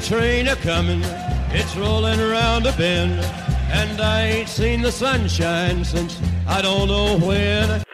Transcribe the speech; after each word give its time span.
train 0.00 0.48
a 0.48 0.56
coming, 0.56 1.02
it's 1.50 1.76
rolling 1.76 2.20
around 2.20 2.66
a 2.66 2.72
bend, 2.72 3.20
and 3.70 4.00
I 4.00 4.22
ain't 4.26 4.48
seen 4.48 4.82
the 4.82 4.92
sunshine 4.92 5.84
since 5.84 6.20
I 6.46 6.62
don't 6.62 6.88
know 6.88 7.18
when. 7.18 7.85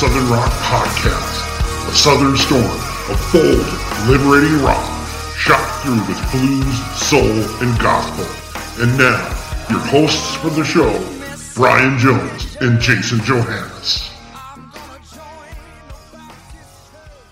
Southern 0.00 0.30
Rock 0.30 0.50
podcast, 0.62 1.86
a 1.86 1.94
southern 1.94 2.34
storm 2.34 2.64
of 3.10 3.28
bold, 3.34 4.08
liberating 4.08 4.58
rock, 4.62 4.82
shot 5.36 5.60
through 5.82 6.00
with 6.08 6.32
blues, 6.32 6.96
soul, 6.96 7.20
and 7.20 7.78
gospel. 7.78 8.24
And 8.82 8.96
now, 8.96 9.28
your 9.68 9.78
hosts 9.78 10.36
for 10.36 10.48
the 10.48 10.64
show, 10.64 10.90
Brian 11.54 11.98
Jones 11.98 12.56
and 12.62 12.80
Jason 12.80 13.20
Johannes. 13.24 14.10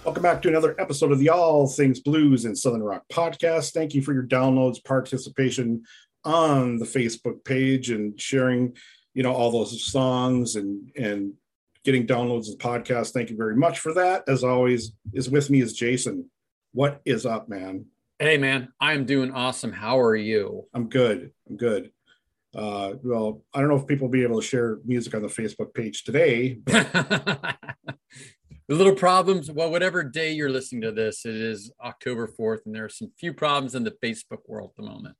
Welcome 0.04 0.22
back 0.22 0.42
to 0.42 0.48
another 0.48 0.78
episode 0.78 1.10
of 1.10 1.18
the 1.20 1.30
All 1.30 1.68
Things 1.68 2.00
Blues 2.00 2.44
and 2.44 2.58
Southern 2.58 2.82
Rock 2.82 3.04
podcast. 3.10 3.72
Thank 3.72 3.94
you 3.94 4.02
for 4.02 4.12
your 4.12 4.26
downloads, 4.26 4.84
participation 4.84 5.84
on 6.22 6.76
the 6.76 6.84
Facebook 6.84 7.46
page, 7.46 7.88
and 7.88 8.20
sharing, 8.20 8.76
you 9.14 9.22
know, 9.22 9.32
all 9.32 9.50
those 9.50 9.90
songs 9.90 10.54
and 10.54 10.92
and 10.94 11.32
getting 11.88 12.06
downloads 12.06 12.50
of 12.50 12.58
the 12.58 12.62
podcast. 12.62 13.12
Thank 13.12 13.30
you 13.30 13.36
very 13.36 13.56
much 13.56 13.78
for 13.78 13.94
that. 13.94 14.22
As 14.28 14.44
always, 14.44 14.92
is 15.14 15.30
with 15.30 15.48
me 15.48 15.62
is 15.62 15.72
Jason. 15.72 16.30
What 16.72 17.00
is 17.06 17.24
up, 17.24 17.48
man? 17.48 17.86
Hey 18.18 18.36
man, 18.36 18.68
I 18.78 18.92
am 18.92 19.06
doing 19.06 19.32
awesome. 19.32 19.72
How 19.72 19.98
are 19.98 20.14
you? 20.14 20.66
I'm 20.74 20.90
good. 20.90 21.32
I'm 21.48 21.56
good. 21.56 21.90
Uh, 22.54 22.92
well, 23.02 23.42
I 23.54 23.60
don't 23.60 23.70
know 23.70 23.76
if 23.76 23.86
people 23.86 24.08
will 24.08 24.12
be 24.12 24.22
able 24.22 24.38
to 24.38 24.46
share 24.46 24.80
music 24.84 25.14
on 25.14 25.22
the 25.22 25.28
Facebook 25.28 25.72
page 25.72 26.04
today. 26.04 26.58
the 26.66 27.56
little 28.68 28.94
problems. 28.94 29.50
Well, 29.50 29.70
whatever 29.70 30.02
day 30.02 30.32
you're 30.32 30.50
listening 30.50 30.82
to 30.82 30.92
this, 30.92 31.24
it 31.24 31.36
is 31.36 31.72
October 31.82 32.28
4th, 32.38 32.66
and 32.66 32.74
there 32.74 32.84
are 32.84 32.90
some 32.90 33.12
few 33.18 33.32
problems 33.32 33.74
in 33.74 33.84
the 33.84 33.96
Facebook 34.04 34.40
world 34.46 34.72
at 34.76 34.84
the 34.84 34.90
moment. 34.90 35.16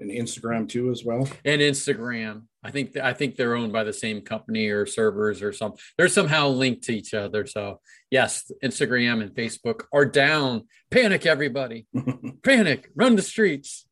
And 0.00 0.10
Instagram 0.10 0.68
too, 0.68 0.90
as 0.90 1.04
well. 1.04 1.28
And 1.44 1.60
Instagram. 1.60 2.44
I 2.64 2.70
think 2.70 2.96
I 2.96 3.12
think 3.12 3.36
they're 3.36 3.54
owned 3.54 3.72
by 3.72 3.84
the 3.84 3.92
same 3.92 4.22
company 4.22 4.68
or 4.68 4.86
servers 4.86 5.42
or 5.42 5.52
something. 5.52 5.78
They're 5.98 6.08
somehow 6.08 6.48
linked 6.48 6.84
to 6.84 6.92
each 6.92 7.14
other. 7.14 7.46
So 7.46 7.80
yes, 8.10 8.50
Instagram 8.64 9.22
and 9.22 9.30
Facebook 9.34 9.84
are 9.92 10.06
down. 10.06 10.66
Panic, 10.90 11.26
everybody. 11.26 11.86
Panic. 12.42 12.90
Run 12.96 13.16
the 13.16 13.22
streets. 13.22 13.86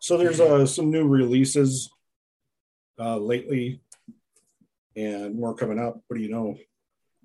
So 0.00 0.16
there's 0.16 0.40
uh, 0.40 0.64
some 0.66 0.90
new 0.90 1.06
releases 1.06 1.90
uh, 3.00 3.16
lately, 3.16 3.80
and 4.96 5.34
more 5.34 5.54
coming 5.54 5.78
up. 5.78 6.00
What 6.06 6.16
do 6.16 6.22
you 6.22 6.30
know? 6.30 6.56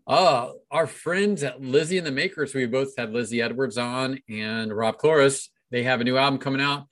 Uh, 0.06 0.52
our 0.70 0.88
friends 0.88 1.44
at 1.44 1.62
Lizzie 1.62 1.98
and 1.98 2.06
the 2.06 2.12
Makers, 2.12 2.54
we 2.54 2.66
both 2.66 2.98
had 2.98 3.14
Lizzie 3.14 3.42
Edwards 3.42 3.78
on 3.78 4.20
and 4.28 4.76
Rob 4.76 4.98
Clores. 4.98 5.48
They 5.74 5.84
have 5.84 6.00
a 6.02 6.04
new 6.04 6.18
album 6.18 6.40
coming 6.40 6.62
out 6.62 6.86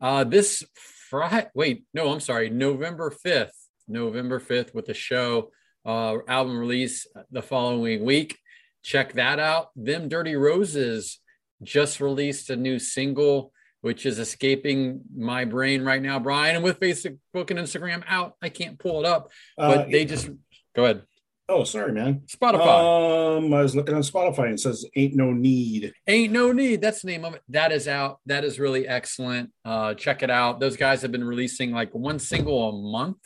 uh, 0.00 0.22
this 0.22 0.64
Friday. 1.10 1.48
Wait, 1.54 1.84
no, 1.92 2.12
I'm 2.12 2.20
sorry, 2.20 2.48
November 2.48 3.12
5th. 3.26 3.50
November 3.88 4.38
5th 4.38 4.72
with 4.72 4.86
the 4.86 4.94
show 4.94 5.50
uh, 5.84 6.18
album 6.28 6.56
release 6.56 7.06
the 7.32 7.42
following 7.42 8.04
week. 8.04 8.38
Check 8.84 9.14
that 9.14 9.40
out. 9.40 9.70
Them 9.74 10.08
Dirty 10.08 10.36
Roses 10.36 11.18
just 11.64 12.00
released 12.00 12.48
a 12.50 12.56
new 12.56 12.78
single, 12.78 13.52
which 13.80 14.06
is 14.06 14.20
escaping 14.20 15.00
my 15.16 15.44
brain 15.44 15.82
right 15.82 16.00
now, 16.00 16.20
Brian. 16.20 16.54
And 16.54 16.64
with 16.64 16.78
Facebook 16.78 17.18
and 17.34 17.58
Instagram 17.58 18.04
out, 18.06 18.34
I 18.40 18.50
can't 18.50 18.78
pull 18.78 19.00
it 19.00 19.06
up, 19.06 19.32
but 19.56 19.78
Uh, 19.78 19.86
they 19.90 20.04
just 20.04 20.30
go 20.76 20.84
ahead. 20.84 21.02
Oh, 21.50 21.64
sorry, 21.64 21.92
man. 21.92 22.22
Spotify. 22.26 23.38
Um, 23.38 23.54
I 23.54 23.62
was 23.62 23.74
looking 23.74 23.94
on 23.94 24.02
Spotify 24.02 24.44
and 24.44 24.54
it 24.54 24.60
says 24.60 24.84
"Ain't 24.96 25.14
No 25.14 25.32
Need." 25.32 25.94
Ain't 26.06 26.32
no 26.32 26.52
need. 26.52 26.82
That's 26.82 27.00
the 27.00 27.08
name 27.08 27.24
of 27.24 27.34
it. 27.34 27.42
That 27.48 27.72
is 27.72 27.88
out. 27.88 28.18
That 28.26 28.44
is 28.44 28.58
really 28.58 28.86
excellent. 28.86 29.50
Uh, 29.64 29.94
check 29.94 30.22
it 30.22 30.30
out. 30.30 30.60
Those 30.60 30.76
guys 30.76 31.00
have 31.02 31.12
been 31.12 31.24
releasing 31.24 31.72
like 31.72 31.94
one 31.94 32.18
single 32.18 32.68
a 32.68 32.72
month. 32.72 33.16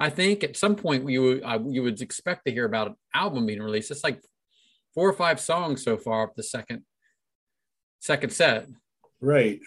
I 0.00 0.10
think 0.10 0.42
at 0.42 0.56
some 0.56 0.74
point 0.74 1.08
you 1.08 1.42
uh, 1.44 1.60
you 1.64 1.82
would 1.84 2.00
expect 2.00 2.46
to 2.46 2.52
hear 2.52 2.64
about 2.64 2.88
an 2.88 2.96
album 3.14 3.46
being 3.46 3.62
released. 3.62 3.92
It's 3.92 4.02
like 4.02 4.20
four 4.94 5.08
or 5.08 5.12
five 5.12 5.38
songs 5.38 5.84
so 5.84 5.96
far 5.96 6.24
of 6.24 6.34
the 6.36 6.42
second 6.42 6.82
second 8.00 8.32
set. 8.32 8.66
Right. 9.20 9.60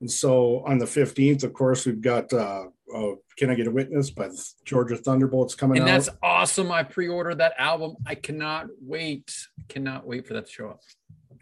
And 0.00 0.10
so 0.10 0.62
on 0.66 0.78
the 0.78 0.84
15th, 0.86 1.42
of 1.44 1.52
course, 1.52 1.84
we've 1.84 2.00
got 2.00 2.32
uh, 2.32 2.66
uh, 2.94 3.10
Can 3.36 3.50
I 3.50 3.54
Get 3.54 3.66
a 3.66 3.70
Witness 3.70 4.10
by 4.10 4.28
Georgia 4.64 4.96
Thunderbolts 4.96 5.54
coming 5.54 5.78
And 5.78 5.88
out. 5.88 5.92
that's 5.92 6.08
awesome. 6.22 6.70
I 6.70 6.82
pre-ordered 6.84 7.38
that 7.38 7.54
album. 7.58 7.96
I 8.06 8.14
cannot 8.14 8.66
wait. 8.80 9.34
Cannot 9.68 10.06
wait 10.06 10.26
for 10.26 10.34
that 10.34 10.46
to 10.46 10.52
show 10.52 10.68
up. 10.70 10.80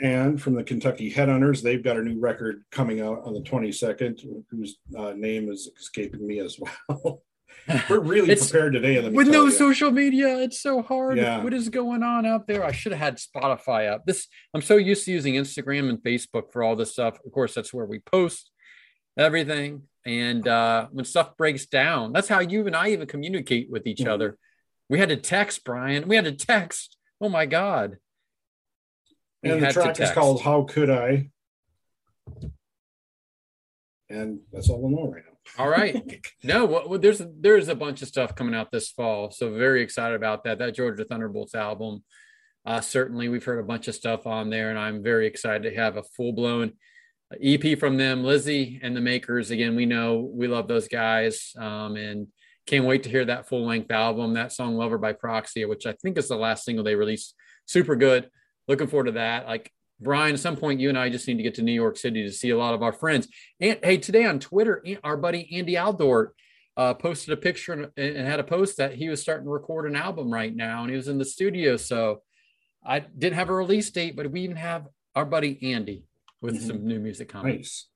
and 0.00 0.40
from 0.40 0.54
the 0.54 0.64
Kentucky 0.64 1.12
Headhunters, 1.12 1.62
they've 1.62 1.82
got 1.84 1.96
a 1.98 2.02
new 2.02 2.18
record 2.18 2.62
coming 2.70 3.00
out 3.00 3.22
on 3.24 3.34
the 3.34 3.40
22nd, 3.40 4.20
whose 4.50 4.78
uh, 4.98 5.12
name 5.16 5.50
is 5.50 5.70
escaping 5.78 6.26
me 6.26 6.38
as 6.40 6.58
well. 6.58 7.22
We're 7.90 8.00
really 8.00 8.34
prepared 8.36 8.72
today. 8.74 9.08
With 9.08 9.28
no 9.28 9.46
ya. 9.46 9.50
social 9.50 9.90
media 9.90 10.38
it's 10.38 10.60
so 10.60 10.82
hard 10.82 11.16
Yeah. 11.18 11.42
what 11.42 11.52
is 11.54 11.68
going 11.68 12.02
on 12.02 12.24
out 12.26 12.46
there 12.46 12.64
i 12.64 12.72
should 12.72 12.92
have 12.92 13.00
had 13.00 13.16
spotify 13.16 13.90
up 13.92 14.04
this 14.06 14.28
i'm 14.54 14.62
so 14.62 14.76
used 14.76 15.04
to 15.06 15.12
using 15.12 15.34
instagram 15.34 15.88
and 15.88 15.98
facebook 15.98 16.52
for 16.52 16.62
all 16.62 16.76
this 16.76 16.92
stuff 16.92 17.18
of 17.24 17.32
course 17.32 17.54
that's 17.54 17.72
where 17.74 17.86
we 17.86 17.98
post 18.00 18.50
everything 19.18 19.82
and 20.04 20.46
uh 20.46 20.86
when 20.92 21.04
stuff 21.04 21.36
breaks 21.36 21.66
down 21.66 22.12
that's 22.12 22.28
how 22.28 22.40
you 22.40 22.66
and 22.66 22.76
i 22.76 22.88
even 22.88 23.06
communicate 23.06 23.68
with 23.70 23.86
each 23.86 24.00
Mhm. 24.00 24.08
other 24.08 24.38
we 24.88 24.98
had 24.98 25.08
to 25.08 25.16
text 25.16 25.64
brian 25.64 26.06
we 26.06 26.14
had 26.16 26.24
to 26.26 26.32
text 26.32 26.96
oh 27.20 27.28
my 27.28 27.46
god 27.46 27.96
We 29.42 29.50
And 29.50 29.62
the 29.62 29.72
track 29.72 29.98
is 30.00 30.10
called 30.12 30.42
How 30.42 30.62
Could 30.64 30.90
I? 30.90 31.30
And 34.08 34.40
that's 34.52 34.68
all 34.68 34.86
I 34.86 34.90
know 34.90 35.10
right 35.12 35.22
now. 35.25 35.25
All 35.58 35.68
right. 35.68 35.96
No, 36.44 36.64
well, 36.66 36.98
there's 36.98 37.22
there's 37.40 37.68
a 37.68 37.74
bunch 37.74 38.02
of 38.02 38.08
stuff 38.08 38.34
coming 38.34 38.54
out 38.54 38.70
this 38.70 38.90
fall, 38.90 39.30
so 39.30 39.52
very 39.52 39.82
excited 39.82 40.14
about 40.14 40.44
that. 40.44 40.58
That 40.58 40.74
Georgia 40.74 41.04
Thunderbolts 41.04 41.54
album, 41.54 42.04
uh, 42.64 42.80
certainly 42.80 43.28
we've 43.28 43.44
heard 43.44 43.58
a 43.58 43.66
bunch 43.66 43.88
of 43.88 43.94
stuff 43.94 44.26
on 44.26 44.50
there, 44.50 44.70
and 44.70 44.78
I'm 44.78 45.02
very 45.02 45.26
excited 45.26 45.68
to 45.68 45.76
have 45.76 45.96
a 45.96 46.02
full 46.02 46.32
blown 46.32 46.72
EP 47.42 47.78
from 47.78 47.96
them. 47.96 48.22
Lizzie 48.22 48.78
and 48.82 48.96
the 48.96 49.00
Makers, 49.00 49.50
again, 49.50 49.74
we 49.74 49.86
know 49.86 50.30
we 50.32 50.46
love 50.46 50.68
those 50.68 50.88
guys, 50.88 51.52
um, 51.58 51.96
and 51.96 52.28
can't 52.66 52.84
wait 52.84 53.04
to 53.04 53.10
hear 53.10 53.24
that 53.24 53.48
full 53.48 53.66
length 53.66 53.90
album. 53.90 54.34
That 54.34 54.52
song 54.52 54.76
"Lover" 54.76 54.98
by 54.98 55.12
Proxy, 55.12 55.64
which 55.64 55.86
I 55.86 55.92
think 55.92 56.18
is 56.18 56.28
the 56.28 56.36
last 56.36 56.64
single 56.64 56.84
they 56.84 56.94
released, 56.94 57.34
super 57.64 57.96
good. 57.96 58.30
Looking 58.68 58.88
forward 58.88 59.06
to 59.06 59.12
that. 59.12 59.46
Like 59.46 59.72
Brian, 60.00 60.34
at 60.34 60.40
some 60.40 60.56
point, 60.56 60.80
you 60.80 60.88
and 60.88 60.98
I 60.98 61.08
just 61.08 61.26
need 61.26 61.36
to 61.38 61.42
get 61.42 61.54
to 61.54 61.62
New 61.62 61.72
York 61.72 61.97
City 61.97 62.22
to 62.22 62.32
see 62.32 62.50
a 62.50 62.59
lot 62.59 62.74
of 62.74 62.82
our 62.82 62.92
friends. 62.92 63.28
And 63.60 63.78
hey, 63.82 63.97
today 63.97 64.24
on 64.24 64.38
Twitter, 64.38 64.84
our 65.03 65.16
buddy 65.16 65.48
Andy 65.56 65.74
Aledort 65.74 66.28
uh, 66.76 66.92
posted 66.94 67.32
a 67.32 67.36
picture 67.36 67.72
and, 67.72 67.91
and 67.97 68.26
had 68.26 68.38
a 68.41 68.44
post 68.44 68.76
that 68.76 68.94
he 68.94 69.09
was 69.09 69.22
starting 69.22 69.47
to 69.47 69.50
record 69.50 69.86
an 69.88 69.97
album 69.97 70.30
right 70.30 70.54
now, 70.54 70.82
and 70.82 70.91
he 70.91 70.97
was 70.97 71.09
in 71.09 71.18
the 71.18 71.24
studio. 71.24 71.76
So 71.78 72.22
I 72.84 73.00
didn't 73.00 73.36
have 73.36 73.48
a 73.48 73.54
release 73.54 73.91
date, 73.91 74.16
but 74.16 74.30
we 74.30 74.42
even 74.42 74.56
have 74.56 74.86
our 75.15 75.24
buddy 75.24 75.59
Andy 75.72 76.04
with 76.42 76.56
Mhm. 76.56 76.66
some 76.66 76.86
new 76.86 76.98
music 76.98 77.30
coming. 77.30 77.56
Nice. 77.56 77.88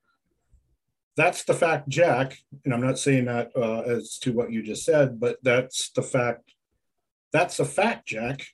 That's 1.16 1.44
the 1.44 1.52
fact, 1.54 1.88
Jack. 1.88 2.38
And 2.64 2.72
I'm 2.72 2.80
not 2.80 2.98
saying 2.98 3.26
that 3.26 3.50
uh, 3.54 3.80
as 3.80 4.18
to 4.20 4.32
what 4.32 4.50
you 4.50 4.62
just 4.62 4.84
said, 4.84 5.20
but 5.20 5.36
that's 5.42 5.90
the 5.90 6.02
fact. 6.02 6.54
That's 7.32 7.60
a 7.60 7.64
fact, 7.66 8.08
Jack, 8.08 8.46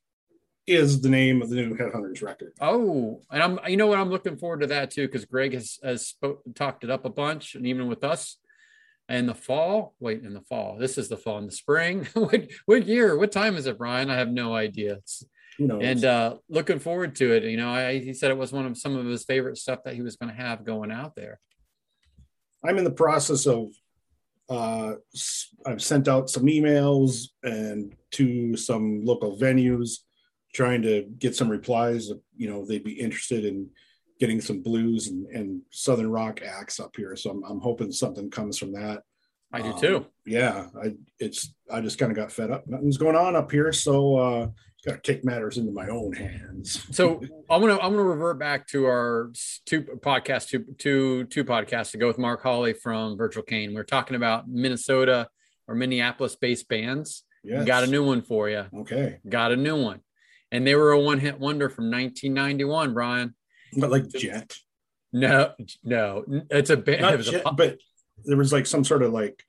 is 0.66 1.00
the 1.00 1.08
name 1.08 1.42
of 1.42 1.48
the 1.48 1.56
new 1.56 1.76
Headhunters 1.76 2.22
record. 2.22 2.52
Oh, 2.60 3.20
and 3.30 3.42
I'm 3.42 3.58
you 3.68 3.76
know 3.76 3.86
what 3.86 3.98
I'm 3.98 4.10
looking 4.10 4.36
forward 4.36 4.60
to 4.60 4.66
that 4.68 4.90
too 4.90 5.06
because 5.06 5.24
Greg 5.24 5.54
has 5.54 5.78
has 5.82 6.06
spoke, 6.06 6.42
talked 6.54 6.84
it 6.84 6.90
up 6.90 7.04
a 7.04 7.10
bunch, 7.10 7.54
and 7.54 7.66
even 7.66 7.86
with 7.88 8.02
us 8.04 8.38
in 9.08 9.26
the 9.26 9.34
fall. 9.34 9.94
Wait, 10.00 10.22
in 10.22 10.34
the 10.34 10.40
fall. 10.40 10.76
This 10.78 10.98
is 10.98 11.08
the 11.08 11.16
fall. 11.16 11.38
In 11.38 11.46
the 11.46 11.52
spring. 11.52 12.08
what 12.14 12.48
what 12.66 12.86
year? 12.86 13.16
What 13.16 13.32
time 13.32 13.56
is 13.56 13.66
it, 13.66 13.78
Brian? 13.78 14.10
I 14.10 14.16
have 14.16 14.30
no 14.30 14.54
idea. 14.54 14.94
It's, 14.94 15.24
Who 15.58 15.68
knows? 15.68 15.82
and 15.82 16.04
uh, 16.04 16.36
looking 16.48 16.80
forward 16.80 17.14
to 17.16 17.32
it. 17.32 17.44
You 17.44 17.56
know, 17.56 17.70
I, 17.70 17.98
he 17.98 18.12
said 18.12 18.30
it 18.30 18.38
was 18.38 18.52
one 18.52 18.66
of 18.66 18.76
some 18.76 18.96
of 18.96 19.06
his 19.06 19.24
favorite 19.24 19.58
stuff 19.58 19.84
that 19.84 19.94
he 19.94 20.02
was 20.02 20.16
going 20.16 20.34
to 20.34 20.40
have 20.40 20.64
going 20.64 20.90
out 20.90 21.14
there. 21.14 21.38
I'm 22.64 22.78
in 22.78 22.84
the 22.84 22.90
process 22.90 23.46
of 23.46 23.68
uh, 24.48 24.94
I've 25.64 25.82
sent 25.82 26.08
out 26.08 26.30
some 26.30 26.44
emails 26.46 27.28
and 27.42 27.94
to 28.12 28.56
some 28.56 29.04
local 29.04 29.36
venues 29.36 29.98
trying 30.54 30.82
to 30.82 31.04
get 31.18 31.34
some 31.36 31.48
replies 31.48 32.08
of, 32.10 32.20
you 32.36 32.48
know 32.48 32.64
they'd 32.64 32.84
be 32.84 32.98
interested 32.98 33.44
in 33.44 33.68
getting 34.18 34.40
some 34.40 34.62
blues 34.62 35.08
and, 35.08 35.26
and 35.26 35.60
southern 35.70 36.10
rock 36.10 36.40
acts 36.42 36.80
up 36.80 36.94
here 36.96 37.14
so 37.16 37.30
I'm, 37.30 37.42
I'm 37.44 37.60
hoping 37.60 37.92
something 37.92 38.30
comes 38.30 38.58
from 38.58 38.72
that 38.72 39.02
I 39.52 39.60
do 39.62 39.72
Um, 39.72 39.80
too. 39.80 40.06
yeah 40.24 40.66
i 40.82 40.94
it's 41.20 41.54
i 41.70 41.80
just 41.80 41.98
kind 41.98 42.10
of 42.10 42.16
got 42.16 42.32
fed 42.32 42.50
up 42.50 42.66
nothing's 42.66 42.96
going 42.96 43.16
on 43.16 43.36
up 43.36 43.50
here 43.52 43.72
so 43.72 44.16
uh 44.16 44.48
gotta 44.86 45.00
take 45.02 45.24
matters 45.24 45.58
into 45.58 45.72
my 45.72 45.88
own 45.88 46.12
hands 46.14 46.84
So 46.96 47.20
I'm 47.50 47.60
gonna 47.60 47.74
I'm 47.74 47.90
gonna 47.92 48.02
revert 48.04 48.38
back 48.38 48.66
to 48.68 48.86
our 48.86 49.32
two 49.66 49.82
podcasts 49.82 50.48
two 50.48 50.64
two 50.78 51.24
two 51.24 51.44
podcasts 51.44 51.92
ago 51.94 52.06
with 52.06 52.18
Mark 52.18 52.42
Hawley 52.42 52.72
from 52.72 53.16
Virtual 53.18 53.42
Cane. 53.42 53.70
We 53.70 53.76
are 53.80 53.84
talking 53.84 54.16
about 54.16 54.48
Minnesota 54.48 55.28
or 55.68 55.74
Minneapolis 55.74 56.36
based 56.36 56.68
bands. 56.68 57.24
yeah 57.44 57.64
Got 57.64 57.84
a 57.84 57.86
new 57.88 58.04
one 58.04 58.22
for 58.22 58.48
you. 58.48 58.64
okay 58.82 59.18
Got 59.28 59.50
a 59.52 59.56
new 59.56 59.80
one, 59.82 60.00
and 60.52 60.66
they 60.66 60.74
were 60.74 60.92
a 60.92 61.00
one 61.00 61.18
hit 61.18 61.38
wonder 61.38 61.68
from 61.68 61.90
1991. 61.90 62.94
Brian, 62.94 63.34
but 63.76 63.90
like 63.90 64.08
jet 64.08 64.56
no, 65.12 65.52
no, 65.82 66.24
it's 66.50 66.70
a 66.70 66.76
band. 66.76 67.00
not 67.00 67.14
a 67.14 67.18
jet, 67.18 67.44
pop- 67.44 67.56
but 67.56 67.78
there 68.24 68.36
was 68.36 68.52
like 68.52 68.66
some 68.66 68.84
sort 68.84 69.02
of 69.02 69.12
like 69.12 69.42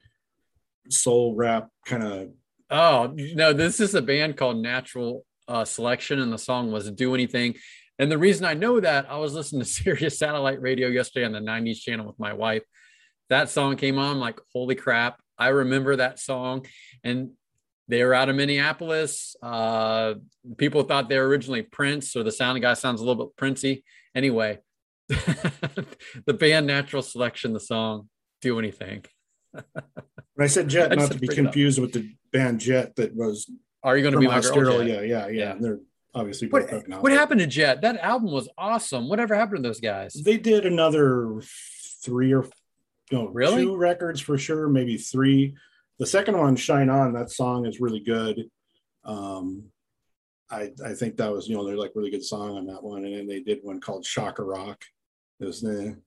soul 0.90 1.36
rap 1.36 1.70
kind 1.86 2.04
of 2.04 2.30
Oh 2.70 3.14
no, 3.16 3.54
this 3.54 3.80
is 3.80 3.96
a 3.96 4.02
band 4.02 4.36
called 4.36 4.58
Natural 4.58 5.26
uh, 5.48 5.64
Selection, 5.64 6.20
and 6.20 6.32
the 6.32 6.38
song 6.38 6.72
was 6.72 6.90
"Do 6.92 7.14
Anything." 7.14 7.56
And 8.00 8.12
the 8.12 8.18
reason 8.18 8.46
I 8.46 8.54
know 8.54 8.80
that 8.80 9.10
I 9.10 9.18
was 9.18 9.34
listening 9.34 9.62
to 9.62 9.68
Sirius 9.70 10.20
Satellite 10.20 10.62
Radio 10.62 10.88
yesterday 10.90 11.26
on 11.26 11.32
the 11.32 11.40
'90s 11.40 11.80
channel 11.80 12.06
with 12.06 12.20
my 12.20 12.34
wife. 12.34 12.64
That 13.30 13.50
song 13.50 13.78
came 13.78 13.98
on, 13.98 14.12
I'm 14.12 14.20
like 14.20 14.40
holy 14.54 14.76
crap! 14.76 15.20
I 15.38 15.50
remember 15.50 15.96
that 15.96 16.20
song, 16.20 16.66
and 17.04 17.32
they 17.88 18.04
were 18.04 18.13
out 18.13 18.30
of 18.30 18.36
Minneapolis. 18.36 19.36
Uh, 19.42 20.16
people 20.57 20.84
thought 20.84 21.10
they 21.10 21.18
were 21.18 21.28
originally 21.28 21.62
Prince, 21.62 22.16
or 22.16 22.24
the 22.24 22.31
sound 22.31 22.62
guy 22.62 22.74
sounds 22.74 23.01
a 23.01 23.06
little 23.06 23.25
bit 23.25 23.36
Princey. 23.38 23.84
Anyway, 24.16 24.60
the 26.25 26.34
band 26.34 26.68
Natural 26.68 27.01
Selection, 27.01 27.54
the 27.54 27.60
song 27.60 28.10
"Do 28.42 28.60
Anything." 28.60 29.06
when 29.54 30.44
i 30.44 30.48
said 30.48 30.68
jet 30.68 30.92
not 30.95 31.10
to 31.12 31.18
be 31.18 31.25
it 31.25 31.31
up. 31.31 31.36
confused 31.36 31.80
with 31.80 31.92
the 31.94 32.07
band 32.31 32.60
jet 32.60 32.95
that 32.95 33.16
was 33.16 33.50
Are 33.81 33.98
you 33.98 34.04
going 34.04 34.13
to 34.13 34.19
be 34.19 34.28
my 34.28 34.42
girl? 34.42 34.86
Yeah 34.86 35.01
yeah 35.01 35.28
yeah 35.28 35.28
Yeah. 35.30 35.56
they're 35.60 35.80
obviously 36.13 36.48
What, 36.50 36.69
what 37.01 37.12
happened 37.12 37.39
to 37.39 37.48
Jet? 37.48 37.81
That 37.81 37.98
album 38.00 38.31
was 38.31 38.50
awesome. 38.57 39.07
Whatever 39.10 39.34
happened 39.36 39.63
to 39.63 39.69
those 39.69 39.80
guys? 39.80 40.13
they 40.13 40.38
did 40.38 40.66
another 40.66 41.42
three 42.04 42.34
or 42.34 42.45
no 43.12 43.28
Really? 43.30 43.63
two 43.63 43.75
records 43.78 44.19
for 44.22 44.38
sure 44.38 44.68
maybe 44.69 44.98
three 44.98 45.56
the 46.00 46.06
second 46.06 46.38
one 46.38 46.56
shine 46.56 46.90
on 46.90 47.14
that 47.14 47.32
song 47.32 47.66
is 47.66 47.80
really 47.80 48.00
good 48.00 48.50
um 49.06 49.64
i 50.50 50.72
i 50.86 50.94
think 50.94 51.18
that 51.18 51.32
was 51.32 51.48
you 51.48 51.56
know 51.56 51.66
they're 51.66 51.78
like 51.78 51.92
really 51.96 52.12
good 52.12 52.24
song 52.24 52.58
on 52.58 52.66
that 52.66 52.84
one 52.84 53.06
and 53.06 53.14
then 53.16 53.28
they 53.28 53.42
did 53.42 53.60
one 53.62 53.80
called 53.80 54.06
shocker 54.06 54.46
rock 54.46 54.84
it 55.40 55.46
was 55.46 55.62
the 55.62 55.98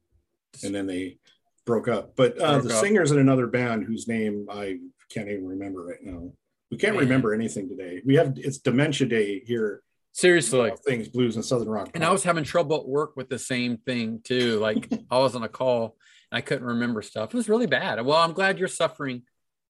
and 0.65 0.75
then 0.75 0.87
they 0.87 1.19
broke 1.67 1.89
up 1.89 2.17
but 2.17 2.41
uh 2.41 2.59
Broke 2.59 2.69
the 2.69 2.75
up. 2.75 2.85
singer's 2.85 3.11
in 3.11 3.19
another 3.19 3.47
band 3.47 3.85
whose 3.85 4.09
name 4.09 4.47
i 4.51 4.79
can't 5.11 5.29
even 5.29 5.47
remember 5.47 5.85
right 5.85 6.03
now 6.03 6.31
we 6.71 6.77
can't 6.77 6.95
Man. 6.95 7.05
remember 7.05 7.35
anything 7.35 7.69
today 7.69 8.03
we 8.05 8.17
have 8.17 8.35
it's 8.37 8.59
dementia 8.59 9.07
day 9.09 9.43
here 9.45 9.83
Seriously. 10.13 10.73
Things 10.85 11.09
blues 11.09 11.37
and 11.37 11.45
southern 11.45 11.69
rock 11.69 11.91
And 11.95 12.05
I 12.05 12.11
was 12.11 12.25
having 12.25 12.45
trouble 12.45 12.77
at 12.79 12.89
work 12.89 13.17
with 13.17 13.29
the 13.29 13.39
same 13.39 13.77
thing 13.77 14.21
too. 14.25 14.59
Like 14.59 14.91
I 15.11 15.19
was 15.19 15.37
on 15.37 15.43
a 15.43 15.49
call 15.49 15.97
and 16.31 16.39
I 16.39 16.41
couldn't 16.41 16.67
remember 16.67 17.03
stuff. 17.03 17.33
It 17.33 17.37
was 17.37 17.49
really 17.49 17.67
bad. 17.67 18.05
Well, 18.05 18.19
I'm 18.19 18.33
glad 18.33 18.59
you're 18.59 18.69
suffering 18.69 19.23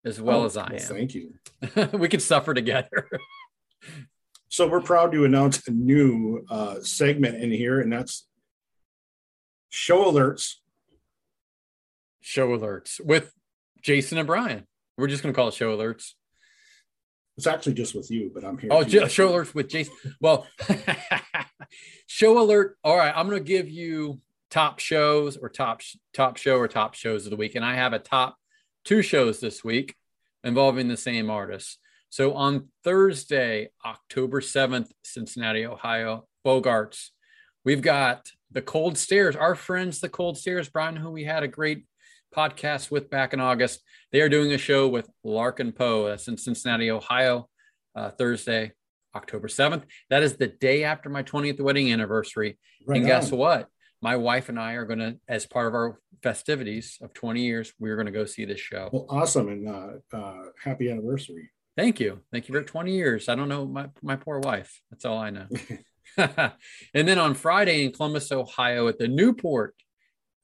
as 0.04 0.20
well 0.20 0.42
Oh, 0.42 0.46
as 0.46 0.56
I 0.56 0.70
well, 0.72 0.80
am. 0.80 0.86
thank 0.88 1.14
you 1.14 1.34
we 1.98 2.08
could 2.08 2.22
suffer 2.22 2.54
together. 2.54 3.08
So 4.48 4.66
we're 4.68 4.80
proud 4.80 5.12
to 5.12 5.24
announce 5.24 5.66
a 5.68 5.70
new 5.70 6.44
uh, 6.50 6.80
segment 6.80 7.42
in 7.42 7.50
here, 7.50 7.80
and 7.80 7.92
that's 7.92 8.26
show 9.68 10.10
alerts. 10.10 10.54
show 12.20 12.48
alerts 12.56 13.00
with 13.04 13.32
Jason 13.82 14.18
and 14.18 14.26
Brian. 14.26 14.66
We're 14.96 15.08
just 15.08 15.22
going 15.22 15.32
to 15.34 15.36
call 15.36 15.48
it 15.48 15.54
show 15.54 15.76
alerts. 15.76 16.12
It's 17.36 17.46
actually 17.46 17.74
just 17.74 17.94
with 17.94 18.10
you, 18.10 18.30
but 18.34 18.44
I'm 18.44 18.56
here. 18.58 18.70
Oh, 18.72 18.82
ju- 18.82 19.08
show 19.08 19.30
alerts 19.30 19.54
with 19.54 19.68
Jason. 19.68 19.94
Well, 20.20 20.46
show 22.06 22.40
alert. 22.42 22.76
All 22.82 22.96
right, 22.96 23.12
I'm 23.14 23.28
going 23.28 23.38
to 23.42 23.46
give 23.46 23.68
you 23.68 24.20
top 24.50 24.78
shows 24.78 25.36
or 25.36 25.48
top 25.50 25.82
top 26.14 26.36
show 26.38 26.56
or 26.56 26.68
top 26.68 26.94
shows 26.94 27.26
of 27.26 27.30
the 27.30 27.36
week, 27.36 27.54
and 27.54 27.64
I 27.64 27.74
have 27.74 27.92
a 27.92 27.98
top 27.98 28.37
two 28.88 29.02
shows 29.02 29.38
this 29.38 29.62
week 29.62 29.94
involving 30.42 30.88
the 30.88 30.96
same 30.96 31.28
artist. 31.28 31.78
So 32.08 32.32
on 32.32 32.68
Thursday, 32.84 33.68
October 33.84 34.40
7th, 34.40 34.90
Cincinnati, 35.04 35.66
Ohio, 35.66 36.26
Bogarts, 36.42 37.08
we've 37.66 37.82
got 37.82 38.30
the 38.50 38.62
Cold 38.62 38.96
Stares, 38.96 39.36
our 39.36 39.54
friends, 39.54 40.00
the 40.00 40.08
Cold 40.08 40.38
Stares, 40.38 40.70
Brian, 40.70 40.96
who 40.96 41.10
we 41.10 41.24
had 41.24 41.42
a 41.42 41.48
great 41.48 41.84
podcast 42.34 42.90
with 42.90 43.10
back 43.10 43.34
in 43.34 43.40
August. 43.40 43.82
They 44.10 44.22
are 44.22 44.28
doing 44.30 44.54
a 44.54 44.58
show 44.58 44.88
with 44.88 45.06
Larkin 45.22 45.72
Poe. 45.72 46.08
That's 46.08 46.26
in 46.26 46.38
Cincinnati, 46.38 46.90
Ohio, 46.90 47.46
uh, 47.94 48.08
Thursday, 48.12 48.72
October 49.14 49.48
7th. 49.48 49.82
That 50.08 50.22
is 50.22 50.38
the 50.38 50.46
day 50.46 50.84
after 50.84 51.10
my 51.10 51.22
20th 51.22 51.60
wedding 51.60 51.92
anniversary. 51.92 52.58
Right 52.86 52.96
and 52.96 53.06
guess 53.06 53.32
on. 53.32 53.38
what? 53.38 53.68
My 54.00 54.16
wife 54.16 54.48
and 54.48 54.58
I 54.58 54.74
are 54.74 54.84
going 54.84 55.00
to, 55.00 55.16
as 55.28 55.46
part 55.46 55.66
of 55.66 55.74
our 55.74 55.98
festivities 56.22 56.98
of 57.02 57.12
20 57.14 57.42
years, 57.42 57.72
we're 57.78 57.96
going 57.96 58.06
to 58.06 58.12
go 58.12 58.24
see 58.24 58.44
this 58.44 58.60
show. 58.60 58.90
Well, 58.92 59.06
awesome 59.08 59.48
and 59.48 59.68
uh, 59.68 60.16
uh, 60.16 60.42
happy 60.62 60.90
anniversary. 60.90 61.50
Thank 61.76 62.00
you. 62.00 62.20
Thank 62.32 62.48
you 62.48 62.54
for 62.54 62.62
20 62.62 62.92
years. 62.92 63.28
I 63.28 63.34
don't 63.34 63.48
know 63.48 63.66
my, 63.66 63.88
my 64.02 64.16
poor 64.16 64.40
wife. 64.40 64.80
That's 64.90 65.04
all 65.04 65.18
I 65.18 65.30
know. 65.30 65.46
and 66.16 67.08
then 67.08 67.18
on 67.18 67.34
Friday 67.34 67.84
in 67.84 67.92
Columbus, 67.92 68.32
Ohio 68.32 68.88
at 68.88 68.98
the 68.98 69.08
Newport, 69.08 69.74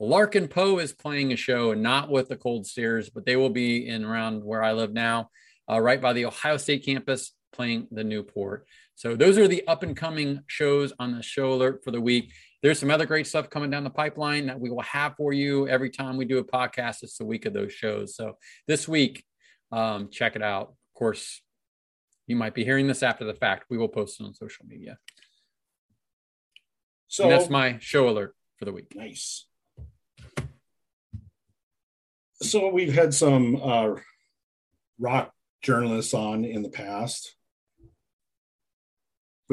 Larkin 0.00 0.48
Poe 0.48 0.78
is 0.78 0.92
playing 0.92 1.32
a 1.32 1.36
show 1.36 1.70
and 1.70 1.82
not 1.82 2.10
with 2.10 2.28
the 2.28 2.36
Cold 2.36 2.66
Stares, 2.66 3.10
but 3.10 3.24
they 3.24 3.36
will 3.36 3.50
be 3.50 3.86
in 3.88 4.04
around 4.04 4.44
where 4.44 4.62
I 4.62 4.72
live 4.72 4.92
now, 4.92 5.30
uh, 5.70 5.80
right 5.80 6.00
by 6.00 6.12
the 6.12 6.26
Ohio 6.26 6.56
State 6.56 6.84
campus 6.84 7.32
playing 7.52 7.88
the 7.90 8.04
Newport. 8.04 8.66
So 8.96 9.16
those 9.16 9.38
are 9.38 9.48
the 9.48 9.66
up 9.66 9.82
and 9.82 9.96
coming 9.96 10.40
shows 10.46 10.92
on 10.98 11.16
the 11.16 11.22
show 11.22 11.52
alert 11.52 11.82
for 11.84 11.90
the 11.90 12.00
week. 12.00 12.32
There's 12.64 12.78
some 12.78 12.90
other 12.90 13.04
great 13.04 13.26
stuff 13.26 13.50
coming 13.50 13.68
down 13.68 13.84
the 13.84 13.90
pipeline 13.90 14.46
that 14.46 14.58
we 14.58 14.70
will 14.70 14.80
have 14.80 15.16
for 15.18 15.34
you 15.34 15.68
every 15.68 15.90
time 15.90 16.16
we 16.16 16.24
do 16.24 16.38
a 16.38 16.44
podcast. 16.44 17.02
It's 17.02 17.18
the 17.18 17.26
week 17.26 17.44
of 17.44 17.52
those 17.52 17.74
shows. 17.74 18.16
So 18.16 18.38
this 18.66 18.88
week, 18.88 19.22
um, 19.70 20.08
check 20.10 20.34
it 20.34 20.40
out. 20.40 20.68
Of 20.68 20.98
course, 20.98 21.42
you 22.26 22.36
might 22.36 22.54
be 22.54 22.64
hearing 22.64 22.86
this 22.86 23.02
after 23.02 23.26
the 23.26 23.34
fact. 23.34 23.66
We 23.68 23.76
will 23.76 23.88
post 23.88 24.18
it 24.18 24.24
on 24.24 24.32
social 24.32 24.64
media. 24.64 24.96
So 27.06 27.24
and 27.24 27.32
that's 27.32 27.50
my 27.50 27.76
show 27.80 28.08
alert 28.08 28.34
for 28.58 28.64
the 28.64 28.72
week. 28.72 28.96
nice. 28.96 29.44
So 32.40 32.70
we've 32.70 32.94
had 32.94 33.12
some 33.12 33.60
uh, 33.62 33.96
rock 34.98 35.34
journalists 35.60 36.14
on 36.14 36.46
in 36.46 36.62
the 36.62 36.70
past, 36.70 37.36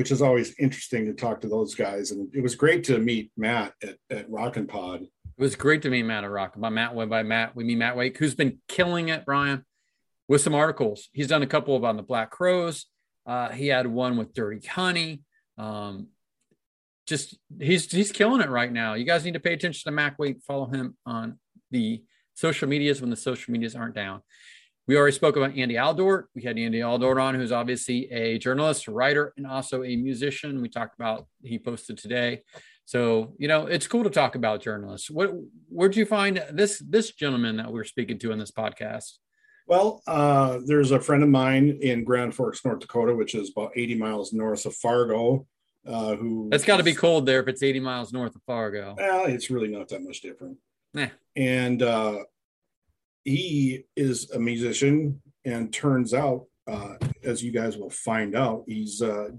which 0.02 0.10
is 0.10 0.24
always 0.24 0.56
interesting 0.58 1.06
to 1.06 1.14
talk 1.14 1.40
to 1.40 1.48
those 1.48 1.76
guys. 1.76 2.10
And 2.10 2.28
it 2.34 2.42
was 2.42 2.56
great 2.56 2.84
to 2.86 2.98
meet 2.98 3.32
Matt 3.38 3.74
at, 3.84 3.98
at 4.10 4.28
Rockin' 4.32 4.66
Pod. 4.66 5.04
It 5.04 5.10
was 5.38 5.56
great 5.56 5.84
to 5.84 5.92
meet 5.92 6.02
Matt 6.02 6.24
at 6.24 6.32
Rock 6.32 6.54
by 6.58 6.70
Matt 6.70 6.96
Webb 6.96 7.12
by 7.12 7.22
Matt. 7.22 7.56
We 7.56 7.66
meet 7.66 7.78
Matt 7.78 7.96
Wake, 7.96 8.18
who's 8.18 8.34
been 8.34 8.58
killing 8.68 9.10
it, 9.10 9.28
Brian, 9.28 9.64
with 10.28 10.42
some 10.42 10.56
articles. 10.56 11.10
He's 11.14 11.28
done 11.28 11.44
a 11.44 11.48
couple 11.48 11.76
of 11.76 11.84
on 11.84 11.98
the 11.98 12.02
Black 12.02 12.32
Crowes. 12.32 12.88
Uh, 13.28 13.50
he 13.50 13.68
had 13.68 13.86
one 13.86 14.18
with 14.18 14.34
Dirty 14.34 14.66
Honey. 14.66 15.22
Um, 15.60 16.08
just 17.06 17.38
he's 17.60 17.92
he's 17.92 18.12
killing 18.12 18.42
it 18.42 18.50
right 18.50 18.72
now. 18.72 18.96
You 18.96 19.06
guys 19.06 19.24
need 19.24 19.36
to 19.36 19.40
pay 19.40 19.54
attention 19.54 19.88
to 19.88 19.96
Matt 19.96 20.18
Wake. 20.18 20.42
Follow 20.42 20.66
him 20.66 20.98
on 21.06 21.38
the 21.70 22.02
social 22.34 22.68
medias 22.68 23.02
when 23.02 23.12
the 23.12 23.16
social 23.16 23.52
medias 23.52 23.76
aren't 23.76 23.94
down. 23.94 24.22
We 24.88 24.98
already 24.98 25.16
spoke 25.16 25.38
about 25.38 25.58
Andy 25.58 25.76
Aledort. 25.76 26.24
We 26.36 26.42
had 26.42 26.58
Andy 26.58 26.80
Aledort 26.80 27.22
on, 27.22 27.36
who's 27.36 27.52
obviously 27.52 28.12
a 28.12 28.38
journalist, 28.40 28.88
a 28.88 28.92
writer, 28.92 29.34
and 29.38 29.46
also 29.46 29.84
a 29.84 29.96
musician. 29.96 30.62
We 30.62 30.70
talked 30.70 30.96
about 30.96 31.28
he 31.44 31.60
posted 31.60 31.98
today. 31.98 32.42
So 32.86 33.34
you 33.38 33.48
know, 33.48 33.68
it's 33.68 33.88
cool 33.88 34.04
to 34.04 34.10
talk 34.10 34.36
about 34.36 34.62
journalists. 34.62 35.10
What 35.10 35.32
where'd 35.70 35.96
you 35.96 36.06
find 36.06 36.44
this 36.52 36.80
this 36.80 37.12
gentleman 37.14 37.58
that 37.58 37.72
we're 37.72 37.84
speaking 37.84 38.20
to 38.20 38.32
in 38.32 38.40
this 38.40 38.52
podcast? 38.52 39.14
Well, 39.68 40.02
uh, 40.08 40.60
there's 40.66 40.92
a 40.92 41.00
friend 41.00 41.24
of 41.24 41.30
mine 41.30 41.80
in 41.82 42.04
Grand 42.04 42.36
Forks, 42.36 42.66
North 42.66 42.80
Dakota, 42.80 43.16
which 43.16 43.36
is 43.36 43.52
about 43.56 43.72
80 43.76 43.96
miles 43.96 44.34
north 44.34 44.66
of 44.66 44.76
Fargo. 44.76 45.48
Uh, 45.88 46.16
who 46.16 46.50
That's 46.52 46.66
got 46.66 46.78
to 46.78 46.84
be 46.84 46.94
cold 46.94 47.26
there 47.26 47.40
if 47.40 47.48
it's 47.48 47.64
80 47.64 47.80
miles 47.80 48.12
north 48.14 48.36
of 48.36 48.42
Fargo. 48.44 48.96
Well, 48.98 49.26
it's 49.26 49.50
really 49.50 49.70
not 49.70 49.88
that 49.90 50.04
much 50.04 50.22
different. 50.22 50.58
Eh. 50.96 51.08
And 51.36 51.82
uh, 51.82 52.18
he 53.24 53.86
is 53.96 54.32
a 54.32 54.40
musician, 54.40 55.22
and 55.46 55.74
turns 55.74 56.14
out, 56.14 56.46
uh, 56.68 56.96
as 57.24 57.44
you 57.44 57.52
guys 57.52 57.78
will 57.78 57.90
find 57.90 58.36
out, 58.36 58.64
he's 58.68 59.02
uh, 59.02 59.30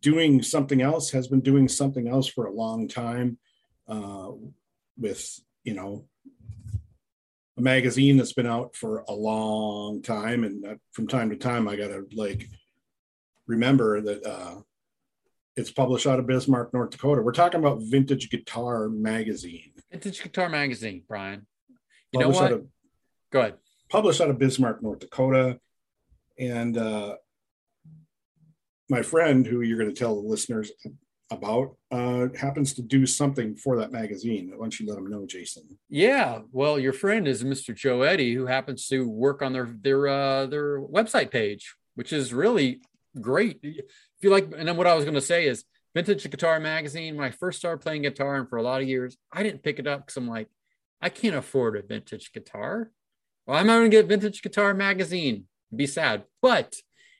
doing 0.00 0.42
something 0.42 0.82
else. 0.82 1.10
Has 1.10 1.28
been 1.28 1.40
doing 1.40 1.68
something 1.68 2.08
else 2.08 2.28
for 2.28 2.46
a 2.46 2.52
long 2.52 2.88
time, 2.88 3.38
uh, 3.88 4.30
with 4.98 5.40
you 5.64 5.74
know 5.74 6.06
a 7.56 7.60
magazine 7.60 8.16
that's 8.16 8.32
been 8.32 8.46
out 8.46 8.76
for 8.76 9.04
a 9.08 9.12
long 9.12 10.02
time, 10.02 10.44
and 10.44 10.78
from 10.92 11.06
time 11.06 11.30
to 11.30 11.36
time, 11.36 11.68
I 11.68 11.76
gotta 11.76 12.04
like 12.12 12.48
remember 13.46 14.00
that 14.00 14.24
uh, 14.24 14.60
it's 15.56 15.70
published 15.70 16.06
out 16.06 16.18
of 16.18 16.26
Bismarck, 16.26 16.72
North 16.72 16.90
Dakota. 16.90 17.22
We're 17.22 17.32
talking 17.32 17.60
about 17.60 17.80
Vintage 17.82 18.30
Guitar 18.30 18.88
Magazine. 18.88 19.72
Vintage 19.90 20.22
Guitar 20.22 20.48
Magazine, 20.48 21.02
Brian. 21.08 21.46
You 22.12 22.20
know 22.20 22.30
Published 22.30 22.52
what? 22.52 22.62
Go 23.30 23.40
ahead. 23.40 23.54
published 23.88 24.20
out 24.20 24.30
of 24.30 24.38
Bismarck, 24.38 24.82
North 24.82 25.00
Dakota. 25.00 25.58
And 26.38 26.76
uh, 26.76 27.16
my 28.88 29.02
friend, 29.02 29.46
who 29.46 29.60
you're 29.60 29.78
going 29.78 29.92
to 29.92 29.98
tell 29.98 30.20
the 30.20 30.28
listeners 30.28 30.72
about, 31.30 31.76
uh, 31.92 32.28
happens 32.36 32.74
to 32.74 32.82
do 32.82 33.06
something 33.06 33.54
for 33.54 33.76
that 33.76 33.92
magazine. 33.92 34.50
Why 34.50 34.64
don't 34.64 34.80
you 34.80 34.86
let 34.86 34.96
them 34.96 35.08
know, 35.08 35.26
Jason? 35.26 35.78
Yeah, 35.88 36.40
well, 36.50 36.78
your 36.78 36.92
friend 36.92 37.28
is 37.28 37.44
Mr. 37.44 37.74
Joe 37.74 38.02
Eddie, 38.02 38.34
who 38.34 38.46
happens 38.46 38.88
to 38.88 39.08
work 39.08 39.42
on 39.42 39.52
their 39.52 39.68
their 39.80 40.08
uh, 40.08 40.46
their 40.46 40.80
website 40.80 41.30
page, 41.30 41.76
which 41.94 42.12
is 42.12 42.34
really 42.34 42.80
great. 43.20 43.60
If 43.62 43.84
you 44.22 44.30
like, 44.30 44.50
and 44.56 44.66
then 44.66 44.76
what 44.76 44.86
I 44.88 44.94
was 44.94 45.04
going 45.04 45.14
to 45.14 45.20
say 45.20 45.46
is 45.46 45.64
Vintage 45.94 46.28
Guitar 46.28 46.58
Magazine. 46.58 47.16
When 47.16 47.26
I 47.26 47.30
first 47.30 47.58
started 47.58 47.82
playing 47.82 48.02
guitar, 48.02 48.36
and 48.36 48.48
for 48.48 48.56
a 48.56 48.62
lot 48.62 48.82
of 48.82 48.88
years, 48.88 49.16
I 49.32 49.42
didn't 49.42 49.62
pick 49.62 49.78
it 49.78 49.86
up 49.86 50.06
because 50.06 50.16
I'm 50.16 50.28
like, 50.28 50.48
I 51.00 51.10
can't 51.10 51.36
afford 51.36 51.76
a 51.76 51.82
vintage 51.82 52.32
guitar. 52.32 52.90
Well, 53.50 53.58
I'm 53.58 53.66
not 53.66 53.78
going 53.78 53.90
to 53.90 53.96
get 53.96 54.06
Vintage 54.06 54.42
Guitar 54.42 54.74
Magazine. 54.74 55.46
Be 55.74 55.88
sad, 55.88 56.22
but 56.40 56.76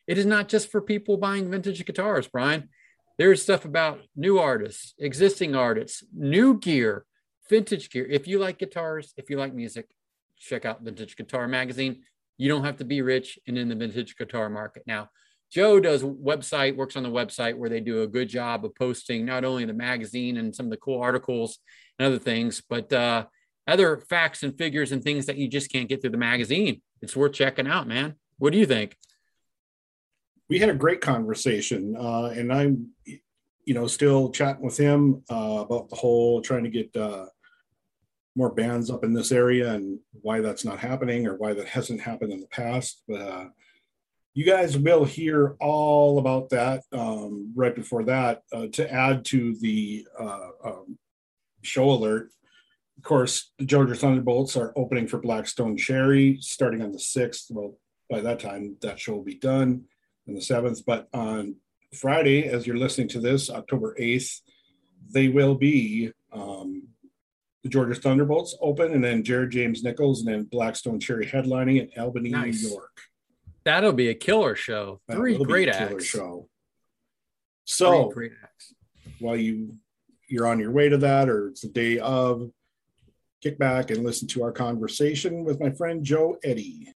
it 0.07 0.17
is 0.17 0.25
not 0.25 0.49
just 0.49 0.71
for 0.71 0.81
people 0.81 1.17
buying 1.17 1.51
vintage 1.51 1.85
guitars, 1.85 2.29
Brian. 2.29 2.69
There's 3.19 3.43
stuff 3.43 3.65
about 3.65 3.99
new 4.15 4.39
artists, 4.39 4.95
existing 5.01 5.57
artists, 5.57 6.05
new 6.15 6.57
gear, 6.61 7.05
vintage 7.49 7.91
gear. 7.91 8.07
If 8.09 8.29
you 8.29 8.39
like 8.39 8.59
guitars, 8.59 9.13
if 9.17 9.29
you 9.29 9.39
like 9.39 9.55
music, 9.55 9.89
check 10.39 10.65
out 10.65 10.85
Vintage 10.85 11.17
Guitar 11.17 11.49
Magazine. 11.49 12.03
You 12.39 12.49
don't 12.49 12.63
have 12.63 12.77
to 12.77 12.85
be 12.85 13.03
rich 13.03 13.37
and 13.49 13.59
in 13.59 13.69
the 13.69 13.75
vintage 13.75 14.15
guitar 14.17 14.49
market. 14.49 14.85
Now, 14.87 15.11
Joe 15.51 15.81
does 15.81 16.05
website, 16.05 16.77
works 16.77 16.95
on 16.95 17.03
the 17.03 17.09
website 17.09 17.57
where 17.57 17.69
they 17.69 17.81
do 17.81 18.03
a 18.03 18.07
good 18.07 18.29
job 18.29 18.65
of 18.65 18.77
posting 18.77 19.25
not 19.25 19.45
only 19.45 19.65
the 19.65 19.73
magazine 19.73 20.37
and 20.37 20.55
some 20.55 20.67
of 20.67 20.71
the 20.71 20.77
cool 20.77 21.03
articles 21.03 21.59
and 21.99 22.07
other 22.07 22.21
things, 22.21 22.63
but 22.69 22.93
uh, 22.93 23.25
other 23.67 23.99
facts 24.09 24.43
and 24.43 24.57
figures 24.57 24.93
and 24.93 25.03
things 25.03 25.27
that 25.27 25.37
you 25.37 25.49
just 25.49 25.71
can't 25.73 25.89
get 25.89 26.01
through 26.01 26.11
the 26.11 26.17
magazine. 26.17 26.83
It's 27.03 27.17
worth 27.17 27.33
checking 27.33 27.67
out, 27.67 27.87
man. 27.87 28.17
What 28.39 28.53
do 28.53 28.59
you 28.59 28.67
think? 28.67 28.97
We 30.49 30.59
had 30.59 30.69
a 30.69 30.75
great 30.75 31.01
conversation, 31.01 31.97
uh, 31.97 32.33
and 32.35 32.53
I'm, 32.53 32.89
you 33.05 33.75
know, 33.75 33.87
still 33.87 34.31
chatting 34.31 34.65
with 34.65 34.77
him 34.77 35.23
uh, 35.31 35.65
about 35.65 35.89
the 35.89 35.97
whole 35.97 36.41
trying 36.41 36.65
to 36.65 36.71
get 36.71 36.95
uh, 36.97 37.27
more 38.35 38.51
bands 38.51 38.91
up 38.91 39.05
in 39.05 39.13
this 39.13 39.33
area 39.33 39.73
and 39.73 39.99
why 40.23 40.41
that's 40.41 40.65
not 40.65 40.79
happening 40.79 41.27
or 41.27 41.37
why 41.37 41.53
that 41.53 41.69
hasn't 41.69 42.01
happened 42.01 42.33
in 42.33 42.41
the 42.41 42.47
past. 42.49 43.03
But 43.07 43.21
uh, 43.21 43.45
you 44.35 44.45
guys 44.45 44.79
will 44.79 45.05
hear 45.05 45.57
all 45.61 46.19
about 46.19 46.51
that 46.51 46.83
um, 46.93 47.53
right 47.55 47.75
before 47.75 48.05
that. 48.05 48.43
Uh, 48.53 48.67
to 48.73 48.93
add 48.93 49.25
to 49.27 49.57
the 49.61 50.07
uh, 50.19 50.49
um, 50.65 50.99
show 51.63 51.91
alert, 51.91 52.31
of 53.01 53.05
course, 53.05 53.51
the 53.59 53.65
Georgia 53.65 53.95
Thunderbolts 53.95 54.59
are 54.59 54.75
opening 54.77 55.07
for 55.09 55.17
Black 55.19 55.47
Stone 55.49 55.79
Cherry 55.79 56.37
starting 56.43 56.83
on 56.83 56.93
the 56.93 56.99
6th. 56.99 57.51
Well, 57.51 57.79
by 58.11 58.21
that 58.21 58.41
time, 58.41 58.77
that 58.83 59.01
show 59.01 59.15
will 59.15 59.23
be 59.25 59.37
done 59.39 59.85
on 60.29 60.35
the 60.35 60.41
7th. 60.41 60.85
But 60.87 61.09
on 61.15 61.57
Friday, 61.95 62.45
as 62.45 62.67
you're 62.67 62.77
listening 62.77 63.09
to 63.09 63.21
this, 63.21 63.49
October 63.49 63.97
8th, 63.99 64.41
they 65.15 65.29
will 65.29 65.55
be 65.55 66.13
um, 66.31 66.89
the 67.63 67.71
Georgia 67.71 67.95
Thunderbolts 67.99 68.55
open, 68.61 68.93
and 68.93 69.03
then 69.03 69.25
Jared 69.25 69.51
James 69.51 69.83
Nichols, 69.83 70.21
and 70.21 70.29
then 70.29 70.43
Black 70.45 70.77
Stone 70.77 71.01
Cherry 71.01 71.25
headlining 71.25 71.91
in 71.95 72.03
Albany, 72.03 72.29
Nice. 72.29 72.63
New 72.65 72.69
York. 72.69 73.01
That'll 73.65 73.95
be 73.95 74.09
a 74.11 74.15
killer 74.15 74.55
show. 74.57 75.01
Three 75.11 75.39
great 75.43 75.71
acts. 75.71 76.05
show. 76.05 76.49
Three 77.65 77.65
So 77.65 78.11
great 78.11 78.33
acts. 78.43 78.75
while 79.21 79.37
you 79.39 79.77
you're 80.29 80.47
on 80.47 80.61
your 80.61 80.71
way 80.71 80.91
to 80.91 80.99
that, 80.99 81.31
or 81.31 81.49
it's 81.49 81.63
the 81.63 81.69
day 81.69 81.99
of, 81.99 82.51
kick 83.41 83.59
back 83.59 83.91
and 83.91 84.05
listen 84.05 84.29
to 84.29 84.43
our 84.43 84.53
conversation 84.53 85.45
with 85.45 85.61
my 85.61 85.71
friend 85.71 86.05
Joe 86.05 86.39
Eddie. 86.45 86.93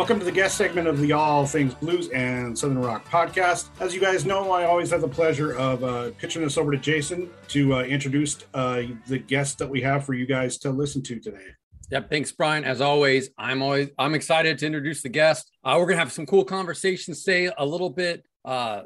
Welcome 0.00 0.18
to 0.18 0.24
the 0.24 0.32
guest 0.32 0.56
segment 0.56 0.88
of 0.88 0.98
the 0.98 1.12
All 1.12 1.44
Things 1.44 1.74
Blues 1.74 2.08
and 2.08 2.58
Southern 2.58 2.78
Rock 2.78 3.04
podcast. 3.04 3.68
As 3.80 3.94
you 3.94 4.00
guys 4.00 4.24
know, 4.24 4.50
I 4.50 4.64
always 4.64 4.90
have 4.92 5.02
the 5.02 5.08
pleasure 5.08 5.52
of 5.52 5.84
uh, 5.84 6.12
pitching 6.12 6.40
this 6.40 6.56
over 6.56 6.72
to 6.72 6.78
Jason 6.78 7.28
to 7.48 7.74
uh, 7.74 7.82
introduce 7.82 8.38
uh, 8.54 8.84
the 9.08 9.18
guest 9.18 9.58
that 9.58 9.68
we 9.68 9.82
have 9.82 10.06
for 10.06 10.14
you 10.14 10.24
guys 10.24 10.56
to 10.60 10.70
listen 10.70 11.02
to 11.02 11.20
today. 11.20 11.44
Yep. 11.90 12.08
Thanks, 12.08 12.32
Brian. 12.32 12.64
As 12.64 12.80
always, 12.80 13.28
I'm 13.36 13.60
always 13.60 13.90
I'm 13.98 14.14
excited 14.14 14.56
to 14.60 14.66
introduce 14.66 15.02
the 15.02 15.10
guest. 15.10 15.50
Uh, 15.62 15.76
we're 15.78 15.84
gonna 15.84 15.98
have 15.98 16.12
some 16.12 16.24
cool 16.24 16.46
conversations 16.46 17.22
today, 17.22 17.52
a 17.58 17.66
little 17.66 17.90
bit 17.90 18.24
uh, 18.46 18.84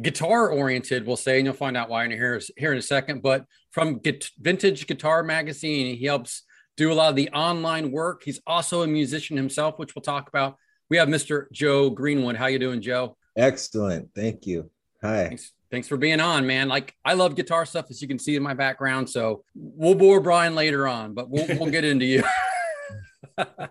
guitar 0.00 0.48
oriented, 0.48 1.06
we'll 1.06 1.16
say, 1.16 1.36
and 1.36 1.44
you'll 1.44 1.54
find 1.56 1.76
out 1.76 1.90
why 1.90 2.06
in 2.06 2.10
here 2.10 2.40
here 2.56 2.72
in 2.72 2.78
a 2.78 2.82
second. 2.82 3.20
But 3.20 3.44
from 3.70 3.98
Git- 3.98 4.30
Vintage 4.40 4.86
Guitar 4.86 5.22
Magazine, 5.22 5.94
he 5.94 6.06
helps 6.06 6.44
do 6.78 6.92
a 6.92 6.94
lot 6.94 7.10
of 7.10 7.16
the 7.16 7.28
online 7.30 7.90
work. 7.90 8.22
He's 8.24 8.40
also 8.46 8.82
a 8.82 8.86
musician 8.86 9.36
himself, 9.36 9.78
which 9.78 9.94
we'll 9.94 10.02
talk 10.02 10.28
about. 10.28 10.56
We 10.88 10.96
have 10.96 11.08
Mr. 11.08 11.50
Joe 11.52 11.90
Greenwood. 11.90 12.36
How 12.36 12.46
you 12.46 12.58
doing, 12.58 12.80
Joe? 12.80 13.16
Excellent. 13.36 14.08
Thank 14.14 14.46
you. 14.46 14.70
Hi. 15.02 15.26
Thanks. 15.26 15.52
Thanks 15.70 15.88
for 15.88 15.98
being 15.98 16.20
on, 16.20 16.46
man. 16.46 16.68
Like 16.68 16.94
I 17.04 17.12
love 17.12 17.34
guitar 17.34 17.66
stuff, 17.66 17.86
as 17.90 18.00
you 18.00 18.08
can 18.08 18.18
see 18.18 18.36
in 18.36 18.42
my 18.42 18.54
background. 18.54 19.10
So 19.10 19.44
we'll 19.54 19.96
bore 19.96 20.20
Brian 20.20 20.54
later 20.54 20.88
on, 20.88 21.12
but 21.12 21.28
we'll 21.28 21.46
we'll 21.58 21.70
get 21.70 21.84
into 21.84 22.06
you. 22.06 22.22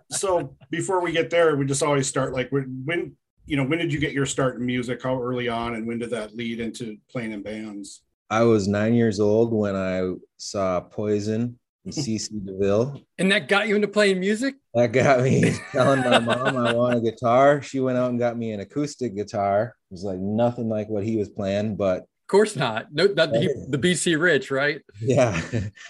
So 0.10 0.56
before 0.70 1.02
we 1.02 1.12
get 1.12 1.30
there, 1.30 1.58
we 1.58 1.66
just 1.66 1.84
always 1.84 2.08
start 2.08 2.34
like 2.34 2.50
when, 2.54 2.84
when 2.86 3.18
you 3.46 3.58
know 3.58 3.66
when 3.66 3.80
did 3.80 3.92
you 3.92 4.00
get 4.00 4.14
your 4.14 4.26
start 4.26 4.56
in 4.56 4.66
music? 4.66 5.04
How 5.04 5.22
early 5.22 5.50
on, 5.50 5.76
and 5.76 5.86
when 5.86 6.00
did 6.00 6.10
that 6.12 6.34
lead 6.34 6.62
into 6.62 6.96
playing 7.10 7.34
in 7.34 7.44
bands? 7.44 8.02
I 8.30 8.44
was 8.44 8.70
nine 8.70 8.94
years 8.94 9.20
old 9.20 9.52
when 9.52 9.76
I 9.76 10.14
saw 10.38 10.80
Poison 10.80 11.42
and 11.42 11.58
CC 11.92 12.30
DeVille. 12.46 13.02
and 13.18 13.32
that 13.32 13.48
got 13.48 13.68
you 13.68 13.76
into 13.76 13.88
playing 13.88 14.20
music. 14.20 14.56
That 14.74 14.92
got 14.92 15.22
me 15.22 15.56
telling 15.72 16.02
my 16.02 16.20
mom 16.20 16.58
I 16.58 16.74
want 16.74 16.98
a 16.98 17.02
guitar. 17.02 17.62
She 17.62 17.80
went 17.80 17.98
out 17.98 18.10
and 18.10 18.20
got 18.20 18.38
me 18.38 18.52
an 18.52 18.60
acoustic 18.60 19.16
guitar. 19.16 19.76
It 19.90 19.94
was 19.94 20.04
like 20.04 20.20
nothing 20.20 20.70
like 20.70 20.90
what 20.90 21.04
he 21.04 21.18
was 21.18 21.30
playing, 21.30 21.76
but 21.76 22.00
Of 22.00 22.28
course 22.28 22.56
not. 22.56 22.94
No, 22.94 23.06
not 23.08 23.32
the, 23.32 23.68
the 23.70 23.78
BC 23.78 24.20
Rich, 24.20 24.52
right? 24.52 24.82
yeah, 25.02 25.40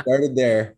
started 0.00 0.34
there. 0.34 0.76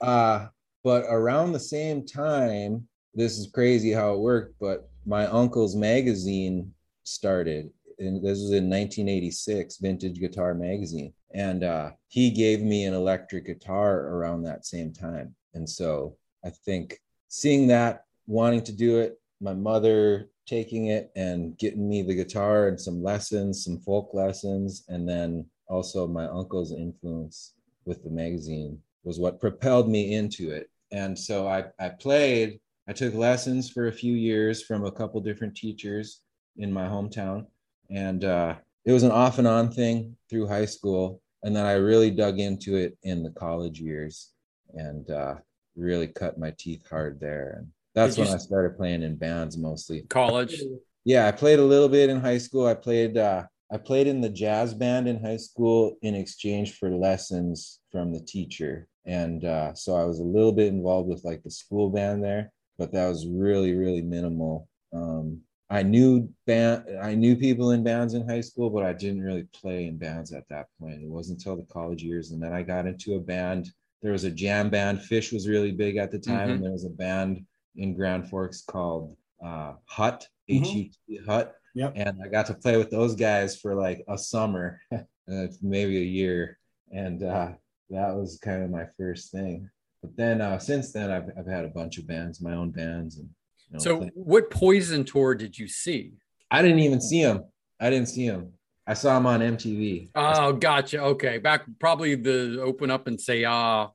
Uh, 0.00 0.46
but 0.84 1.04
around 1.08 1.52
the 1.52 1.60
same 1.60 2.06
time, 2.06 2.86
this 3.14 3.38
is 3.38 3.50
crazy 3.52 3.92
how 3.92 4.14
it 4.14 4.20
worked, 4.20 4.54
but 4.60 4.88
my 5.04 5.26
uncle's 5.26 5.74
magazine 5.74 6.72
started. 7.04 7.70
And 7.98 8.16
this 8.16 8.40
was 8.40 8.52
in 8.52 8.68
1986, 8.68 9.78
Vintage 9.78 10.18
Guitar 10.20 10.54
Magazine. 10.54 11.12
And 11.34 11.64
uh, 11.64 11.90
he 12.08 12.30
gave 12.30 12.60
me 12.60 12.84
an 12.84 12.94
electric 12.94 13.46
guitar 13.46 14.08
around 14.08 14.42
that 14.42 14.66
same 14.66 14.92
time. 14.92 15.34
And 15.54 15.68
so 15.68 16.16
I 16.44 16.50
think 16.50 16.98
seeing 17.28 17.66
that, 17.68 18.04
wanting 18.26 18.62
to 18.64 18.72
do 18.72 18.98
it, 18.98 19.18
my 19.40 19.54
mother 19.54 20.28
taking 20.46 20.86
it 20.86 21.10
and 21.16 21.58
getting 21.58 21.88
me 21.88 22.02
the 22.02 22.14
guitar 22.14 22.68
and 22.68 22.80
some 22.80 23.02
lessons, 23.02 23.64
some 23.64 23.78
folk 23.78 24.10
lessons, 24.14 24.84
and 24.88 25.08
then 25.08 25.46
also 25.68 26.06
my 26.06 26.26
uncle's 26.26 26.72
influence 26.72 27.54
with 27.84 28.02
the 28.04 28.10
magazine 28.10 28.80
was 29.04 29.18
what 29.18 29.40
propelled 29.40 29.88
me 29.88 30.14
into 30.14 30.50
it. 30.50 30.70
And 30.92 31.18
so 31.18 31.48
I, 31.48 31.64
I 31.78 31.88
played, 31.88 32.60
I 32.88 32.92
took 32.92 33.14
lessons 33.14 33.70
for 33.70 33.88
a 33.88 33.92
few 33.92 34.14
years 34.14 34.62
from 34.62 34.84
a 34.84 34.92
couple 34.92 35.20
different 35.20 35.56
teachers 35.56 36.22
in 36.56 36.72
my 36.72 36.86
hometown. 36.86 37.46
And 37.90 38.24
uh, 38.24 38.56
it 38.84 38.92
was 38.92 39.02
an 39.02 39.10
off 39.12 39.38
and 39.38 39.46
on 39.48 39.70
thing 39.70 40.16
through 40.30 40.46
high 40.48 40.66
school. 40.66 41.20
and 41.42 41.54
then 41.54 41.64
I 41.66 41.74
really 41.74 42.10
dug 42.10 42.40
into 42.40 42.76
it 42.76 42.96
in 43.02 43.22
the 43.22 43.30
college 43.30 43.78
years 43.80 44.32
and 44.74 45.08
uh, 45.10 45.36
really 45.76 46.08
cut 46.08 46.38
my 46.38 46.52
teeth 46.58 46.84
hard 46.88 47.20
there. 47.20 47.56
And 47.58 47.68
that's 47.94 48.18
when 48.18 48.28
I 48.28 48.38
started 48.38 48.76
playing 48.76 49.02
in 49.02 49.16
bands 49.16 49.56
mostly. 49.56 50.02
College. 50.08 50.60
Yeah, 51.04 51.28
I 51.28 51.32
played 51.32 51.60
a 51.60 51.64
little 51.64 51.88
bit 51.88 52.10
in 52.10 52.20
high 52.20 52.38
school. 52.38 52.66
I 52.66 52.74
played 52.74 53.16
uh 53.16 53.44
I 53.72 53.78
played 53.78 54.06
in 54.06 54.20
the 54.20 54.28
jazz 54.28 54.74
band 54.74 55.08
in 55.08 55.22
high 55.22 55.36
school 55.38 55.96
in 56.02 56.14
exchange 56.14 56.74
for 56.78 56.90
lessons 56.90 57.80
from 57.92 58.12
the 58.12 58.20
teacher. 58.20 58.88
And 59.04 59.44
uh 59.44 59.72
so 59.74 59.94
I 59.94 60.04
was 60.04 60.18
a 60.18 60.24
little 60.24 60.52
bit 60.52 60.68
involved 60.68 61.08
with 61.08 61.24
like 61.24 61.42
the 61.42 61.50
school 61.50 61.90
band 61.90 62.24
there, 62.24 62.52
but 62.76 62.92
that 62.92 63.08
was 63.08 63.26
really 63.26 63.74
really 63.74 64.02
minimal. 64.02 64.68
Um 64.92 65.42
I 65.68 65.82
knew 65.82 66.28
band 66.46 66.84
I 67.02 67.14
knew 67.14 67.34
people 67.36 67.72
in 67.72 67.82
bands 67.82 68.14
in 68.14 68.28
high 68.28 68.40
school, 68.40 68.70
but 68.70 68.84
I 68.84 68.92
didn't 68.92 69.22
really 69.22 69.44
play 69.52 69.86
in 69.86 69.98
bands 69.98 70.32
at 70.32 70.48
that 70.48 70.66
point. 70.80 71.02
It 71.02 71.08
wasn't 71.08 71.38
until 71.40 71.56
the 71.56 71.72
college 71.72 72.02
years 72.02 72.30
and 72.30 72.42
then 72.42 72.52
I 72.52 72.62
got 72.62 72.86
into 72.86 73.16
a 73.16 73.20
band. 73.20 73.70
There 74.02 74.12
was 74.12 74.24
a 74.24 74.30
jam 74.30 74.70
band. 74.70 75.00
Phish 75.00 75.32
was 75.32 75.48
really 75.48 75.72
big 75.72 75.96
at 75.96 76.12
the 76.12 76.18
time 76.18 76.50
and 76.50 76.62
there 76.64 76.70
was 76.70 76.84
a 76.84 76.90
band 76.90 77.44
in 77.76 77.94
Grand 77.96 78.28
Forks 78.30 78.62
called 78.62 79.16
uh 79.44 79.74
Hut, 79.86 80.26
Mhm. 80.48 80.60
H-U-T 80.62 81.24
Hut 81.26 81.54
Yep. 81.74 81.92
and 81.96 82.22
I 82.24 82.28
got 82.28 82.46
to 82.46 82.54
play 82.54 82.76
with 82.78 82.90
those 82.90 83.14
guys 83.14 83.54
for 83.60 83.74
like 83.74 84.02
a 84.08 84.16
summer, 84.16 84.80
uh, 84.92 85.46
maybe 85.60 85.98
a 85.98 86.04
year, 86.20 86.58
and 86.90 87.22
uh, 87.22 87.52
that 87.90 88.14
was 88.16 88.38
kind 88.38 88.62
of 88.62 88.70
my 88.70 88.86
first 88.96 89.30
thing. 89.30 89.68
But 90.00 90.16
then 90.16 90.40
uh, 90.40 90.58
since 90.58 90.92
then, 90.92 91.10
I've 91.10 91.28
I've 91.36 91.46
had 91.46 91.66
a 91.66 91.68
bunch 91.68 91.98
of 91.98 92.06
bands, 92.06 92.40
my 92.40 92.54
own 92.54 92.70
bands, 92.70 93.18
and 93.18 93.28
you 93.70 93.74
know, 93.74 93.78
So, 93.78 94.00
what 94.14 94.50
Poison 94.50 95.04
tour 95.04 95.34
did 95.34 95.58
you 95.58 95.68
see? 95.68 96.14
I 96.50 96.62
didn't 96.62 96.78
even 96.80 97.00
see 97.00 97.20
him. 97.20 97.44
I 97.80 97.90
didn't 97.90 98.08
see 98.08 98.24
him. 98.24 98.52
I 98.86 98.94
saw 98.94 99.16
him 99.16 99.26
on 99.26 99.40
MTV. 99.40 100.10
Oh, 100.14 100.52
gotcha. 100.52 101.00
Okay, 101.02 101.38
back 101.38 101.62
probably 101.80 102.14
the 102.14 102.60
open 102.62 102.90
up 102.90 103.08
and 103.08 103.20
say 103.20 103.44
ah, 103.44 103.90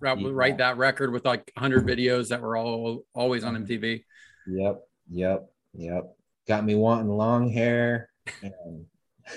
right, 0.00 0.18
Yeah. 0.18 0.28
write 0.32 0.58
that 0.58 0.76
record 0.76 1.12
with 1.12 1.24
like 1.24 1.50
100 1.54 1.86
videos 1.86 2.28
that 2.28 2.42
were 2.42 2.56
all 2.56 3.04
always 3.14 3.42
on 3.44 3.54
MTV. 3.64 4.04
Yep, 4.46 4.80
yep, 5.10 5.46
yep. 5.72 6.14
Got 6.46 6.64
me 6.64 6.74
wanting 6.74 7.08
long 7.08 7.48
hair. 7.50 8.10
And 8.42 8.84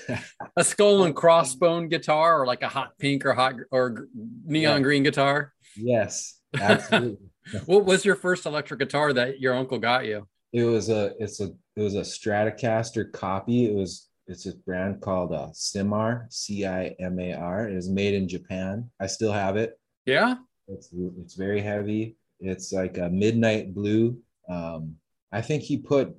A 0.57 0.63
skull 0.63 1.03
and 1.03 1.15
crossbone 1.15 1.89
guitar, 1.89 2.41
or 2.41 2.45
like 2.45 2.61
a 2.63 2.67
hot 2.69 2.97
pink 2.97 3.25
or 3.25 3.33
hot 3.33 3.55
or 3.71 4.07
neon 4.45 4.77
Yeah. 4.77 4.83
green 4.83 5.03
guitar. 5.03 5.53
yes, 5.77 6.39
absolutely. 6.59 7.17
What 7.65 7.85
was 7.85 8.05
your 8.05 8.15
first 8.15 8.45
electric 8.45 8.79
guitar 8.79 9.13
that 9.13 9.39
your 9.39 9.55
uncle 9.55 9.79
got 9.79 10.05
you? 10.05 10.27
it 10.53 10.63
was 10.63 10.89
a 10.89 11.13
it's 11.19 11.39
a 11.39 11.49
it 11.75 11.81
was 11.81 11.95
a 11.95 12.01
Stratocaster 12.01 13.11
copy. 13.11 13.65
It 13.65 13.75
was 13.75 14.09
it's 14.27 14.45
a 14.45 14.55
brand 14.57 15.01
called 15.01 15.33
uh, 15.33 15.49
Cimar 15.53 16.27
C 16.29 16.65
I 16.65 16.95
M 16.99 17.19
A 17.19 17.33
R. 17.33 17.69
It 17.69 17.75
was 17.75 17.89
made 17.89 18.13
in 18.13 18.27
Japan. 18.27 18.89
I 18.99 19.07
still 19.07 19.31
have 19.31 19.57
it. 19.57 19.79
Yeah. 20.05 20.35
It's 20.67 20.89
it's 21.19 21.35
very 21.35 21.61
heavy. 21.61 22.17
It's 22.39 22.71
like 22.71 22.97
a 22.97 23.09
midnight 23.09 23.73
blue. 23.73 24.17
Um, 24.49 24.95
I 25.31 25.41
think 25.41 25.63
he 25.63 25.77
put 25.77 26.15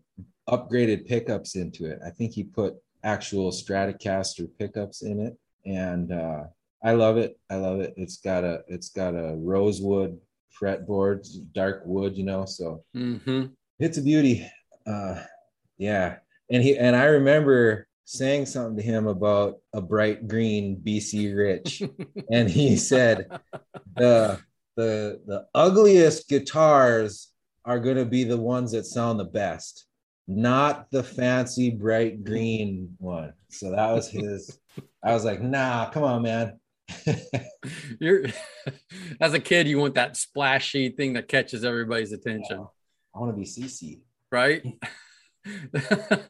upgraded 0.48 1.06
pickups 1.06 1.56
into 1.56 1.84
it. 1.86 1.98
I 2.04 2.10
think 2.10 2.32
he 2.32 2.44
put 2.44 2.74
actual 3.04 3.50
Stratocaster 3.50 4.48
pickups 4.58 5.02
in 5.02 5.20
it, 5.20 5.36
and 5.66 6.12
uh, 6.12 6.44
I 6.84 6.92
love 6.92 7.16
it. 7.16 7.38
I 7.48 7.56
love 7.56 7.80
it. 7.80 7.94
It's 7.96 8.18
got 8.18 8.44
a 8.44 8.62
it's 8.68 8.88
got 8.88 9.14
a 9.14 9.34
rosewood 9.36 10.18
fretboard, 10.60 11.26
dark 11.52 11.82
wood, 11.84 12.16
you 12.16 12.24
know. 12.24 12.44
So 12.44 12.84
hmm 12.94 13.46
it's 13.78 13.98
a 13.98 14.02
beauty. 14.02 14.48
Uh, 14.86 15.22
yeah, 15.78 16.16
and 16.50 16.62
he 16.62 16.76
and 16.76 16.96
I 16.96 17.04
remember 17.04 17.86
saying 18.04 18.46
something 18.46 18.76
to 18.76 18.82
him 18.82 19.06
about 19.06 19.56
a 19.72 19.80
bright 19.80 20.26
green 20.28 20.80
BC 20.84 21.36
Rich, 21.36 21.82
and 22.30 22.50
he 22.50 22.76
said 22.76 23.30
the 23.96 24.40
the 24.76 25.20
the 25.26 25.46
ugliest 25.54 26.28
guitars 26.28 27.28
are 27.64 27.78
going 27.78 27.96
to 27.96 28.04
be 28.04 28.24
the 28.24 28.36
ones 28.36 28.72
that 28.72 28.86
sound 28.86 29.20
the 29.20 29.24
best, 29.24 29.86
not 30.26 30.90
the 30.90 31.02
fancy 31.02 31.70
bright 31.70 32.24
green 32.24 32.96
one. 32.98 33.32
So 33.48 33.70
that 33.70 33.92
was 33.92 34.08
his. 34.08 34.58
I 35.04 35.14
was 35.14 35.24
like, 35.24 35.40
nah, 35.40 35.90
come 35.90 36.04
on, 36.04 36.22
man. 36.22 36.58
You're 38.00 38.26
as 39.20 39.34
a 39.34 39.40
kid, 39.40 39.68
you 39.68 39.78
want 39.78 39.94
that 39.94 40.16
splashy 40.16 40.90
thing 40.90 41.14
that 41.14 41.28
catches 41.28 41.64
everybody's 41.64 42.12
attention, 42.12 42.66
I 43.14 43.18
want 43.18 43.32
to 43.32 43.38
be 43.38 43.46
CC. 43.46 44.00
right? 44.30 44.62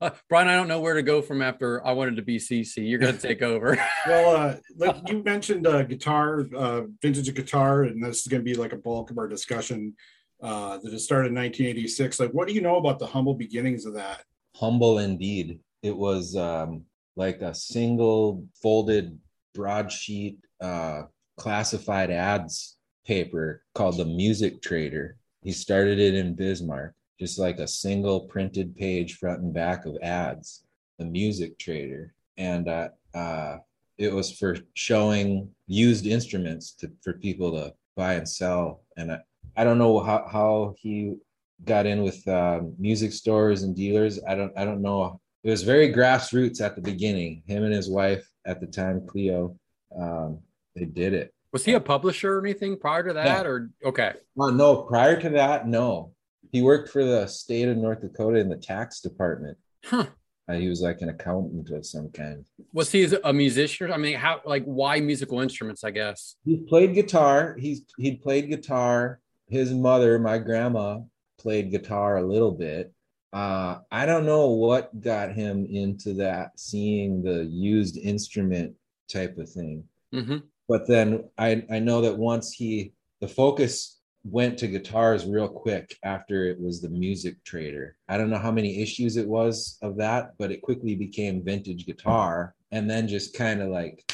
Uh, 0.00 0.10
Brian, 0.28 0.48
I 0.48 0.54
don't 0.54 0.68
know 0.68 0.80
where 0.80 0.92
to 0.92 1.02
go 1.02 1.22
from 1.22 1.40
after 1.40 1.84
I 1.84 1.92
wanted 1.92 2.16
to 2.16 2.22
be 2.22 2.36
CC. 2.36 2.86
You're 2.86 2.98
going 2.98 3.16
to 3.16 3.26
take 3.26 3.40
over. 3.40 3.78
Well, 4.06 4.36
uh, 4.36 4.56
like 4.76 5.08
you 5.08 5.22
mentioned, 5.22 5.66
uh, 5.66 5.82
guitar, 5.84 6.46
uh, 6.54 6.82
vintage 7.00 7.34
guitar, 7.34 7.84
and 7.84 8.04
this 8.04 8.20
is 8.20 8.26
going 8.26 8.40
to 8.40 8.44
be 8.44 8.52
like 8.52 8.74
a 8.74 8.76
bulk 8.76 9.10
of 9.10 9.16
our 9.16 9.28
discussion. 9.28 9.94
Uh, 10.42 10.76
that 10.76 10.92
it 10.92 10.98
started 11.00 11.28
in 11.30 11.34
1986. 11.36 12.20
Like, 12.20 12.30
what 12.32 12.46
do 12.46 12.52
you 12.52 12.60
know 12.60 12.76
about 12.76 12.98
the 12.98 13.06
humble 13.06 13.34
beginnings 13.34 13.86
of 13.86 13.94
that? 13.94 14.24
humble 14.58 14.98
indeed. 14.98 15.60
It 15.82 15.96
was 15.96 16.36
um, 16.36 16.84
like 17.16 17.40
a 17.40 17.54
single 17.54 18.44
folded 18.60 19.18
broadsheet 19.58 20.38
uh, 20.60 21.02
classified 21.36 22.12
ads 22.12 22.76
paper 23.04 23.64
called 23.74 23.96
the 23.96 24.04
Music 24.04 24.62
Trader. 24.62 25.16
He 25.42 25.50
started 25.50 25.98
it 25.98 26.14
in 26.14 26.36
Bismarck, 26.36 26.94
just 27.18 27.40
like 27.40 27.58
a 27.58 27.66
single 27.66 28.20
printed 28.20 28.76
page 28.76 29.16
front 29.16 29.40
and 29.40 29.52
back 29.52 29.84
of 29.84 29.98
ads, 30.00 30.62
the 31.00 31.06
Music 31.06 31.58
Trader. 31.58 32.14
And 32.36 32.68
uh, 32.68 32.90
uh, 33.12 33.56
it 33.98 34.12
was 34.12 34.30
for 34.30 34.58
showing 34.74 35.50
used 35.66 36.06
instruments 36.06 36.70
to, 36.74 36.92
for 37.02 37.14
people 37.14 37.50
to 37.50 37.74
buy 37.96 38.14
and 38.14 38.28
sell. 38.28 38.82
And 38.96 39.10
I, 39.10 39.18
I 39.56 39.64
don't 39.64 39.78
know 39.78 39.98
how, 39.98 40.24
how 40.30 40.76
he 40.78 41.16
got 41.64 41.84
in 41.84 42.04
with 42.04 42.26
um, 42.28 42.76
music 42.78 43.12
stores 43.12 43.64
and 43.64 43.74
dealers. 43.74 44.20
I 44.28 44.36
don't 44.36 44.52
I 44.56 44.64
don't 44.64 44.82
know. 44.82 45.20
It 45.42 45.50
was 45.50 45.64
very 45.64 45.92
grassroots 45.92 46.60
at 46.60 46.76
the 46.76 46.80
beginning. 46.80 47.42
Him 47.46 47.64
and 47.64 47.74
his 47.74 47.90
wife 47.90 48.28
at 48.48 48.60
the 48.60 48.66
time, 48.66 49.06
Cleo, 49.06 49.56
um, 49.96 50.40
they 50.74 50.86
did 50.86 51.12
it. 51.12 51.32
Was 51.52 51.64
he 51.64 51.74
a 51.74 51.80
publisher 51.80 52.38
or 52.38 52.40
anything 52.44 52.78
prior 52.78 53.06
to 53.06 53.12
that? 53.12 53.44
Yeah. 53.44 53.48
Or 53.48 53.70
okay. 53.84 54.14
Well, 54.34 54.50
no, 54.50 54.82
prior 54.82 55.20
to 55.20 55.28
that, 55.30 55.68
no. 55.68 56.12
He 56.50 56.62
worked 56.62 56.88
for 56.88 57.04
the 57.04 57.26
state 57.26 57.68
of 57.68 57.76
North 57.76 58.00
Dakota 58.00 58.38
in 58.38 58.48
the 58.48 58.56
tax 58.56 59.00
department. 59.00 59.58
Huh. 59.84 60.06
Uh, 60.48 60.54
he 60.54 60.68
was 60.68 60.80
like 60.80 61.02
an 61.02 61.10
accountant 61.10 61.68
of 61.70 61.84
some 61.84 62.08
kind. 62.10 62.44
Was 62.72 62.90
he 62.90 63.06
a 63.22 63.32
musician? 63.34 63.92
I 63.92 63.98
mean, 63.98 64.16
how 64.16 64.40
like 64.46 64.64
why 64.64 64.98
musical 65.00 65.40
instruments? 65.40 65.84
I 65.84 65.90
guess. 65.90 66.36
He 66.44 66.56
played 66.56 66.94
guitar. 66.94 67.54
He's 67.58 67.82
he'd 67.98 68.22
played 68.22 68.48
guitar. 68.48 69.20
His 69.48 69.72
mother, 69.72 70.18
my 70.18 70.38
grandma, 70.38 71.00
played 71.38 71.70
guitar 71.70 72.16
a 72.16 72.22
little 72.22 72.52
bit. 72.52 72.92
Uh, 73.32 73.78
I 73.90 74.06
don't 74.06 74.26
know 74.26 74.48
what 74.48 75.00
got 75.00 75.32
him 75.34 75.66
into 75.66 76.14
that, 76.14 76.58
seeing 76.58 77.22
the 77.22 77.44
used 77.44 77.98
instrument 77.98 78.74
type 79.12 79.36
of 79.38 79.50
thing. 79.50 79.84
hmm 80.12 80.38
But 80.68 80.86
then 80.86 81.28
I 81.36 81.64
I 81.70 81.78
know 81.78 82.00
that 82.02 82.16
once 82.16 82.52
he 82.52 82.92
the 83.20 83.28
focus 83.28 83.98
went 84.24 84.58
to 84.58 84.66
guitars 84.66 85.26
real 85.26 85.48
quick 85.48 85.96
after 86.02 86.44
it 86.44 86.60
was 86.60 86.80
the 86.80 86.88
music 86.88 87.42
trader. 87.44 87.96
I 88.08 88.18
don't 88.18 88.30
know 88.30 88.38
how 88.38 88.50
many 88.50 88.82
issues 88.82 89.16
it 89.16 89.26
was 89.28 89.78
of 89.82 89.96
that, 89.98 90.32
but 90.38 90.50
it 90.50 90.62
quickly 90.62 90.94
became 90.94 91.44
vintage 91.44 91.86
guitar 91.86 92.54
and 92.70 92.90
then 92.90 93.08
just 93.08 93.34
kind 93.34 93.62
of 93.62 93.68
like 93.70 94.04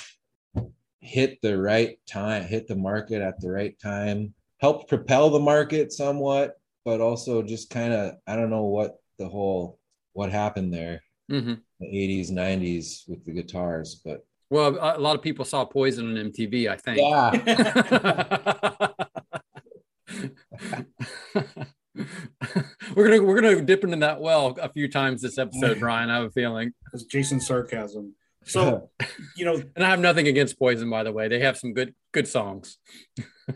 hit 1.01 1.41
the 1.43 1.59
right 1.59 1.99
time, 2.07 2.45
hit 2.45 2.67
the 2.69 2.77
market 2.77 3.23
at 3.23 3.41
the 3.41 3.51
right 3.51 3.79
time, 3.81 4.35
helped 4.59 4.89
propel 4.89 5.31
the 5.31 5.41
market 5.41 5.93
somewhat, 5.93 6.59
but 6.85 7.01
also 7.01 7.43
just 7.43 7.71
kind 7.71 7.93
of 7.93 8.15
I 8.27 8.37
don't 8.37 8.51
know 8.51 8.65
what 8.65 8.99
the 9.19 9.29
whole 9.29 9.79
what 10.13 10.31
happened 10.31 10.73
there 10.73 11.01
hmm 11.29 11.55
the 11.81 11.87
80s 11.87 12.31
90s 12.31 13.09
with 13.09 13.25
the 13.25 13.33
guitars 13.33 14.01
but 14.05 14.25
Well, 14.51 14.77
a 14.77 14.99
a 14.99 15.01
lot 15.01 15.17
of 15.17 15.23
people 15.23 15.45
saw 15.45 15.65
Poison 15.65 16.07
on 16.11 16.31
MTV. 16.31 16.69
I 16.69 16.77
think. 16.77 17.01
we're 22.95 23.09
gonna 23.09 23.23
we're 23.23 23.41
gonna 23.41 23.63
dip 23.63 23.85
into 23.85 23.97
that 23.99 24.21
well 24.21 24.57
a 24.61 24.69
few 24.69 24.89
times 24.91 25.23
this 25.23 25.39
episode, 25.39 25.81
Brian. 25.81 26.11
I 26.11 26.17
have 26.17 26.25
a 26.25 26.31
feeling, 26.31 26.73
It's 26.93 27.05
Jason's 27.05 27.47
sarcasm. 27.47 28.15
So, 28.47 28.91
you 29.37 29.47
know, 29.47 29.55
and 29.75 29.85
I 29.85 29.89
have 29.89 30.01
nothing 30.01 30.29
against 30.29 30.59
Poison, 30.59 30.91
by 30.91 31.03
the 31.03 31.13
way. 31.13 31.29
They 31.29 31.41
have 31.41 31.57
some 31.57 31.73
good 31.73 31.95
good 32.13 32.29
songs. 32.29 32.79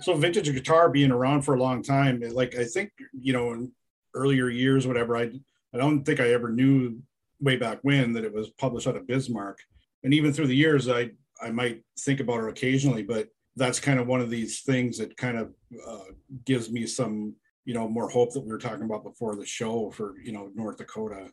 so 0.00 0.14
vintage 0.14 0.52
guitar 0.52 0.90
being 0.90 1.10
around 1.10 1.42
for 1.42 1.54
a 1.54 1.58
long 1.58 1.82
time 1.82 2.20
like 2.32 2.54
i 2.56 2.64
think 2.64 2.90
you 3.18 3.32
know 3.32 3.52
in 3.54 3.72
earlier 4.14 4.48
years 4.48 4.86
whatever 4.86 5.16
i 5.16 5.30
i 5.74 5.78
don't 5.78 6.04
think 6.04 6.20
i 6.20 6.32
ever 6.32 6.50
knew 6.50 6.98
way 7.40 7.56
back 7.56 7.78
when 7.82 8.12
that 8.12 8.24
it 8.24 8.32
was 8.32 8.50
published 8.50 8.88
out 8.88 8.96
of 8.96 9.06
bismarck. 9.06 9.60
And 10.02 10.12
even 10.12 10.32
through 10.32 10.48
the 10.48 10.56
years 10.56 10.88
i 10.88 11.10
i 11.42 11.50
might 11.50 11.82
think 12.00 12.20
about 12.20 12.42
it 12.42 12.50
occasionally 12.50 13.02
but 13.02 13.28
that's 13.58 13.80
kind 13.80 13.98
of 13.98 14.06
one 14.06 14.20
of 14.20 14.30
these 14.30 14.60
things 14.60 14.98
that 14.98 15.16
kind 15.16 15.36
of 15.36 15.52
uh, 15.86 16.12
gives 16.44 16.70
me 16.70 16.86
some 16.86 17.34
you 17.64 17.74
know 17.74 17.86
more 17.86 18.08
hope 18.08 18.32
that 18.32 18.40
we 18.40 18.48
were 18.48 18.58
talking 18.58 18.84
about 18.84 19.04
before 19.04 19.36
the 19.36 19.44
show 19.44 19.90
for 19.90 20.14
you 20.24 20.32
know 20.32 20.50
north 20.54 20.78
dakota. 20.78 21.30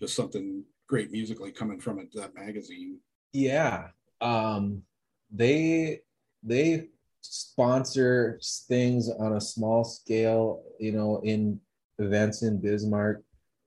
Just 0.00 0.16
something 0.16 0.64
great 0.88 1.12
musically 1.12 1.52
coming 1.52 1.78
from 1.78 2.00
it 2.00 2.12
that 2.14 2.34
magazine. 2.34 2.98
Yeah, 3.32 3.88
um, 4.20 4.82
they 5.30 6.00
they 6.42 6.88
sponsor 7.20 8.40
things 8.66 9.10
on 9.10 9.34
a 9.34 9.40
small 9.40 9.84
scale, 9.84 10.62
you 10.80 10.90
know, 10.90 11.20
in 11.22 11.60
events 12.00 12.42
in 12.42 12.60
Bismarck, 12.60 13.22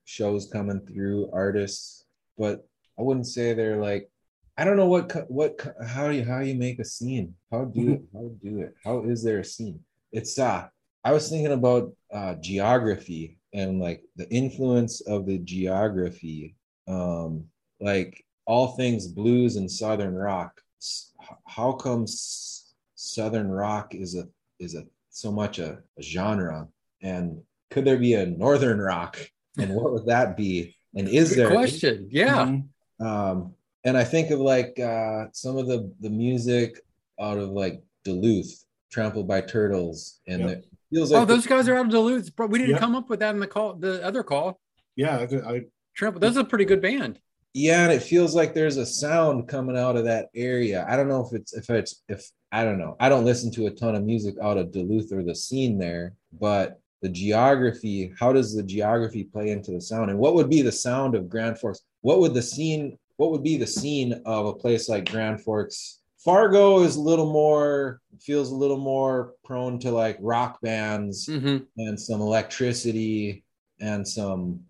shows 0.05 0.49
coming 0.51 0.81
through, 0.81 1.29
artists, 1.31 2.05
but 2.37 2.67
I 2.99 3.01
wouldn't 3.01 3.27
say 3.27 3.53
they're 3.53 3.81
like 3.81 4.09
I 4.57 4.65
don't 4.65 4.77
know 4.77 4.87
what 4.87 5.31
what 5.31 5.59
how 5.87 6.07
do 6.07 6.15
you 6.15 6.25
how 6.25 6.39
you 6.39 6.55
make 6.55 6.79
a 6.79 6.85
scene? 6.85 7.33
How 7.51 7.65
do 7.65 7.93
it? 7.93 8.01
How 8.13 8.29
do 8.43 8.59
it? 8.59 8.75
How 8.83 9.03
is 9.03 9.23
there 9.23 9.39
a 9.39 9.45
scene? 9.45 9.79
It's 10.11 10.37
uh 10.37 10.67
I 11.03 11.11
was 11.11 11.29
thinking 11.29 11.53
about 11.53 11.93
uh 12.13 12.35
geography 12.35 13.37
and 13.53 13.79
like 13.79 14.03
the 14.15 14.29
influence 14.29 15.01
of 15.01 15.25
the 15.25 15.39
geography 15.39 16.55
um 16.87 17.45
like 17.79 18.23
all 18.45 18.75
things 18.75 19.07
blues 19.07 19.55
and 19.55 19.71
southern 19.71 20.15
rock 20.15 20.59
how 21.47 21.71
come 21.71 22.05
southern 22.95 23.49
rock 23.49 23.95
is 23.95 24.15
a 24.15 24.27
is 24.59 24.75
a 24.75 24.83
so 25.09 25.31
much 25.31 25.59
a, 25.59 25.79
a 25.97 26.01
genre 26.01 26.67
and 27.01 27.41
could 27.73 27.86
there 27.86 27.97
be 27.97 28.13
a 28.13 28.25
northern 28.25 28.79
rock 28.79 29.17
and 29.57 29.73
what 29.73 29.91
would 29.91 30.05
that 30.05 30.38
be 30.38 30.75
and 30.95 31.07
is 31.07 31.29
Good 31.29 31.38
there 31.39 31.49
question. 31.51 32.07
Yeah. 32.12 32.45
Mhm. 32.45 33.05
um 33.05 33.53
and 33.83 33.97
i 33.97 34.03
think 34.03 34.29
of 34.29 34.39
like 34.39 34.79
uh 34.79 35.25
some 35.33 35.57
of 35.57 35.65
the 35.67 35.91
the 35.99 36.09
music 36.09 36.79
out 37.19 37.38
of 37.38 37.49
like 37.49 37.81
duluth 38.03 38.63
trampled 38.91 39.27
by 39.27 39.41
turtles 39.41 40.19
and 40.27 40.41
Yep. 40.41 40.49
it 40.51 40.65
feels 40.91 41.12
like 41.12 41.21
oh, 41.23 41.25
those 41.25 41.47
guys 41.47 41.67
are 41.67 41.75
out 41.75 41.86
of 41.88 41.91
Duluth. 41.91 42.36
Bro, 42.36 42.45
we 42.47 42.59
didn't 42.59 42.75
Yeah. 42.75 42.79
come 42.86 42.95
up 42.95 43.09
with 43.09 43.19
that 43.21 43.33
in 43.33 43.39
the 43.39 43.47
call, 43.47 43.73
the 43.73 44.05
other 44.05 44.21
call. 44.21 44.59
Yeah, 44.95 45.17
I, 45.17 45.53
I 45.55 45.62
Trample. 45.95 46.19
That's 46.19 46.38
a 46.38 46.43
pretty 46.43 46.65
good 46.65 46.81
band. 46.83 47.17
yeah 47.55 47.83
and 47.86 47.91
it 47.91 48.03
feels 48.03 48.36
like 48.36 48.53
there's 48.53 48.77
a 48.77 48.86
sound 48.86 49.47
coming 49.47 49.75
out 49.77 49.95
of 49.95 50.05
that 50.05 50.25
area 50.36 50.86
i 50.89 50.95
don't 50.95 51.07
know 51.07 51.23
if 51.25 51.31
it's 51.39 51.51
if 51.62 51.69
it's 51.69 52.01
if 52.15 52.21
i 52.51 52.63
don't 52.63 52.79
know 52.83 52.95
i 52.99 53.07
don't 53.09 53.25
listen 53.31 53.49
to 53.51 53.65
a 53.67 53.71
ton 53.81 53.93
of 53.95 54.03
music 54.03 54.36
out 54.41 54.57
of 54.57 54.71
duluth 54.71 55.12
or 55.12 55.21
the 55.23 55.36
scene 55.36 55.77
there 55.86 56.05
but 56.45 56.79
the 57.03 57.09
geography 57.09 58.11
how 58.19 58.33
does 58.33 58.55
the 58.55 58.63
geography 58.63 59.23
play 59.25 59.51
into 59.51 59.71
the 59.71 59.81
sound 59.81 60.09
and 60.09 60.17
what 60.17 60.33
would 60.33 60.49
be 60.49 60.61
the 60.63 60.71
sound 60.71 61.13
of 61.15 61.29
grand 61.29 61.59
forks 61.59 61.81
what 62.01 62.19
would 62.19 62.33
the 62.33 62.41
scene 62.41 62.97
what 63.17 63.29
would 63.31 63.43
be 63.43 63.57
the 63.57 63.67
scene 63.67 64.19
of 64.25 64.45
a 64.47 64.53
place 64.53 64.89
like 64.89 65.11
grand 65.11 65.39
forks 65.41 65.99
fargo 66.23 66.79
is 66.81 66.95
a 66.95 67.01
little 67.01 67.31
more 67.31 67.99
feels 68.21 68.51
a 68.51 68.55
little 68.55 68.77
more 68.77 69.33
prone 69.43 69.77
to 69.77 69.91
like 69.91 70.17
rock 70.21 70.59
bands 70.61 71.27
hmm 71.27 71.57
and 71.77 71.99
some 71.99 72.21
electricity 72.21 73.43
and 73.81 74.07
some 74.07 74.61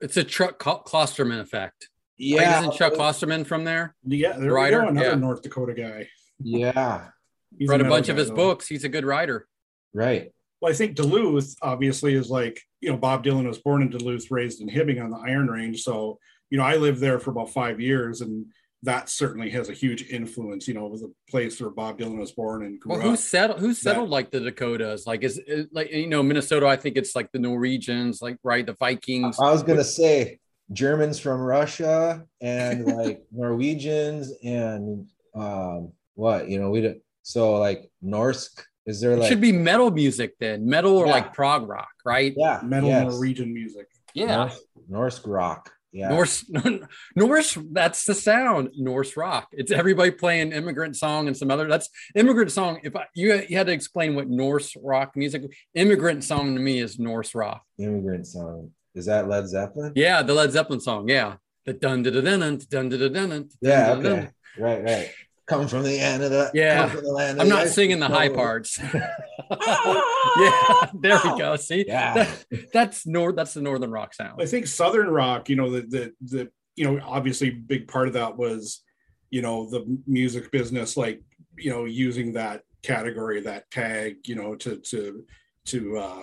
It's 0.00 0.16
a 0.16 0.24
Chuck 0.24 0.60
Cl- 0.62 0.82
Klosterman 0.84 1.40
effect. 1.40 1.88
Like, 2.18 2.40
yeah 2.40 2.58
isn't 2.58 2.74
Chuck 2.74 2.94
Klosterman 2.94 3.46
from 3.46 3.62
there? 3.64 3.94
yeah, 4.04 4.36
there 4.36 4.52
Writer, 4.52 4.80
another 4.80 5.10
yeah. 5.10 5.14
North 5.14 5.42
Dakota 5.42 5.72
guy. 5.74 6.08
yeah 6.40 7.06
He's 7.58 7.68
Read 7.68 7.80
a 7.80 7.84
metal 7.84 7.96
bunch 7.96 8.08
of 8.08 8.16
his 8.16 8.28
though. 8.28 8.34
books. 8.36 8.66
He's 8.68 8.84
a 8.84 8.88
good 8.88 9.04
writer. 9.04 9.46
right 9.94 10.32
Well, 10.60 10.72
I 10.72 10.74
think 10.74 10.94
Duluth 10.94 11.54
obviously 11.62 12.14
is 12.14 12.28
like, 12.28 12.60
you 12.80 12.90
know, 12.90 12.96
Bob 12.96 13.24
Dylan 13.24 13.46
was 13.46 13.58
born 13.58 13.82
in 13.82 13.90
Duluth, 13.90 14.30
raised 14.30 14.60
in 14.60 14.68
Hibbing 14.68 15.02
on 15.02 15.10
the 15.10 15.18
Iron 15.18 15.48
Range. 15.48 15.80
So, 15.80 16.18
you 16.50 16.58
know, 16.58 16.64
I 16.64 16.76
lived 16.76 17.00
there 17.00 17.18
for 17.18 17.30
about 17.30 17.50
five 17.50 17.80
years 17.80 18.20
and 18.20 18.46
that 18.82 19.08
certainly 19.08 19.50
has 19.50 19.68
a 19.68 19.74
huge 19.74 20.08
influence. 20.10 20.66
You 20.66 20.74
know, 20.74 20.86
it 20.86 20.92
was 20.92 21.02
a 21.02 21.30
place 21.30 21.60
where 21.60 21.70
Bob 21.70 21.98
Dylan 21.98 22.18
was 22.18 22.32
born 22.32 22.64
and 22.64 22.80
grew 22.80 22.92
Well, 22.92 23.00
who 23.00 23.12
up. 23.12 23.18
settled? 23.18 23.60
Who 23.60 23.74
settled 23.74 24.08
like 24.08 24.30
the 24.30 24.40
Dakotas? 24.40 25.06
Like, 25.06 25.22
is 25.22 25.38
it, 25.46 25.68
like 25.72 25.90
you 25.92 26.06
know 26.06 26.22
Minnesota? 26.22 26.66
I 26.66 26.76
think 26.76 26.96
it's 26.96 27.14
like 27.14 27.30
the 27.32 27.38
Norwegians, 27.38 28.22
like 28.22 28.38
right, 28.42 28.64
the 28.64 28.74
Vikings. 28.74 29.38
I 29.38 29.50
was 29.50 29.62
gonna 29.62 29.84
say 29.84 30.38
Germans 30.72 31.18
from 31.18 31.40
Russia 31.40 32.24
and 32.40 32.86
like 32.86 33.22
Norwegians 33.32 34.32
and 34.42 35.06
um 35.34 35.92
what 36.14 36.48
you 36.48 36.58
know 36.58 36.70
we 36.70 36.80
don't 36.80 36.98
so 37.22 37.56
like 37.58 37.90
Norsk 38.02 38.62
is 38.86 39.00
there 39.00 39.12
it 39.12 39.18
like 39.20 39.28
should 39.28 39.40
be 39.40 39.52
metal 39.52 39.90
music 39.90 40.34
then, 40.40 40.66
metal 40.68 40.96
or 40.96 41.06
Yeah. 41.06 41.12
like 41.12 41.32
prog 41.34 41.68
rock, 41.68 41.90
right? 42.04 42.34
yeah 42.36 42.60
Metal 42.64 42.88
yes. 42.88 43.10
Norwegian 43.12 43.52
music. 43.52 43.86
Yeah, 44.14 44.50
Norse, 44.88 45.20
Norsk 45.20 45.26
rock 45.26 45.72
yeah 45.92 46.08
Norse, 46.08 46.44
Norse. 47.16 47.58
That's 47.72 48.04
the 48.04 48.14
sound. 48.14 48.70
Norse 48.76 49.16
rock. 49.16 49.48
It's 49.52 49.72
everybody 49.72 50.10
playing 50.12 50.52
immigrant 50.52 50.96
song 50.96 51.26
and 51.28 51.36
some 51.36 51.50
other. 51.50 51.66
That's 51.68 51.88
immigrant 52.14 52.52
song. 52.52 52.80
If 52.84 52.94
I, 52.96 53.06
you 53.14 53.42
you 53.48 53.56
had 53.56 53.66
to 53.66 53.72
explain 53.72 54.14
what 54.14 54.28
Norse 54.28 54.76
rock 54.82 55.16
music, 55.16 55.42
immigrant 55.74 56.22
song 56.24 56.54
to 56.54 56.60
me 56.60 56.78
is 56.78 56.98
Norse 56.98 57.34
rock. 57.34 57.62
immigrant 57.78 58.26
song 58.26 58.70
is 58.94 59.06
that 59.06 59.28
Led 59.28 59.46
Zeppelin 59.48 59.92
Yeah, 59.94 60.22
the 60.22 60.34
Led 60.34 60.50
Zeppelin 60.52 60.80
song. 60.80 61.08
Yeah, 61.08 61.36
the 61.66 61.72
dun 61.72 62.02
dun 62.02 62.14
dun 62.14 62.24
dun 62.24 62.58
dun 62.58 62.88
dun 62.88 63.12
dun 63.12 63.28
dun. 63.30 63.48
yeah 63.60 63.86
dun, 63.94 64.02
dun, 64.02 64.12
okay 64.12 64.28
right 64.58 64.82
right 64.84 65.10
come 65.50 65.68
from 65.68 65.82
the 65.82 65.98
end 65.98 66.22
of 66.22 66.30
the 66.30 66.50
Yeah. 66.54 66.78
come 66.86 66.90
from 66.96 67.04
the 67.04 67.10
land 67.12 67.36
of 67.38 67.42
I'm 67.42 67.48
the 67.48 67.54
not 67.54 67.64
ice 67.64 67.74
singing 67.74 67.98
the 68.00 68.08
high 68.08 68.28
snow. 68.28 68.36
parts. 68.36 68.78
yeah, 69.50 70.90
there 70.94 71.18
we 71.24 71.38
go. 71.38 71.56
See, 71.56 71.84
yeah 71.86 72.14
That- 72.50 72.72
that's 72.72 73.06
north. 73.06 73.36
that's 73.36 73.54
the 73.54 73.60
northern 73.62 73.90
rock 73.90 74.14
sound. 74.14 74.40
I 74.40 74.46
think 74.46 74.66
Southern 74.66 75.08
rock, 75.10 75.48
you 75.48 75.56
know, 75.56 75.70
the, 75.70 75.82
the, 75.82 76.12
the, 76.22 76.50
you 76.76 76.84
know, 76.84 77.00
obviously 77.04 77.50
big 77.50 77.88
part 77.88 78.08
of 78.08 78.14
that 78.14 78.36
was, 78.36 78.80
you 79.30 79.42
know, 79.42 79.68
the 79.68 79.84
music 80.06 80.50
business, 80.50 80.96
like, 80.96 81.22
you 81.58 81.70
know, 81.70 81.84
using 81.84 82.32
that 82.34 82.62
category, 82.82 83.40
that 83.42 83.70
tag, 83.70 84.16
you 84.24 84.34
know, 84.34 84.54
to, 84.56 84.76
to, 84.78 85.24
to 85.66 85.98
uh, 85.98 86.22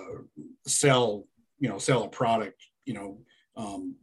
sell, 0.66 1.26
you 1.60 1.68
know, 1.68 1.78
sell 1.78 2.04
a 2.04 2.08
product, 2.08 2.60
you 2.86 2.94
know, 2.94 3.18
um, 3.56 3.94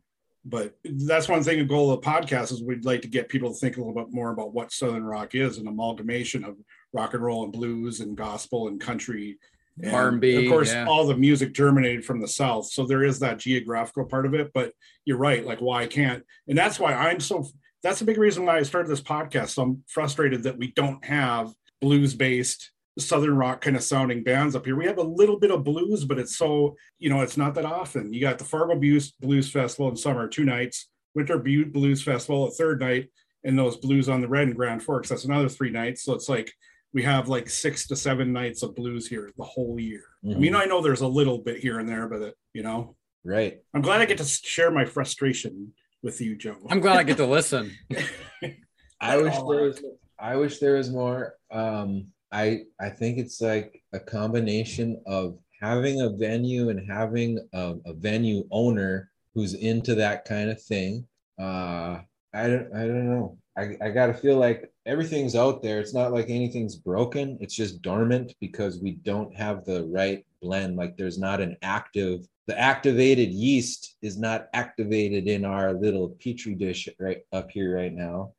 but 0.45 0.75
that's 0.83 1.27
one 1.27 1.43
thing. 1.43 1.57
The 1.57 1.65
goal 1.65 1.91
of 1.91 2.01
the 2.01 2.07
podcast 2.07 2.51
is 2.51 2.61
we'd 2.61 2.85
like 2.85 3.01
to 3.01 3.07
get 3.07 3.29
people 3.29 3.51
to 3.51 3.59
think 3.59 3.77
a 3.77 3.79
little 3.79 3.95
bit 3.95 4.13
more 4.13 4.31
about 4.31 4.53
what 4.53 4.71
Southern 4.71 5.03
rock 5.03 5.33
is, 5.33 5.57
an 5.57 5.67
amalgamation 5.67 6.43
of 6.43 6.55
rock 6.93 7.15
and 7.15 7.23
roll 7.23 7.43
and 7.43 7.51
blues 7.51 7.99
and 7.99 8.15
gospel 8.15 8.67
and 8.67 8.79
country. 8.79 9.39
And 9.81 9.93
R&B, 9.93 10.45
of 10.45 10.51
course, 10.51 10.71
yeah. 10.71 10.85
all 10.85 11.05
the 11.05 11.17
music 11.17 11.53
germinated 11.53 12.05
from 12.05 12.21
the 12.21 12.27
South, 12.27 12.67
so 12.67 12.85
there 12.85 13.03
is 13.03 13.19
that 13.19 13.39
geographical 13.39 14.05
part 14.05 14.25
of 14.25 14.33
it. 14.33 14.51
But 14.53 14.71
you're 15.03 15.17
right, 15.17 15.45
like 15.45 15.59
why 15.59 15.87
can't, 15.87 16.23
and 16.47 16.57
that's 16.57 16.79
why 16.79 16.93
I'm 16.93 17.19
so. 17.19 17.45
That's 17.83 18.01
a 18.01 18.05
big 18.05 18.17
reason 18.17 18.45
why 18.45 18.57
I 18.57 18.63
started 18.63 18.89
this 18.89 19.01
podcast. 19.01 19.49
So 19.49 19.61
I'm 19.63 19.83
frustrated 19.87 20.43
that 20.43 20.57
we 20.57 20.71
don't 20.71 21.03
have 21.05 21.53
blues-based 21.81 22.71
southern 22.97 23.35
rock 23.35 23.61
kind 23.61 23.75
of 23.75 23.83
sounding 23.83 24.23
bands 24.23 24.55
up 24.55 24.65
here. 24.65 24.75
We 24.75 24.85
have 24.85 24.97
a 24.97 25.03
little 25.03 25.37
bit 25.39 25.51
of 25.51 25.63
blues, 25.63 26.05
but 26.05 26.17
it's 26.19 26.37
so 26.37 26.75
you 26.99 27.09
know 27.09 27.21
it's 27.21 27.37
not 27.37 27.55
that 27.55 27.65
often. 27.65 28.13
You 28.13 28.21
got 28.21 28.37
the 28.37 28.45
Fargo 28.45 28.75
Blues 28.75 29.11
Blues 29.19 29.49
Festival 29.51 29.89
in 29.89 29.95
summer, 29.97 30.27
two 30.27 30.45
nights. 30.45 30.89
Winter 31.13 31.37
Bu- 31.37 31.67
Blues 31.71 32.03
Festival, 32.03 32.47
a 32.47 32.51
third 32.51 32.81
night, 32.81 33.09
and 33.45 33.57
those 33.57 33.77
Blues 33.77 34.09
on 34.09 34.19
the 34.21 34.27
Red 34.27 34.47
and 34.47 34.55
Grand 34.55 34.83
Forks. 34.83 35.07
That's 35.09 35.23
another 35.25 35.47
three 35.47 35.69
nights. 35.69 36.03
So 36.03 36.13
it's 36.13 36.27
like 36.27 36.51
we 36.93 37.03
have 37.03 37.29
like 37.29 37.49
six 37.49 37.87
to 37.87 37.95
seven 37.95 38.33
nights 38.33 38.63
of 38.63 38.75
blues 38.75 39.07
here 39.07 39.29
the 39.37 39.43
whole 39.43 39.79
year. 39.79 40.03
I 40.23 40.27
Mhm. 40.29 40.39
mean, 40.39 40.55
I 40.55 40.65
know 40.65 40.81
there's 40.81 41.01
a 41.01 41.07
little 41.07 41.37
bit 41.39 41.59
here 41.59 41.79
and 41.79 41.87
there, 41.87 42.07
but 42.07 42.21
it, 42.21 42.35
you 42.53 42.63
know, 42.63 42.95
right 43.23 43.59
I'm 43.73 43.81
glad 43.81 44.01
I 44.01 44.05
get 44.05 44.17
to 44.19 44.23
share 44.25 44.71
my 44.71 44.85
frustration 44.85 45.73
with 46.03 46.19
you, 46.21 46.35
Joe. 46.37 46.57
I'm 46.69 46.79
glad 46.81 46.97
I 46.97 47.03
get 47.03 47.17
to 47.17 47.25
listen. 47.25 47.71
I 49.01 49.17
wish 49.17 49.33
there 49.35 49.43
was. 49.63 49.83
I 50.19 50.35
wish 50.37 50.59
there 50.59 50.75
was 50.75 50.89
more. 50.89 51.35
Um, 51.51 52.07
I 52.35 52.63
I 52.79 52.89
think 52.89 53.17
it's 53.17 53.39
like 53.39 53.81
a 53.93 53.99
combination 53.99 55.01
of 55.07 55.39
having 55.61 56.01
a 56.01 56.09
venue 56.09 56.69
and 56.69 56.91
having 56.91 57.39
a, 57.53 57.75
a 57.85 57.93
venue 57.93 58.45
owner 58.51 59.09
who's 59.33 59.53
into 59.53 59.95
that 59.95 60.25
kind 60.25 60.49
of 60.49 60.61
thing. 60.61 61.07
Uh, 61.39 62.01
I 62.33 62.47
don't. 62.47 62.75
I 62.75 62.79
don't 62.87 63.09
know. 63.09 63.37
I 63.57 63.77
I 63.81 63.89
gotta 63.89 64.13
feel 64.13 64.37
like 64.37 64.69
everything's 64.85 65.35
out 65.35 65.63
there. 65.63 65.79
It's 65.79 65.93
not 65.93 66.11
like 66.11 66.29
anything's 66.29 66.75
broken. 66.75 67.37
It's 67.39 67.55
just 67.55 67.81
dormant 67.81 68.33
because 68.41 68.81
we 68.81 68.91
don't 68.91 69.33
have 69.33 69.63
the 69.63 69.85
right 69.85 70.25
blend. 70.41 70.75
Like 70.75 70.97
there's 70.97 71.17
not 71.17 71.39
an 71.39 71.55
active. 71.61 72.27
The 72.47 72.59
activated 72.59 73.29
yeast 73.29 73.95
is 74.01 74.17
not 74.17 74.49
activated 74.53 75.27
in 75.27 75.45
our 75.45 75.73
little 75.73 76.09
petri 76.09 76.53
dish 76.53 76.89
right 76.99 77.21
up 77.31 77.49
here 77.49 77.75
right 77.75 77.93
now. 77.93 78.33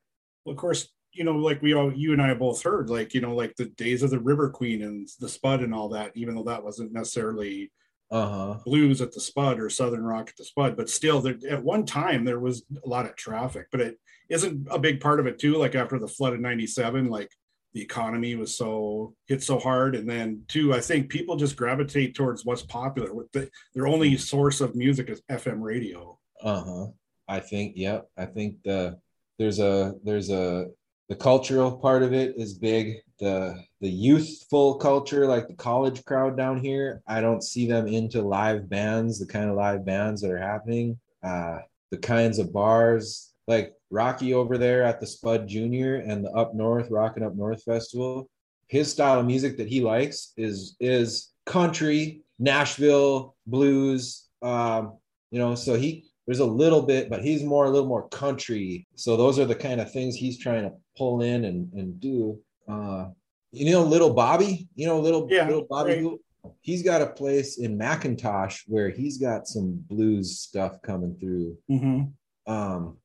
Well, 0.45 0.53
of 0.53 0.59
course, 0.59 0.89
you 1.17 1.25
know, 1.25 1.37
like 1.37 1.63
we 1.63 1.75
all, 1.75 1.93
you 1.93 2.13
and 2.13 2.23
I 2.23 2.35
both 2.35 2.63
heard, 2.63 2.91
like, 2.91 3.15
you 3.15 3.21
know, 3.21 3.35
like 3.35 3.55
the 3.57 3.67
days 3.67 4.03
of 4.03 4.11
the 4.11 4.19
River 4.21 4.51
Queen 4.51 4.83
and 4.83 5.09
the 5.21 5.29
Spud 5.29 5.63
and 5.63 5.75
all 5.75 5.89
that, 5.91 6.13
even 6.15 6.35
though 6.35 6.45
that 6.45 6.63
wasn't 6.65 6.93
necessarily 6.93 7.71
Uh-huh. 8.11 8.59
blues 8.65 9.01
at 9.01 9.13
the 9.13 9.21
Spud 9.21 9.59
or 9.59 9.69
Southern 9.69 10.05
rock 10.05 10.29
at 10.29 10.37
the 10.37 10.45
Spud, 10.45 10.77
but 10.77 10.89
still, 10.89 11.21
there, 11.21 11.37
at 11.51 11.65
one 11.65 11.85
time 11.85 12.25
there 12.25 12.39
was 12.39 12.65
a 12.85 12.89
lot 12.89 13.07
of 13.07 13.17
traffic, 13.17 13.67
but 13.73 13.81
it 13.81 13.99
isn't 14.29 14.67
a 14.71 14.79
big 14.79 15.01
part 15.01 15.19
of 15.21 15.27
it 15.27 15.39
too. 15.39 15.57
Like 15.57 15.75
after 15.75 15.99
the 15.99 16.07
flood 16.09 16.33
of 16.35 16.41
'97, 16.41 17.09
like 17.09 17.31
the 17.75 17.83
economy 17.83 18.37
was 18.37 18.57
so 18.57 19.15
hit 19.27 19.43
so 19.43 19.59
hard, 19.59 19.95
and 19.97 20.09
then 20.09 20.43
too, 20.49 20.73
I 20.73 20.81
think 20.81 21.09
people 21.11 21.37
just 21.37 21.57
gravitate 21.57 22.15
towards 22.15 22.45
what's 22.45 22.63
popular. 22.63 23.13
With 23.13 23.31
the, 23.33 23.51
their 23.75 23.87
only 23.89 24.17
source 24.17 24.61
of 24.61 24.75
music 24.77 25.11
is 25.11 25.21
FM 25.31 25.61
radio. 25.61 26.19
Uh-huh. 26.43 26.87
I 27.29 27.41
think, 27.41 27.73
yep. 27.77 28.09
I 28.17 28.27
think 28.27 28.63
the 28.63 28.99
there's 29.39 29.59
a 29.59 29.95
there's 30.05 30.31
a 30.31 30.67
the 31.09 31.17
cultural 31.17 31.77
part 31.79 32.03
of 32.03 32.13
it 32.13 32.35
is 32.37 32.55
big. 32.55 32.97
The 33.19 33.63
the 33.81 33.89
youthful 33.89 34.77
culture, 34.77 35.27
like 35.27 35.49
the 35.49 35.55
college 35.55 36.05
crowd 36.05 36.37
down 36.37 36.59
here, 36.59 37.03
I 37.07 37.21
don't 37.21 37.43
see 37.43 37.67
them 37.67 37.87
into 37.87 38.23
live 38.23 38.69
bands, 38.69 39.19
the 39.19 39.27
kind 39.27 39.49
of 39.49 39.57
live 39.57 39.85
bands 39.87 40.21
that 40.23 40.31
are 40.31 40.39
happening. 40.39 40.99
Uh 41.23 41.59
the 41.91 41.99
kinds 41.99 42.39
of 42.39 42.53
bars, 42.53 43.33
like 43.47 43.73
Rocky 43.91 44.35
over 44.35 44.59
there 44.59 44.83
at 44.83 45.01
the 45.01 45.07
Spud 45.07 45.47
Junior 45.47 45.97
and 45.97 46.25
the 46.25 46.31
Up 46.33 46.55
North 46.55 46.91
Rockin' 46.91 47.23
Up 47.23 47.37
North 47.37 47.63
Festival. 47.63 48.29
His 48.69 48.91
style 48.91 49.21
of 49.21 49.27
music 49.27 49.57
that 49.59 49.69
he 49.69 49.81
likes 49.81 50.33
is 50.37 50.77
is 50.81 51.33
country, 51.47 52.23
Nashville 52.39 53.37
blues. 53.47 54.25
Um, 54.43 54.99
you 55.31 55.39
know, 55.39 55.55
so 55.55 55.75
he 55.75 56.05
there's 56.27 56.41
a 56.41 56.45
little 56.47 56.83
bit, 56.83 57.09
but 57.09 57.23
he's 57.23 57.43
more 57.45 57.65
a 57.67 57.71
little 57.71 57.89
more 57.89 58.09
country. 58.09 58.87
So 58.97 59.17
those 59.17 59.39
are 59.39 59.45
the 59.45 59.55
kind 59.55 59.81
of 59.81 59.93
things 59.93 60.17
he's 60.17 60.39
trying 60.39 60.65
to 60.65 60.73
pull 60.97 61.23
in 61.23 61.45
and 61.45 61.73
and 61.73 62.01
do. 62.01 62.39
Uh, 62.69 63.09
you 63.53 63.71
know, 63.73 63.83
little 63.85 64.13
Bobby, 64.13 64.69
you 64.75 64.87
know, 64.87 64.99
little 65.01 65.29
Yeah, 65.31 65.47
little 65.47 65.67
Bobby. 65.69 66.03
right. 66.05 66.19
He's 66.61 66.83
got 66.83 67.03
a 67.03 67.07
place 67.09 67.59
in 67.59 67.77
McIntosh 67.79 68.63
where 68.69 68.89
he's 68.91 69.19
got 69.19 69.47
some 69.49 69.73
blues 69.89 70.39
stuff 70.41 70.81
coming 70.83 71.17
through. 71.19 71.57
Mhm. 71.71 72.13
Um, 72.47 72.99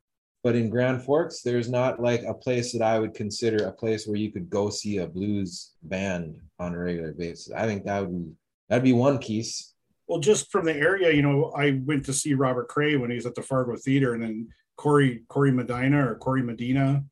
but 0.43 0.55
in 0.55 0.69
Grand 0.69 1.03
Forks, 1.03 1.41
there's 1.41 1.69
not 1.69 2.01
like 2.01 2.23
a 2.23 2.33
place 2.33 2.71
that 2.73 2.81
I 2.81 2.99
would 2.99 3.13
consider 3.13 3.65
a 3.65 3.71
place 3.71 4.05
where 4.07 4.17
you 4.17 4.31
could 4.31 4.49
go 4.49 4.69
see 4.69 4.97
a 4.97 5.07
blues 5.07 5.71
band 5.83 6.35
on 6.59 6.73
a 6.73 6.77
regular 6.79 7.13
basis. 7.13 7.51
I 7.53 7.65
think 7.67 7.85
that 7.85 8.01
would 8.01 8.25
be 8.25 8.31
that'd 8.69 8.83
be 8.83 8.93
one 8.93 9.17
piece. 9.19 9.70
Well, 10.11 10.19
just 10.19 10.51
from 10.51 10.65
the 10.65 10.75
area, 10.75 11.09
you 11.13 11.21
know, 11.21 11.53
I 11.55 11.79
went 11.85 12.03
to 12.07 12.11
see 12.11 12.33
Robert 12.33 12.67
Cray 12.67 12.97
when 12.97 13.09
he 13.09 13.15
was 13.15 13.25
at 13.25 13.33
the 13.33 13.41
Fargo 13.41 13.77
Theater, 13.77 14.13
and 14.13 14.21
then 14.21 14.49
Corey 14.75 15.23
Corey 15.29 15.53
Medina 15.53 16.05
or 16.05 16.15
Corey 16.15 16.43
Medina. 16.43 17.05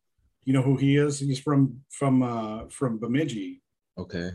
You 0.43 0.51
know 0.51 0.61
who 0.61 0.75
he 0.75 0.97
is? 0.97 1.17
He's 1.17 1.39
from 1.39 1.79
from 1.89 2.21
uh 2.21 2.67
from 2.67 2.99
Bemidji, 2.99 3.61
Okay. 3.97 4.31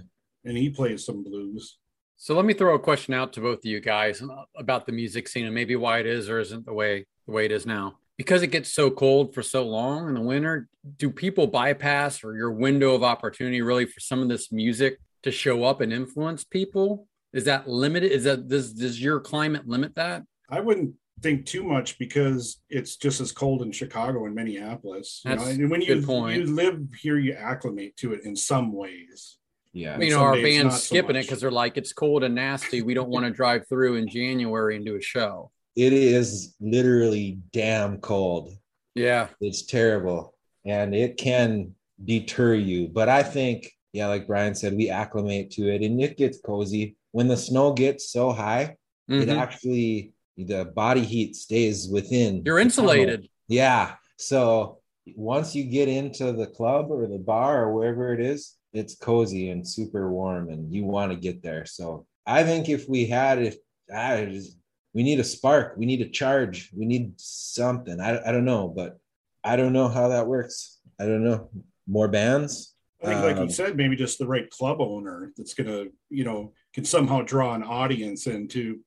and 0.47 0.57
he 0.57 0.71
plays 0.71 1.05
some 1.05 1.23
blues. 1.23 1.77
So 2.17 2.35
let 2.35 2.47
me 2.47 2.55
throw 2.55 2.75
a 2.75 2.79
question 2.79 3.13
out 3.13 3.35
to 3.35 3.43
both 3.43 3.59
of 3.59 3.67
you 3.67 3.81
guys 3.81 4.23
about 4.57 4.87
the 4.87 4.93
music 4.93 5.29
scene 5.29 5.45
and 5.45 5.55
maybe 5.55 5.77
why 5.77 5.99
it 5.99 6.07
is 6.07 6.31
or 6.31 6.41
isn't 6.41 6.65
the 6.65 6.73
way 6.73 7.05
the 7.27 7.33
way 7.33 7.45
it 7.45 7.53
is 7.53 7.67
now. 7.67 7.99
Because 8.17 8.41
it 8.41 8.47
gets 8.47 8.73
so 8.73 8.91
cold 8.91 9.35
for 9.35 9.43
so 9.43 9.67
long 9.67 10.09
in 10.09 10.15
the 10.15 10.23
winter, 10.23 10.71
do 10.97 11.11
people 11.11 11.47
bypass 11.49 12.25
or 12.25 12.35
your 12.35 12.53
window 12.53 12.95
of 12.95 13.03
opportunity 13.03 13.61
really 13.61 13.85
for 13.85 14.01
some 14.01 14.23
of 14.23 14.31
this 14.31 14.51
music 14.51 15.01
to 15.23 15.31
show 15.31 15.65
up 15.65 15.83
and 15.83 15.93
influence 15.93 16.45
people? 16.45 17.09
Is 17.35 17.45
that 17.45 17.69
limited? 17.69 18.13
Is 18.13 18.25
that 18.25 18.49
does 18.49 18.73
does 18.73 19.03
your 19.03 19.21
climate 19.21 19.69
limit 19.69 19.97
that? 19.97 20.23
I 20.49 20.61
wouldn't 20.61 20.95
think 21.21 21.47
too 21.47 21.65
much 21.65 21.99
because 21.99 22.63
it's 22.71 22.97
just 22.97 23.21
as 23.21 23.33
cold 23.33 23.63
in 23.63 23.73
Chicago 23.73 24.25
and 24.27 24.35
Minneapolis. 24.35 25.21
You 25.25 25.35
know, 25.35 25.45
and 25.45 25.71
when 25.71 25.83
you 25.83 26.01
point. 26.03 26.39
you 26.39 26.55
live 26.55 26.81
here, 27.01 27.19
you 27.19 27.33
acclimate 27.33 27.97
to 27.99 28.13
it 28.13 28.25
in 28.25 28.37
some 28.37 28.73
ways. 28.73 29.39
Yeah. 29.73 29.99
you 29.99 30.11
know, 30.11 30.21
our 30.21 30.37
days 30.37 30.45
band's 30.45 30.75
not 30.75 30.81
so 30.81 30.95
skipping 30.95 31.17
it 31.17 31.23
because 31.23 31.41
they're 31.41 31.51
like, 31.51 31.77
it's 31.77 31.93
cold 31.93 32.23
and 32.23 32.37
nasty. 32.37 32.83
We 32.83 32.95
don't 32.95 33.09
want 33.09 33.27
to 33.27 33.31
drive 33.43 33.67
through 33.69 33.97
in 33.97 34.07
January 34.07 34.77
and 34.77 34.87
do 34.87 34.95
a 34.95 35.01
show. 35.01 35.51
It 35.75 35.93
is 35.93 36.55
literally 36.61 37.41
damn 37.53 37.99
cold. 37.99 38.53
Yeah. 38.95 39.27
It's 39.41 39.67
terrible. 39.67 40.35
And 40.65 40.95
it 40.95 41.17
can 41.17 41.75
deter 42.05 42.55
you. 42.55 42.87
But 42.87 43.09
I 43.09 43.25
think, 43.25 43.73
yeah, 43.93 44.07
like 44.07 44.29
Brian 44.29 44.55
said, 44.55 44.77
we 44.77 44.91
acclimate 44.91 45.51
to 45.53 45.69
it 45.75 45.83
and 45.83 46.01
it 46.01 46.17
gets 46.17 46.39
cozy. 46.41 46.97
When 47.15 47.29
the 47.29 47.37
snow 47.37 47.73
gets 47.73 48.11
so 48.11 48.33
high, 48.33 48.77
it 49.09 49.29
Mhm. 49.29 49.37
actually 49.37 50.15
the 50.37 50.65
body 50.65 51.05
heat 51.05 51.37
stays 51.37 51.89
within. 51.89 52.43
You're 52.45 52.63
the 52.65 52.69
tunnel. 52.69 52.91
insulated. 52.91 53.29
Yeah. 53.47 53.95
So 54.17 54.81
once 55.15 55.55
you 55.55 55.63
get 55.63 55.87
into 55.89 56.33
the 56.33 56.49
club 56.49 56.91
or 56.91 57.07
the 57.07 57.21
bar 57.21 57.63
or 57.63 57.73
wherever 57.73 58.13
it 58.13 58.21
is, 58.21 58.55
it's 58.73 58.97
cozy 58.97 59.51
and 59.51 59.65
super 59.67 60.11
warm 60.11 60.49
and 60.51 60.75
you 60.75 60.85
want 60.87 61.13
to 61.13 61.17
get 61.17 61.41
there. 61.41 61.65
So 61.67 62.05
I 62.27 62.43
think 62.43 62.69
if 62.69 62.89
we 62.89 63.07
had 63.07 63.41
if 63.41 63.59
I 63.95 64.25
just, 64.25 64.59
we 64.93 65.05
need 65.05 65.21
a 65.21 65.25
spark, 65.25 65.77
we 65.77 65.87
need 65.87 66.01
a 66.01 66.09
charge, 66.09 66.73
we 66.77 66.85
need 66.85 67.13
something. 67.21 68.01
I, 68.01 68.29
I 68.29 68.33
don't 68.33 68.45
know, 68.45 68.67
but 68.67 68.99
I 69.45 69.55
don't 69.55 69.73
know 69.73 69.87
how 69.87 70.09
that 70.09 70.27
works. 70.27 70.81
I 70.99 71.07
don't 71.07 71.23
know. 71.23 71.49
More 71.87 72.09
bands? 72.09 72.75
I 73.01 73.07
think, 73.07 73.23
like 73.23 73.37
Um, 73.37 73.45
you 73.45 73.51
said, 73.53 73.77
maybe 73.77 73.95
just 73.95 74.19
the 74.19 74.27
right 74.27 74.51
club 74.51 74.81
owner 74.81 75.33
that's 75.37 75.55
gonna, 75.55 75.85
you 76.11 76.25
know, 76.25 76.55
can 76.75 76.85
somehow 76.85 77.23
draw 77.23 77.55
an 77.55 77.63
audience 77.63 78.27
into 78.27 78.81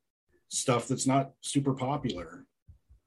stuff 0.49 0.87
that's 0.87 1.07
not 1.07 1.31
super 1.41 1.73
popular. 1.73 2.45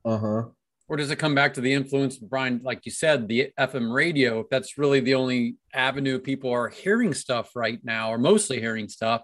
Uh-huh. 0.05 0.45
Or 0.88 0.97
does 0.97 1.11
it 1.11 1.16
come 1.16 1.37
back 1.37 1.55
to 1.55 1.61
the 1.61 1.73
influence, 1.73 2.19
Brian, 2.19 2.61
like 2.64 2.85
you 2.85 2.90
said, 2.90 3.29
the 3.29 3.53
FM 3.59 3.95
radio, 3.95 4.45
that's 4.51 4.77
really 4.77 4.99
the 4.99 5.14
only 5.14 5.57
avenue 5.73 6.19
people 6.19 6.51
are 6.51 6.69
hearing 6.69 7.14
stuff 7.14 7.55
right 7.55 7.79
now, 7.85 8.11
or 8.12 8.19
mostly 8.19 8.59
hearing 8.59 8.88
stuff, 8.88 9.23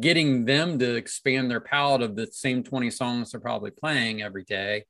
getting 0.00 0.44
them 0.44 0.78
to 0.80 0.96
expand 0.96 1.50
their 1.50 1.60
palette 1.60 2.02
of 2.02 2.16
the 2.16 2.26
same 2.32 2.64
20 2.64 2.90
songs 2.90 3.30
they're 3.30 3.40
probably 3.40 3.70
playing 3.70 4.22
every 4.22 4.42
day 4.42 4.86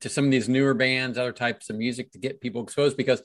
to 0.00 0.08
some 0.08 0.26
of 0.26 0.30
these 0.30 0.48
newer 0.48 0.74
bands, 0.74 1.18
other 1.18 1.32
types 1.32 1.68
of 1.68 1.76
music 1.76 2.12
to 2.12 2.18
get 2.18 2.40
people 2.40 2.62
exposed. 2.62 2.96
Because 2.96 3.22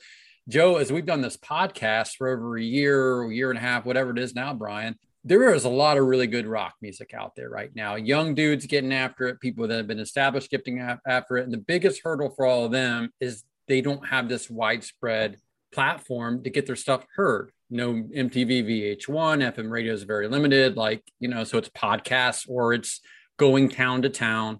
Joe, 0.49 0.77
as 0.77 0.91
we've 0.91 1.05
done 1.05 1.21
this 1.21 1.37
podcast 1.37 2.15
for 2.17 2.29
over 2.29 2.57
a 2.57 2.63
year, 2.63 3.31
year 3.31 3.51
and 3.51 3.59
a 3.59 3.61
half, 3.61 3.85
whatever 3.85 4.11
it 4.11 4.17
is 4.17 4.33
now, 4.33 4.53
Brian, 4.53 4.97
there 5.23 5.53
is 5.53 5.65
a 5.65 5.69
lot 5.69 5.97
of 5.97 6.05
really 6.05 6.27
good 6.27 6.47
rock 6.47 6.73
music 6.81 7.13
out 7.13 7.35
there 7.35 7.49
right 7.49 7.69
now. 7.75 7.95
Young 7.95 8.33
dudes 8.33 8.65
getting 8.65 8.91
after 8.93 9.27
it, 9.27 9.39
people 9.39 9.67
that 9.67 9.77
have 9.77 9.87
been 9.87 9.99
established 9.99 10.49
getting 10.49 10.79
after 10.79 11.37
it. 11.37 11.43
And 11.43 11.53
the 11.53 11.57
biggest 11.59 12.01
hurdle 12.03 12.31
for 12.35 12.45
all 12.45 12.65
of 12.65 12.71
them 12.71 13.11
is 13.19 13.43
they 13.67 13.81
don't 13.81 14.07
have 14.07 14.27
this 14.27 14.49
widespread 14.49 15.37
platform 15.71 16.43
to 16.43 16.49
get 16.49 16.65
their 16.65 16.75
stuff 16.75 17.05
heard. 17.15 17.51
No 17.69 17.93
MTV, 17.93 18.97
VH1, 18.99 19.53
FM 19.53 19.69
radio 19.71 19.93
is 19.93 20.03
very 20.03 20.27
limited. 20.27 20.75
Like, 20.75 21.03
you 21.19 21.27
know, 21.27 21.43
so 21.43 21.57
it's 21.57 21.69
podcasts 21.69 22.45
or 22.49 22.73
it's 22.73 22.99
going 23.37 23.69
town 23.69 24.01
to 24.01 24.09
town, 24.09 24.59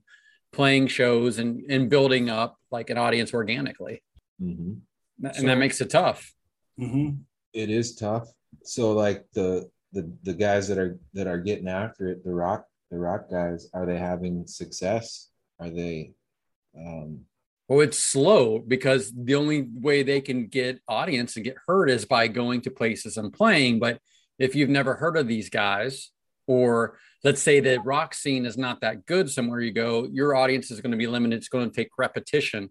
playing 0.54 0.88
shows 0.88 1.40
and, 1.40 1.64
and 1.70 1.90
building 1.90 2.30
up 2.30 2.56
like 2.72 2.90
an 2.90 2.98
audience 2.98 3.34
organically. 3.34 4.02
Mhm. 4.42 4.82
And 5.24 5.36
So- 5.36 5.46
that 5.48 5.58
makes 5.58 5.82
it 5.82 5.90
tough. 5.90 6.32
hmm 6.78 7.10
It 7.52 7.70
is 7.70 7.96
tough. 7.96 8.28
So 8.64 8.94
like 8.94 9.26
the 9.34 9.70
the 9.94 10.12
the 10.24 10.34
guys 10.34 10.68
that 10.68 10.78
are 10.78 10.98
that 11.14 11.28
are 11.28 11.40
getting 11.40 11.68
after 11.68 12.08
it, 12.10 12.24
the 12.24 12.34
rock 12.34 12.66
the 12.90 12.98
rock 12.98 13.30
guys, 13.30 13.70
are 13.74 13.86
they 13.86 13.98
having 13.98 14.46
success? 14.48 15.30
Are 15.60 15.70
they 15.70 16.14
um 16.78 17.22
Well, 17.68 17.82
it's 17.82 17.98
slow 18.00 18.60
because 18.60 19.12
the 19.16 19.36
only 19.36 19.62
way 19.88 20.04
they 20.04 20.22
can 20.22 20.48
get 20.48 20.80
audience 20.88 21.36
and 21.36 21.46
get 21.46 21.58
heard 21.68 21.90
is 21.90 22.06
by 22.06 22.28
going 22.28 22.62
to 22.62 22.72
places 22.72 23.18
and 23.18 23.32
playing. 23.32 23.80
But 23.80 24.00
if 24.40 24.56
you've 24.56 24.70
never 24.70 24.96
heard 24.96 25.18
of 25.18 25.28
these 25.28 25.50
guys, 25.50 26.12
or 26.48 26.98
let's 27.24 27.42
say 27.42 27.60
the 27.60 27.80
rock 27.80 28.14
scene 28.14 28.46
is 28.46 28.58
not 28.58 28.82
that 28.82 29.06
good 29.06 29.30
somewhere 29.30 29.62
you 29.62 29.72
go, 29.72 30.08
your 30.12 30.36
audience 30.36 30.72
is 30.72 30.82
going 30.82 30.92
to 30.92 30.98
be 30.98 31.08
limited. 31.08 31.38
It's 31.38 31.48
going 31.50 31.70
to 31.70 31.76
take 31.76 31.90
repetition, 31.98 32.70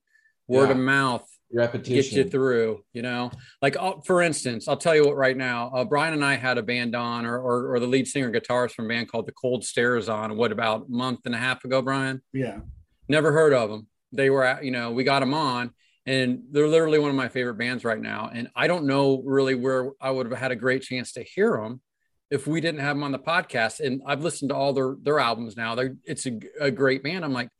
word 0.48 0.66
Yeah. 0.66 0.72
of 0.72 0.78
mouth, 0.78 1.28
to 1.52 1.78
get 1.78 2.12
you 2.12 2.24
through. 2.24 2.82
You 2.92 3.02
know, 3.02 3.30
like 3.60 3.76
uh, 3.78 3.94
for 4.04 4.22
instance, 4.22 4.68
I'll 4.68 4.76
tell 4.76 4.94
you 4.94 5.04
what. 5.04 5.16
Right 5.16 5.36
now, 5.36 5.70
uh, 5.74 5.84
Brian 5.84 6.14
and 6.14 6.24
I 6.24 6.36
had 6.36 6.58
a 6.58 6.62
band 6.62 6.94
on, 6.94 7.26
or, 7.26 7.38
or 7.38 7.74
or 7.74 7.80
the 7.80 7.86
lead 7.86 8.06
singer 8.06 8.30
guitarist 8.30 8.72
from 8.72 8.86
a 8.86 8.88
band 8.88 9.10
called 9.10 9.26
the 9.26 9.32
Cold 9.32 9.64
Stares 9.64 10.08
on. 10.08 10.36
What 10.36 10.52
about 10.52 10.86
a 10.88 10.90
month 10.90 11.20
and 11.26 11.34
a 11.34 11.38
half 11.38 11.64
ago, 11.64 11.82
Brian? 11.82 12.22
Yeah. 12.32 12.60
never 13.08 13.32
heard 13.32 13.52
of 13.52 13.70
them. 13.70 13.88
They 14.12 14.30
were, 14.30 14.44
at, 14.44 14.64
you 14.64 14.70
know, 14.70 14.90
we 14.92 15.04
got 15.04 15.20
them 15.20 15.34
on, 15.34 15.72
and 16.06 16.44
they're 16.50 16.68
literally 16.68 16.98
one 16.98 17.10
of 17.10 17.16
my 17.16 17.28
favorite 17.28 17.58
bands 17.58 17.84
right 17.84 18.00
now. 18.00 18.30
And 18.32 18.48
I 18.56 18.66
don't 18.66 18.86
know 18.86 19.22
really 19.24 19.54
where 19.54 19.90
I 20.00 20.10
would 20.10 20.30
have 20.30 20.38
had 20.38 20.52
a 20.52 20.56
great 20.56 20.82
chance 20.82 21.12
to 21.12 21.22
hear 21.22 21.56
them 21.56 21.80
if 22.30 22.46
we 22.46 22.60
didn't 22.60 22.80
have 22.80 22.96
them 22.96 23.04
on 23.04 23.12
the 23.12 23.18
podcast. 23.18 23.80
And 23.80 24.02
I've 24.06 24.22
listened 24.22 24.48
to 24.50 24.56
all 24.56 24.72
their 24.72 24.96
their 25.02 25.20
albums 25.20 25.56
now. 25.56 25.74
They're 25.74 25.96
it's 26.04 26.26
a, 26.26 26.38
a 26.60 26.70
great 26.70 27.02
band. 27.02 27.24
I'm 27.24 27.32
like, 27.32 27.50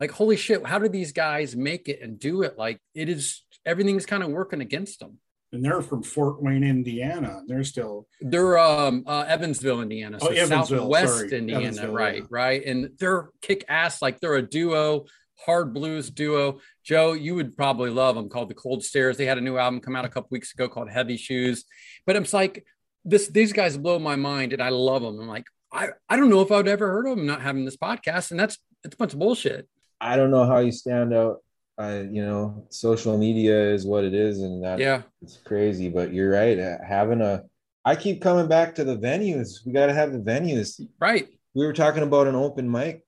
like 0.00 0.10
holy 0.10 0.36
shit, 0.36 0.66
how 0.66 0.78
did 0.78 0.92
these 0.92 1.12
guys 1.12 1.56
make 1.56 1.88
it 1.88 2.00
and 2.02 2.18
do 2.18 2.42
it? 2.42 2.58
Like 2.58 2.80
it 2.94 3.08
is 3.08 3.42
everything's 3.64 4.06
kind 4.06 4.22
of 4.22 4.30
working 4.30 4.60
against 4.60 5.00
them. 5.00 5.18
And 5.52 5.64
they're 5.64 5.80
from 5.80 6.02
Fort 6.02 6.42
Wayne, 6.42 6.64
Indiana. 6.64 7.40
They're 7.46 7.64
still 7.64 8.06
They're 8.20 8.58
um 8.58 9.04
uh, 9.06 9.24
Evansville, 9.28 9.80
Indiana, 9.80 10.18
so 10.20 10.28
Oh, 10.28 10.32
Evansville, 10.32 10.80
Southwest 10.80 11.14
sorry. 11.14 11.32
Indiana, 11.38 11.62
Evansville, 11.62 11.92
right? 11.92 12.16
yeah. 12.16 12.26
Right, 12.28 12.64
and 12.66 12.90
they're 12.98 13.30
kick 13.42 13.64
ass. 13.68 14.02
Like 14.02 14.20
they're 14.20 14.34
a 14.34 14.42
duo, 14.42 15.06
hard 15.46 15.72
blues 15.72 16.10
duo. 16.10 16.60
Joe, 16.84 17.12
you 17.12 17.34
would 17.36 17.56
probably 17.56 17.90
love 17.90 18.16
them. 18.16 18.28
Called 18.28 18.50
the 18.50 18.54
Cold 18.54 18.84
Stares. 18.84 19.16
They 19.16 19.24
had 19.26 19.38
a 19.38 19.40
new 19.40 19.56
album 19.56 19.80
come 19.80 19.96
out 19.96 20.04
a 20.04 20.08
couple 20.08 20.28
weeks 20.32 20.52
ago 20.52 20.68
called 20.68 20.90
Heavy 20.90 21.16
Shoes. 21.16 21.64
But 22.06 22.16
it's 22.16 22.32
like 22.34 22.64
this. 23.04 23.28
These 23.28 23.52
guys 23.52 23.76
blow 23.78 23.98
my 23.98 24.16
mind, 24.16 24.52
and 24.52 24.60
I 24.62 24.68
love 24.70 25.02
them. 25.02 25.18
I'm 25.20 25.28
like, 25.28 25.46
I 25.72 25.90
I 26.08 26.16
don't 26.16 26.28
know 26.28 26.42
if 26.42 26.50
I'd 26.52 26.68
ever 26.68 26.88
heard 26.90 27.06
of 27.06 27.16
them 27.16 27.24
not 27.26 27.40
having 27.40 27.64
this 27.64 27.76
podcast, 27.76 28.30
and 28.32 28.38
that's 28.38 28.58
it's 28.84 28.94
a 28.94 28.98
bunch 28.98 29.12
of 29.14 29.20
bullshit. 29.20 29.68
I 30.00 30.16
don't 30.16 30.30
know 30.30 30.44
how 30.44 30.58
you 30.58 30.72
stand 30.72 31.14
out. 31.14 31.42
I, 31.78 32.00
you 32.00 32.24
know, 32.24 32.66
social 32.70 33.18
media 33.18 33.70
is 33.72 33.84
what 33.84 34.04
it 34.04 34.14
is, 34.14 34.40
and 34.40 34.64
that 34.64 34.78
Yeah, 34.78 35.02
it's 35.20 35.36
crazy. 35.36 35.90
But 35.90 36.12
you're 36.12 36.30
right. 36.30 36.58
uh, 36.58 36.78
Having 36.86 37.20
a, 37.20 37.44
I 37.84 37.96
keep 37.96 38.22
coming 38.22 38.48
back 38.48 38.74
to 38.76 38.84
the 38.84 38.96
venues. 38.96 39.64
We 39.64 39.72
got 39.72 39.86
to 39.86 39.94
have 39.94 40.12
the 40.12 40.18
venues. 40.18 40.80
right. 40.98 41.28
We 41.54 41.64
were 41.66 41.72
talking 41.72 42.02
about 42.02 42.26
an 42.26 42.34
open 42.34 42.70
mic, 42.70 43.04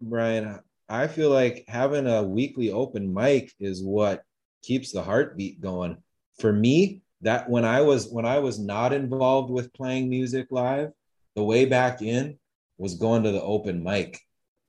Brian. 0.00 0.60
I 0.88 1.06
feel 1.06 1.30
like 1.30 1.64
having 1.68 2.06
a 2.06 2.22
weekly 2.22 2.70
open 2.70 3.12
mic 3.12 3.52
is 3.60 3.82
what 3.82 4.22
keeps 4.62 4.92
the 4.92 5.02
heartbeat 5.02 5.60
going. 5.60 5.98
For 6.38 6.52
me, 6.52 7.02
that 7.22 7.48
when 7.50 7.64
I 7.64 7.82
was 7.82 8.08
when 8.08 8.24
I 8.24 8.38
was 8.38 8.58
not 8.58 8.92
involved 8.92 9.50
with 9.50 9.72
playing 9.72 10.08
music 10.08 10.48
live, 10.50 10.90
the 11.36 11.44
way 11.44 11.64
back 11.66 12.02
in 12.02 12.38
was 12.78 12.94
going 12.94 13.22
to 13.24 13.30
the 13.32 13.42
open 13.42 13.82
mic 13.82 14.18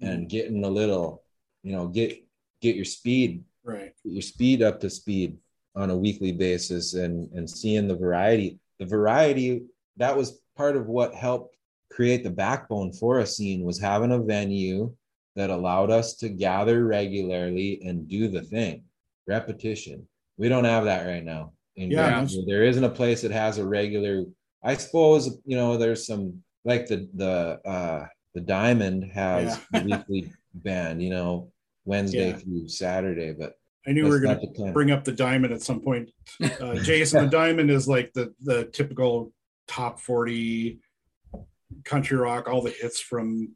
and 0.02 0.28
getting 0.28 0.64
a 0.66 0.70
little, 0.70 1.24
you 1.64 1.72
know, 1.74 1.88
get 1.88 2.24
get 2.62 2.76
your 2.76 2.86
speed 2.86 3.44
Right. 3.64 3.94
your 4.04 4.24
speed 4.24 4.64
up 4.64 4.80
to 4.80 4.90
speed 4.90 5.38
on 5.76 5.92
a 5.92 5.98
weekly 5.98 6.32
basis 6.32 6.96
and 6.96 7.32
and 7.34 7.48
seeing 7.50 7.88
the 7.88 7.96
variety 7.96 8.60
the 8.80 8.86
variety 8.88 9.64
that 9.98 10.18
was 10.18 10.40
part 10.58 10.76
of 10.76 10.88
what 10.88 11.14
helped 11.14 11.56
create 11.92 12.24
the 12.24 12.30
backbone 12.32 12.92
for 12.92 13.20
a 13.20 13.26
scene 13.26 13.64
was 13.64 13.80
having 13.80 14.12
a 14.14 14.20
venue 14.20 14.92
that 15.36 15.52
allowed 15.52 15.92
us 15.92 16.16
to 16.16 16.30
gather 16.30 16.86
regularly 16.86 17.80
and 17.86 18.08
do 18.08 18.28
the 18.28 18.42
thing 18.42 18.84
repetition 19.28 20.08
we 20.38 20.50
don't 20.50 20.64
have 20.66 20.86
that 20.86 21.06
right 21.06 21.24
now 21.24 21.54
in 21.76 21.92
Yeah, 21.92 22.26
there 22.48 22.64
isn't 22.64 22.84
a 22.84 22.90
place 22.90 23.22
that 23.22 23.32
has 23.32 23.60
a 23.60 23.66
regular 23.66 24.26
i 24.64 24.76
suppose 24.76 25.38
you 25.46 25.56
know 25.56 25.78
there's 25.78 26.06
some 26.08 26.42
like 26.66 26.88
the 26.88 27.08
the 27.14 27.60
uh 27.70 28.08
the 28.34 28.42
diamond 28.42 29.04
has 29.14 29.60
Yeah. 29.72 29.84
weekly 29.84 30.34
band 30.54 31.02
you 31.02 31.10
know 31.10 31.52
wednesday 31.86 32.30
Yeah. 32.30 32.38
through 32.38 32.68
saturday 32.68 33.34
but 33.38 33.56
I 33.88 33.94
knew 33.94 34.04
we 34.04 34.12
were 34.12 34.20
going 34.20 34.40
to 34.40 34.72
bring 34.74 34.92
up 34.92 35.04
the 35.06 35.12
diamond 35.12 35.54
at 35.54 35.64
some 35.64 35.80
point. 35.82 36.12
Uh, 36.62 36.76
Jason, 36.76 37.24
the 37.24 37.30
diamond 37.32 37.72
is 37.72 37.88
like 37.88 38.14
the 38.14 38.32
the 38.42 38.66
typical 38.66 39.34
top 39.68 40.00
forty 40.00 40.80
country 41.84 42.16
rock, 42.16 42.48
all 42.48 42.62
the 42.62 42.70
hits 42.70 43.00
from 43.00 43.56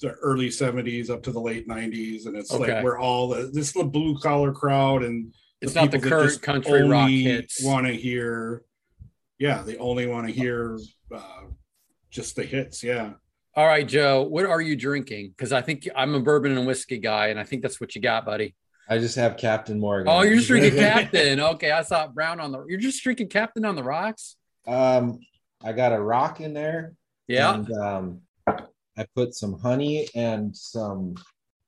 the 0.00 0.10
early 0.12 0.48
seventies 0.52 1.10
up 1.10 1.24
to 1.24 1.32
the 1.32 1.40
late 1.40 1.66
nineties, 1.66 2.26
and 2.26 2.36
it's 2.36 2.52
Okay. 2.54 2.74
like 2.74 2.84
we're 2.84 3.00
all 3.00 3.26
the 3.30 3.50
this 3.52 3.66
is 3.66 3.72
the 3.72 3.82
blue 3.82 4.16
collar 4.20 4.52
crowd, 4.52 5.02
and 5.02 5.34
It's 5.60 5.74
not 5.74 5.90
the 5.90 5.98
people 5.98 6.10
that 6.10 6.16
current 6.16 6.30
just 6.30 6.42
country 6.42 6.82
rock 6.88 7.10
hits. 7.10 7.60
Want 7.64 7.84
to 7.88 7.94
hear? 7.94 8.62
Yeah, 9.40 9.62
they 9.62 9.76
only 9.78 10.06
want 10.06 10.28
to 10.28 10.32
hear 10.32 10.78
uh, 11.12 11.46
just 12.10 12.36
the 12.36 12.44
hits. 12.44 12.84
Yeah. 12.84 13.14
All 13.54 13.66
right, 13.66 13.86
Joe, 13.86 14.22
what 14.22 14.46
are 14.46 14.60
you 14.60 14.76
drinking? 14.76 15.30
Because 15.36 15.52
I 15.52 15.62
think 15.62 15.88
I'm 15.96 16.14
a 16.14 16.20
bourbon 16.20 16.56
and 16.56 16.66
whiskey 16.66 16.98
guy, 16.98 17.28
and 17.28 17.40
I 17.40 17.44
think 17.44 17.62
that's 17.62 17.80
what 17.80 17.94
you 17.94 18.00
got, 18.00 18.24
buddy. 18.24 18.54
I 18.88 18.98
just 18.98 19.16
have 19.16 19.36
Captain 19.36 19.78
Morgan. 19.78 20.08
Oh, 20.08 20.22
you're 20.22 20.36
just 20.36 20.48
drinking 20.48 20.74
Captain. 20.78 21.40
Okay, 21.40 21.70
I 21.70 21.82
saw 21.82 22.06
Brown 22.06 22.40
on 22.40 22.52
the. 22.52 22.64
You're 22.66 22.80
just 22.80 23.02
drinking 23.02 23.28
Captain 23.28 23.64
on 23.64 23.74
the 23.76 23.82
rocks. 23.82 24.36
Um, 24.66 25.18
I 25.62 25.72
got 25.72 25.92
a 25.92 26.00
rock 26.00 26.40
in 26.40 26.54
there. 26.54 26.94
Yeah. 27.26 27.54
And, 27.54 27.72
um, 27.72 28.20
I 28.46 29.06
put 29.14 29.34
some 29.34 29.58
honey 29.60 30.08
and 30.14 30.56
some, 30.56 31.14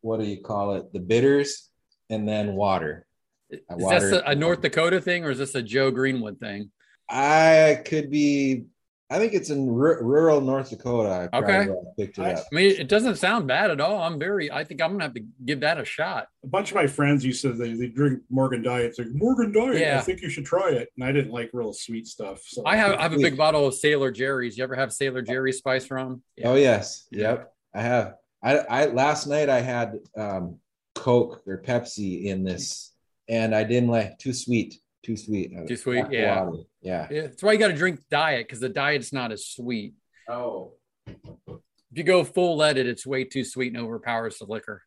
what 0.01 0.19
do 0.19 0.27
you 0.27 0.41
call 0.41 0.75
it? 0.75 0.93
The 0.93 0.99
bitters, 0.99 1.71
and 2.09 2.29
then 2.29 2.55
water. 2.55 3.07
Is 3.51 3.61
this 3.69 4.13
a, 4.13 4.23
a 4.27 4.35
North 4.35 4.63
Dakota 4.63 5.01
thing, 5.01 5.25
or 5.25 5.31
is 5.31 5.39
this 5.39 5.55
a 5.55 5.63
Joe 5.63 5.91
Greenwood 5.91 6.39
thing? 6.41 6.71
I 7.09 7.83
could 7.85 8.11
be. 8.11 8.65
I 9.13 9.19
think 9.19 9.35
it's 9.35 9.51
in 9.51 9.69
r- 9.69 10.03
rural 10.05 10.41
North 10.41 10.71
Dakota. 10.71 11.29
I 11.33 11.37
Okay. 11.39 11.69
picked 11.99 12.19
it 12.19 12.23
I- 12.23 12.33
up. 12.35 12.47
I 12.51 12.55
mean, 12.55 12.77
it 12.79 12.89
doesn't 12.89 13.17
sound 13.17 13.49
bad 13.49 13.73
at 13.73 13.81
all. 13.81 14.01
I'm 14.03 14.21
very. 14.21 14.53
I 14.53 14.63
think 14.63 14.81
I'm 14.81 14.93
gonna 14.93 15.03
have 15.05 15.15
to 15.15 15.25
give 15.45 15.61
that 15.61 15.81
a 15.81 15.85
shot. 15.85 16.29
a 16.45 16.47
bunch 16.47 16.71
of 16.71 16.77
my 16.77 16.87
friends 16.87 17.25
used 17.25 17.43
to 17.43 17.53
they, 17.53 17.75
they 17.75 17.89
drink 17.89 18.21
Morgan 18.31 18.63
Diet. 18.63 18.87
It's 18.87 18.99
like 19.01 19.09
Morgan 19.13 19.51
Diet. 19.53 19.79
Yeah. 19.81 19.99
I 19.99 20.01
think 20.01 20.23
you 20.23 20.31
should 20.31 20.45
try 20.47 20.71
it. 20.71 20.91
And 20.97 21.05
I 21.05 21.11
didn't 21.13 21.33
like 21.33 21.51
real 21.53 21.73
sweet 21.73 22.07
stuff. 22.07 22.41
So 22.47 22.63
I 22.65 22.77
have. 22.77 22.93
I 22.93 23.03
have 23.03 23.13
a 23.13 23.19
big 23.19 23.37
bottle 23.45 23.67
of 23.67 23.75
Sailor 23.75 24.13
Jerry's. 24.13 24.57
You 24.57 24.63
ever 24.65 24.77
have 24.77 24.93
Sailor 24.93 25.23
Jerry 25.23 25.53
spice 25.53 25.91
rum? 25.91 26.23
Oh 26.45 26.55
yes, 26.55 27.07
yep. 27.11 27.53
I 27.75 27.83
have. 27.83 28.15
I, 28.43 28.59
I 28.59 28.85
last 28.87 29.27
night 29.27 29.49
I 29.51 29.61
had 29.61 29.99
um, 30.17 30.57
Coke 30.95 31.43
or 31.47 31.61
Pepsi 31.61 32.25
in 32.25 32.43
this, 32.45 32.93
and 33.29 33.55
I 33.55 33.65
didn't 33.65 33.91
like 33.91 34.19
too 34.19 34.33
sweet. 34.33 34.77
Too 35.03 35.17
sweet. 35.17 35.53
Too 35.67 35.77
sweet, 35.77 36.05
yeah. 36.11 36.43
water. 36.45 36.59
Yeah. 36.83 37.09
Yeah, 37.11 37.23
that's 37.23 37.43
why 37.43 37.53
you 37.53 37.59
got 37.59 37.69
to 37.69 37.75
drink 37.77 38.01
diet 38.11 38.47
because 38.47 38.61
the 38.61 38.69
diet's 38.69 39.13
not 39.13 39.33
as 39.33 39.47
sweet. 39.47 39.95
Oh. 40.29 40.73
If 41.07 41.99
you 41.99 42.05
go 42.05 42.25
full 42.25 42.57
leaded, 42.57 42.87
it's 42.87 43.07
way 43.07 43.25
too 43.25 43.45
sweet 43.45 43.75
and 43.75 43.83
overpowers 43.83 44.39
the 44.39 44.47
liquor. 44.47 44.83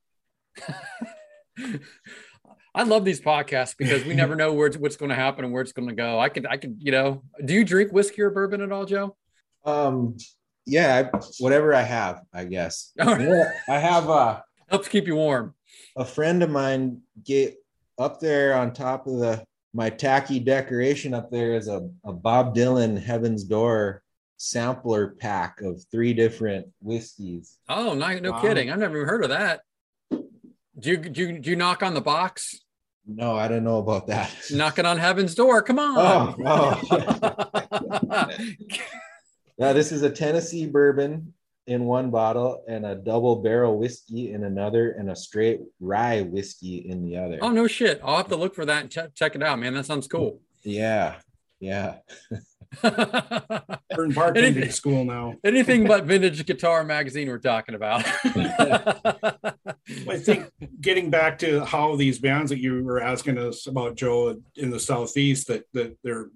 I 2.76 2.84
love 2.84 3.06
these 3.06 3.22
podcasts 3.22 3.76
because 3.78 4.04
we 4.06 4.16
never 4.16 4.36
know 4.42 4.54
where 4.54 4.72
what's 4.72 4.96
going 4.96 5.10
to 5.10 5.16
happen 5.16 5.46
and 5.46 5.54
where 5.54 5.62
it's 5.62 5.74
going 5.74 5.90
to 5.90 5.96
go. 5.96 6.20
I 6.20 6.30
could, 6.30 6.48
I 6.48 6.58
could, 6.58 6.78
you 6.80 6.92
know. 6.92 7.24
Do 7.44 7.54
you 7.54 7.64
drink 7.64 7.92
whiskey 7.92 8.22
or 8.22 8.30
bourbon 8.32 8.62
at 8.62 8.72
all, 8.72 8.86
Joe? 8.86 9.16
Um. 9.66 10.18
Yeah. 10.66 11.10
I, 11.14 11.18
whatever 11.40 11.74
I 11.76 11.82
have, 11.82 12.22
I 12.34 12.46
guess. 12.46 12.92
Yeah, 12.98 13.52
I 13.70 13.80
have 13.80 14.10
uh, 14.10 14.42
Helps 14.70 14.88
keep 14.88 15.06
you 15.08 15.16
warm. 15.16 15.54
a 15.96 16.06
friend 16.06 16.42
of 16.42 16.50
mine 16.50 17.02
get 17.24 17.56
up 18.00 18.20
there 18.20 18.56
on 18.56 18.74
top 18.74 19.06
of 19.06 19.20
the 19.20 19.46
my 19.74 19.90
tacky 19.90 20.40
decoration 20.40 21.14
up 21.14 21.32
there 21.32 21.56
is 21.56 21.68
a, 21.68 21.90
a 22.06 22.14
Bob 22.14 22.56
Dylan 22.56 23.02
Heaven's 23.02 23.44
Door 23.44 24.04
sampler 24.38 25.16
pack 25.20 25.62
of 25.62 25.84
three 25.92 26.14
different 26.14 26.68
whiskeys. 26.82 27.58
Oh, 27.70 27.94
no, 27.94 28.20
no 28.20 28.32
Wow. 28.32 28.42
kidding. 28.42 28.70
I've 28.70 28.80
never 28.80 28.98
even 28.98 29.08
heard 29.08 29.24
of 29.24 29.30
that. 29.30 29.62
Do 30.12 30.90
you, 30.90 30.98
do 30.98 31.22
you, 31.22 31.40
do 31.40 31.50
you 31.52 31.56
knock 31.56 31.82
on 31.84 31.94
the 31.94 32.02
box? 32.02 32.60
No, 33.06 33.36
I 33.36 33.48
don't 33.48 33.64
know 33.64 33.78
about 33.80 34.08
that. 34.08 34.34
Knocking 34.52 34.86
on 34.86 34.98
heaven's 34.98 35.36
door. 35.36 35.62
Come 35.62 35.78
on. 35.80 36.36
Oh, 36.46 36.82
oh. 38.12 38.28
Yeah, 39.58 39.72
this 39.74 39.92
is 39.92 40.02
a 40.02 40.10
Tennessee 40.10 40.66
bourbon 40.66 41.34
in 41.68 41.86
one 41.86 42.10
bottle 42.12 42.64
and 42.68 42.86
a 42.86 42.96
double 42.96 43.38
barrel 43.38 43.78
whiskey 43.78 44.32
in 44.34 44.44
another 44.44 44.92
and 44.92 45.10
a 45.10 45.16
straight 45.16 45.62
rye 45.80 46.22
whiskey 46.22 46.78
in 46.90 47.04
the 47.06 47.16
other. 47.18 47.40
oh, 47.42 47.52
no 47.52 47.68
shit. 47.68 48.02
I'll 48.04 48.18
have 48.18 48.28
to 48.30 48.36
look 48.36 48.54
for 48.54 48.66
that 48.66 48.82
and 48.82 48.92
check, 48.92 49.14
check 49.16 49.36
it 49.36 49.44
out, 49.44 49.60
man. 49.60 49.74
That 49.74 49.86
sounds 49.86 50.08
cool. 50.08 50.42
Yeah. 50.64 51.16
Yeah. 51.60 51.98
We're 52.84 52.90
in 54.06 54.12
bartending 54.12 54.36
Anything- 54.44 54.72
school 54.72 55.06
now. 55.06 55.36
Anything 55.44 55.88
but 55.88 56.04
vintage 56.06 56.46
guitar 56.46 56.84
magazine 56.84 57.30
we're 57.30 57.38
talking 57.38 57.76
about. 57.76 58.04
I 58.26 60.18
think 60.18 60.50
getting 60.82 61.10
back 61.10 61.38
to 61.40 61.64
how 61.66 61.96
these 61.96 62.20
bands 62.20 62.50
that 62.50 62.60
you 62.60 62.84
were 62.84 63.02
asking 63.02 63.38
us 63.38 63.68
about, 63.68 63.96
Joe, 63.96 64.42
in 64.56 64.70
the 64.70 64.80
southeast, 64.80 65.48
that 65.48 65.64
that 65.74 65.98
they're 66.04 66.30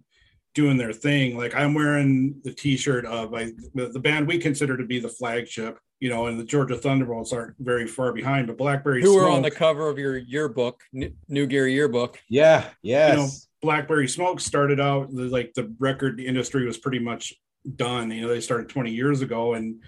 doing 0.57 0.75
their 0.75 0.91
thing. 0.91 1.37
Like 1.37 1.53
I'm 1.55 1.75
wearing 1.75 2.41
the 2.43 2.51
T-shirt 2.51 3.05
of 3.05 3.31
I, 3.35 3.51
the, 3.75 3.89
the 3.93 3.99
band 3.99 4.27
we 4.27 4.39
consider 4.39 4.75
to 4.75 4.83
be 4.83 4.99
the 4.99 5.07
flagship. 5.07 5.77
You 5.99 6.09
know, 6.09 6.27
and 6.27 6.39
the 6.39 6.43
Georgia 6.43 6.75
Thunderbolts 6.75 7.31
aren't 7.31 7.55
very 7.59 7.87
far 7.87 8.11
behind, 8.11 8.47
but 8.47 8.57
Blackberry 8.57 9.01
Who 9.01 9.13
Smoke, 9.13 9.23
are 9.23 9.29
on 9.29 9.41
the 9.43 9.51
cover 9.51 9.87
of 9.87 9.97
your 9.97 10.17
yearbook, 10.17 10.81
New 10.91 11.11
New 11.27 11.45
Gear 11.45 11.67
yearbook? 11.67 12.19
Yeah. 12.29 12.65
Yes. 12.81 13.11
you 13.11 13.17
know, 13.17 13.29
Blackberry 13.61 14.07
Smoke 14.07 14.39
started 14.39 14.79
out 14.79 15.13
like 15.13 15.53
the 15.53 15.73
record 15.79 16.19
industry 16.19 16.65
was 16.65 16.77
pretty 16.77 16.99
much 16.99 17.33
done. 17.75 18.11
You 18.11 18.21
know, 18.21 18.27
they 18.27 18.41
started 18.41 18.69
20 18.69 18.91
years 18.91 19.21
ago 19.21 19.53
and 19.53 19.83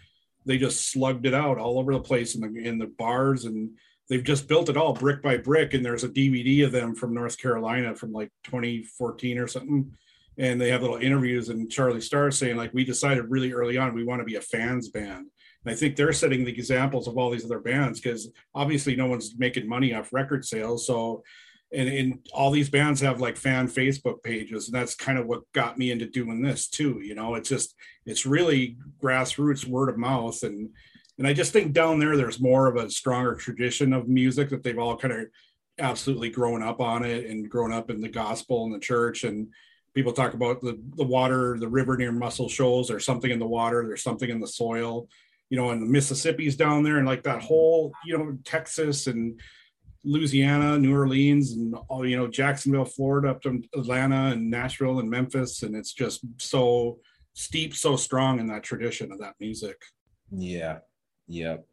they 0.46 0.58
just 0.58 0.92
slugged 0.92 1.26
it 1.26 1.34
out 1.34 1.58
all 1.58 1.80
over 1.80 1.94
the 1.94 2.00
place 2.00 2.36
in 2.36 2.42
the 2.42 2.68
in 2.68 2.78
the 2.78 2.88
bars 2.88 3.46
and 3.46 3.72
they've 4.08 4.24
just 4.24 4.48
built 4.48 4.70
it 4.70 4.78
all 4.78 4.94
brick 4.94 5.22
by 5.22 5.38
brick. 5.38 5.74
And 5.74 5.86
there's 5.86 6.04
a 6.04 6.10
DVD 6.10 6.66
of 6.66 6.72
them 6.72 6.96
from 6.96 7.14
North 7.14 7.40
Carolina 7.40 7.96
from 7.96 8.12
like 8.12 8.32
2014 8.46 9.38
or 9.38 9.48
something. 9.48 9.92
And 10.40 10.60
they 10.60 10.70
have 10.70 10.82
little 10.82 10.98
interviews 10.98 11.50
and 11.50 11.70
Charlie 11.70 12.02
Starr 12.02 12.32
saying 12.32 12.58
like 12.58 12.74
we 12.74 12.84
decided 12.84 13.30
really 13.30 13.52
early 13.52 13.78
on 13.78 13.94
we 13.94 14.06
want 14.06 14.22
to 14.22 14.26
be 14.26 14.36
a 14.36 14.42
fans 14.42 14.90
band. 14.90 15.28
And 15.66 15.74
I 15.74 15.76
think 15.76 15.96
they're 15.96 16.14
setting 16.14 16.46
the 16.46 16.54
examples 16.54 17.08
of 17.08 17.18
all 17.18 17.30
these 17.30 17.46
other 17.46 17.60
bands 17.60 18.00
because 18.00 18.32
obviously 18.56 18.96
no 18.96 19.06
one's 19.06 19.36
making 19.38 19.68
money 19.68 19.94
off 19.94 20.14
record 20.14 20.46
sales. 20.46 20.88
So 20.88 21.24
and, 21.72 21.88
and 21.88 22.28
all 22.34 22.52
these 22.52 22.70
bands 22.70 23.02
have 23.02 23.22
like 23.22 23.38
fan 23.38 23.68
Facebook 23.68 24.24
pages, 24.24 24.68
and 24.68 24.76
that's 24.76 24.96
kind 24.96 25.20
of 25.20 25.28
what 25.28 25.52
got 25.54 25.78
me 25.78 25.92
into 25.92 26.08
doing 26.08 26.42
this 26.42 26.68
too. 26.68 27.00
You 27.04 27.16
know, 27.16 27.36
it's 27.36 27.50
just 27.50 27.76
it's 28.06 28.26
really 28.26 28.78
grassroots 29.02 29.66
word 29.66 29.90
of 29.90 29.98
mouth, 29.98 30.42
and 30.44 30.70
and 31.18 31.28
I 31.28 31.34
just 31.34 31.54
think 31.54 31.74
down 31.74 32.00
there 32.00 32.18
there's 32.18 32.40
more 32.40 32.68
of 32.68 32.76
a 32.78 32.90
stronger 32.90 33.36
tradition 33.36 33.94
of 33.94 34.08
music 34.08 34.50
that 34.50 34.64
they've 34.64 34.80
all 34.80 34.98
kind 34.98 35.14
of 35.14 35.28
absolutely 35.78 36.30
grown 36.30 36.64
up 36.64 36.82
on 36.82 37.06
it 37.06 37.26
and 37.30 37.50
grown 37.50 37.72
up 37.72 37.90
in 37.90 38.02
the 38.02 38.10
gospel 38.10 38.66
and 38.66 38.74
the 38.74 38.80
church 38.80 39.24
and 39.24 39.48
people 39.94 40.12
talk 40.12 40.34
about 40.34 40.62
the 40.62 40.80
the 40.96 41.04
water 41.04 41.58
the 41.60 41.68
river 41.68 41.98
near 41.98 42.12
muscle 42.12 42.50
shoals 42.50 42.88
there's 42.88 43.06
something 43.06 43.32
in 43.32 43.40
the 43.40 43.48
water 43.48 43.86
there's 43.88 44.04
something 44.04 44.30
in 44.30 44.40
the 44.40 44.48
soil 44.48 45.08
you 45.50 45.58
know 45.58 45.70
and 45.72 45.82
the 45.82 45.86
mississippi's 45.86 46.56
down 46.56 46.84
there 46.84 46.98
and 46.98 47.08
like 47.08 47.24
that 47.24 47.42
whole 47.42 47.92
you 48.06 48.18
know 48.18 48.38
texas 48.44 49.08
and 49.08 49.40
Louisiana, 50.06 50.80
New 50.80 50.96
Orleans, 50.96 51.52
and 51.52 51.76
all 51.90 52.08
you 52.08 52.18
know, 52.18 52.28
Jacksonville, 52.28 52.86
Florida, 52.86 53.32
up 53.32 53.42
to 53.42 53.62
Atlanta 53.76 54.32
and 54.32 54.50
Nashville 54.50 55.00
and 55.00 55.10
Memphis, 55.10 55.64
and 55.64 55.76
it's 55.76 55.94
just 55.94 56.22
so 56.38 57.00
steep, 57.34 57.76
so 57.76 57.96
strong 57.96 58.40
in 58.40 58.48
that 58.48 58.64
tradition 58.64 59.12
of 59.12 59.20
that 59.20 59.36
music. 59.40 59.78
Yeah. 60.32 60.80
Yep. 61.28 61.66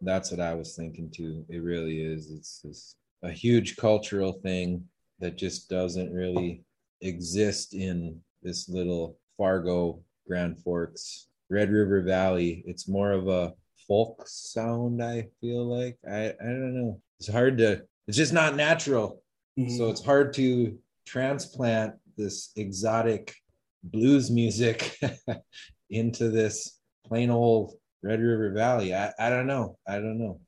That's 0.00 0.30
what 0.30 0.40
I 0.40 0.54
was 0.54 0.74
thinking 0.76 1.10
too. 1.10 1.44
It 1.48 1.58
really 1.58 2.00
is. 2.00 2.30
It's 2.30 2.60
this 2.62 2.96
a 3.22 3.30
huge 3.30 3.76
cultural 3.76 4.32
thing 4.32 4.84
that 5.18 5.36
just 5.36 5.68
doesn't 5.68 6.12
really 6.12 6.62
exist 7.00 7.74
in 7.74 8.20
this 8.42 8.68
little 8.68 9.18
Fargo, 9.36 10.02
Grand 10.26 10.58
Forks, 10.58 11.28
Red 11.50 11.70
River 11.70 12.02
Valley. 12.02 12.62
It's 12.66 12.88
more 12.88 13.12
of 13.12 13.28
a 13.28 13.54
folk 13.86 14.24
sound, 14.26 15.02
I 15.02 15.28
feel 15.40 15.64
like. 15.64 15.98
I, 16.08 16.28
I 16.28 16.44
don't 16.44 16.74
know. 16.74 17.00
It's 17.18 17.30
hard 17.30 17.58
to, 17.58 17.82
it's 18.06 18.16
just 18.16 18.32
not 18.32 18.56
natural. 18.56 19.22
Mm-hmm. 19.58 19.76
So 19.76 19.90
it's 19.90 20.04
hard 20.04 20.32
to 20.34 20.78
transplant 21.06 21.94
this 22.16 22.50
exotic 22.56 23.34
blues 23.82 24.30
music 24.30 24.98
into 25.90 26.28
this 26.28 26.78
plain 27.06 27.30
old 27.30 27.74
Red 28.02 28.20
River 28.20 28.52
Valley. 28.52 28.94
I, 28.94 29.12
I 29.18 29.30
don't 29.30 29.46
know. 29.46 29.78
I 29.86 29.94
don't 29.94 30.18
know. 30.18 30.40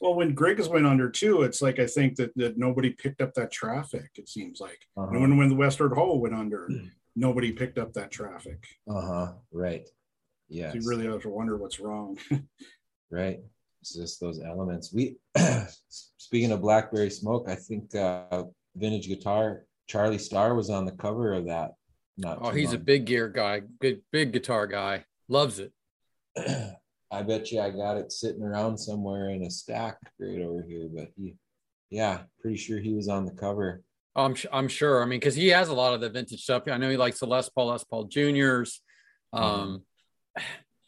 Well, 0.00 0.14
when 0.14 0.34
Griggs 0.34 0.68
went 0.68 0.86
under 0.86 1.08
too, 1.10 1.42
it's 1.42 1.62
like 1.62 1.78
I 1.78 1.86
think 1.86 2.16
that, 2.16 2.32
that 2.36 2.58
nobody 2.58 2.90
picked 2.90 3.20
up 3.20 3.32
that 3.34 3.50
traffic. 3.52 4.10
It 4.16 4.28
seems 4.28 4.60
like 4.60 4.86
Uh-huh. 4.96 5.08
and 5.12 5.20
when 5.20 5.36
when 5.36 5.48
the 5.48 5.54
Westward 5.54 5.92
Ho 5.94 6.16
went 6.16 6.34
under, 6.34 6.68
nobody 7.16 7.52
picked 7.52 7.78
up 7.78 7.92
that 7.94 8.10
traffic. 8.10 8.64
Uh-huh. 8.88 9.32
Right. 9.52 9.88
Yeah. 10.48 10.72
So 10.72 10.78
you 10.78 10.88
really 10.88 11.06
have 11.06 11.22
to 11.22 11.28
wonder 11.30 11.56
what's 11.56 11.80
wrong. 11.80 12.18
right. 13.10 13.38
It's 13.80 13.94
just 13.94 14.20
those 14.20 14.40
elements. 14.42 14.92
We 14.92 15.16
speaking 16.18 16.52
of 16.52 16.60
blackberry 16.60 17.10
smoke, 17.10 17.46
I 17.48 17.54
think 17.54 17.94
uh 17.94 18.44
vintage 18.76 19.08
guitar 19.08 19.64
Charlie 19.86 20.18
Starr 20.18 20.54
was 20.54 20.70
on 20.70 20.84
the 20.84 20.92
cover 20.92 21.32
of 21.34 21.46
that. 21.46 21.72
Not 22.16 22.38
Oh, 22.40 22.50
too 22.50 22.56
he's 22.56 22.72
a 22.72 22.78
big 22.78 23.04
gear 23.06 23.28
guy, 23.28 23.62
good 23.80 24.02
big 24.12 24.32
guitar 24.32 24.66
guy. 24.66 25.04
Loves 25.28 25.58
it. 25.60 25.72
I 27.10 27.22
bet 27.22 27.52
you 27.52 27.60
I 27.60 27.70
got 27.70 27.96
it 27.96 28.12
sitting 28.12 28.42
around 28.42 28.78
somewhere 28.78 29.30
in 29.30 29.42
a 29.42 29.50
stack 29.50 29.98
right 30.18 30.40
over 30.40 30.64
here, 30.66 30.88
but 30.92 31.10
he 31.16 31.36
yeah, 31.90 32.22
pretty 32.40 32.56
sure 32.56 32.80
he 32.80 32.92
was 32.92 33.08
on 33.08 33.24
the 33.24 33.30
cover. 33.30 33.82
I'm 34.16 34.34
I'm 34.52 34.68
sure. 34.68 35.02
I 35.02 35.06
mean, 35.06 35.20
because 35.20 35.34
he 35.34 35.48
has 35.48 35.68
a 35.68 35.74
lot 35.74 35.94
of 35.94 36.00
the 36.00 36.10
vintage 36.10 36.42
stuff. 36.42 36.64
I 36.66 36.76
know 36.76 36.90
he 36.90 36.96
likes 36.96 37.20
the 37.20 37.26
Les 37.26 37.48
Paul, 37.48 37.68
Les 37.68 37.84
Paul 37.84 38.04
Juniors, 38.04 38.80
um, 39.32 39.82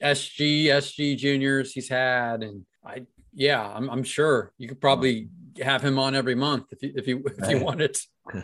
SG, 0.02 0.66
SG 0.66 1.16
Juniors. 1.16 1.72
He's 1.72 1.88
had, 1.88 2.42
and 2.42 2.64
I, 2.84 3.06
yeah, 3.32 3.62
I'm, 3.62 3.88
I'm 3.90 4.02
sure 4.02 4.52
you 4.58 4.68
could 4.68 4.80
probably 4.80 5.28
have 5.62 5.82
him 5.82 5.98
on 5.98 6.14
every 6.14 6.34
month 6.34 6.66
if 6.72 6.82
you 6.82 6.92
if 6.96 7.06
you 7.06 7.24
if 7.38 7.50
you 7.50 7.58
wanted. 7.58 7.96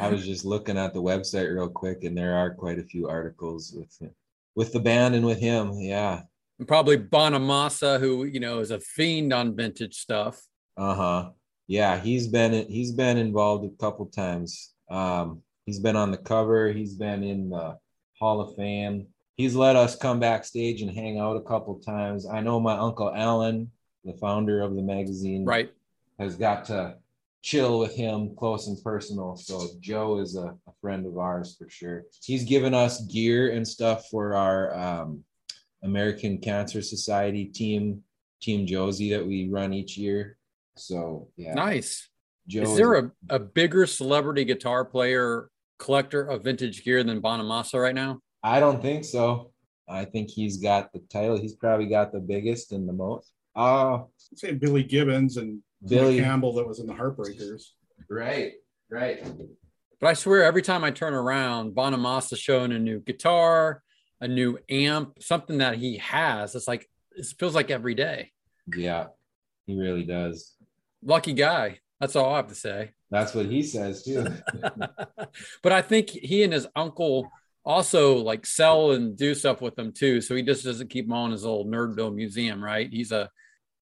I 0.00 0.08
was 0.08 0.24
just 0.24 0.46
looking 0.46 0.78
at 0.78 0.94
the 0.94 1.02
website 1.02 1.54
real 1.54 1.68
quick, 1.68 2.04
and 2.04 2.16
there 2.16 2.34
are 2.34 2.54
quite 2.54 2.78
a 2.78 2.84
few 2.84 3.08
articles 3.08 3.74
with 3.76 3.94
with 4.54 4.72
the 4.72 4.80
band 4.80 5.14
and 5.14 5.24
with 5.26 5.38
him. 5.38 5.72
Yeah. 5.74 6.22
And 6.58 6.68
probably 6.68 6.96
Bonamassa, 6.98 7.98
who 7.98 8.24
you 8.24 8.40
know 8.40 8.60
is 8.60 8.70
a 8.70 8.80
fiend 8.80 9.32
on 9.32 9.56
vintage 9.56 9.96
stuff. 9.96 10.40
Uh-huh. 10.76 11.30
Yeah, 11.66 11.98
he's 11.98 12.28
been 12.28 12.68
he's 12.68 12.92
been 12.92 13.16
involved 13.16 13.64
a 13.64 13.76
couple 13.82 14.06
times. 14.06 14.72
Um, 14.90 15.42
he's 15.66 15.80
been 15.80 15.96
on 15.96 16.10
the 16.10 16.18
cover, 16.18 16.72
he's 16.72 16.94
been 16.94 17.22
in 17.22 17.50
the 17.50 17.78
Hall 18.18 18.40
of 18.40 18.54
Fame. 18.56 19.06
He's 19.36 19.56
let 19.56 19.74
us 19.74 19.96
come 19.96 20.20
backstage 20.20 20.82
and 20.82 20.90
hang 20.90 21.18
out 21.18 21.36
a 21.36 21.40
couple 21.42 21.80
times. 21.80 22.26
I 22.26 22.40
know 22.40 22.60
my 22.60 22.76
uncle 22.76 23.12
Alan, 23.12 23.70
the 24.04 24.12
founder 24.12 24.60
of 24.60 24.76
the 24.76 24.82
magazine, 24.82 25.44
Right. 25.44 25.72
has 26.20 26.36
got 26.36 26.66
to 26.66 26.96
chill 27.44 27.78
with 27.78 27.94
him 27.94 28.34
close 28.36 28.68
and 28.68 28.82
personal. 28.82 29.36
So 29.36 29.68
Joe 29.78 30.18
is 30.18 30.34
a, 30.34 30.46
a 30.66 30.72
friend 30.80 31.04
of 31.04 31.18
ours 31.18 31.54
for 31.58 31.68
sure. 31.68 32.04
He's 32.22 32.42
given 32.42 32.72
us 32.72 33.02
gear 33.02 33.52
and 33.52 33.68
stuff 33.68 34.08
for 34.08 34.34
our 34.34 34.74
um, 34.74 35.22
American 35.82 36.38
Cancer 36.38 36.80
Society 36.80 37.44
team, 37.44 38.02
Team 38.40 38.66
Josie, 38.66 39.10
that 39.10 39.26
we 39.26 39.50
run 39.50 39.74
each 39.74 39.98
year. 39.98 40.38
So 40.76 41.28
yeah, 41.36 41.52
Nice. 41.52 42.08
Joe 42.48 42.62
is 42.62 42.76
there 42.76 42.94
a, 42.94 43.12
a 43.28 43.38
bigger 43.38 43.84
celebrity 43.86 44.46
guitar 44.46 44.84
player 44.86 45.50
collector 45.78 46.22
of 46.22 46.44
vintage 46.44 46.82
gear 46.82 47.04
than 47.04 47.20
Bonamassa 47.20 47.80
right 47.80 47.94
now? 47.94 48.20
I 48.42 48.58
don't 48.58 48.80
think 48.80 49.04
so. 49.04 49.52
I 49.86 50.06
think 50.06 50.30
he's 50.30 50.56
got 50.56 50.94
the 50.94 51.00
title. 51.10 51.38
He's 51.38 51.54
probably 51.54 51.86
got 51.86 52.10
the 52.10 52.20
biggest 52.20 52.72
and 52.72 52.88
the 52.88 52.92
most. 52.94 53.32
Oh, 53.54 54.08
Say 54.34 54.52
Billy 54.52 54.82
Gibbons 54.82 55.36
and 55.36 55.60
Billy. 55.86 56.16
Billy 56.16 56.20
Campbell 56.20 56.54
that 56.54 56.66
was 56.66 56.80
in 56.80 56.86
the 56.86 56.94
Heartbreakers. 56.94 57.70
right, 58.08 58.52
right. 58.90 59.24
But 60.00 60.08
I 60.08 60.12
swear, 60.14 60.44
every 60.44 60.62
time 60.62 60.84
I 60.84 60.90
turn 60.90 61.14
around, 61.14 61.74
Bonamassa 61.74 62.36
showing 62.36 62.72
a 62.72 62.78
new 62.78 63.00
guitar, 63.00 63.82
a 64.20 64.28
new 64.28 64.58
amp, 64.68 65.22
something 65.22 65.58
that 65.58 65.76
he 65.76 65.98
has. 65.98 66.54
It's 66.54 66.68
like 66.68 66.88
it 67.16 67.26
feels 67.38 67.54
like 67.54 67.70
every 67.70 67.94
day. 67.94 68.32
Yeah, 68.74 69.06
he 69.66 69.78
really 69.78 70.04
does. 70.04 70.54
Lucky 71.02 71.32
guy. 71.32 71.80
That's 72.00 72.16
all 72.16 72.32
I 72.32 72.36
have 72.36 72.48
to 72.48 72.54
say. 72.54 72.90
That's 73.10 73.34
what 73.34 73.46
he 73.46 73.62
says 73.62 74.02
too. 74.02 74.26
but 75.62 75.72
I 75.72 75.80
think 75.80 76.10
he 76.10 76.42
and 76.42 76.52
his 76.52 76.66
uncle 76.74 77.30
also 77.64 78.16
like 78.16 78.44
sell 78.44 78.92
and 78.92 79.16
do 79.16 79.34
stuff 79.34 79.60
with 79.60 79.76
them 79.76 79.92
too. 79.92 80.20
So 80.20 80.34
he 80.34 80.42
just 80.42 80.64
doesn't 80.64 80.90
keep 80.90 81.06
them 81.06 81.12
all 81.12 81.26
in 81.26 81.32
his 81.32 81.46
old 81.46 81.68
Nerdville 81.68 82.14
museum, 82.14 82.62
right? 82.62 82.90
He's 82.90 83.12
a, 83.12 83.30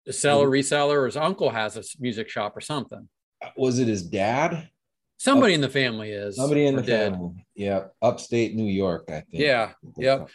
a 0.07 0.13
seller, 0.13 0.47
reseller, 0.49 0.97
or 0.97 1.05
his 1.05 1.17
uncle 1.17 1.49
has 1.49 1.77
a 1.77 1.83
music 1.99 2.29
shop 2.29 2.55
or 2.55 2.61
something. 2.61 3.07
Was 3.55 3.79
it 3.79 3.87
his 3.87 4.03
dad? 4.03 4.69
Somebody 5.17 5.53
in 5.53 5.61
the 5.61 5.69
family 5.69 6.11
is 6.11 6.35
Somebody 6.35 6.65
in 6.67 6.75
the 6.75 6.81
did. 6.81 7.13
family. 7.13 7.45
Yeah, 7.55 7.85
upstate 8.01 8.55
New 8.55 8.71
York, 8.71 9.05
I 9.09 9.21
think. 9.21 9.25
Yeah. 9.33 9.71
Yep. 9.97 10.29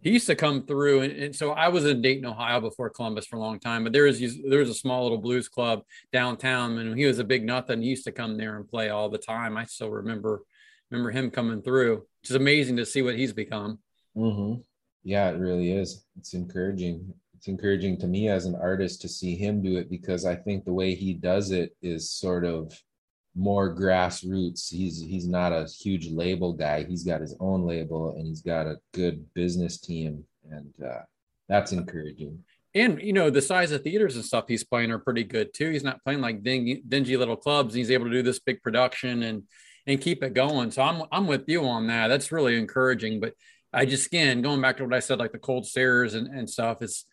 He 0.00 0.10
used 0.10 0.26
to 0.28 0.36
come 0.36 0.64
through, 0.64 1.00
and, 1.00 1.12
and 1.12 1.34
so 1.36 1.50
I 1.50 1.68
was 1.68 1.84
in 1.84 2.00
Dayton, 2.00 2.24
Ohio 2.24 2.60
before 2.60 2.88
Columbus 2.88 3.26
for 3.26 3.34
a 3.34 3.40
long 3.40 3.58
time. 3.58 3.82
But 3.82 3.92
there 3.92 4.04
was 4.04 4.20
there 4.20 4.60
was 4.60 4.70
a 4.70 4.74
small 4.74 5.02
little 5.02 5.18
blues 5.18 5.48
club 5.48 5.82
downtown, 6.12 6.78
and 6.78 6.96
he 6.96 7.04
was 7.04 7.18
a 7.18 7.24
big 7.24 7.44
nothing. 7.44 7.82
He 7.82 7.88
used 7.88 8.04
to 8.04 8.12
come 8.12 8.36
there 8.36 8.56
and 8.56 8.68
play 8.68 8.90
all 8.90 9.08
the 9.08 9.18
time. 9.18 9.56
I 9.56 9.64
still 9.64 9.90
remember 9.90 10.42
remember 10.90 11.10
him 11.10 11.32
coming 11.32 11.62
through. 11.62 12.06
It's 12.22 12.30
amazing 12.30 12.76
to 12.76 12.86
see 12.86 13.02
what 13.02 13.16
he's 13.16 13.32
become. 13.32 13.80
hmm 14.14 14.54
Yeah, 15.02 15.30
it 15.30 15.38
really 15.38 15.72
is. 15.72 16.04
It's 16.16 16.32
encouraging. 16.32 17.12
It's 17.38 17.46
encouraging 17.46 17.98
to 17.98 18.08
me 18.08 18.28
as 18.28 18.46
an 18.46 18.56
artist 18.56 19.00
to 19.02 19.08
see 19.08 19.36
him 19.36 19.62
do 19.62 19.76
it 19.76 19.88
because 19.88 20.24
I 20.24 20.34
think 20.34 20.64
the 20.64 20.72
way 20.72 20.96
he 20.96 21.14
does 21.14 21.52
it 21.52 21.70
is 21.80 22.10
sort 22.10 22.44
of 22.44 22.76
more 23.36 23.72
grassroots. 23.72 24.68
He's 24.68 25.00
he's 25.00 25.28
not 25.28 25.52
a 25.52 25.66
huge 25.66 26.10
label 26.10 26.52
guy. 26.52 26.82
He's 26.82 27.04
got 27.04 27.20
his 27.20 27.36
own 27.38 27.62
label 27.62 28.16
and 28.16 28.26
he's 28.26 28.42
got 28.42 28.66
a 28.66 28.80
good 28.92 29.32
business 29.34 29.78
team, 29.78 30.24
and 30.50 30.74
uh, 30.84 31.02
that's 31.48 31.70
encouraging. 31.70 32.42
And 32.74 33.00
you 33.00 33.12
know 33.12 33.30
the 33.30 33.40
size 33.40 33.70
of 33.70 33.84
theaters 33.84 34.16
and 34.16 34.24
stuff 34.24 34.46
he's 34.48 34.64
playing 34.64 34.90
are 34.90 34.98
pretty 34.98 35.22
good 35.22 35.54
too. 35.54 35.70
He's 35.70 35.84
not 35.84 36.02
playing 36.02 36.20
like 36.20 36.42
dingy, 36.42 36.82
dingy 36.88 37.16
little 37.16 37.36
clubs. 37.36 37.72
He's 37.72 37.92
able 37.92 38.06
to 38.06 38.10
do 38.10 38.22
this 38.22 38.40
big 38.40 38.64
production 38.64 39.22
and 39.22 39.44
and 39.86 40.00
keep 40.00 40.24
it 40.24 40.34
going. 40.34 40.72
So 40.72 40.82
I'm 40.82 41.04
I'm 41.12 41.28
with 41.28 41.44
you 41.46 41.64
on 41.66 41.86
that. 41.86 42.08
That's 42.08 42.32
really 42.32 42.58
encouraging. 42.58 43.20
But 43.20 43.34
I 43.72 43.84
just 43.84 44.08
again 44.08 44.42
going 44.42 44.60
back 44.60 44.78
to 44.78 44.84
what 44.84 44.94
I 44.94 44.98
said, 44.98 45.20
like 45.20 45.30
the 45.30 45.38
cold 45.38 45.68
stares 45.68 46.14
and, 46.14 46.26
and 46.26 46.50
stuff, 46.50 46.82
is 46.82 47.04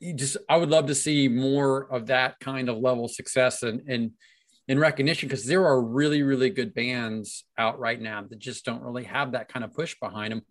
you 0.00 0.14
just 0.14 0.36
I 0.48 0.56
would 0.56 0.70
love 0.70 0.86
to 0.86 0.94
see 0.94 1.28
more 1.28 1.92
of 1.92 2.06
that 2.06 2.40
kind 2.40 2.68
of 2.68 2.78
level 2.78 3.04
of 3.04 3.10
success 3.12 3.62
and 3.62 3.82
and 3.88 4.12
in 4.68 4.78
recognition 4.78 5.28
because 5.28 5.44
there 5.46 5.64
are 5.66 5.80
really 5.82 6.22
really 6.22 6.50
good 6.50 6.74
bands 6.74 7.44
out 7.58 7.78
right 7.78 8.00
now 8.00 8.22
that 8.28 8.38
just 8.38 8.64
don't 8.64 8.82
really 8.82 9.04
have 9.04 9.32
that 9.32 9.48
kind 9.48 9.64
of 9.64 9.72
push 9.74 9.94
behind 10.00 10.32
them. 10.32 10.42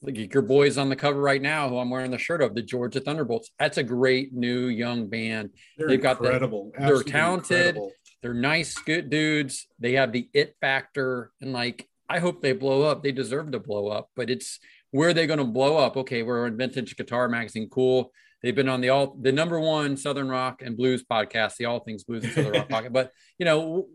Like 0.00 0.32
your 0.32 0.42
boys 0.42 0.78
on 0.78 0.88
the 0.90 0.94
cover 0.96 1.20
right 1.20 1.42
now, 1.42 1.68
who 1.68 1.78
I'm 1.78 1.90
wearing 1.90 2.12
the 2.12 2.18
shirt 2.18 2.40
of, 2.40 2.54
the 2.54 2.62
Georgia 2.62 3.00
Thunderbolts. 3.00 3.50
That's 3.58 3.78
a 3.78 3.82
great 3.82 4.32
new 4.32 4.66
young 4.68 5.08
band. 5.08 5.50
They're 5.76 5.88
They've 5.88 6.00
got 6.00 6.18
the- 6.20 6.26
incredible. 6.26 6.70
they're 6.78 7.02
talented. 7.02 7.56
incredible. 7.76 7.92
They're 8.22 8.34
nice, 8.34 8.78
good 8.78 9.10
dudes. 9.10 9.66
They 9.80 9.92
have 9.94 10.12
the 10.12 10.28
it 10.34 10.54
factor, 10.60 11.30
and 11.40 11.52
like 11.52 11.88
I 12.08 12.18
hope 12.20 12.42
they 12.42 12.52
blow 12.52 12.82
up. 12.82 13.02
They 13.02 13.10
deserve 13.12 13.50
to 13.52 13.58
blow 13.60 13.88
up, 13.88 14.10
but 14.16 14.30
it's 14.30 14.58
where 14.92 15.08
are 15.10 15.12
they 15.14 15.26
going 15.26 15.38
to 15.40 15.44
blow 15.44 15.76
up? 15.76 15.96
Okay, 15.96 16.22
we're 16.22 16.46
in 16.46 16.56
Vintage 16.56 16.96
Guitar 16.96 17.28
Magazine. 17.28 17.68
Cool. 17.70 18.10
They've 18.42 18.54
been 18.54 18.68
on 18.68 18.80
the 18.80 18.90
all 18.90 19.16
the 19.20 19.32
number 19.32 19.58
one 19.58 19.96
Southern 19.96 20.28
Rock 20.28 20.62
and 20.62 20.76
Blues 20.76 21.04
podcast, 21.04 21.56
the 21.56 21.64
All 21.64 21.80
Things 21.80 22.04
Blues 22.04 22.24
and 22.24 22.32
Southern 22.32 22.52
Rock 22.52 22.68
podcast. 22.70 22.92
But 22.92 23.12
you 23.38 23.44
know, 23.44 23.88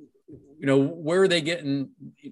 you 0.60 0.66
know, 0.66 0.80
where 0.80 1.22
are 1.24 1.28
they 1.28 1.42
getting? 1.42 1.90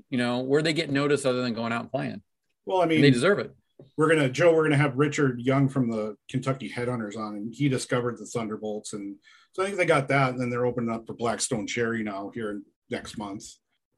You 0.09 0.17
know, 0.17 0.39
where 0.39 0.59
are 0.59 0.63
they 0.63 0.73
getting 0.73 0.93
noticed 0.93 1.25
other 1.25 1.41
than 1.41 1.53
going 1.53 1.71
out 1.71 1.81
and 1.81 1.91
playing? 1.91 2.21
Well, 2.65 2.81
I 2.81 2.83
And 2.83 3.03
they 3.03 3.11
deserve 3.11 3.39
it. 3.39 3.55
we're 3.97 4.09
gonna 4.09 4.29
Joe, 4.29 4.53
we're 4.53 4.63
gonna 4.63 4.77
have 4.77 4.97
Richard 4.97 5.41
Young 5.41 5.69
from 5.69 5.89
the 5.89 6.15
Kentucky 6.29 6.69
Headhunters 6.69 7.17
on, 7.17 7.35
and 7.35 7.53
he 7.53 7.69
discovered 7.69 8.17
the 8.17 8.25
Thunderbolts, 8.25 8.93
and 8.93 9.15
so 9.53 9.63
I 9.63 9.65
think 9.65 9.77
they 9.77 9.85
got 9.85 10.07
that, 10.09 10.31
and 10.31 10.39
then 10.39 10.49
they're 10.49 10.65
opening 10.65 10.93
up 10.93 11.07
for 11.07 11.13
Black 11.13 11.41
Stone 11.41 11.67
Cherry 11.67 12.03
now 12.03 12.31
here 12.33 12.61
next 12.89 13.17
month. 13.17 13.45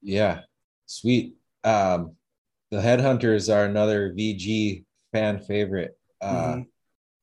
Yeah, 0.01 0.41
sweet. 0.85 1.35
Um, 1.63 2.15
the 2.71 2.77
Headhunters 2.77 3.53
are 3.53 3.65
another 3.65 4.13
VG 4.13 4.85
fan 5.11 5.39
favorite. 5.39 5.97
Uh, 6.21 6.61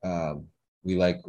um, 0.04 0.46
we 0.82 0.94
like 0.96 1.20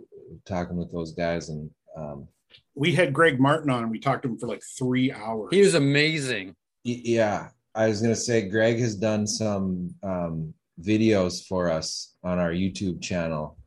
talking 0.46 0.78
with 0.78 0.92
those 0.92 1.14
guys, 1.14 1.50
and 1.50 1.70
um, 1.98 2.28
We 2.76 2.94
had 2.94 3.14
Greg 3.14 3.40
Martin 3.40 3.70
on, 3.70 3.84
and 3.84 3.92
we 3.92 4.00
talked 4.00 4.24
to 4.24 4.30
him 4.30 4.38
for 4.38 4.48
like 4.48 4.64
three 4.78 5.12
hours. 5.12 5.50
He 5.52 5.62
was 5.62 5.76
amazing. 5.76 6.56
yeah, 6.84 7.50
I 7.76 7.88
was 7.88 8.02
gonna 8.02 8.16
say 8.16 8.48
Greg 8.50 8.80
has 8.80 8.96
done 8.96 9.28
some 9.28 9.94
um, 10.04 10.54
videos 10.82 11.46
for 11.48 11.70
us 11.70 12.16
on 12.24 12.40
our 12.40 12.52
YouTube 12.52 13.02
channel, 13.02 13.58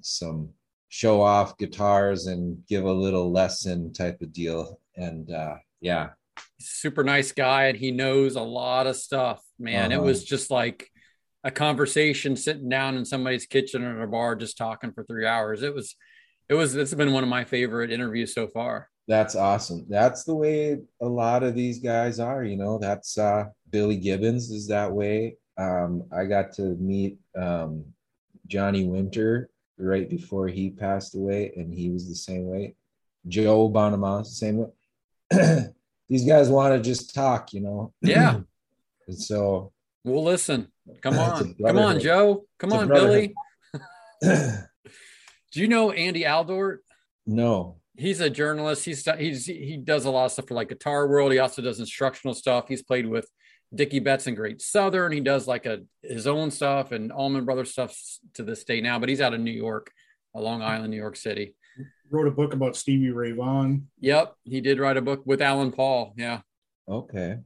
some 0.00 0.50
show 0.88 1.20
off 1.22 1.56
guitars 1.58 2.26
and 2.26 2.58
give 2.68 2.84
a 2.84 2.92
little 2.92 3.30
lesson 3.30 3.92
type 3.92 4.20
of 4.22 4.32
deal, 4.32 4.80
and 4.96 5.30
uh, 5.32 5.54
yeah, 5.80 6.10
super 6.58 7.04
nice 7.04 7.32
guy 7.32 7.64
and 7.66 7.78
he 7.78 7.90
knows 7.90 8.34
a 8.36 8.40
lot 8.42 8.86
of 8.86 8.96
stuff 8.96 9.42
man 9.58 9.92
it 9.92 9.96
Uh-huh. 9.96 10.04
was 10.04 10.24
just 10.24 10.50
like 10.50 10.90
a 11.44 11.50
conversation 11.50 12.36
sitting 12.36 12.68
down 12.68 12.96
in 12.96 13.04
somebody's 13.04 13.46
kitchen 13.46 13.82
or 13.82 14.02
a 14.02 14.08
bar 14.08 14.36
just 14.36 14.58
talking 14.58 14.92
for 14.92 15.04
three 15.04 15.26
hours 15.26 15.62
it 15.62 15.74
was 15.74 15.96
it 16.48 16.54
was 16.54 16.74
it's 16.74 16.94
been 16.94 17.12
one 17.12 17.22
of 17.22 17.28
my 17.30 17.44
favorite 17.44 17.90
interviews 17.90 18.34
so 18.34 18.46
far 18.48 18.88
That's 19.08 19.34
awesome. 19.34 19.86
That's 19.88 20.22
the 20.24 20.34
way 20.34 20.78
a 21.00 21.08
lot 21.08 21.42
of 21.42 21.54
these 21.56 21.80
guys 21.80 22.20
are, 22.20 22.44
you 22.44 22.56
know. 22.56 22.78
That's 22.78 23.18
uh 23.18 23.46
Billy 23.70 23.96
Gibbons 23.96 24.50
is 24.50 24.68
that 24.68 24.92
way. 24.92 25.36
Um 25.58 26.04
I 26.12 26.26
got 26.26 26.52
to 26.58 26.76
meet 26.78 27.18
um 27.34 27.84
Johnny 28.46 28.84
Winter 28.86 29.50
right 29.78 30.08
before 30.08 30.46
he 30.46 30.70
passed 30.70 31.16
away 31.16 31.52
and 31.56 31.74
he 31.74 31.90
was 31.90 32.06
the 32.06 32.14
same 32.14 32.46
way. 32.46 32.76
Joe 33.26 33.68
Bonamassa, 33.68 34.26
same 34.26 34.58
way. 34.58 34.70
These 36.08 36.26
guys 36.26 36.48
want 36.48 36.74
to 36.74 36.80
just 36.80 37.12
talk, 37.14 37.52
you 37.52 37.62
know. 37.62 37.92
Yeah. 38.02 38.40
And 39.08 39.18
so 39.18 39.72
We'll 40.04 40.22
listen. 40.22 40.68
Come 41.02 41.18
on. 41.18 41.54
Come 41.54 41.78
on. 41.78 42.00
Joe. 42.00 42.44
Come 42.58 42.72
It's 42.72 42.82
on. 42.82 42.88
Billy. 42.88 43.34
Do 45.52 45.60
you 45.60 45.68
know 45.68 45.90
Andy 45.92 46.22
Aledort? 46.24 46.78
no. 47.26 47.76
He's 47.96 48.20
a 48.20 48.30
journalist. 48.30 48.86
He's 48.86 49.04
he's 49.18 49.44
he 49.44 49.76
does 49.76 50.06
a 50.06 50.10
lot 50.10 50.24
of 50.24 50.32
stuff 50.32 50.48
for 50.48 50.54
like 50.54 50.70
Guitar 50.70 51.06
World. 51.06 51.32
He 51.32 51.38
also 51.38 51.60
does 51.60 51.80
instructional 51.80 52.32
stuff. 52.32 52.66
He's 52.66 52.82
played 52.82 53.06
with 53.06 53.28
Dickey 53.74 53.98
Betts 53.98 54.26
and 54.26 54.34
Great 54.34 54.62
Southern. 54.62 55.12
He 55.12 55.20
does 55.20 55.46
like 55.46 55.66
a 55.66 55.80
his 56.02 56.26
own 56.26 56.50
stuff 56.50 56.92
and 56.92 57.12
Allman 57.12 57.44
Brothers 57.44 57.72
stuff 57.72 57.94
to 58.34 58.42
this 58.42 58.64
day 58.64 58.80
now. 58.80 58.98
But 58.98 59.10
he's 59.10 59.20
out 59.20 59.34
of 59.34 59.40
New 59.40 59.50
York, 59.50 59.90
uh, 60.34 60.40
Long 60.40 60.62
Island, 60.62 60.90
New 60.92 60.96
York 60.96 61.14
City. 61.16 61.54
Wrote 62.10 62.26
a 62.26 62.30
book 62.30 62.54
about 62.54 62.74
Stevie 62.74 63.10
Ray 63.10 63.32
Vaughan. 63.32 63.88
Yep, 63.98 64.34
he 64.44 64.62
did 64.62 64.78
write 64.78 64.96
a 64.96 65.02
book 65.02 65.20
with 65.26 65.42
Alan 65.42 65.70
Paul. 65.70 66.14
Yeah, 66.16 66.40
Okay. 66.88 67.36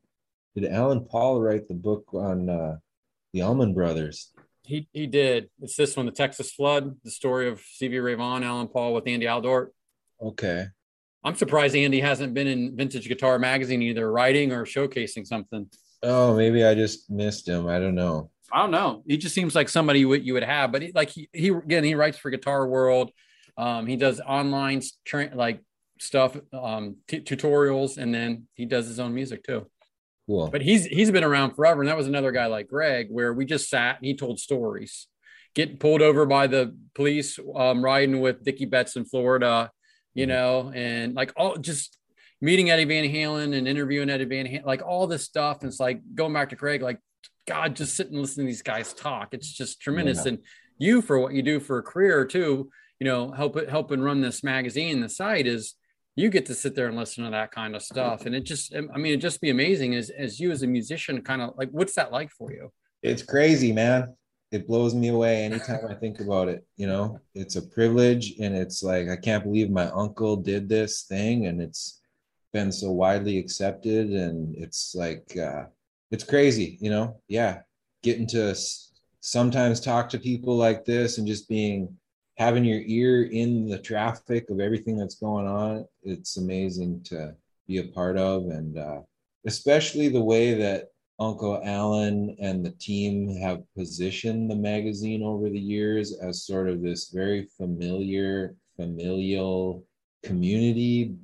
Did 0.55 0.67
Alan 0.67 1.05
Paul 1.05 1.41
write 1.41 1.67
the 1.67 1.75
book 1.75 2.05
on 2.15 2.49
uh, 2.49 2.77
the 3.35 3.43
Allman 3.43 3.75
Brothers? 3.75 4.33
he 4.65 4.89
he 4.93 5.07
did. 5.07 5.51
It's 5.61 5.77
this 5.77 5.97
one, 5.97 6.07
the 6.07 6.13
Texas 6.13 6.53
Flood, 6.53 6.97
the 7.05 7.11
story 7.11 7.49
of 7.49 7.61
Stevie 7.61 8.01
Ray 8.01 8.15
Vaughan, 8.15 8.43
Alan 8.43 8.69
Paul 8.69 8.95
with 8.95 9.07
Andy 9.07 9.27
Aledort. 9.27 9.69
Okay. 10.21 10.67
I'm 11.23 11.35
surprised 11.35 11.75
Andy 11.77 12.01
hasn't 12.01 12.35
been 12.35 12.47
in 12.47 12.77
Vintage 12.77 13.09
Guitar 13.09 13.39
Magazine 13.39 13.83
either 13.83 14.11
writing 14.11 14.53
or 14.53 14.65
showcasing 14.65 15.27
something. 15.27 15.69
Oh, 16.03 16.37
maybe 16.37 16.65
I 16.65 16.75
just 16.75 17.11
missed 17.11 17.49
him. 17.49 17.67
I 17.67 17.79
don't 17.79 17.95
know. 17.95 18.31
I 18.53 18.59
don't 18.59 18.71
know. 18.71 19.03
He 19.07 19.17
just 19.17 19.35
seems 19.35 19.55
like 19.55 19.69
somebody 19.69 20.01
you 20.01 20.09
would, 20.09 20.25
you 20.25 20.35
would 20.35 20.45
have, 20.45 20.71
but 20.71 20.83
he, 20.83 20.93
like 20.95 21.11
he, 21.11 21.29
he 21.33 21.49
again, 21.49 21.85
he 21.85 21.95
writes 21.95 22.19
for 22.19 22.31
Guitar 22.31 22.67
World. 22.67 23.11
Um, 23.57 23.87
he 23.87 23.97
does 23.97 24.21
online 24.21 24.83
tra- 25.05 25.31
like 25.35 25.61
stuff, 25.99 26.37
um, 26.53 26.97
t- 27.09 27.21
tutorials, 27.21 27.97
and 27.97 28.15
then 28.15 28.47
he 28.55 28.67
does 28.67 28.87
his 28.87 29.01
own 29.01 29.15
music 29.15 29.45
too. 29.45 29.67
Cool. 30.27 30.49
But 30.49 30.63
he's 30.63 30.87
he's 30.87 31.11
been 31.11 31.25
around 31.25 31.55
forever, 31.55 31.83
and 31.83 31.89
that 31.89 31.97
was 31.97 32.07
another 32.07 32.33
guy 32.33 32.47
like 32.47 32.69
Greg, 32.69 33.09
where 33.11 33.33
we 33.33 33.45
just 33.45 33.69
sat 33.69 33.97
and 33.99 34.07
he 34.07 34.17
told 34.17 34.41
stories. 34.41 35.07
Getting 35.55 35.77
pulled 35.77 36.03
over 36.03 36.27
by 36.27 36.47
the 36.47 36.77
police, 36.95 37.39
um, 37.55 37.85
riding 37.85 38.21
with 38.21 38.43
Dickey 38.43 38.65
Betts 38.65 38.97
in 38.97 39.05
Florida, 39.05 39.71
you 40.13 40.27
know, 40.27 40.73
and 40.75 41.15
like 41.15 41.33
all 41.37 41.57
just 41.57 41.97
meeting 42.41 42.71
Eddie 42.71 42.85
Van 42.85 43.05
Halen 43.05 43.57
and 43.57 43.69
interviewing 43.69 44.11
Eddie 44.11 44.25
Van 44.25 44.47
Halen, 44.47 44.65
like 44.65 44.83
all 44.83 45.07
this 45.07 45.23
stuff. 45.23 45.59
And 45.61 45.69
it's 45.69 45.79
like 45.79 46.01
going 46.15 46.33
back 46.33 46.51
to 46.51 46.57
Craig, 46.57 46.83
like 46.83 46.99
God, 47.47 47.77
just 47.77 47.95
sit 47.95 48.11
and 48.11 48.21
listen 48.21 48.45
to 48.45 48.49
these 48.49 48.63
guys 48.63 48.93
talk. 48.93 49.29
It's 49.33 49.53
just 49.53 49.81
tremendous. 49.81 50.25
Yeah. 50.25 50.31
And 50.31 50.39
you 50.79 51.03
for 51.03 51.19
what 51.21 51.35
you 51.35 51.43
do 51.43 51.61
for 51.61 51.79
a 51.79 51.83
career 51.83 52.25
too, 52.25 52.71
you 52.99 53.05
know, 53.05 53.31
help 53.31 53.57
it 53.57 53.69
help 53.69 53.91
and 53.91 54.03
run 54.03 54.21
this 54.21 54.43
magazine, 54.43 55.01
the 55.01 55.09
site 55.09 55.47
is 55.47 55.75
you 56.17 56.31
get 56.31 56.47
to 56.47 56.55
sit 56.55 56.75
there 56.75 56.87
and 56.87 56.97
listen 56.97 57.25
to 57.25 57.31
that 57.31 57.51
kind 57.51 57.75
of 57.75 57.83
stuff. 57.83 58.27
And 58.27 58.35
it 58.35 58.45
just 58.45 58.75
I 58.75 58.97
mean, 58.97 59.13
it'd 59.13 59.21
just 59.21 59.41
be 59.41 59.51
amazing 59.51 59.95
as 59.95 60.11
as 60.11 60.39
you 60.39 60.51
as 60.51 60.63
a 60.63 60.67
musician, 60.67 61.21
kind 61.23 61.43
of 61.43 61.55
like 61.57 61.71
what's 61.71 61.95
that 61.95 62.13
like 62.13 62.31
for 62.31 62.53
you? 62.53 62.73
It's 63.03 63.23
crazy, 63.23 63.73
man. 63.73 64.15
It 64.51 64.69
blows 64.69 64.95
me 64.95 65.09
away 65.09 65.45
anytime 65.45 65.81
I 65.89 65.95
think 65.95 66.21
about 66.21 66.49
it. 66.49 66.65
You 66.77 66.87
know, 66.87 67.21
it's 67.35 67.57
a 67.57 67.63
privilege, 67.63 68.35
and 68.39 68.55
it's 68.55 68.83
like 68.83 69.09
I 69.09 69.17
can't 69.17 69.45
believe 69.45 69.71
my 69.71 69.91
uncle 69.91 70.37
did 70.37 70.69
this 70.69 71.03
thing, 71.03 71.47
and 71.47 71.61
it's 71.61 72.01
been 72.53 72.71
so 72.71 72.93
widely 72.93 73.39
accepted, 73.39 74.11
and 74.11 74.55
it's 74.55 74.95
like 74.95 75.37
uh, 75.37 75.65
it's 76.13 76.25
crazy. 76.25 76.79
You 76.81 76.91
know, 76.91 77.21
yeah, 77.27 77.61
getting 78.03 78.29
to 78.29 78.55
sometimes 79.21 79.81
talk 79.81 80.09
to 80.11 80.19
people 80.19 80.57
like 80.57 80.85
this, 80.85 81.19
and 81.19 81.27
just 81.27 81.49
being 81.49 81.89
having 82.37 82.65
your 82.65 82.81
ear 82.85 83.25
in 83.25 83.69
the 83.69 83.79
traffic 83.79 84.51
of 84.51 84.61
everything 84.61 84.97
that's 84.97 85.17
going 85.17 85.47
on. 85.47 85.87
It's 86.03 86.37
amazing 86.37 87.03
to 87.05 87.35
be 87.67 87.79
a 87.79 87.89
part 87.89 88.17
of, 88.17 88.45
and 88.49 88.79
uh, 88.79 89.01
especially 89.47 90.09
the 90.09 90.23
way 90.23 90.55
that 90.55 90.89
Uncle 91.21 91.61
Alan 91.65 92.37
and 92.41 92.65
the 92.65 92.73
team 92.73 93.37
have 93.37 93.63
positioned 93.77 94.51
the 94.51 94.57
magazine 94.57 95.23
over 95.23 95.49
the 95.49 95.61
years 95.61 96.19
as 96.19 96.45
sort 96.45 96.69
of 96.69 96.83
this 96.83 97.11
very 97.11 97.47
familiar, 97.57 98.57
familial 98.77 99.85
community 100.25 101.15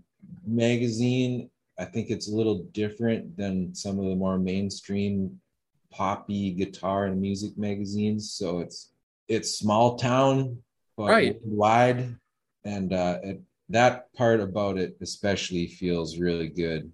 magazine. 0.46 1.50
I 1.78 1.86
think 1.86 2.10
it's 2.10 2.28
a 2.28 2.34
little 2.34 2.64
different 2.72 3.36
than 3.36 3.74
some 3.74 3.98
of 3.98 4.04
the 4.04 4.14
more 4.14 4.38
mainstream 4.38 5.40
poppy 5.90 6.52
guitar 6.52 7.06
and 7.06 7.20
music 7.20 7.58
magazines. 7.58 8.32
So 8.32 8.60
it's 8.60 8.92
it's 9.26 9.58
small 9.58 9.96
town, 9.96 10.58
Right. 11.08 11.36
wide, 11.42 12.16
and 12.64 12.92
uh, 12.92 13.18
it, 13.22 13.42
that 13.70 14.12
part 14.14 14.40
about 14.40 14.78
it 14.78 14.96
especially 15.00 15.66
feels 15.66 16.18
really 16.18 16.48
good. 16.48 16.92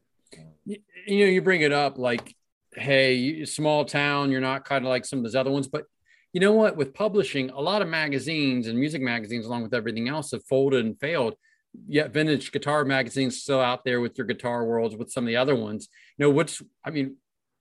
you, 0.64 0.78
you 1.06 1.24
know, 1.24 1.30
you 1.30 1.42
bring 1.42 1.62
it 1.62 1.72
up 1.72 1.98
like, 1.98 2.34
hey, 2.74 3.44
small 3.44 3.84
town, 3.84 4.30
you're 4.30 4.40
not 4.40 4.64
kind 4.64 4.84
of 4.84 4.90
like 4.90 5.04
some 5.04 5.18
of 5.18 5.24
those 5.24 5.34
other 5.34 5.50
ones, 5.50 5.68
but 5.68 5.84
you 6.32 6.40
know 6.40 6.52
what? 6.52 6.76
With 6.76 6.92
publishing, 6.92 7.50
a 7.50 7.60
lot 7.60 7.80
of 7.80 7.88
magazines 7.88 8.66
and 8.66 8.78
music 8.78 9.00
magazines, 9.00 9.46
along 9.46 9.62
with 9.62 9.72
everything 9.72 10.08
else, 10.08 10.32
have 10.32 10.44
folded 10.44 10.84
and 10.84 10.98
failed. 11.00 11.34
Yet, 11.88 12.12
vintage 12.12 12.52
guitar 12.52 12.84
magazines 12.84 13.42
still 13.42 13.60
out 13.60 13.84
there 13.84 14.00
with 14.00 14.18
your 14.18 14.26
Guitar 14.26 14.64
Worlds, 14.64 14.96
with 14.96 15.10
some 15.10 15.24
of 15.24 15.28
the 15.28 15.36
other 15.36 15.54
ones. 15.54 15.88
You 16.18 16.26
know, 16.26 16.30
what's 16.30 16.62
I 16.84 16.90
mean, 16.90 17.16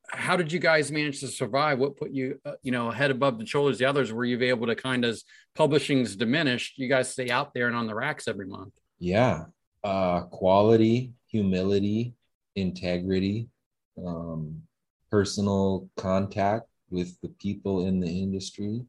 how 0.09 0.35
did 0.35 0.51
you 0.51 0.59
guys 0.59 0.91
manage 0.91 1.19
to 1.21 1.27
survive? 1.27 1.79
What 1.79 1.97
put 1.97 2.11
you, 2.11 2.39
uh, 2.45 2.53
you 2.61 2.71
know, 2.71 2.91
head 2.91 3.11
above 3.11 3.39
the 3.39 3.45
shoulders 3.45 3.75
of 3.75 3.79
the 3.79 3.85
others? 3.85 4.13
Were 4.13 4.25
you 4.25 4.41
able 4.41 4.67
to 4.67 4.75
kind 4.75 5.03
of, 5.05 5.11
as 5.11 5.23
publishing's 5.55 6.15
diminished, 6.15 6.77
you 6.77 6.87
guys 6.89 7.11
stay 7.11 7.29
out 7.29 7.53
there 7.53 7.67
and 7.67 7.75
on 7.75 7.87
the 7.87 7.95
racks 7.95 8.27
every 8.27 8.47
month? 8.47 8.73
yeah 8.99 9.43
uh 9.83 10.21
quality 10.21 11.11
humility 11.27 12.13
integrity 12.55 13.49
um 14.07 14.61
personal 15.11 15.89
contact 15.97 16.65
with 16.89 17.19
the 17.21 17.27
people 17.39 17.85
in 17.85 17.99
the 17.99 18.07
industry 18.07 18.81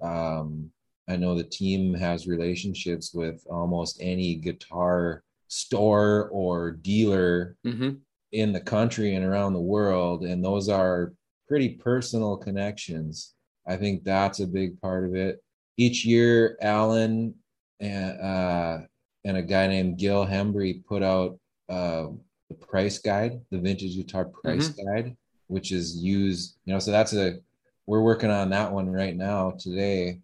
um 0.00 0.70
i 1.08 1.16
know 1.16 1.34
the 1.34 1.42
team 1.42 1.92
has 1.92 2.28
relationships 2.28 3.12
with 3.12 3.44
almost 3.50 3.98
any 4.00 4.36
guitar 4.36 5.24
store 5.48 6.28
or 6.30 6.70
dealer 6.70 7.56
Mm-hmm. 7.66 7.96
In 8.32 8.52
the 8.52 8.60
country 8.60 9.14
and 9.14 9.24
around 9.24 9.54
the 9.54 9.60
world 9.60 10.24
and 10.24 10.44
those 10.44 10.68
are 10.68 11.12
pretty 11.46 11.70
personal 11.70 12.36
connections. 12.36 13.34
I 13.66 13.76
think 13.76 14.04
that's 14.04 14.40
a 14.40 14.46
big 14.46 14.80
part 14.80 15.04
of 15.06 15.14
it. 15.14 15.42
Each 15.76 16.04
year 16.04 16.58
alan 16.60 17.34
and 17.80 18.20
uh 18.20 18.78
and 19.24 19.36
a 19.36 19.42
guy 19.42 19.66
named 19.66 19.98
Gil 19.98 20.26
Hembree 20.26 20.84
put 20.84 21.02
out 21.02 21.38
uh 21.68 22.08
the 22.48 22.54
price 22.54 22.98
guide 22.98 23.40
the 23.50 23.58
vintage 23.58 23.96
guitar 23.96 24.24
price 24.24 24.68
guide 24.70 25.16
which 25.48 25.70
is 25.70 25.96
used 25.96 26.56
you 26.64 26.72
know 26.72 26.78
so 26.78 26.90
that's 26.90 27.12
a 27.12 27.38
we're 27.86 28.00
working 28.00 28.30
on 28.30 28.50
that 28.50 28.72
one 28.72 28.90
right 28.90 29.16
now 29.16 29.52
today 29.58 30.18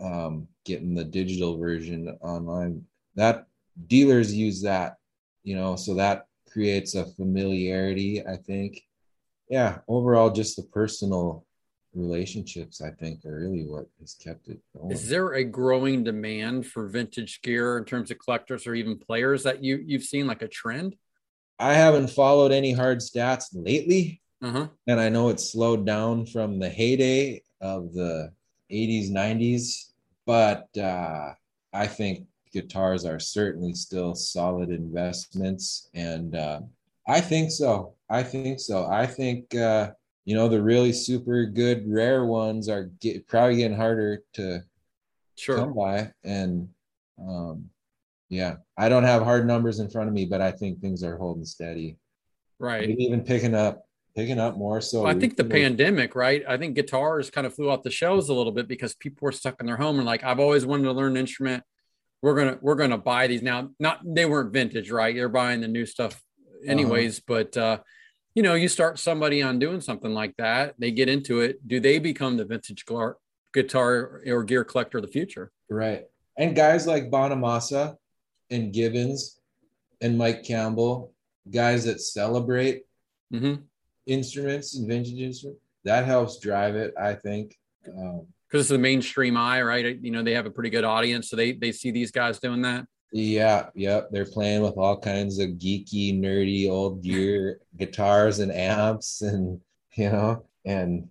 um 0.00 0.46
getting 0.68 0.94
the 0.94 1.04
digital 1.04 1.56
version 1.56 2.16
online. 2.20 2.84
That 3.14 3.46
dealers 3.86 4.34
use 4.34 4.62
that 4.62 4.98
you 5.42 5.56
know 5.56 5.76
so 5.76 5.94
that 5.94 6.27
creates 6.50 6.94
a 6.94 7.04
familiarity 7.16 8.24
i 8.26 8.36
think 8.36 8.80
yeah 9.48 9.78
overall 9.88 10.30
just 10.30 10.56
the 10.56 10.62
personal 10.64 11.44
relationships 11.94 12.80
i 12.82 12.90
think 12.90 13.24
are 13.24 13.38
really 13.40 13.64
what 13.66 13.86
has 14.00 14.14
kept 14.14 14.48
it 14.48 14.58
going 14.76 14.90
Is 14.92 15.08
there 15.08 15.32
a 15.34 15.44
growing 15.44 16.04
demand 16.04 16.66
for 16.66 16.86
vintage 16.86 17.40
gear 17.42 17.78
in 17.78 17.84
terms 17.84 18.10
of 18.10 18.18
collectors 18.18 18.66
or 18.66 18.74
even 18.74 18.98
players 18.98 19.42
that 19.44 19.62
you 19.64 19.82
you've 19.86 20.04
seen 20.04 20.26
like 20.26 20.42
a 20.42 20.48
trend? 20.48 20.96
i 21.58 21.74
haven't 21.74 22.08
followed 22.10 22.52
any 22.52 22.72
hard 22.72 22.98
stats 22.98 23.46
lately 23.52 24.20
Uh-huh. 24.42 24.68
and 24.86 25.00
i 25.00 25.08
know 25.08 25.28
it's 25.30 25.52
slowed 25.52 25.84
down 25.86 26.26
from 26.26 26.58
the 26.58 26.68
heyday 26.68 27.42
of 27.60 27.92
the 27.94 28.30
80s 28.70 29.10
90s 29.10 29.92
but 30.26 30.68
uh, 30.78 31.32
i 31.72 31.86
think 31.86 32.26
guitars 32.52 33.04
are 33.04 33.18
certainly 33.18 33.72
still 33.72 34.14
solid 34.14 34.70
investments 34.70 35.88
and 35.94 36.34
uh, 36.36 36.60
i 37.06 37.20
think 37.20 37.50
so 37.50 37.94
i 38.10 38.22
think 38.22 38.60
so 38.60 38.86
i 38.86 39.06
think 39.06 39.54
uh, 39.54 39.90
you 40.24 40.34
know 40.34 40.48
the 40.48 40.60
really 40.60 40.92
super 40.92 41.44
good 41.46 41.84
rare 41.86 42.24
ones 42.24 42.68
are 42.68 42.84
get, 43.00 43.26
probably 43.26 43.56
getting 43.56 43.76
harder 43.76 44.22
to 44.34 44.62
Sure. 45.36 45.56
come 45.58 45.72
by 45.74 46.12
and 46.24 46.68
um, 47.20 47.70
yeah 48.28 48.56
i 48.76 48.88
don't 48.88 49.04
have 49.04 49.22
hard 49.22 49.46
numbers 49.46 49.78
in 49.78 49.88
front 49.88 50.08
of 50.08 50.14
me 50.14 50.24
but 50.24 50.40
i 50.40 50.50
think 50.50 50.80
things 50.80 51.02
are 51.04 51.16
holding 51.16 51.44
steady 51.44 51.96
Right. 52.58 52.88
maybe 52.88 53.04
even 53.04 53.20
picking 53.22 53.54
up 53.54 53.84
picking 54.16 54.40
up 54.40 54.56
more 54.56 54.80
so 54.80 55.02
Well, 55.02 55.16
I 55.16 55.20
think 55.20 55.36
the 55.36 55.44
pandemic, 55.44 56.16
right? 56.16 56.42
I 56.48 56.56
think 56.56 56.74
guitars 56.74 57.30
kind 57.30 57.46
of 57.46 57.54
flew 57.54 57.70
off 57.70 57.84
the 57.84 57.90
shelves 57.90 58.28
a 58.30 58.34
little 58.34 58.50
bit 58.50 58.66
because 58.66 58.96
people 58.96 59.26
were 59.26 59.30
stuck 59.30 59.60
in 59.60 59.66
their 59.66 59.76
home 59.76 59.98
and 59.98 60.04
like, 60.06 60.24
I've 60.24 60.40
always 60.40 60.66
wanted 60.66 60.82
to 60.84 60.92
learn 60.92 61.12
an 61.12 61.18
instrument. 61.18 61.62
We're 62.22 62.34
gonna 62.34 62.58
we're 62.60 62.74
gonna 62.74 62.98
buy 62.98 63.26
these 63.26 63.42
now. 63.42 63.70
Not 63.78 64.00
they 64.04 64.26
weren't 64.26 64.52
vintage, 64.52 64.90
right? 64.90 65.14
They're 65.14 65.28
buying 65.28 65.60
the 65.60 65.68
new 65.68 65.86
stuff 65.86 66.20
anyways. 66.66 67.20
But 67.20 67.56
uh, 67.56 67.78
you 68.34 68.42
know, 68.42 68.54
you 68.54 68.68
start 68.68 68.98
somebody 68.98 69.42
on 69.42 69.58
doing 69.58 69.80
something 69.80 70.12
like 70.12 70.36
that, 70.38 70.74
they 70.78 70.90
get 70.90 71.08
into 71.08 71.40
it. 71.40 71.66
Do 71.66 71.80
they 71.80 71.98
become 71.98 72.36
the 72.36 72.44
vintage 72.44 72.84
guitar 73.54 74.22
or 74.26 74.44
gear 74.44 74.64
collector 74.64 74.98
of 74.98 75.02
the 75.02 75.10
future? 75.10 75.50
right 75.70 76.04
and 76.38 76.56
guys 76.56 76.86
like 76.86 77.10
bonamassa 77.10 77.96
and 78.50 78.72
gibbons 78.72 79.40
and 80.00 80.16
Mike 80.16 80.44
Campbell, 80.44 81.12
guys 81.50 81.84
that 81.84 82.00
celebrate 82.00 82.84
hmm 83.30 83.54
instruments 84.06 84.74
and 84.74 84.88
vintage 84.88 85.20
instruments. 85.20 85.60
That 85.84 86.06
helps 86.06 86.38
drive 86.38 86.76
it, 86.76 86.94
I 86.98 87.12
think. 87.12 87.58
Um, 87.86 88.26
Because 88.48 88.62
it's 88.64 88.70
the 88.70 88.78
mainstream 88.78 89.36
eye, 89.36 89.62
right? 89.62 89.98
You 90.00 90.10
know, 90.10 90.22
they 90.22 90.32
have 90.32 90.46
a 90.46 90.50
pretty 90.50 90.70
good 90.70 90.84
audience, 90.84 91.28
so 91.28 91.36
they 91.36 91.52
they 91.52 91.72
see 91.72 91.90
these 91.90 92.10
guys 92.10 92.38
doing 92.38 92.62
that. 92.62 92.86
yeah, 93.12 93.66
yep. 93.74 94.08
They're 94.10 94.24
playing 94.24 94.62
with 94.62 94.76
all 94.76 94.98
kinds 94.98 95.38
of 95.38 95.50
geeky, 95.50 96.18
nerdy 96.18 96.70
old 96.70 97.02
gear, 97.02 97.60
guitars 97.76 98.38
and 98.38 98.50
amps, 98.52 99.20
and 99.22 99.60
you 99.96 100.10
know, 100.10 100.44
and 100.64 101.08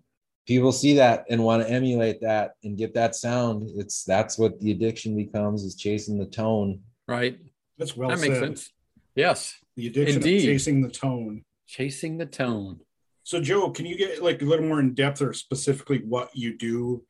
people 0.48 0.72
see 0.72 0.96
that 0.96 1.26
and 1.30 1.44
want 1.44 1.62
to 1.62 1.70
emulate 1.70 2.22
that 2.22 2.54
and 2.64 2.78
get 2.78 2.94
that 2.96 3.16
sound. 3.16 3.70
It's 3.76 4.04
that's 4.04 4.38
what 4.40 4.60
the 4.60 4.72
addiction 4.72 5.16
becomes 5.16 5.64
is 5.64 5.76
chasing 5.76 6.18
the 6.18 6.26
tone. 6.26 6.82
Right. 7.08 7.38
That's 7.78 7.96
well 7.96 8.10
that 8.10 8.20
said. 8.20 8.30
makes 8.30 8.40
sense. 8.40 8.72
Yes. 9.14 9.56
The 9.76 9.88
addiction 9.88 10.18
Indeed. 10.18 10.38
of 10.38 10.44
chasing 10.44 10.82
the 10.82 10.90
tone. 10.90 11.44
Chasing 11.68 12.18
the 12.18 12.26
tone. 12.26 12.80
So, 13.24 13.42
Joe, 13.42 13.70
can 13.72 13.86
you 13.86 13.98
get 13.98 14.24
like 14.24 14.42
a 14.42 14.46
little 14.46 14.66
more 14.66 14.80
in 14.80 14.94
depth 14.94 15.22
or 15.22 15.34
specifically 15.34 16.00
what 16.00 16.30
you 16.34 16.58
do? 16.58 17.04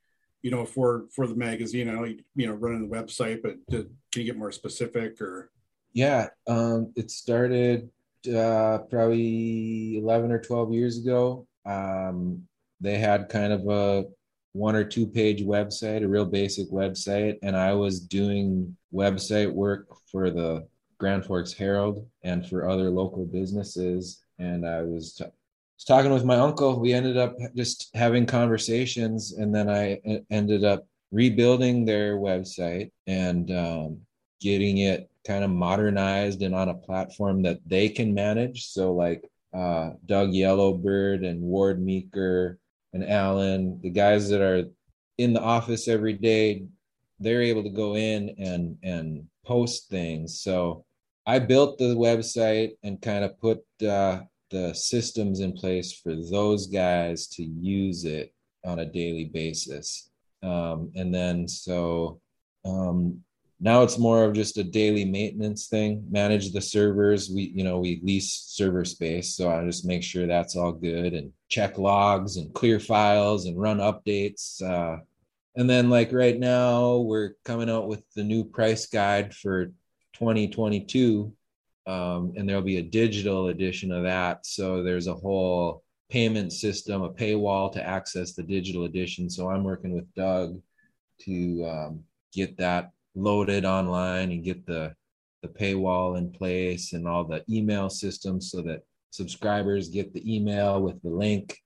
You 0.47 0.51
know, 0.51 0.65
for 0.65 1.07
for 1.13 1.27
the 1.27 1.35
magazine. 1.35 1.89
I 1.89 1.91
know 1.91 2.05
you, 2.05 2.19
you 2.37 2.47
know 2.47 2.53
running 2.53 2.87
the 2.87 2.95
website, 2.95 3.41
but 3.41 3.57
do, 3.69 3.83
can 4.13 4.21
you 4.21 4.23
get 4.23 4.37
more 4.37 4.53
specific 4.53 5.19
or? 5.19 5.51
Yeah, 5.91 6.29
um, 6.47 6.93
it 6.95 7.11
started 7.11 7.89
uh, 8.33 8.77
probably 8.89 9.97
11 9.97 10.31
or 10.31 10.39
12 10.39 10.71
years 10.71 10.99
ago. 10.99 11.45
Um, 11.65 12.47
they 12.79 12.97
had 12.97 13.27
kind 13.27 13.51
of 13.51 13.67
a 13.67 14.05
one 14.53 14.77
or 14.77 14.85
two 14.85 15.05
page 15.05 15.43
website, 15.43 16.01
a 16.01 16.07
real 16.07 16.23
basic 16.23 16.69
website, 16.71 17.39
and 17.43 17.57
I 17.57 17.73
was 17.73 17.99
doing 17.99 18.73
website 18.93 19.51
work 19.51 19.87
for 20.09 20.29
the 20.29 20.65
Grand 20.97 21.25
Forks 21.25 21.51
Herald 21.51 22.07
and 22.23 22.47
for 22.47 22.69
other 22.69 22.89
local 22.89 23.25
businesses. 23.25 24.23
And 24.39 24.65
I 24.65 24.81
was, 24.83 25.13
t- 25.13 25.25
was 25.77 25.85
talking 25.85 26.11
with 26.11 26.25
my 26.25 26.37
uncle. 26.37 26.79
We 26.79 26.93
ended 26.93 27.17
up 27.17 27.35
just 27.55 27.89
having 27.93 28.25
conversations, 28.25 29.33
and 29.33 29.53
then 29.53 29.69
I 29.69 29.99
ended 30.29 30.63
up 30.63 30.87
rebuilding 31.11 31.85
their 31.85 32.17
website 32.17 32.91
and 33.05 33.49
um, 33.51 33.99
getting 34.41 34.79
it 34.79 35.09
kind 35.25 35.43
of 35.43 35.51
modernized 35.51 36.41
and 36.41 36.55
on 36.55 36.69
a 36.69 36.73
platform 36.73 37.43
that 37.43 37.59
they 37.65 37.89
can 37.89 38.13
manage. 38.13 38.67
So 38.67 38.93
like 38.93 39.29
uh, 39.53 39.91
Doug 40.05 40.33
Yellowbird 40.33 41.23
and 41.23 41.41
Ward 41.41 41.81
Meeker 41.81 42.59
and 42.93 43.07
Alan, 43.07 43.79
the 43.81 43.89
guys 43.89 44.29
that 44.29 44.41
are 44.41 44.63
in 45.17 45.33
the 45.33 45.41
office 45.41 45.87
every 45.87 46.13
day, 46.13 46.65
they're 47.19 47.41
able 47.41 47.63
to 47.63 47.69
go 47.69 47.95
in 47.95 48.35
and 48.37 48.77
and 48.83 49.25
post 49.45 49.89
things. 49.89 50.39
So 50.39 50.85
I 51.25 51.39
built 51.39 51.77
the 51.77 51.95
website 51.95 52.71
and 52.83 53.01
kind 53.01 53.23
of 53.23 53.39
put 53.39 53.63
uh, 53.85 54.21
the 54.49 54.73
systems 54.73 55.39
in 55.39 55.53
place 55.53 55.93
for 55.93 56.15
those 56.15 56.67
guys 56.67 57.27
to 57.27 57.43
use 57.43 58.05
it 58.05 58.33
on 58.65 58.79
a 58.79 58.85
daily 58.85 59.25
basis. 59.25 60.09
Um, 60.43 60.91
and 60.95 61.13
then 61.13 61.47
so 61.47 62.21
um, 62.65 63.21
now 63.59 63.81
it's 63.81 63.97
more 63.97 64.23
of 64.23 64.33
just 64.33 64.57
a 64.57 64.63
daily 64.63 65.03
maintenance 65.03 65.67
thing 65.67 66.05
manage 66.09 66.51
the 66.51 66.61
servers 66.61 67.29
we 67.29 67.51
you 67.55 67.63
know 67.63 67.79
we 67.79 67.99
lease 68.03 68.45
server 68.47 68.85
space 68.85 69.35
so 69.35 69.49
i 69.49 69.63
just 69.65 69.85
make 69.85 70.03
sure 70.03 70.27
that's 70.27 70.55
all 70.55 70.71
good 70.71 71.13
and 71.13 71.31
check 71.49 71.77
logs 71.77 72.37
and 72.37 72.53
clear 72.53 72.79
files 72.79 73.45
and 73.45 73.59
run 73.59 73.77
updates 73.77 74.61
uh, 74.61 74.97
and 75.55 75.69
then 75.69 75.89
like 75.89 76.11
right 76.13 76.39
now 76.39 76.97
we're 76.97 77.31
coming 77.45 77.69
out 77.69 77.87
with 77.87 78.03
the 78.15 78.23
new 78.23 78.43
price 78.43 78.85
guide 78.85 79.33
for 79.33 79.67
2022 80.13 81.33
um, 81.87 82.33
and 82.35 82.47
there'll 82.47 82.61
be 82.61 82.77
a 82.77 82.83
digital 82.83 83.47
edition 83.47 83.91
of 83.91 84.03
that. 84.03 84.45
So 84.45 84.83
there's 84.83 85.07
a 85.07 85.13
whole 85.13 85.83
payment 86.09 86.53
system 86.53 87.01
a 87.01 87.09
paywall 87.09 87.71
to 87.73 87.85
access 87.85 88.33
the 88.33 88.43
digital 88.43 88.85
edition. 88.85 89.29
So 89.29 89.49
i'm 89.49 89.63
working 89.63 89.93
with 89.93 90.13
doug 90.13 90.61
to 91.21 91.65
um, 91.65 92.03
get 92.33 92.57
that 92.57 92.91
loaded 93.15 93.65
online 93.65 94.31
and 94.31 94.43
get 94.43 94.65
the 94.65 94.93
the 95.41 95.47
paywall 95.47 96.17
in 96.17 96.31
place 96.31 96.93
and 96.93 97.07
all 97.07 97.23
the 97.23 97.43
email 97.49 97.89
systems 97.89 98.51
so 98.51 98.61
that 98.61 98.81
subscribers 99.11 99.89
get 99.89 100.13
the 100.13 100.35
email 100.35 100.81
with 100.81 101.01
the 101.03 101.09
link 101.09 101.57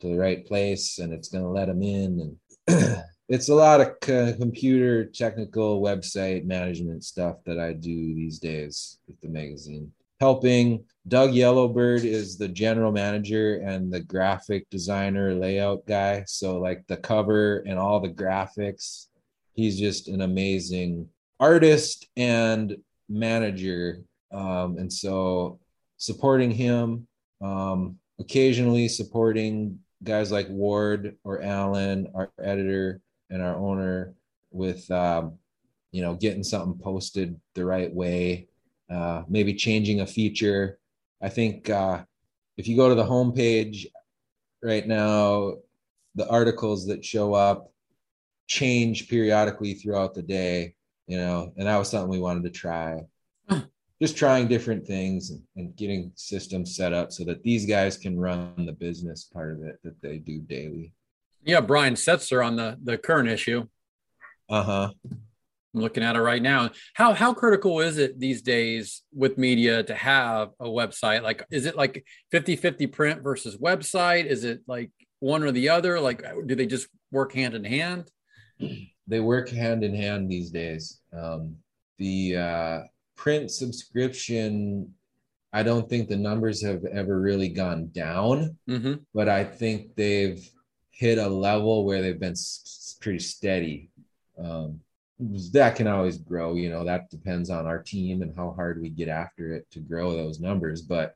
to 0.00 0.08
the 0.08 0.18
right 0.18 0.46
place 0.46 0.98
and 0.98 1.12
it's 1.12 1.28
going 1.28 1.44
to 1.44 1.50
let 1.50 1.66
them 1.66 1.82
in 1.82 2.36
and 2.66 2.96
it's 3.28 3.48
a 3.48 3.54
lot 3.54 3.80
of 3.80 3.88
c- 4.02 4.34
computer 4.38 5.04
technical 5.04 5.82
website 5.82 6.44
management 6.44 7.04
stuff 7.04 7.36
that 7.44 7.58
I 7.58 7.72
do 7.72 8.14
these 8.14 8.38
days 8.38 8.98
with 9.06 9.20
the 9.20 9.28
magazine. 9.28 9.92
Helping 10.20 10.84
Doug 11.06 11.32
Yellowbird 11.32 12.04
is 12.04 12.36
the 12.36 12.48
general 12.48 12.90
manager 12.90 13.60
and 13.64 13.92
the 13.92 14.00
graphic 14.00 14.68
designer 14.70 15.32
layout 15.34 15.86
guy. 15.86 16.24
So 16.26 16.58
like 16.58 16.84
the 16.88 16.96
cover 16.96 17.58
and 17.66 17.78
all 17.78 18.00
the 18.00 18.08
graphics 18.08 19.08
he's 19.58 19.76
just 19.76 20.06
an 20.06 20.20
amazing 20.20 21.08
artist 21.40 22.06
and 22.16 22.76
manager. 23.08 24.04
Um, 24.30 24.78
and 24.78 24.92
so 24.92 25.58
supporting 25.96 26.52
him 26.52 27.08
um, 27.40 27.96
occasionally 28.20 28.86
supporting 28.86 29.80
guys 30.04 30.30
like 30.30 30.46
ward 30.48 31.16
or 31.24 31.42
alan 31.42 32.06
our 32.14 32.30
editor 32.40 33.00
and 33.30 33.42
our 33.42 33.56
owner 33.56 34.14
with 34.50 34.90
um, 34.90 35.38
you 35.92 36.02
know 36.02 36.14
getting 36.14 36.42
something 36.42 36.78
posted 36.82 37.38
the 37.54 37.64
right 37.64 37.92
way 37.92 38.48
uh, 38.90 39.22
maybe 39.28 39.54
changing 39.54 40.00
a 40.00 40.06
feature 40.06 40.78
i 41.22 41.28
think 41.28 41.68
uh, 41.70 42.02
if 42.56 42.66
you 42.66 42.76
go 42.76 42.88
to 42.88 42.94
the 42.94 43.04
homepage 43.04 43.86
right 44.62 44.86
now 44.86 45.54
the 46.14 46.28
articles 46.28 46.86
that 46.86 47.04
show 47.04 47.34
up 47.34 47.72
change 48.48 49.08
periodically 49.08 49.74
throughout 49.74 50.14
the 50.14 50.22
day, 50.22 50.74
you 51.06 51.16
know, 51.16 51.52
and 51.56 51.68
that 51.68 51.76
was 51.76 51.90
something 51.90 52.10
we 52.10 52.18
wanted 52.18 52.42
to 52.42 52.50
try. 52.50 53.06
Just 54.00 54.16
trying 54.16 54.46
different 54.46 54.86
things 54.86 55.30
and, 55.30 55.42
and 55.56 55.76
getting 55.76 56.12
systems 56.14 56.76
set 56.76 56.92
up 56.92 57.12
so 57.12 57.24
that 57.24 57.42
these 57.42 57.66
guys 57.66 57.96
can 57.96 58.18
run 58.18 58.54
the 58.64 58.72
business 58.72 59.24
part 59.24 59.52
of 59.52 59.62
it 59.62 59.78
that 59.82 60.00
they 60.00 60.18
do 60.18 60.40
daily. 60.40 60.92
Yeah, 61.48 61.62
Brian 61.62 61.94
Setzer 61.94 62.44
on 62.44 62.56
the 62.56 62.76
the 62.84 62.98
current 62.98 63.30
issue. 63.30 63.66
Uh 64.50 64.62
huh. 64.62 64.90
I'm 65.74 65.80
looking 65.80 66.02
at 66.02 66.14
it 66.14 66.20
right 66.20 66.42
now. 66.42 66.70
How 66.92 67.14
how 67.14 67.32
critical 67.32 67.80
is 67.80 67.96
it 67.96 68.20
these 68.20 68.42
days 68.42 69.02
with 69.14 69.38
media 69.38 69.82
to 69.82 69.94
have 69.94 70.50
a 70.60 70.66
website? 70.66 71.22
Like 71.22 71.42
is 71.50 71.64
it 71.64 71.74
like 71.74 72.04
50-50 72.34 72.92
print 72.92 73.22
versus 73.22 73.56
website? 73.56 74.26
Is 74.26 74.44
it 74.44 74.60
like 74.66 74.90
one 75.20 75.42
or 75.42 75.50
the 75.50 75.70
other? 75.70 75.98
Like 75.98 76.22
do 76.46 76.54
they 76.54 76.66
just 76.66 76.86
work 77.10 77.32
hand 77.32 77.54
in 77.54 77.64
hand? 77.64 78.10
They 79.06 79.20
work 79.20 79.48
hand 79.48 79.84
in 79.84 79.94
hand 79.94 80.30
these 80.30 80.50
days. 80.50 81.00
Um, 81.18 81.56
the 81.96 82.36
uh, 82.36 82.78
print 83.16 83.50
subscription, 83.50 84.92
I 85.54 85.62
don't 85.62 85.88
think 85.88 86.10
the 86.10 86.16
numbers 86.16 86.62
have 86.62 86.84
ever 86.84 87.18
really 87.18 87.48
gone 87.48 87.88
down. 87.94 88.58
Mm-hmm. 88.68 88.94
but 89.14 89.30
I 89.30 89.44
think 89.44 89.96
they've 89.96 90.46
hit 90.98 91.16
a 91.16 91.28
level 91.28 91.84
where 91.84 92.02
they've 92.02 92.18
been 92.18 92.32
s- 92.32 92.96
pretty 93.00 93.20
steady. 93.20 93.88
Um, 94.36 94.80
that 95.52 95.76
can 95.76 95.86
always 95.86 96.18
grow, 96.18 96.54
you 96.54 96.70
know, 96.70 96.84
that 96.84 97.08
depends 97.08 97.50
on 97.50 97.66
our 97.66 97.80
team 97.80 98.22
and 98.22 98.34
how 98.36 98.52
hard 98.52 98.80
we 98.82 98.88
get 98.88 99.08
after 99.08 99.52
it 99.52 99.70
to 99.70 99.80
grow 99.80 100.12
those 100.12 100.40
numbers. 100.40 100.82
But 100.82 101.14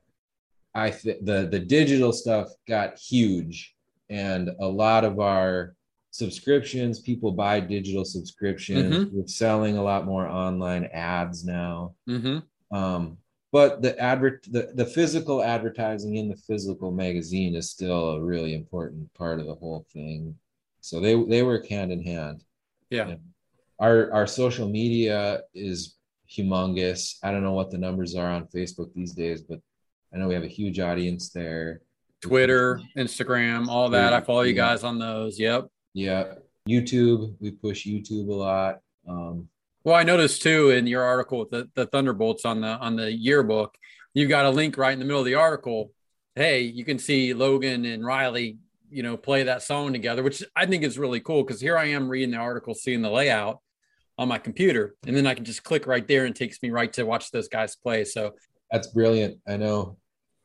I 0.73 0.89
think 0.89 1.25
the 1.25 1.47
the 1.51 1.59
digital 1.59 2.13
stuff 2.13 2.47
got 2.67 2.97
huge, 2.97 3.75
and 4.09 4.49
a 4.59 4.67
lot 4.67 5.03
of 5.03 5.19
our 5.19 5.75
subscriptions, 6.11 6.99
people 6.99 7.31
buy 7.33 7.59
digital 7.59 8.05
subscriptions. 8.05 9.07
We're 9.11 9.27
selling 9.27 9.77
a 9.77 9.83
lot 9.83 10.05
more 10.05 10.27
online 10.27 10.85
ads 10.93 11.43
now. 11.43 11.95
Mm-hmm. 12.07 12.75
Um, 12.75 13.17
but 13.53 13.83
the 13.83 13.97
advert 13.99 14.45
the, 14.49 14.71
the 14.73 14.85
physical 14.85 15.43
advertising 15.43 16.15
in 16.15 16.27
the 16.27 16.35
physical 16.35 16.91
magazine 16.91 17.55
is 17.55 17.69
still 17.69 18.09
a 18.13 18.21
really 18.21 18.55
important 18.55 19.13
part 19.13 19.39
of 19.39 19.45
the 19.45 19.53
whole 19.53 19.85
thing. 19.93 20.35
So 20.81 20.99
they 20.99 21.13
they 21.23 21.43
work 21.43 21.67
hand 21.67 21.91
in 21.91 22.03
hand. 22.03 22.43
Yeah. 22.89 23.09
Yeah. 23.09 23.15
Our 23.79 24.11
our 24.11 24.27
social 24.27 24.67
media 24.67 25.41
is 25.53 25.95
humongous. 26.29 27.17
I 27.23 27.31
don't 27.31 27.43
know 27.43 27.53
what 27.53 27.69
the 27.69 27.77
numbers 27.77 28.15
are 28.15 28.29
on 28.29 28.47
Facebook 28.47 28.91
these 28.95 29.13
days, 29.13 29.43
but 29.43 29.59
I 30.11 30.17
know 30.17 30.27
we 30.27 30.33
have 30.33 30.43
a 30.43 30.47
huge 30.47 30.79
audience 30.79 31.29
there. 31.29 31.81
Twitter, 32.21 32.81
Instagram, 32.97 33.67
all 33.67 33.89
that. 33.89 34.13
I 34.13 34.21
follow 34.21 34.41
you 34.41 34.53
guys 34.53 34.83
on 34.83 34.97
those. 34.97 35.39
Yep. 35.39 35.67
Yeah. 35.93 36.35
YouTube, 36.67 37.35
we 37.39 37.51
push 37.51 37.85
YouTube 37.85 38.29
a 38.29 38.33
lot. 38.33 38.79
Um, 39.07 39.47
Well, 39.83 39.95
I 39.95 40.03
noticed 40.03 40.41
too 40.41 40.69
in 40.69 40.87
your 40.87 41.03
article 41.03 41.39
with 41.39 41.49
the, 41.49 41.69
the 41.75 41.85
Thunderbolts 41.85 42.45
on 42.45 42.61
the 42.61 42.67
on 42.67 42.95
the 42.95 43.11
yearbook, 43.11 43.75
you've 44.13 44.29
got 44.29 44.45
a 44.45 44.49
link 44.49 44.77
right 44.77 44.93
in 44.93 44.99
the 44.99 45.05
middle 45.05 45.19
of 45.19 45.25
the 45.25 45.35
article. 45.35 45.91
Hey, 46.35 46.61
you 46.61 46.85
can 46.85 46.97
see 46.97 47.33
Logan 47.33 47.85
and 47.85 48.05
Riley, 48.05 48.57
you 48.89 49.03
know, 49.03 49.17
play 49.17 49.43
that 49.43 49.61
song 49.61 49.91
together, 49.91 50.23
which 50.23 50.41
I 50.55 50.65
think 50.65 50.83
is 50.83 50.97
really 50.97 51.19
cool 51.19 51.43
because 51.43 51.59
here 51.59 51.77
I 51.77 51.85
am 51.85 52.07
reading 52.07 52.31
the 52.31 52.37
article, 52.37 52.73
seeing 52.73 53.01
the 53.01 53.09
layout. 53.09 53.59
on 54.17 54.27
my 54.27 54.37
computer, 54.37 54.95
and 55.05 55.17
then 55.17 55.27
I 55.27 55.33
can 55.33 55.43
just 55.43 55.63
click 55.63 55.85
right 55.87 56.07
there 56.07 56.25
and 56.25 56.35
it 56.35 56.39
takes 56.39 56.61
me 56.61 56.69
right 56.69 56.93
to 56.93 57.03
watch 57.03 57.31
those 57.31 57.47
guys 57.49 57.75
play. 57.75 58.05
So 58.05 58.35
That's 58.71 58.87
brilliant. 58.87 59.39
I 59.47 59.57
know. 59.57 59.97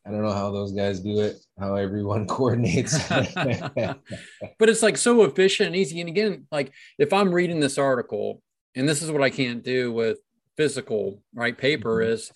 I 0.06 0.10
don't 0.10 0.22
know 0.22 0.32
how 0.32 0.50
those 0.50 0.72
guys 0.72 1.00
do 1.00 1.20
it. 1.20 1.36
How 1.60 1.74
everyone 1.74 2.26
coordinates. 2.36 2.98
but 3.08 4.68
it's 4.68 4.82
like 4.82 4.96
so 4.96 5.22
efficient 5.24 5.68
and 5.68 5.76
easy. 5.76 6.00
And 6.00 6.08
again, 6.08 6.46
like 6.50 6.72
if 6.98 7.12
I'm 7.12 7.30
reading 7.32 7.60
this 7.60 7.76
article, 7.78 8.42
and 8.78 8.88
this 8.88 9.02
is 9.02 9.10
what 9.10 9.22
I 9.22 9.30
can't 9.30 9.62
do 9.62 9.92
with 9.92 10.18
physical 10.56 11.22
right 11.34 11.56
paper 11.56 11.96
Mhm. 11.98 12.08
is 12.10 12.32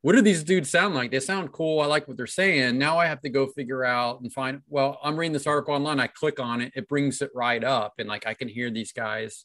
what 0.00 0.14
do 0.16 0.20
these 0.20 0.42
dudes 0.42 0.68
sound 0.68 0.96
like? 0.96 1.12
They 1.12 1.20
sound 1.20 1.52
cool. 1.52 1.80
I 1.80 1.86
like 1.86 2.08
what 2.08 2.16
they're 2.16 2.26
saying. 2.26 2.76
Now 2.76 2.98
I 2.98 3.06
have 3.06 3.20
to 3.20 3.28
go 3.28 3.46
figure 3.46 3.84
out 3.84 4.20
and 4.20 4.32
find. 4.32 4.62
Well, 4.68 4.98
I'm 5.02 5.16
reading 5.16 5.32
this 5.32 5.46
article 5.46 5.74
online. 5.74 6.00
I 6.00 6.08
click 6.08 6.40
on 6.40 6.60
it, 6.60 6.72
it 6.74 6.88
brings 6.88 7.22
it 7.22 7.30
right 7.34 7.62
up, 7.62 7.94
and 7.98 8.08
like 8.08 8.26
I 8.26 8.34
can 8.34 8.48
hear 8.48 8.68
these 8.68 8.92
guys 8.92 9.44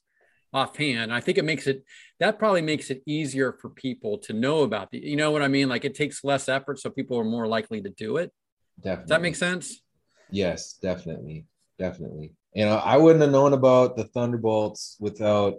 offhand. 0.53 1.13
I 1.13 1.19
think 1.19 1.37
it 1.37 1.45
makes 1.45 1.67
it 1.67 1.83
that 2.19 2.39
probably 2.39 2.63
makes 2.63 2.89
it 2.89 3.03
easier 3.05 3.53
for 3.53 3.69
people 3.69 4.17
to 4.19 4.33
know 4.33 4.63
about 4.63 4.89
the. 4.89 4.97
You 4.97 5.15
know 5.15 5.29
what 5.29 5.43
I 5.43 5.47
mean? 5.47 5.69
Like 5.69 5.85
it 5.85 5.93
takes 5.93 6.23
less 6.23 6.49
effort, 6.49 6.79
so 6.79 6.89
people 6.89 7.19
are 7.19 7.23
more 7.23 7.47
likely 7.47 7.81
to 7.81 7.89
do 7.89 8.17
it. 8.17 8.31
Definitely. 8.79 9.03
Does 9.03 9.09
that 9.09 9.21
make 9.21 9.35
sense? 9.35 9.81
Yes, 10.31 10.73
definitely, 10.81 11.45
definitely. 11.77 12.33
You 12.53 12.65
know, 12.65 12.77
I 12.77 12.97
wouldn't 12.97 13.21
have 13.21 13.31
known 13.31 13.53
about 13.53 13.95
the 13.95 14.05
Thunderbolts 14.05 14.97
without 14.99 15.55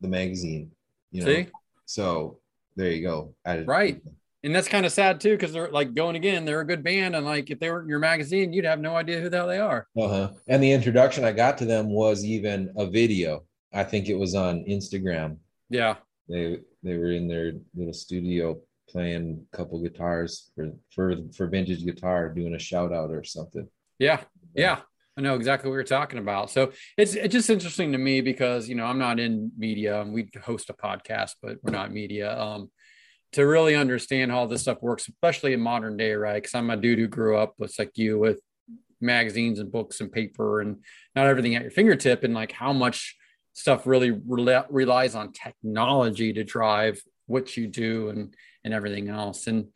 the 0.00 0.08
magazine. 0.08 0.70
You 1.12 1.22
know, 1.24 1.26
See? 1.34 1.46
so 1.86 2.38
there 2.76 2.90
you 2.90 3.02
go. 3.02 3.34
I, 3.44 3.60
Right. 3.60 4.02
and 4.44 4.54
that's 4.54 4.68
kind 4.68 4.84
of 4.86 4.92
sad 4.92 5.20
too 5.20 5.30
because 5.32 5.52
they're 5.52 5.70
like 5.70 5.94
going 5.94 6.14
again 6.16 6.44
they're 6.44 6.60
a 6.60 6.66
good 6.66 6.82
band 6.84 7.16
and 7.16 7.24
like 7.24 7.50
if 7.50 7.58
they 7.58 7.70
were 7.70 7.82
in 7.82 7.88
your 7.88 7.98
magazine 7.98 8.52
you'd 8.52 8.64
have 8.66 8.78
no 8.80 8.94
idea 8.94 9.18
who 9.20 9.28
the 9.30 9.36
hell 9.38 9.46
they 9.48 9.58
are 9.58 9.86
Uh-huh. 9.96 10.30
And 10.46 10.62
the 10.62 10.70
introduction 10.72 11.24
I 11.24 11.32
got 11.32 11.56
to 11.58 11.64
them 11.64 11.90
was 11.90 12.24
even 12.24 12.72
a 12.76 12.86
video. 12.86 13.44
I 13.72 13.82
think 13.84 14.08
it 14.08 14.14
was 14.14 14.34
on 14.34 14.64
Instagram. 14.64 15.38
yeah 15.70 15.96
They 16.28 16.58
they 16.82 16.96
were 16.98 17.12
in 17.12 17.26
their 17.28 17.52
little 17.74 17.94
studio 17.94 18.60
playing 18.88 19.44
a 19.52 19.56
couple 19.56 19.80
guitars 19.82 20.50
for 20.54 20.70
for 20.94 21.14
for 21.36 21.46
vintage 21.46 21.84
guitar, 21.84 22.28
doing 22.28 22.54
a 22.54 22.58
shout 22.58 22.92
out 22.92 23.10
or 23.10 23.24
something. 23.24 23.66
yeah 23.98 24.20
yeah 24.54 24.80
i 25.16 25.20
know 25.20 25.34
exactly 25.34 25.68
what 25.68 25.74
you're 25.74 25.84
talking 25.84 26.18
about. 26.18 26.50
So 26.50 26.72
it's 26.96 27.14
it's 27.14 27.32
just 27.32 27.50
interesting 27.50 27.92
to 27.92 27.98
me 27.98 28.20
because 28.20 28.68
you 28.68 28.74
know 28.74 28.86
i'm 28.86 28.98
not 28.98 29.18
in 29.20 29.52
media. 29.56 30.00
And 30.00 30.12
we 30.12 30.28
host 30.42 30.70
a 30.70 30.74
podcast 30.74 31.32
but 31.42 31.58
we're 31.62 31.72
not 31.72 31.92
media. 31.92 32.38
Um 32.38 32.70
to 33.32 33.42
really 33.44 33.74
understand 33.74 34.30
how 34.30 34.46
this 34.46 34.62
stuff 34.62 34.80
works 34.80 35.08
especially 35.08 35.52
in 35.52 35.60
modern 35.60 35.96
day 35.96 36.12
right? 36.12 36.42
Because 36.42 36.54
i'm 36.54 36.70
a 36.70 36.76
dude 36.76 36.98
who 36.98 37.08
grew 37.08 37.36
up 37.36 37.54
with 37.58 37.74
like 37.78 37.92
you 37.96 38.18
with 38.18 38.40
magazines 39.00 39.58
and 39.58 39.70
books 39.70 40.00
and 40.00 40.10
paper 40.10 40.60
and 40.60 40.78
not 41.14 41.26
everything 41.26 41.54
at 41.54 41.62
your 41.62 41.70
fingertip 41.70 42.24
and 42.24 42.34
like 42.34 42.52
how 42.52 42.72
much 42.72 43.16
stuff 43.52 43.86
really 43.86 44.10
relies 44.30 45.14
on 45.14 45.32
technology 45.32 46.32
to 46.32 46.44
drive 46.44 47.02
what 47.26 47.56
you 47.56 47.66
do 47.66 48.08
and 48.10 48.34
and 48.64 48.74
everything 48.74 49.08
else. 49.08 49.46
And 49.46 49.68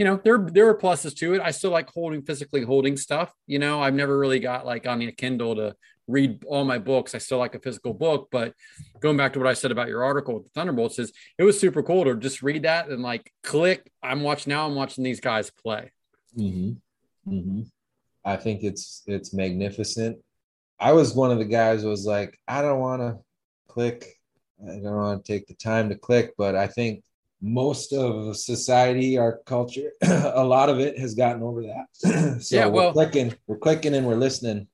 you 0.00 0.06
know 0.06 0.18
there 0.24 0.38
there 0.38 0.66
are 0.66 0.74
pluses 0.74 1.14
to 1.16 1.34
it. 1.34 1.42
I 1.44 1.50
still 1.50 1.70
like 1.70 1.90
holding 1.90 2.22
physically 2.22 2.62
holding 2.62 2.96
stuff 2.96 3.30
you 3.46 3.58
know 3.58 3.82
i've 3.82 3.92
never 3.92 4.18
really 4.18 4.40
got 4.40 4.64
like 4.64 4.86
on 4.86 5.02
a 5.02 5.12
kindle 5.12 5.54
to 5.56 5.76
read 6.08 6.42
all 6.46 6.64
my 6.64 6.78
books. 6.78 7.14
I 7.14 7.18
still 7.18 7.38
like 7.38 7.54
a 7.54 7.60
physical 7.60 7.92
book 7.92 8.28
but 8.32 8.54
going 9.00 9.18
back 9.18 9.34
to 9.34 9.38
what 9.38 9.46
i 9.46 9.52
said 9.52 9.70
about 9.70 9.88
your 9.88 10.02
article 10.02 10.34
with 10.34 10.44
the 10.44 10.50
thunderbolts 10.54 10.98
is 10.98 11.12
it 11.38 11.44
was 11.44 11.60
super 11.60 11.82
cool 11.82 12.04
to 12.06 12.16
just 12.16 12.42
read 12.42 12.62
that 12.62 12.88
and 12.88 13.02
like 13.02 13.30
click 13.42 13.92
i'm 14.02 14.22
watching 14.22 14.52
now 14.52 14.66
i'm 14.66 14.74
watching 14.74 15.04
these 15.04 15.20
guys 15.20 15.50
play. 15.50 15.92
Hmm 16.34 16.72
hmm 17.26 17.62
I 18.24 18.36
think 18.36 18.62
it's 18.62 19.02
it's 19.06 19.32
magnificent. 19.32 20.18
I 20.78 20.92
was 20.92 21.14
one 21.14 21.30
of 21.30 21.38
the 21.38 21.44
guys 21.60 21.82
who 21.82 21.88
was 21.88 22.06
like, 22.06 22.38
I 22.46 22.60
don't 22.62 22.80
want 22.80 23.00
to 23.02 23.18
click. 23.68 24.06
I 24.62 24.72
don't 24.72 24.96
want 24.96 25.24
to 25.24 25.32
take 25.32 25.46
the 25.46 25.54
time 25.54 25.88
to 25.88 25.94
click, 25.94 26.32
but 26.36 26.54
I 26.54 26.66
think 26.66 27.02
most 27.42 27.92
of 27.92 28.36
society, 28.36 29.16
our 29.18 29.38
culture, 29.46 29.92
a 30.02 30.44
lot 30.44 30.68
of 30.68 30.78
it 30.78 30.98
has 30.98 31.14
gotten 31.14 31.42
over 31.42 31.62
that. 31.62 31.86
so 32.42 32.56
Yeah, 32.56 32.66
well- 32.66 32.86
we're 32.88 32.92
clicking, 32.92 33.34
we're 33.46 33.58
clicking, 33.58 33.94
and 33.94 34.06
we're 34.06 34.14
listening. 34.16 34.68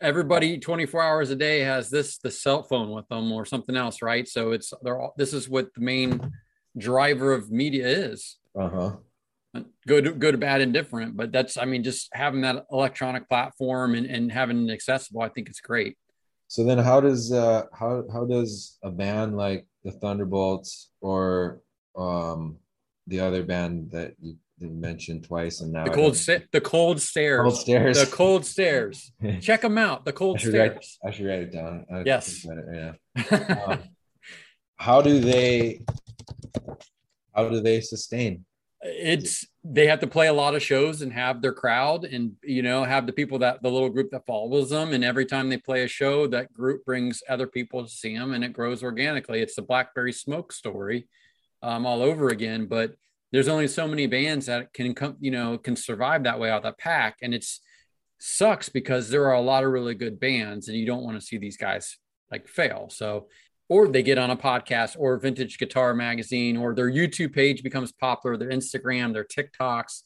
everybody 0.00 0.58
24 0.58 1.02
hours 1.02 1.30
a 1.30 1.36
day 1.36 1.60
has 1.60 1.88
this 1.88 2.18
the 2.18 2.30
cell 2.30 2.62
phone 2.62 2.90
with 2.90 3.08
them 3.08 3.32
or 3.32 3.46
something 3.46 3.76
else 3.76 4.02
right 4.02 4.28
so 4.28 4.52
it's 4.52 4.74
they're 4.82 5.00
all 5.00 5.14
this 5.16 5.32
is 5.32 5.48
what 5.48 5.72
the 5.74 5.80
main 5.80 6.10
driver 6.76 7.32
of 7.32 7.50
media 7.50 7.86
is 7.88 8.36
Uh 8.54 8.68
huh. 8.68 8.90
good 9.86 10.20
good 10.20 10.38
bad 10.38 10.60
indifferent 10.60 11.16
but 11.16 11.32
that's 11.32 11.56
i 11.56 11.64
mean 11.64 11.82
just 11.82 12.10
having 12.12 12.42
that 12.42 12.66
electronic 12.70 13.26
platform 13.26 13.94
and, 13.94 14.06
and 14.06 14.30
having 14.30 14.68
it 14.68 14.72
accessible 14.72 15.22
i 15.22 15.30
think 15.30 15.48
it's 15.48 15.62
great 15.62 15.96
So 16.48 16.62
then, 16.68 16.78
how 16.90 17.00
does 17.00 17.32
uh 17.32 17.62
how 17.80 18.04
how 18.14 18.24
does 18.26 18.50
a 18.82 18.90
band 18.90 19.30
like 19.44 19.66
the 19.84 19.92
Thunderbolts 20.00 20.90
or 21.00 21.60
um 21.96 22.56
the 23.06 23.20
other 23.20 23.42
band 23.42 23.90
that 23.92 24.14
you 24.20 24.36
didn't 24.58 25.22
twice 25.22 25.60
and 25.60 25.72
now 25.72 25.84
the 25.84 25.90
cold 25.90 26.16
sta- 26.16 26.44
the 26.50 26.60
cold 26.60 27.00
stares 27.00 27.42
Cold 27.42 27.56
Stares. 27.58 28.04
the 28.04 28.16
cold 28.16 28.46
stares 28.46 29.12
check 29.40 29.60
them 29.60 29.76
out 29.76 30.04
the 30.04 30.12
cold 30.12 30.38
I 30.38 30.40
should 30.40 30.54
write, 30.54 30.70
stares 30.72 30.98
I 31.04 31.10
should 31.10 31.26
write 31.26 31.40
it 31.40 31.52
down. 31.52 31.84
I 31.92 32.02
Yes. 32.06 32.44
it 32.44 32.94
right. 33.28 33.62
Um, 33.68 33.78
how 34.76 35.02
do 35.02 35.18
they 35.20 35.80
how 37.34 37.48
do 37.48 37.60
they 37.60 37.80
sustain? 37.80 38.44
it's 38.82 39.46
they 39.64 39.86
have 39.88 40.00
to 40.00 40.06
play 40.06 40.28
a 40.28 40.32
lot 40.32 40.54
of 40.54 40.62
shows 40.62 41.02
and 41.02 41.12
have 41.12 41.42
their 41.42 41.52
crowd 41.52 42.04
and 42.04 42.32
you 42.44 42.62
know 42.62 42.84
have 42.84 43.06
the 43.06 43.12
people 43.12 43.38
that 43.38 43.62
the 43.62 43.70
little 43.70 43.88
group 43.88 44.10
that 44.10 44.24
follows 44.26 44.70
them 44.70 44.92
and 44.92 45.02
every 45.02 45.26
time 45.26 45.48
they 45.48 45.56
play 45.56 45.82
a 45.82 45.88
show 45.88 46.26
that 46.26 46.52
group 46.52 46.84
brings 46.84 47.22
other 47.28 47.46
people 47.46 47.82
to 47.82 47.90
see 47.90 48.16
them 48.16 48.32
and 48.32 48.44
it 48.44 48.52
grows 48.52 48.82
organically 48.82 49.40
it's 49.40 49.56
the 49.56 49.62
blackberry 49.62 50.12
smoke 50.12 50.52
story 50.52 51.08
um, 51.62 51.86
all 51.86 52.02
over 52.02 52.28
again 52.28 52.66
but 52.66 52.94
there's 53.32 53.48
only 53.48 53.68
so 53.68 53.86
many 53.86 54.06
bands 54.06 54.46
that 54.46 54.72
can 54.72 54.94
come 54.94 55.16
you 55.20 55.30
know 55.30 55.58
can 55.58 55.76
survive 55.76 56.24
that 56.24 56.38
way 56.38 56.50
out 56.50 56.58
of 56.58 56.62
that 56.62 56.78
pack. 56.78 57.18
And 57.22 57.34
it's 57.34 57.60
sucks 58.18 58.68
because 58.68 59.10
there 59.10 59.26
are 59.26 59.34
a 59.34 59.40
lot 59.40 59.64
of 59.64 59.70
really 59.70 59.94
good 59.94 60.18
bands 60.18 60.68
and 60.68 60.76
you 60.76 60.86
don't 60.86 61.02
want 61.02 61.20
to 61.20 61.26
see 61.26 61.36
these 61.36 61.56
guys 61.56 61.98
like 62.30 62.48
fail. 62.48 62.88
So 62.90 63.28
or 63.68 63.88
they 63.88 64.02
get 64.02 64.16
on 64.16 64.30
a 64.30 64.36
podcast 64.36 64.96
or 64.98 65.18
vintage 65.18 65.58
guitar 65.58 65.92
magazine 65.92 66.56
or 66.56 66.72
their 66.72 66.90
youtube 66.90 67.34
page 67.34 67.64
becomes 67.64 67.90
popular 67.90 68.36
their 68.36 68.50
instagram 68.50 69.12
their 69.12 69.24
tiktoks. 69.24 70.02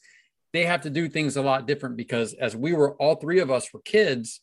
They 0.53 0.65
have 0.65 0.81
to 0.81 0.91
do 0.91 1.09
things 1.09 1.37
a 1.37 1.43
lot 1.43 1.69
different 1.69 1.97
because 1.97 2.33
as 2.33 2.57
we 2.57 2.73
were 2.73 2.97
all 2.97 3.15
three 3.15 3.39
of 3.39 3.51
us 3.51 3.73
were 3.73 3.83
kids 3.83 4.41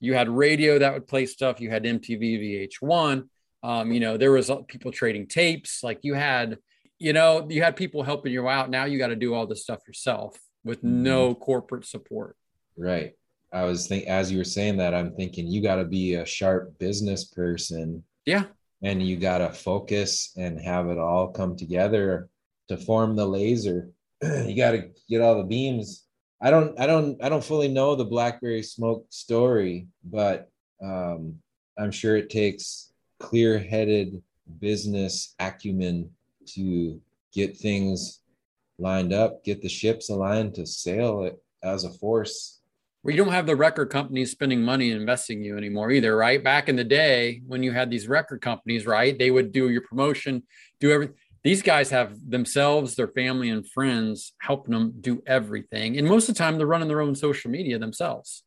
you 0.00 0.12
had 0.12 0.28
radio 0.28 0.78
that 0.78 0.92
would 0.92 1.06
play 1.06 1.24
stuff 1.24 1.60
you 1.60 1.70
had 1.70 1.84
mtv 1.84 2.68
vh1 2.82 3.28
um, 3.62 3.92
you 3.92 4.00
know 4.00 4.16
there 4.16 4.32
was 4.32 4.50
people 4.68 4.92
trading 4.92 5.26
tapes 5.26 5.82
like 5.82 6.00
you 6.02 6.14
had 6.14 6.58
you 6.98 7.12
know 7.12 7.46
you 7.48 7.62
had 7.62 7.76
people 7.76 8.02
helping 8.02 8.32
you 8.32 8.48
out 8.48 8.70
now 8.70 8.84
you 8.84 8.98
got 8.98 9.08
to 9.08 9.16
do 9.16 9.34
all 9.34 9.46
this 9.46 9.62
stuff 9.62 9.80
yourself 9.86 10.38
with 10.64 10.82
no 10.82 11.34
corporate 11.34 11.86
support 11.86 12.36
Right. 12.78 13.12
I 13.52 13.64
was 13.64 13.88
think 13.88 14.06
as 14.06 14.30
you 14.30 14.38
were 14.38 14.44
saying 14.44 14.76
that, 14.76 14.94
I'm 14.94 15.14
thinking 15.16 15.46
you 15.46 15.62
got 15.62 15.76
to 15.76 15.84
be 15.84 16.14
a 16.14 16.26
sharp 16.26 16.78
business 16.78 17.24
person 17.24 18.04
yeah 18.24 18.44
and 18.82 19.02
you 19.02 19.16
got 19.16 19.38
to 19.38 19.50
focus 19.50 20.32
and 20.36 20.60
have 20.60 20.88
it 20.88 20.98
all 20.98 21.28
come 21.28 21.56
together 21.56 22.28
to 22.68 22.76
form 22.76 23.16
the 23.16 23.26
laser. 23.26 23.90
you 24.22 24.54
got 24.56 24.72
to 24.72 24.90
get 25.08 25.20
all 25.20 25.38
the 25.38 25.44
beams. 25.44 26.04
I 26.40 26.50
don't, 26.50 26.78
I 26.78 26.86
don't, 26.86 27.22
I 27.22 27.28
don't 27.28 27.42
fully 27.42 27.68
know 27.68 27.96
the 27.96 28.04
Blackberry 28.04 28.62
Smoke 28.62 29.06
story, 29.10 29.88
but 30.04 30.48
um, 30.80 31.36
I'm 31.76 31.90
sure 31.90 32.16
it 32.16 32.30
takes 32.30 32.87
clear-headed 33.18 34.22
business 34.60 35.34
acumen 35.38 36.10
to 36.46 37.00
get 37.32 37.56
things 37.56 38.20
lined 38.78 39.12
up, 39.12 39.44
get 39.44 39.60
the 39.60 39.68
ships 39.68 40.08
aligned 40.08 40.54
to 40.54 40.66
sail 40.66 41.24
it 41.24 41.42
as 41.62 41.84
a 41.84 41.90
force. 41.90 42.60
Well, 43.02 43.14
you 43.14 43.22
don't 43.22 43.32
have 43.32 43.46
the 43.46 43.56
record 43.56 43.90
companies 43.90 44.30
spending 44.30 44.62
money 44.62 44.90
investing 44.90 45.42
you 45.42 45.56
anymore 45.56 45.90
either, 45.90 46.16
right? 46.16 46.42
Back 46.42 46.68
in 46.68 46.76
the 46.76 46.84
day 46.84 47.42
when 47.46 47.62
you 47.62 47.72
had 47.72 47.90
these 47.90 48.08
record 48.08 48.40
companies, 48.40 48.86
right? 48.86 49.18
They 49.18 49.30
would 49.30 49.52
do 49.52 49.68
your 49.68 49.82
promotion, 49.82 50.42
do 50.80 50.90
everything. 50.90 51.16
These 51.44 51.62
guys 51.62 51.90
have 51.90 52.18
themselves, 52.28 52.96
their 52.96 53.08
family, 53.08 53.50
and 53.50 53.68
friends 53.68 54.32
helping 54.40 54.74
them 54.74 54.94
do 55.00 55.22
everything. 55.26 55.96
And 55.96 56.06
most 56.08 56.28
of 56.28 56.34
the 56.34 56.38
time, 56.38 56.58
they're 56.58 56.66
running 56.66 56.88
their 56.88 57.00
own 57.00 57.14
social 57.14 57.50
media 57.50 57.78
themselves, 57.78 58.42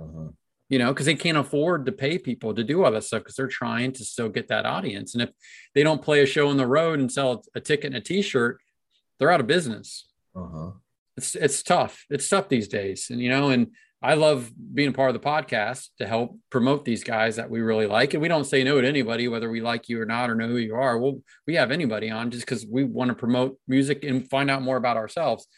Uh-huh. 0.00 0.28
You 0.68 0.78
know, 0.78 0.92
because 0.92 1.06
they 1.06 1.14
can't 1.14 1.38
afford 1.38 1.86
to 1.86 1.92
pay 1.92 2.18
people 2.18 2.54
to 2.54 2.62
do 2.62 2.84
all 2.84 2.92
that 2.92 3.04
stuff 3.04 3.22
because 3.22 3.36
they're 3.36 3.46
trying 3.48 3.92
to 3.92 4.04
still 4.04 4.28
get 4.28 4.48
that 4.48 4.66
audience. 4.66 5.14
And 5.14 5.22
if 5.22 5.30
they 5.74 5.82
don't 5.82 6.02
play 6.02 6.20
a 6.22 6.26
show 6.26 6.48
on 6.48 6.56
the 6.56 6.66
road 6.66 6.98
and 7.00 7.10
sell 7.10 7.42
a 7.54 7.60
ticket 7.60 7.86
and 7.86 7.96
a 7.96 8.00
t 8.00 8.20
shirt, 8.22 8.60
they're 9.18 9.30
out 9.30 9.40
of 9.40 9.46
business 9.46 10.06
Uh-huh. 10.36 10.72
it's 11.16 11.34
it's 11.34 11.62
tough. 11.62 12.04
It's 12.10 12.28
tough 12.28 12.48
these 12.48 12.68
days, 12.68 13.08
and 13.10 13.20
you 13.20 13.28
know, 13.30 13.50
and 13.50 13.68
I 14.00 14.14
love 14.14 14.52
being 14.74 14.90
a 14.90 14.92
part 14.92 15.12
of 15.12 15.20
the 15.20 15.28
podcast 15.28 15.88
to 15.98 16.06
help 16.06 16.38
promote 16.50 16.84
these 16.84 17.02
guys 17.02 17.34
that 17.34 17.50
we 17.50 17.60
really 17.60 17.86
like, 17.86 18.14
and 18.14 18.22
we 18.22 18.28
don't 18.28 18.44
say 18.44 18.62
no 18.62 18.80
to 18.80 18.86
anybody, 18.86 19.26
whether 19.26 19.50
we 19.50 19.60
like 19.60 19.88
you 19.88 20.00
or 20.00 20.04
not 20.06 20.30
or 20.30 20.36
know 20.36 20.46
who 20.46 20.58
you 20.58 20.76
are. 20.76 20.96
Well, 20.98 21.20
we 21.48 21.56
have 21.56 21.72
anybody 21.72 22.08
on 22.08 22.30
just 22.30 22.44
because 22.46 22.64
we 22.64 22.84
want 22.84 23.08
to 23.08 23.16
promote 23.16 23.58
music 23.66 24.04
and 24.04 24.30
find 24.30 24.52
out 24.52 24.62
more 24.62 24.76
about 24.76 24.96
ourselves. 24.96 25.48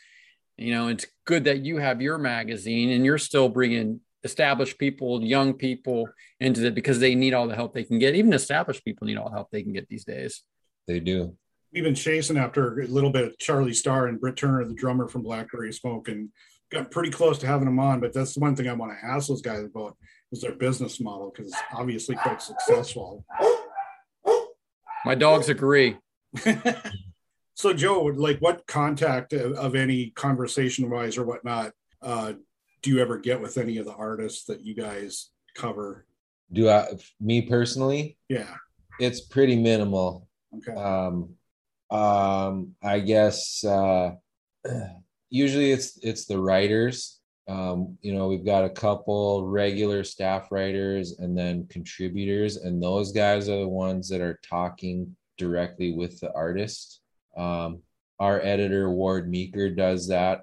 You 0.56 0.72
know, 0.72 0.88
it's 0.88 1.06
good 1.26 1.44
that 1.44 1.66
you 1.66 1.76
have 1.76 2.00
your 2.00 2.16
magazine 2.16 2.88
and 2.90 3.04
you're 3.04 3.18
still 3.18 3.50
bringing 3.50 4.00
established 4.24 4.78
people, 4.78 5.22
young 5.22 5.54
people 5.54 6.08
into 6.38 6.66
it 6.66 6.74
because 6.74 6.98
they 6.98 7.14
need 7.14 7.34
all 7.34 7.48
the 7.48 7.54
help 7.54 7.74
they 7.74 7.84
can 7.84 7.98
get. 7.98 8.14
Even 8.14 8.32
established 8.32 8.84
people 8.84 9.06
need 9.06 9.16
all 9.16 9.30
the 9.30 9.36
help 9.36 9.48
they 9.50 9.62
can 9.62 9.72
get 9.72 9.88
these 9.88 10.04
days. 10.04 10.42
They 10.86 11.00
do. 11.00 11.36
We've 11.72 11.84
been 11.84 11.94
chasing 11.94 12.36
after 12.36 12.80
a 12.80 12.86
little 12.86 13.10
bit 13.10 13.28
of 13.28 13.38
Charlie 13.38 13.72
Starr 13.72 14.08
and 14.08 14.20
Britt 14.20 14.36
Turner, 14.36 14.64
the 14.64 14.74
drummer 14.74 15.08
from 15.08 15.22
Blackberry 15.22 15.72
Smoke, 15.72 16.08
and 16.08 16.30
got 16.70 16.90
pretty 16.90 17.10
close 17.10 17.38
to 17.38 17.46
having 17.46 17.66
them 17.66 17.78
on. 17.78 18.00
But 18.00 18.12
that's 18.12 18.34
the 18.34 18.40
one 18.40 18.56
thing 18.56 18.68
I 18.68 18.72
want 18.72 18.92
to 18.92 19.06
ask 19.06 19.28
those 19.28 19.42
guys 19.42 19.64
about 19.64 19.96
is 20.32 20.40
their 20.40 20.54
business 20.54 21.00
model 21.00 21.30
because 21.30 21.52
it's 21.52 21.62
obviously 21.72 22.16
quite 22.16 22.42
successful. 22.42 23.24
My 25.04 25.14
dogs 25.14 25.48
agree. 25.48 25.96
so 27.54 27.72
Joe, 27.72 28.04
like 28.04 28.38
what 28.40 28.66
contact 28.66 29.32
of, 29.32 29.52
of 29.52 29.74
any 29.74 30.10
conversation 30.10 30.90
wise 30.90 31.16
or 31.16 31.24
whatnot 31.24 31.72
uh, 32.02 32.34
do 32.83 32.91
you 32.91 33.01
ever 33.01 33.18
get 33.18 33.41
with 33.41 33.59
any 33.59 33.78
of 33.78 33.87
the 33.87 33.95
artists 33.95 34.45
that 34.45 34.61
you 34.61 34.74
guys 34.74 35.31
cover? 35.55 36.07
Do 36.53 36.68
I 36.68 36.89
me 37.20 37.43
personally? 37.43 38.16
Yeah. 38.28 38.55
It's 38.99 39.20
pretty 39.20 39.57
minimal. 39.57 40.26
Okay. 40.57 40.72
um 40.72 41.31
um 41.91 42.74
i 42.83 42.99
guess 42.99 43.64
uh 43.64 44.11
usually 45.31 45.70
it's 45.70 45.99
it's 46.03 46.24
the 46.24 46.39
writers 46.39 47.20
um 47.49 47.97
you 48.01 48.12
know 48.12 48.28
we've 48.28 48.45
got 48.45 48.64
a 48.64 48.70
couple 48.70 49.47
regular 49.47 50.03
staff 50.03 50.51
writers 50.51 51.18
and 51.18 51.37
then 51.39 51.66
contributors 51.68 52.57
and 52.57 52.83
those 52.83 53.12
guys 53.12 53.49
are 53.49 53.61
the 53.61 53.68
ones 53.68 54.09
that 54.09 54.20
are 54.20 54.41
talking 54.49 55.14
directly 55.39 55.93
with 55.93 56.18
the 56.20 56.33
artist 56.35 57.01
um 57.37 57.81
our 58.18 58.41
editor 58.41 58.91
ward 58.91 59.28
meeker 59.31 59.68
does 59.68 60.09
that 60.09 60.43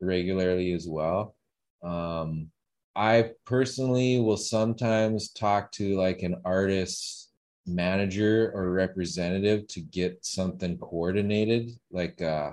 regularly 0.00 0.72
as 0.72 0.86
well 0.88 1.34
um 1.82 2.50
i 2.96 3.30
personally 3.44 4.20
will 4.20 4.36
sometimes 4.36 5.30
talk 5.30 5.70
to 5.70 5.96
like 5.96 6.22
an 6.22 6.36
artist 6.44 7.30
manager 7.66 8.50
or 8.54 8.70
representative 8.70 9.66
to 9.68 9.80
get 9.80 10.24
something 10.24 10.78
coordinated 10.78 11.70
like 11.90 12.20
uh 12.22 12.52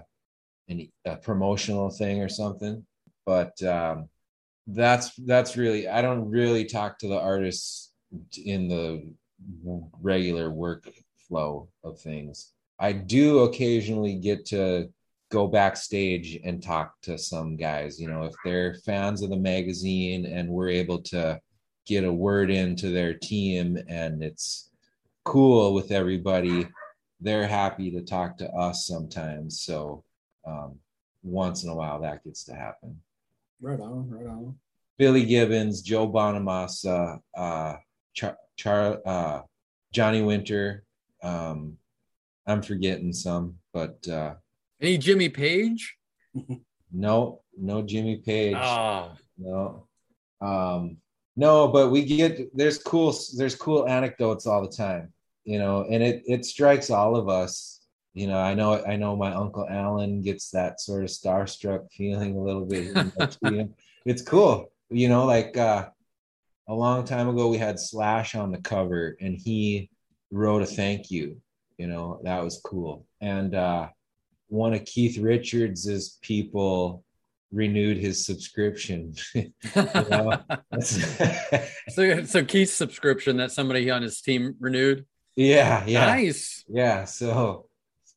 an, 0.68 0.88
a 1.06 1.16
promotional 1.18 1.90
thing 1.90 2.22
or 2.22 2.30
something. 2.30 2.86
But 3.26 3.62
um 3.64 4.10
that's 4.68 5.16
that's 5.28 5.58
really 5.58 5.88
i 5.88 6.02
don't 6.02 6.28
really 6.28 6.66
talk 6.66 6.98
to 6.98 7.08
the 7.08 7.20
artists 7.20 7.92
in 8.44 8.68
the 8.68 9.08
regular 10.02 10.50
workflow 10.50 11.68
of 11.84 12.00
things. 12.00 12.52
I 12.80 12.94
do 12.94 13.40
occasionally 13.40 14.16
get 14.16 14.46
to 14.48 14.90
go 15.32 15.48
backstage 15.48 16.40
and 16.44 16.62
talk 16.62 16.94
to 17.02 17.18
some 17.18 17.56
guys 17.56 18.00
you 18.00 18.08
know 18.08 18.24
if 18.24 18.34
they're 18.44 18.76
fans 18.86 19.22
of 19.24 19.30
the 19.30 19.36
magazine 19.38 20.26
and 20.26 20.48
we're 20.50 20.70
able 20.70 21.02
to 21.02 21.40
get 21.88 22.04
a 22.04 22.12
word 22.14 22.50
into 22.52 22.90
their 22.92 23.14
team 23.14 23.78
and 23.88 24.24
it's 24.24 24.70
cool 25.24 25.74
with 25.74 25.92
everybody 25.92 26.68
they're 27.22 27.48
happy 27.48 27.90
to 27.90 28.02
talk 28.02 28.38
to 28.38 28.48
us 28.52 28.86
sometimes 28.86 29.62
so 29.62 30.04
um, 30.46 30.76
once 31.24 31.64
in 31.64 31.70
a 31.70 31.76
while 31.76 32.00
that 32.02 32.24
gets 32.24 32.44
to 32.44 32.54
happen 32.54 32.96
Right 33.62 33.80
on, 33.80 34.08
right 34.10 34.28
on. 34.28 34.56
billy 34.98 35.26
gibbons 35.26 35.82
joe 35.82 36.08
bonamassa 36.08 37.20
uh, 37.36 37.76
Char- 38.14 38.38
Char- 38.58 39.02
uh, 39.06 39.42
johnny 39.92 40.22
winter 40.22 40.84
um, 41.24 41.78
i'm 42.46 42.62
forgetting 42.62 43.12
some 43.12 43.56
but 43.74 44.08
uh, 44.08 44.36
Any 44.82 44.98
Jimmy 44.98 45.30
Page? 45.30 45.96
no 46.92 47.42
no 47.58 47.82
jimmy 47.82 48.18
page. 48.18 48.56
Oh, 48.58 49.12
no. 49.38 49.88
Um 50.42 50.98
no 51.36 51.68
but 51.68 51.90
we 51.90 52.06
get 52.06 52.56
there's 52.56 52.78
cool 52.78 53.14
there's 53.38 53.56
cool 53.56 53.88
anecdotes 53.88 54.48
all 54.48 54.62
the 54.62 54.76
time 54.76 55.12
you 55.44 55.60
know 55.60 55.86
and 55.90 56.02
it 56.02 56.24
it 56.26 56.46
strikes 56.46 56.90
all 56.90 57.16
of 57.16 57.30
us. 57.30 57.82
You 58.14 58.28
know 58.28 58.40
i 58.40 58.54
know 58.54 58.82
i 58.86 58.96
know 58.96 59.14
my 59.18 59.34
uncle 59.34 59.68
alan 59.70 60.22
gets 60.22 60.50
that 60.52 60.80
sort 60.80 61.04
of 61.04 61.10
starstruck 61.10 61.92
feeling 61.92 62.38
a 62.38 62.42
little 62.42 62.66
bit 62.66 62.96
it's 64.06 64.22
cool. 64.22 64.72
You 64.90 65.10
know 65.10 65.26
like 65.26 65.58
uh 65.58 65.90
a 66.70 66.74
long 66.74 67.04
time 67.04 67.28
ago 67.28 67.50
we 67.50 67.58
had 67.58 67.78
slash 67.80 68.36
on 68.36 68.52
the 68.52 68.58
cover 68.60 69.18
and 69.20 69.36
he 69.36 69.90
wrote 70.32 70.62
a 70.62 70.66
thank 70.66 71.12
you 71.12 71.42
you 71.78 71.88
know 71.88 72.22
that 72.24 72.42
was 72.42 72.62
cool. 72.64 73.06
And 73.20 73.54
uh 73.54 73.90
one 74.48 74.74
of 74.74 74.84
keith 74.86 75.18
richards's 75.18 76.18
people 76.22 77.04
renewed 77.52 77.98
his 77.98 78.26
subscription 78.26 79.14
you 79.34 79.52
know? 79.74 80.42
That's- 80.72 81.72
so 81.90 82.24
so 82.26 82.44
Keith's 82.44 82.74
subscription 82.74 83.38
that 83.38 83.52
somebody 83.52 83.90
on 83.92 84.02
his 84.02 84.20
team 84.22 84.56
renewed. 84.60 85.06
yeah 85.36 85.84
yeah 85.86 86.06
Nice. 86.08 86.64
yeah 86.68 87.06
so 87.06 87.68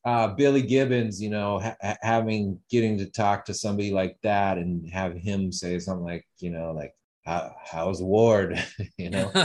uh 0.04 0.28
billy 0.28 0.62
gibbons 0.62 1.20
you 1.22 1.30
know 1.30 1.60
ha- 1.60 1.96
having 2.02 2.58
getting 2.70 2.98
to 2.98 3.06
talk 3.06 3.44
to 3.44 3.54
somebody 3.54 3.90
like 3.92 4.16
that 4.22 4.56
and 4.58 4.88
have 4.90 5.14
him 5.14 5.52
say 5.52 5.78
something 5.78 6.04
like 6.04 6.26
you 6.38 6.50
know 6.50 6.72
like 6.72 6.94
How, 7.28 7.54
how's 7.62 8.02
ward? 8.02 8.58
You 8.96 9.10
know? 9.10 9.30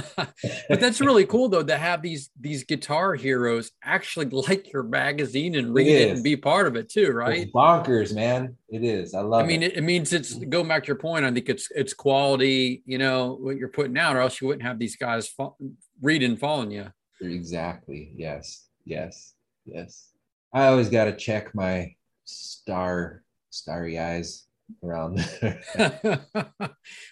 But 0.69 0.79
that's 0.79 1.01
really 1.01 1.25
cool 1.25 1.49
though 1.49 1.63
to 1.63 1.77
have 1.77 2.01
these 2.01 2.29
these 2.39 2.63
guitar 2.63 3.13
heroes 3.13 3.71
actually 3.83 4.25
like 4.47 4.71
your 4.71 4.83
magazine 4.83 5.55
and 5.55 5.73
read 5.73 5.87
it 5.87 6.11
and 6.11 6.23
be 6.23 6.37
part 6.37 6.65
of 6.65 6.75
it 6.75 6.89
too, 6.89 7.11
right? 7.11 7.39
It's 7.39 7.51
bonkers 7.51 8.15
man. 8.15 8.55
It 8.69 8.83
is. 8.83 9.13
I 9.13 9.21
love 9.21 9.43
I 9.43 9.47
mean, 9.47 9.63
it. 9.63 9.73
it, 9.73 9.77
it 9.77 9.81
means 9.81 10.13
it's 10.13 10.33
going 10.33 10.67
back 10.67 10.83
to 10.83 10.87
your 10.87 10.95
point. 10.95 11.25
I 11.25 11.31
think 11.31 11.49
it's 11.49 11.69
it's 11.71 11.93
quality, 11.93 12.81
you 12.85 12.97
know, 12.97 13.37
what 13.39 13.57
you're 13.57 13.67
putting 13.67 13.97
out, 13.97 14.15
or 14.15 14.21
else 14.21 14.39
you 14.39 14.47
wouldn't 14.47 14.65
have 14.65 14.79
these 14.79 14.95
guys 14.95 15.27
fo- 15.27 15.57
reading, 16.01 16.37
following 16.37 16.71
you. 16.71 16.87
exactly. 17.21 18.13
Yes. 18.15 18.69
Yes. 18.85 19.33
Yes. 19.65 20.09
I 20.53 20.67
always 20.67 20.89
got 20.89 21.05
to 21.05 21.15
check 21.15 21.53
my 21.53 21.95
star 22.23 23.23
starry 23.49 23.99
eyes 23.99 24.47
around 24.83 25.17
there 25.41 25.61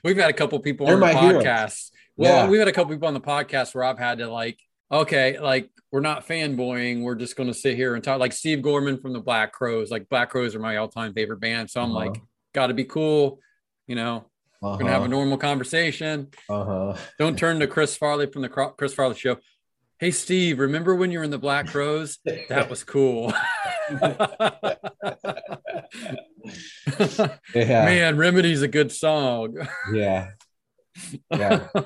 we've 0.03 0.17
had 0.17 0.29
a 0.29 0.33
couple 0.33 0.59
people 0.59 0.85
They're 0.87 0.95
on 0.95 1.01
the 1.01 1.07
podcast. 1.07 1.91
Well, 2.17 2.45
Yeah. 2.45 2.49
we've 2.49 2.59
had 2.59 2.67
a 2.67 2.71
couple 2.73 2.93
people 2.93 3.07
on 3.07 3.13
the 3.13 3.21
podcast 3.21 3.73
where 3.75 3.83
I've 3.83 3.99
had 3.99 4.19
to 4.19 4.29
like, 4.31 4.59
okay, 4.91 5.39
like 5.39 5.69
we're 5.91 5.99
not 6.01 6.27
fanboying. 6.27 7.01
We're 7.01 7.15
just 7.15 7.35
going 7.35 7.47
to 7.47 7.53
sit 7.53 7.75
here 7.75 7.95
and 7.95 8.03
talk. 8.03 8.19
Like 8.19 8.33
Steve 8.33 8.61
Gorman 8.61 8.99
from 8.99 9.13
the 9.13 9.19
Black 9.19 9.51
Crowes. 9.51 9.91
Like 9.91 10.07
Black 10.09 10.29
Crowes 10.29 10.55
are 10.55 10.59
my 10.59 10.77
all-time 10.77 11.13
favorite 11.13 11.39
band. 11.39 11.69
So 11.69 11.81
I'm 11.81 11.91
Uh-huh. 11.91 12.05
like, 12.11 12.21
got 12.53 12.67
to 12.67 12.73
be 12.73 12.85
cool. 12.85 13.39
You 13.87 13.95
know, 13.95 14.25
we're 14.61 14.77
gonna 14.77 14.91
have 14.91 15.01
a 15.01 15.05
uh-huh, 15.05 15.11
normal 15.11 15.37
conversation. 15.37 16.29
uh-huh. 16.49 16.95
Don't 17.19 17.37
turn 17.37 17.59
to 17.59 17.67
Chris 17.67 17.97
Farley 17.97 18.27
from 18.27 18.41
the 18.43 18.49
Chris 18.49 18.93
Farley 18.93 19.15
Show. 19.15 19.37
Hey 19.99 20.11
Steve, 20.11 20.59
remember 20.59 20.95
when 20.95 21.11
you 21.11 21.19
were 21.19 21.25
in 21.25 21.31
the 21.31 21.37
Black 21.37 21.67
Crowes? 21.67 22.19
That 22.49 22.69
was 22.69 22.83
cool. 22.83 23.33
yeah. 27.55 27.85
Man, 27.85 28.17
Remedy's 28.17 28.61
a 28.61 28.67
good 28.67 28.91
song. 28.91 29.55
yeah. 29.93 30.31
Yeah. 31.29 31.67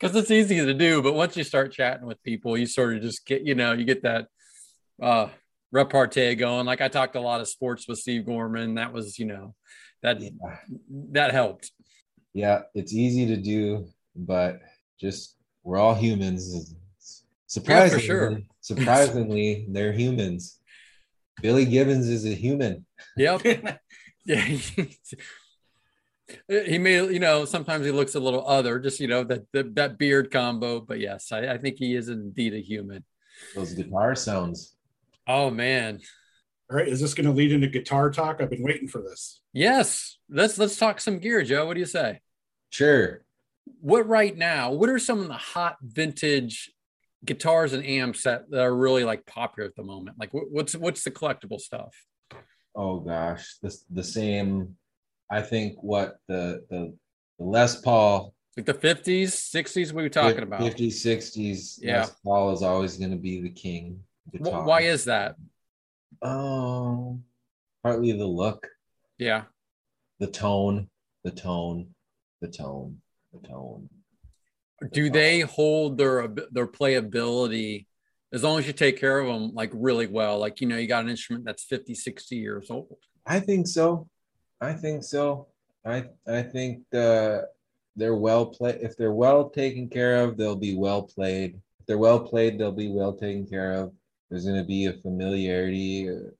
Because 0.00 0.16
it's 0.16 0.30
easy 0.30 0.64
to 0.64 0.72
do 0.72 1.02
but 1.02 1.14
once 1.14 1.36
you 1.36 1.44
start 1.44 1.72
chatting 1.72 2.06
with 2.06 2.22
people 2.22 2.56
you 2.56 2.64
sort 2.64 2.96
of 2.96 3.02
just 3.02 3.26
get 3.26 3.42
you 3.42 3.54
know 3.54 3.72
you 3.72 3.84
get 3.84 4.02
that 4.04 4.28
uh 5.02 5.28
repartee 5.72 6.36
going. 6.36 6.64
Like 6.64 6.80
i 6.80 6.88
talked 6.88 7.16
a 7.16 7.20
lot 7.20 7.40
of 7.40 7.48
sports 7.48 7.86
with 7.86 7.98
steve 7.98 8.24
gorman. 8.24 8.76
That 8.76 8.92
was 8.92 9.18
you 9.18 9.26
know 9.26 9.54
that 10.02 10.22
yeah. 10.22 10.30
that 11.10 11.32
helped. 11.32 11.72
Yeah 12.32 12.62
it's 12.74 12.94
easy 12.94 13.26
to 13.26 13.36
do 13.36 13.88
but 14.16 14.60
just 14.98 15.36
we're 15.64 15.78
all 15.78 15.94
humans. 15.94 16.74
Surprisingly 17.46 18.06
sure. 18.06 18.38
surprisingly 18.60 19.66
they're 19.68 19.92
humans 19.92 20.57
billy 21.42 21.64
gibbons 21.64 22.08
is 22.08 22.24
a 22.24 22.34
human. 22.34 22.84
Yep. 23.16 23.42
Yeah 24.24 24.46
he 26.48 26.78
may 26.78 26.96
you 27.10 27.18
know 27.18 27.44
sometimes 27.44 27.86
he 27.86 27.92
looks 27.92 28.14
a 28.14 28.20
little 28.20 28.46
other 28.46 28.78
just 28.78 29.00
you 29.00 29.08
know 29.08 29.24
that 29.24 29.50
that, 29.52 29.74
that 29.74 29.98
beard 29.98 30.30
combo 30.30 30.80
but 30.80 30.98
yes 30.98 31.32
I, 31.32 31.54
I 31.54 31.58
think 31.58 31.76
he 31.78 31.94
is 31.94 32.08
indeed 32.08 32.54
a 32.54 32.60
human. 32.60 33.04
Those 33.54 33.72
guitar 33.72 34.14
sounds. 34.14 34.74
Oh 35.26 35.50
man. 35.50 36.00
All 36.70 36.76
right, 36.76 36.88
is 36.88 37.00
this 37.00 37.14
going 37.14 37.26
to 37.26 37.32
lead 37.32 37.52
into 37.52 37.66
guitar 37.68 38.10
talk? 38.10 38.42
I've 38.42 38.50
been 38.50 38.62
waiting 38.62 38.88
for 38.88 39.00
this. 39.00 39.40
yes 39.52 40.18
let's 40.30 40.58
let's 40.58 40.76
talk 40.76 41.00
some 41.00 41.18
gear 41.18 41.42
joe. 41.42 41.66
What 41.66 41.74
do 41.74 41.80
you 41.80 41.86
say? 41.86 42.20
Sure. 42.70 43.24
What 43.80 44.06
right 44.06 44.36
now 44.36 44.72
what 44.72 44.90
are 44.90 44.98
some 44.98 45.20
of 45.20 45.28
the 45.28 45.34
hot 45.34 45.76
vintage 45.82 46.70
guitars 47.24 47.72
and 47.72 47.84
amps 47.84 48.22
that, 48.22 48.50
that 48.50 48.60
are 48.62 48.74
really 48.74 49.04
like 49.04 49.26
popular 49.26 49.68
at 49.68 49.76
the 49.76 49.82
moment? 49.82 50.18
Like 50.18 50.32
what, 50.32 50.44
what's 50.50 50.74
what's 50.76 51.04
the 51.04 51.10
collectible 51.10 51.60
stuff? 51.60 51.94
Oh 52.74 53.00
gosh. 53.00 53.56
This 53.62 53.84
the 53.90 54.04
same 54.04 54.76
i 55.30 55.42
think 55.42 55.74
what 55.82 56.16
the 56.26 56.64
the, 56.70 56.94
the 57.38 57.44
les 57.44 57.80
paul. 57.80 58.34
Like 58.56 58.66
the 58.66 58.74
50s 58.74 59.28
60s 59.54 59.92
what 59.92 60.00
are 60.00 60.04
we 60.04 60.10
talking 60.10 60.42
about? 60.42 60.60
50s 60.60 61.04
60s 61.04 61.78
Yeah. 61.80 62.02
les 62.02 62.10
paul 62.24 62.52
is 62.52 62.62
always 62.62 62.96
going 62.96 63.10
to 63.10 63.16
be 63.16 63.40
the 63.40 63.50
king 63.50 64.00
guitar. 64.32 64.64
why 64.64 64.82
is 64.82 65.04
that? 65.04 65.36
Oh 66.22 67.20
partly 67.82 68.12
the 68.12 68.26
look. 68.26 68.68
Yeah. 69.18 69.44
The 70.18 70.26
tone, 70.26 70.88
the 71.24 71.30
tone, 71.30 71.88
the 72.40 72.48
tone. 72.48 72.98
the 73.32 73.48
tone. 73.48 73.88
Do 74.92 75.10
they 75.10 75.40
hold 75.40 75.98
their 75.98 76.28
their 76.52 76.66
playability 76.66 77.86
as 78.32 78.44
long 78.44 78.58
as 78.58 78.66
you 78.66 78.72
take 78.72 78.98
care 79.00 79.18
of 79.18 79.26
them 79.26 79.52
like 79.54 79.70
really 79.74 80.06
well? 80.06 80.38
Like, 80.38 80.60
you 80.60 80.68
know, 80.68 80.76
you 80.76 80.86
got 80.86 81.04
an 81.04 81.10
instrument 81.10 81.44
that's 81.44 81.64
50, 81.64 81.94
60 81.94 82.36
years 82.36 82.70
old. 82.70 82.96
I 83.26 83.40
think 83.40 83.66
so. 83.66 84.08
I 84.60 84.72
think 84.72 85.02
so. 85.02 85.48
I 85.84 86.04
I 86.26 86.42
think 86.42 86.82
the 86.90 87.48
they're 87.96 88.14
well 88.14 88.46
played. 88.46 88.78
If 88.80 88.96
they're 88.96 89.12
well 89.12 89.50
taken 89.50 89.88
care 89.88 90.22
of, 90.22 90.36
they'll 90.36 90.56
be 90.56 90.76
well 90.76 91.02
played. 91.02 91.60
If 91.80 91.86
they're 91.86 91.98
well 91.98 92.20
played, 92.20 92.58
they'll 92.58 92.70
be 92.72 92.90
well 92.90 93.12
taken 93.14 93.46
care 93.46 93.72
of. 93.72 93.92
There's 94.30 94.44
going 94.44 94.60
to 94.60 94.64
be 94.64 94.86
a 94.86 94.92
familiarity. 94.92 96.08
uh, 96.08 96.30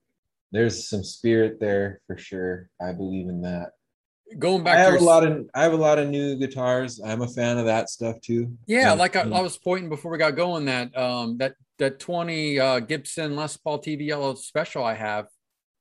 There's 0.52 0.88
some 0.88 1.02
spirit 1.02 1.58
there 1.58 2.00
for 2.06 2.16
sure. 2.16 2.70
I 2.80 2.92
believe 2.92 3.28
in 3.28 3.40
that. 3.42 3.72
Going 4.38 4.62
back 4.62 4.76
I 4.76 4.80
have 4.80 5.00
a 5.00 5.04
lot 5.04 5.24
of 5.24 5.48
I 5.54 5.62
have 5.62 5.72
a 5.72 5.76
lot 5.76 5.98
of 5.98 6.08
new 6.08 6.36
guitars. 6.36 7.00
I'm 7.04 7.22
a 7.22 7.28
fan 7.28 7.56
of 7.58 7.66
that 7.66 7.88
stuff 7.88 8.20
too. 8.20 8.52
Yeah, 8.66 8.92
like 8.92 9.16
I, 9.16 9.22
I 9.22 9.40
was 9.40 9.56
pointing 9.56 9.88
before 9.88 10.10
we 10.12 10.18
got 10.18 10.36
going 10.36 10.66
that 10.66 10.96
um 10.96 11.38
that 11.38 11.54
that 11.78 11.98
20 11.98 12.58
uh 12.60 12.80
Gibson 12.80 13.36
Les 13.36 13.56
Paul 13.56 13.78
TV 13.80 14.06
yellow 14.06 14.34
special 14.34 14.84
I 14.84 14.94
have. 14.94 15.26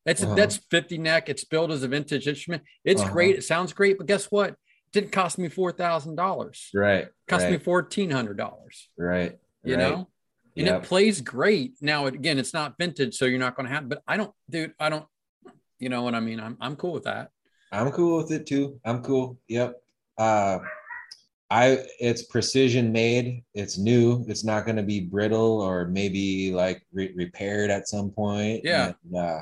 That's 0.06 0.24
Uh-huh. 0.24 0.36
that's 0.36 0.58
50 0.72 0.98
neck. 1.00 1.28
It's 1.28 1.44
built 1.44 1.72
as 1.72 1.84
a 1.84 1.88
vintage 1.90 2.28
instrument. 2.28 2.64
It's 2.86 3.02
Uh-huh. 3.02 3.12
great. 3.12 3.36
It 3.36 3.44
sounds 3.44 3.74
great, 3.74 3.98
but 3.98 4.08
guess 4.08 4.26
what? 4.32 4.52
It 4.52 4.56
didn't 4.94 5.12
cost 5.12 5.38
me 5.38 5.50
four 5.50 5.74
thousand 5.74 6.16
dollars. 6.16 6.70
right. 6.74 7.10
Cost 7.28 7.50
me 7.50 7.58
fourteen 7.58 8.10
hundred 8.12 8.38
dollars. 8.38 8.90
right. 8.98 9.38
You 9.64 9.76
right. 9.76 9.80
know? 9.82 10.08
And 10.56 10.66
Yep. 10.68 10.84
it 10.84 10.88
plays 10.88 11.20
great. 11.22 11.74
Now 11.82 12.06
again, 12.08 12.40
it's 12.40 12.54
not 12.54 12.76
vintage, 12.80 13.16
so 13.16 13.26
you're 13.26 13.40
not 13.40 13.56
gonna 13.58 13.70
have 13.70 13.90
but 13.90 14.02
I 14.08 14.16
don't 14.16 14.34
dude, 14.50 14.74
I 14.80 14.88
don't 14.90 15.06
you 15.80 15.90
know 15.90 16.02
what 16.04 16.16
I 16.16 16.22
mean? 16.22 16.40
I'm 16.40 16.58
I'm 16.62 16.78
cool 16.78 16.94
with 16.94 17.04
that. 17.04 17.30
I'm 17.72 17.92
cool 17.92 18.18
with 18.18 18.32
it 18.32 18.46
too. 18.46 18.80
I'm 18.86 19.02
cool. 19.02 19.38
Yep. 19.48 19.82
Uh 20.18 20.60
I 21.50 21.86
it's 22.00 22.24
precision 22.24 22.92
made. 22.92 23.44
It's 23.54 23.78
new. 23.78 24.26
It's 24.28 24.44
not 24.44 24.66
going 24.66 24.76
to 24.76 24.84
be 24.84 25.00
brittle 25.00 25.62
or 25.62 25.86
maybe 25.88 26.52
like 26.52 26.86
re- 26.92 27.14
repaired 27.16 27.70
at 27.70 27.88
some 27.88 28.10
point. 28.10 28.62
Yeah. 28.66 28.92
And, 29.06 29.16
uh, 29.16 29.42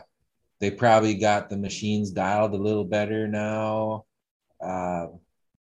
they 0.59 0.71
probably 0.71 1.15
got 1.15 1.49
the 1.49 1.57
machines 1.57 2.11
dialed 2.11 2.53
a 2.53 2.57
little 2.57 2.86
better 2.86 3.28
now. 3.28 4.05
Uh, 4.61 5.07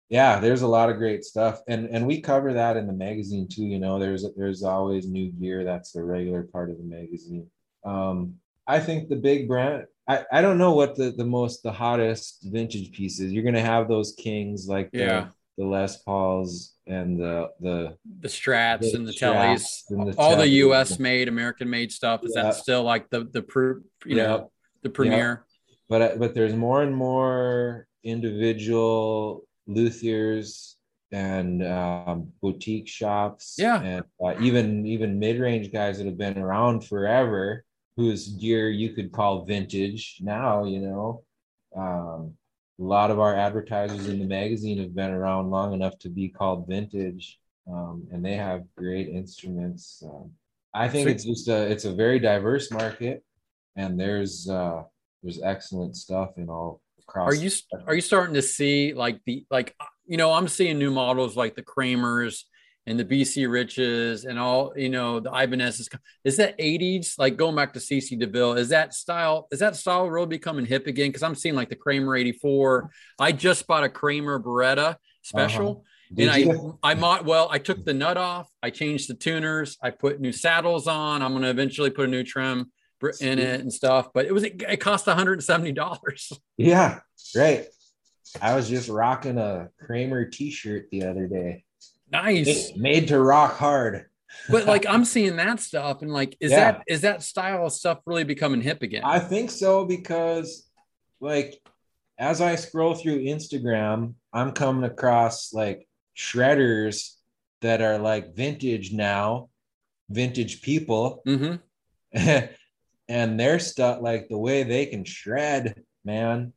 yeah, 0.09 0.41
there's 0.41 0.63
a 0.63 0.69
lot 0.69 0.89
of 0.89 0.97
great 0.97 1.25
stuff, 1.25 1.61
and 1.69 1.87
and 1.91 2.07
we 2.07 2.23
cover 2.23 2.55
that 2.55 2.79
in 2.79 2.87
the 2.87 2.95
magazine 2.95 3.47
too. 3.47 3.65
You 3.65 3.79
know, 3.79 3.99
there's 3.99 4.25
there's 4.37 4.63
always 4.63 5.07
new 5.07 5.31
gear. 5.33 5.65
That's 5.65 5.95
a 5.97 6.03
regular 6.03 6.45
part 6.45 6.71
of 6.71 6.79
the 6.79 6.85
magazine. 6.85 7.47
Um, 7.85 8.37
I 8.67 8.81
think 8.81 9.09
the 9.09 9.17
big 9.17 9.47
brand. 9.47 9.87
I, 10.09 10.25
I 10.33 10.41
don't 10.41 10.57
know 10.59 10.73
what 10.73 10.97
the, 10.97 11.11
the 11.11 11.25
most 11.25 11.63
the 11.63 11.73
hottest 11.73 12.39
vintage 12.45 12.93
pieces. 12.93 13.33
You're 13.33 13.45
gonna 13.45 13.61
have 13.61 13.89
those 13.89 14.13
kings 14.13 14.67
like 14.67 14.91
the, 14.91 14.99
Yeah. 14.99 15.27
the 15.59 15.65
Les 15.67 16.03
Pauls 16.03 16.75
and 16.87 17.19
the 17.21 17.51
the 17.61 17.97
The 18.21 18.29
strats 18.29 18.81
The 18.93 18.97
and 18.97 19.07
the 19.07 19.13
tellies, 19.13 19.83
and 19.91 20.09
the 20.11 20.19
all 20.19 20.35
the 20.37 20.49
US 20.65 20.99
made, 20.99 21.29
American 21.29 21.69
made 21.69 21.93
stuff. 21.93 22.25
Is 22.25 22.33
Yeah. 22.35 22.45
that 22.45 22.55
still 22.55 22.83
like 22.83 23.11
the 23.11 23.25
the 23.31 23.43
pr- 23.43 23.81
you 24.07 24.17
know 24.17 24.51
the 24.83 24.91
premiere? 24.91 25.45
but 25.91 26.03
uh, 26.03 26.17
but 26.19 26.35
there's 26.35 26.55
more 26.55 26.83
and 26.83 26.95
more 26.95 27.87
individual 28.05 29.47
luthiers 29.69 30.75
and 31.13 31.63
um, 31.65 32.33
boutique 32.43 32.89
shops 32.89 33.57
Yeah. 33.59 33.81
and 33.83 34.05
uh, 34.25 34.35
even 34.41 34.87
even 34.87 35.19
mid-range 35.19 35.73
guys 35.73 35.99
that 35.99 36.07
have 36.07 36.19
been 36.19 36.39
around 36.39 36.85
forever 36.87 37.65
whose 37.99 38.29
gear 38.29 38.71
you 38.71 38.95
could 38.95 39.13
call 39.13 39.45
vintage 39.45 40.19
now 40.23 40.65
you 40.65 40.81
know. 40.81 41.25
Um, 41.77 42.35
a 42.81 42.85
lot 42.85 43.11
of 43.11 43.19
our 43.19 43.35
advertisers 43.35 44.07
in 44.09 44.21
the 44.21 44.25
magazine 44.25 44.79
have 44.79 44.95
been 44.95 45.11
around 45.11 45.51
long 45.51 45.75
enough 45.75 45.99
to 45.99 46.09
be 46.09 46.29
called 46.29 46.67
vintage 46.69 47.39
um, 47.71 48.07
and 48.13 48.25
they 48.25 48.37
have 48.37 48.63
great 48.77 49.09
instruments. 49.09 50.03
Um, 50.07 50.31
i 50.75 50.87
think 50.87 51.09
it's 51.09 51.25
just 51.25 51.49
a 51.49 51.63
it's 51.73 51.87
a 51.87 51.93
very 51.93 52.19
diverse 52.19 52.71
market 52.71 53.25
and 53.77 53.99
there's 53.99 54.49
uh 54.51 54.83
there's 55.23 55.41
excellent 55.43 55.97
stuff 55.97 56.31
in 56.37 56.49
all 56.51 56.83
across 57.01 57.33
Are 57.33 57.35
you 57.35 57.51
are 57.87 57.95
you 57.95 58.01
starting 58.01 58.35
to 58.35 58.43
see 58.43 58.93
like 58.93 59.21
the 59.25 59.47
like 59.51 59.75
you 60.07 60.17
know 60.17 60.33
I'm 60.33 60.49
seeing 60.49 60.79
new 60.79 60.91
models 60.91 61.37
like 61.37 61.55
the 61.55 61.63
Kramers 61.63 62.45
and 62.89 62.99
the 62.99 63.05
BC 63.05 63.51
Riches 63.51 64.24
and 64.24 64.39
all 64.39 64.72
you 64.74 64.89
know 64.89 65.20
the 65.20 65.30
Ibanez 65.30 65.89
is 66.24 66.36
that 66.39 66.59
80s 66.59 67.18
like 67.18 67.36
going 67.36 67.55
back 67.55 67.74
to 67.74 67.78
CC 67.78 68.18
DeVille 68.18 68.55
is 68.55 68.70
that 68.70 68.95
style 68.95 69.47
is 69.53 69.59
that 69.59 69.76
style 69.76 70.09
really 70.09 70.26
becoming 70.26 70.64
hip 70.64 70.86
again? 70.86 71.11
Because 71.11 71.22
I'm 71.22 71.34
seeing 71.34 71.55
like 71.55 71.68
the 71.68 71.76
Kramer 71.76 72.16
84 72.16 72.91
I 73.18 73.32
just 73.32 73.66
bought 73.66 73.84
a 73.84 73.91
Kramer 73.91 74.41
Baretta 74.41 74.97
special 75.22 75.70
uh-huh. 75.70 75.80
Did 76.14 76.28
and 76.28 76.41
you? 76.43 76.78
I 76.82 76.93
I 76.93 76.95
might 76.95 77.26
well 77.26 77.49
I 77.51 77.59
took 77.59 77.84
the 77.84 77.93
nut 77.93 78.16
off 78.16 78.49
I 78.62 78.70
changed 78.70 79.11
the 79.11 79.14
tuners 79.14 79.76
I 79.82 79.91
put 79.91 80.18
new 80.18 80.32
saddles 80.32 80.86
on 80.86 81.20
I'm 81.20 81.32
going 81.32 81.43
to 81.43 81.51
eventually 81.51 81.91
put 81.91 82.09
a 82.09 82.11
new 82.11 82.24
trim 82.24 82.72
in 83.20 83.39
it 83.39 83.61
and 83.61 83.72
stuff 83.72 84.09
but 84.14 84.24
it 84.24 84.32
was 84.32 84.45
it 84.45 84.80
cost 84.80 85.07
170 85.07 85.72
dollars. 85.72 86.32
Yeah 86.57 87.01
right 87.36 87.66
i 88.43 88.55
was 88.55 88.68
just 88.68 88.89
rocking 88.89 89.39
a 89.39 89.68
kramer 89.80 90.24
t-shirt 90.26 90.86
the 90.91 91.05
other 91.05 91.26
day 91.26 91.64
nice 92.11 92.73
made 92.77 93.09
to 93.09 93.19
rock 93.21 93.57
hard 93.57 94.07
but 94.51 94.67
like 94.67 94.87
I'm 94.87 95.05
seeing 95.05 95.37
that 95.37 95.59
stuff 95.61 96.03
and 96.03 96.13
like 96.13 96.37
is 96.41 96.51
Yeah. 96.53 96.73
that 96.73 96.83
is 96.87 97.01
that 97.03 97.23
style 97.23 97.67
of 97.67 97.73
stuff 97.73 97.99
really 98.07 98.25
becoming 98.25 98.61
hip 98.61 98.83
again? 98.83 99.03
I 99.05 99.19
think 99.19 99.51
so 99.51 99.85
because, 99.87 100.69
like, 101.21 101.55
as 102.19 102.41
I 102.43 102.55
scroll 102.57 102.95
through 102.95 103.21
Instagram, 103.21 104.15
I'm 104.33 104.53
coming 104.53 104.85
across 104.85 105.53
like 105.55 105.89
shredders 106.17 107.15
that 107.63 107.81
are 107.81 107.99
like 107.99 108.35
vintage 108.37 108.93
now, 108.93 109.49
vintage 110.11 110.61
people, 110.63 111.23
Mm-hmm. 111.27 111.57
and 113.09 113.41
their 113.41 113.59
stuff, 113.59 114.01
like 114.03 114.29
the 114.29 114.39
way 114.39 114.63
they 114.63 114.87
can 114.87 115.05
shred, 115.05 115.83
man. 116.05 116.53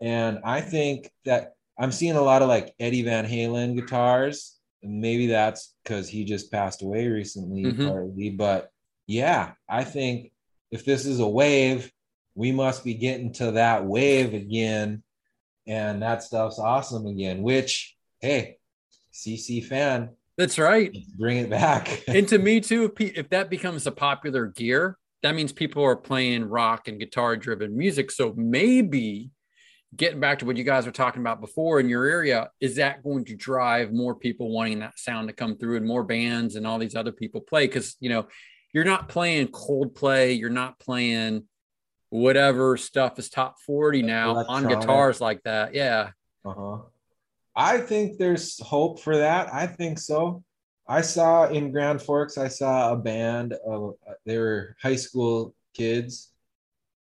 And 0.00 0.40
I 0.44 0.62
think 0.62 1.10
that 1.26 1.52
I'm 1.78 1.92
seeing 1.92 2.16
a 2.16 2.22
lot 2.22 2.40
of 2.42 2.48
like 2.48 2.74
Eddie 2.80 3.02
Van 3.02 3.26
Halen 3.26 3.74
guitars. 3.76 4.56
And 4.82 5.00
maybe 5.00 5.26
that's 5.26 5.74
because 5.82 6.08
he 6.08 6.24
just 6.24 6.50
passed 6.50 6.82
away 6.82 7.06
recently, 7.08 7.72
Mhm. 7.72 7.86
partly. 7.86 8.30
But 8.30 8.70
yeah, 9.06 9.52
I 9.68 9.84
think 9.84 10.32
if 10.70 10.84
this 10.84 11.04
is 11.06 11.20
a 11.20 11.28
wave, 11.28 11.92
we 12.34 12.52
must 12.52 12.84
be 12.84 12.94
getting 12.94 13.32
to 13.34 13.52
that 13.52 13.84
wave 13.84 14.32
again. 14.34 15.02
And 15.66 16.02
that 16.02 16.22
stuff's 16.22 16.58
awesome 16.58 17.06
again, 17.06 17.42
which, 17.42 17.96
hey, 18.20 18.56
CC 19.12 19.60
fan, 19.60 20.10
That's 20.38 20.58
right. 20.58 20.96
bring 21.18 21.36
it 21.38 21.50
back. 21.50 22.02
and 22.08 22.26
to 22.28 22.38
me 22.38 22.60
too, 22.60 22.92
if 22.98 23.28
that 23.28 23.50
becomes 23.50 23.86
a 23.86 23.92
popular 23.92 24.46
gear, 24.46 24.96
that 25.22 25.34
means 25.34 25.52
people 25.52 25.84
are 25.84 25.96
playing 25.96 26.44
rock 26.44 26.88
and 26.88 26.98
guitar 26.98 27.36
driven 27.36 27.76
music. 27.76 28.10
So 28.10 28.32
maybe 28.36 29.30
getting 29.96 30.20
back 30.20 30.38
to 30.38 30.44
what 30.46 30.56
you 30.56 30.64
guys 30.64 30.86
were 30.86 30.92
talking 30.92 31.20
about 31.20 31.40
before 31.40 31.80
in 31.80 31.88
your 31.88 32.04
area, 32.04 32.50
is 32.60 32.76
that 32.76 33.02
going 33.02 33.24
to 33.24 33.34
drive 33.34 33.92
more 33.92 34.14
people 34.14 34.50
wanting 34.50 34.78
that 34.80 34.98
sound 34.98 35.28
to 35.28 35.34
come 35.34 35.56
through 35.56 35.76
and 35.76 35.86
more 35.86 36.04
bands 36.04 36.56
and 36.56 36.66
all 36.66 36.78
these 36.78 36.96
other 36.96 37.12
people 37.12 37.40
play? 37.40 37.66
Because 37.66 37.96
you 38.00 38.08
know, 38.08 38.28
you're 38.72 38.84
not 38.84 39.08
playing 39.08 39.48
Coldplay, 39.48 40.38
you're 40.38 40.50
not 40.50 40.78
playing 40.78 41.44
whatever 42.10 42.76
stuff 42.76 43.18
is 43.18 43.30
top 43.30 43.58
40 43.60 44.02
now 44.02 44.36
on 44.36 44.66
guitars 44.66 45.20
like 45.20 45.42
that. 45.44 45.74
Yeah. 45.74 46.10
Uh-huh. 46.44 46.78
I 47.54 47.78
think 47.78 48.18
there's 48.18 48.60
hope 48.60 49.00
for 49.00 49.16
that. 49.18 49.52
I 49.52 49.66
think 49.66 49.98
so. 49.98 50.42
I 50.88 51.02
saw 51.02 51.46
in 51.46 51.70
Grand 51.70 52.02
Forks, 52.02 52.36
I 52.36 52.48
saw 52.48 52.92
a 52.92 52.96
band 52.96 53.54
of 53.64 53.94
they 54.26 54.38
were 54.38 54.76
high 54.82 54.96
school 54.96 55.54
kids, 55.74 56.32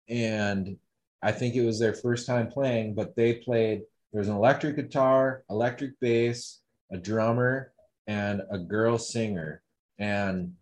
and 0.09 0.77
I 1.21 1.31
think 1.31 1.55
it 1.55 1.65
was 1.65 1.79
their 1.79 1.93
first 1.93 2.27
time 2.27 2.47
playing, 2.47 2.95
but 2.95 3.15
they 3.15 3.35
played 3.35 3.81
there's 4.13 4.29
an 4.29 4.35
electric 4.35 4.75
guitar, 4.75 5.43
electric 5.49 5.99
bass, 5.99 6.61
a 6.91 6.97
drummer, 6.97 7.73
and 8.07 8.41
a 8.49 8.57
girl 8.57 8.97
singer. 8.97 9.61
And 9.99 10.53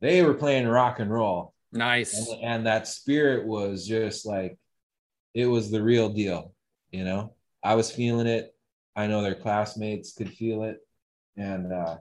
they 0.00 0.22
were 0.22 0.34
playing 0.34 0.66
rock 0.66 0.98
and 0.98 1.10
roll. 1.10 1.54
Nice. 1.72 2.28
and, 2.28 2.42
and 2.42 2.66
that 2.66 2.88
spirit 2.88 3.46
was 3.46 3.86
just 3.86 4.26
like 4.26 4.58
it 5.34 5.46
was 5.46 5.70
the 5.70 5.82
real 5.82 6.08
deal 6.08 6.52
you 6.90 7.04
know? 7.04 7.34
I 7.62 7.74
was 7.74 7.90
feeling 7.90 8.26
it. 8.26 8.54
I 8.96 9.06
know 9.06 9.22
their 9.22 9.34
classmates 9.34 10.12
could 10.12 10.30
feel 10.30 10.64
it. 10.64 10.78
And 11.36 11.72
uh 11.72 11.96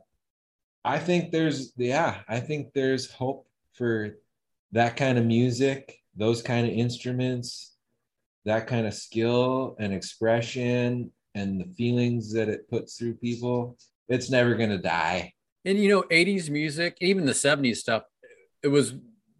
i 0.85 0.97
think 0.97 1.31
there's 1.31 1.73
yeah 1.75 2.21
i 2.29 2.39
think 2.39 2.73
there's 2.73 3.11
hope 3.11 3.45
for 3.73 4.15
that 4.71 4.95
kind 4.95 5.17
of 5.17 5.25
music 5.25 5.99
those 6.15 6.41
kind 6.41 6.65
of 6.65 6.73
instruments 6.73 7.75
that 8.45 8.67
kind 8.67 8.87
of 8.87 8.93
skill 8.93 9.75
and 9.79 9.93
expression 9.93 11.11
and 11.35 11.59
the 11.59 11.73
feelings 11.75 12.33
that 12.33 12.49
it 12.49 12.69
puts 12.69 12.97
through 12.97 13.13
people 13.15 13.77
it's 14.07 14.29
never 14.29 14.55
going 14.55 14.69
to 14.69 14.77
die 14.77 15.31
and 15.65 15.77
you 15.77 15.89
know 15.89 16.03
80s 16.03 16.49
music 16.49 16.97
even 17.01 17.25
the 17.25 17.33
70s 17.33 17.77
stuff 17.77 18.03
it 18.63 18.67
was 18.67 18.95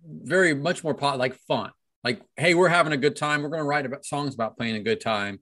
very 0.06 0.54
much 0.54 0.84
more 0.84 0.94
pot 0.94 1.18
like 1.18 1.36
fun 1.48 1.72
like 2.04 2.22
hey 2.38 2.54
we're 2.54 2.70
having 2.70 2.94
a 2.94 2.98
good 2.98 3.16
time 3.16 3.42
we're 3.42 3.50
going 3.50 3.62
to 3.62 3.66
write 3.66 3.86
about 3.86 4.06
songs 4.06 4.34
about 4.34 4.58
playing 4.58 4.76
a 4.76 4.82
good 4.82 5.02
time 5.02 5.40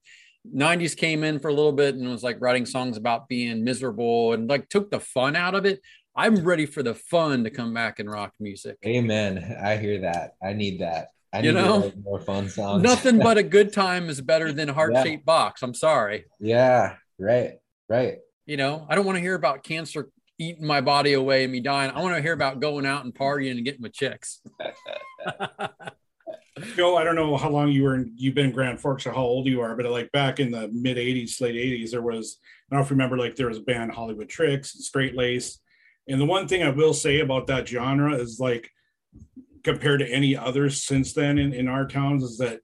90s 0.56 0.96
came 0.96 1.24
in 1.24 1.40
for 1.40 1.50
a 1.50 1.54
little 1.54 1.72
bit 1.72 1.96
and 1.96 2.08
was 2.08 2.24
like 2.24 2.38
writing 2.40 2.66
songs 2.66 2.98
about 2.98 3.28
being 3.28 3.64
miserable 3.64 4.34
and 4.34 4.50
like 4.50 4.70
took 4.70 4.92
the 4.92 5.00
fun 5.00 5.36
out 5.36 5.56
of 5.56 5.66
it. 5.66 5.82
I'm 6.16 6.44
ready 6.44 6.66
for 6.66 6.82
the 6.82 6.96
fun 6.96 7.44
to 7.44 7.50
come 7.50 7.74
back 7.74 8.00
in 8.00 8.10
rock 8.10 8.34
music. 8.40 8.78
Amen. 8.86 9.58
I 9.62 9.78
hear 9.78 10.00
that. 10.02 10.32
I 10.44 10.54
need 10.54 10.82
that. 10.82 11.10
I 11.34 11.42
You 11.42 11.52
know? 11.52 11.92
more 12.04 12.20
fun 12.20 12.50
songs. 12.50 12.84
Nothing 12.84 13.20
but 13.24 13.38
a 13.38 13.44
good 13.44 13.74
time 13.74 14.10
is 14.10 14.22
better 14.22 14.52
than 14.52 14.70
heart 14.70 14.96
shaped 15.04 15.26
box. 15.26 15.62
I'm 15.62 15.74
sorry. 15.74 16.26
yeah. 16.40 16.96
Right. 17.20 17.54
Right. 17.90 18.20
You 18.46 18.58
know, 18.58 18.86
I 18.90 18.96
don't 18.96 19.06
want 19.06 19.18
to 19.18 19.22
hear 19.22 19.36
about 19.36 19.64
cancer 19.64 20.10
eating 20.40 20.66
my 20.66 20.82
body 20.82 21.14
away 21.14 21.44
and 21.44 21.52
me 21.52 21.60
dying. 21.60 21.92
I 21.92 22.02
want 22.02 22.16
to 22.16 22.22
hear 22.22 22.34
about 22.34 22.60
going 22.60 22.86
out 22.86 23.04
and 23.04 23.14
partying 23.14 23.52
and 23.52 23.66
getting 23.66 23.82
with 23.82 23.94
chicks. 23.94 24.40
Joe, 26.76 26.98
I 26.98 27.04
don't 27.04 27.16
know 27.16 27.38
how 27.38 27.50
long 27.50 27.70
you 27.70 27.84
were 27.84 27.96
in, 27.96 28.14
you've 28.16 28.36
been 28.36 28.48
in 28.48 28.52
Grand 28.52 28.80
Forks 28.80 29.06
or 29.06 29.12
how 29.12 29.22
old 29.22 29.48
you 29.48 29.62
are, 29.62 29.76
but 29.76 29.86
uh, 29.86 29.92
like 29.92 30.12
back 30.12 30.40
in 30.40 30.52
the 30.52 30.68
mid 30.70 30.98
80s, 30.98 31.40
late 31.42 31.56
80s, 31.56 31.92
there 31.92 32.02
was, 32.02 32.40
I 32.70 32.76
don't 32.76 32.80
know 32.80 32.84
if 32.86 32.90
you 32.90 32.96
remember, 32.96 33.18
like 33.18 33.36
there 33.36 33.48
was 33.48 33.58
a 33.58 33.62
band 33.62 33.92
Hollywood 33.92 34.30
Tricks 34.30 34.76
and 34.76 34.84
Straight 34.84 35.16
Lace. 35.16 35.60
And 36.08 36.20
the 36.20 36.26
one 36.26 36.48
thing 36.48 36.64
I 36.64 36.70
will 36.70 36.94
say 36.94 37.20
about 37.20 37.48
that 37.48 37.68
genre 37.68 38.16
is 38.16 38.40
like 38.40 38.70
compared 39.68 40.00
to 40.00 40.08
any 40.10 40.36
others 40.36 40.84
since 40.84 41.14
then 41.14 41.38
in, 41.38 41.54
in 41.54 41.68
our 41.68 41.86
towns 41.86 42.24
is 42.24 42.38
that 42.38 42.62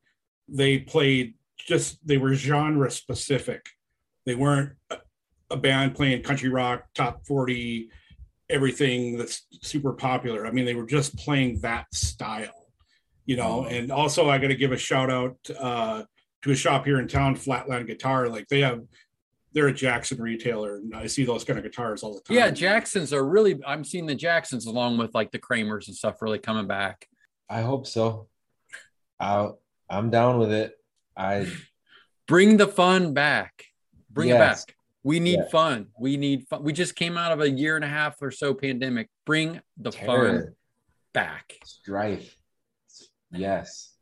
they 0.47 0.79
played 0.79 1.35
just 1.57 2.05
they 2.07 2.17
were 2.17 2.33
genre 2.33 2.89
specific. 2.89 3.69
They 4.25 4.35
weren't 4.35 4.71
a, 4.89 5.57
band 5.57 5.93
playing 5.93 6.23
country 6.23 6.49
rock, 6.49 6.85
top 6.95 7.27
40, 7.27 7.87
everything 8.49 9.19
that's 9.19 9.45
super 9.61 9.93
popular. 9.93 10.47
I 10.47 10.51
mean, 10.51 10.65
they 10.65 10.73
were 10.73 10.87
just 10.87 11.15
playing 11.15 11.59
that 11.59 11.85
style 11.93 12.63
you 13.25 13.37
know 13.37 13.65
and 13.65 13.91
also 13.91 14.29
i 14.29 14.37
got 14.37 14.47
to 14.47 14.55
give 14.55 14.71
a 14.71 14.77
shout 14.77 15.09
out 15.09 15.37
uh 15.59 16.03
to 16.41 16.51
a 16.51 16.55
shop 16.55 16.85
here 16.85 16.99
in 16.99 17.07
town 17.07 17.35
flatland 17.35 17.87
guitar 17.87 18.27
like 18.27 18.47
they 18.47 18.59
have 18.59 18.81
they're 19.53 19.67
a 19.67 19.73
jackson 19.73 20.19
retailer 20.21 20.77
and 20.77 20.95
i 20.95 21.05
see 21.05 21.23
those 21.23 21.43
kind 21.43 21.57
of 21.59 21.63
guitars 21.63 22.01
all 22.03 22.13
the 22.15 22.21
time 22.21 22.35
Yeah, 22.37 22.49
Jacksons 22.49 23.13
are 23.13 23.23
really, 23.25 23.59
I'm 23.65 23.83
seeing 23.83 24.05
the 24.05 24.15
Jacksons 24.15 24.65
along 24.65 24.97
with 24.97 25.13
like 25.13 25.31
the 25.31 25.39
Kramers 25.39 25.87
and 25.87 25.95
stuff 25.95 26.21
really 26.21 26.39
coming 26.39 26.67
back. 26.67 27.07
I 27.49 27.61
hope 27.61 27.85
so. 27.87 28.27
I 29.19 29.49
I'm 29.89 30.09
down 30.09 30.39
with 30.39 30.51
it. 30.51 30.73
I 31.15 31.47
Bring 32.27 32.57
the 32.57 32.67
fun 32.67 33.13
back. 33.13 33.65
Bring 34.09 34.29
Yes. 34.29 34.63
it 34.63 34.67
back. 34.67 34.75
We 35.03 35.19
need 35.19 35.39
Yeah. 35.39 35.49
fun. 35.51 35.87
We 35.99 36.17
need 36.17 36.47
fun. 36.47 36.63
We 36.63 36.71
just 36.73 36.95
came 36.95 37.17
out 37.17 37.31
of 37.31 37.41
a 37.41 37.49
year 37.49 37.75
and 37.75 37.83
a 37.85 37.87
half 37.89 38.21
or 38.21 38.31
so 38.31 38.53
pandemic. 38.53 39.09
Bring 39.25 39.61
the 39.77 39.91
fun 39.91 40.55
back. 41.13 41.59
strife. 41.65 42.35
Yes. 43.31 43.93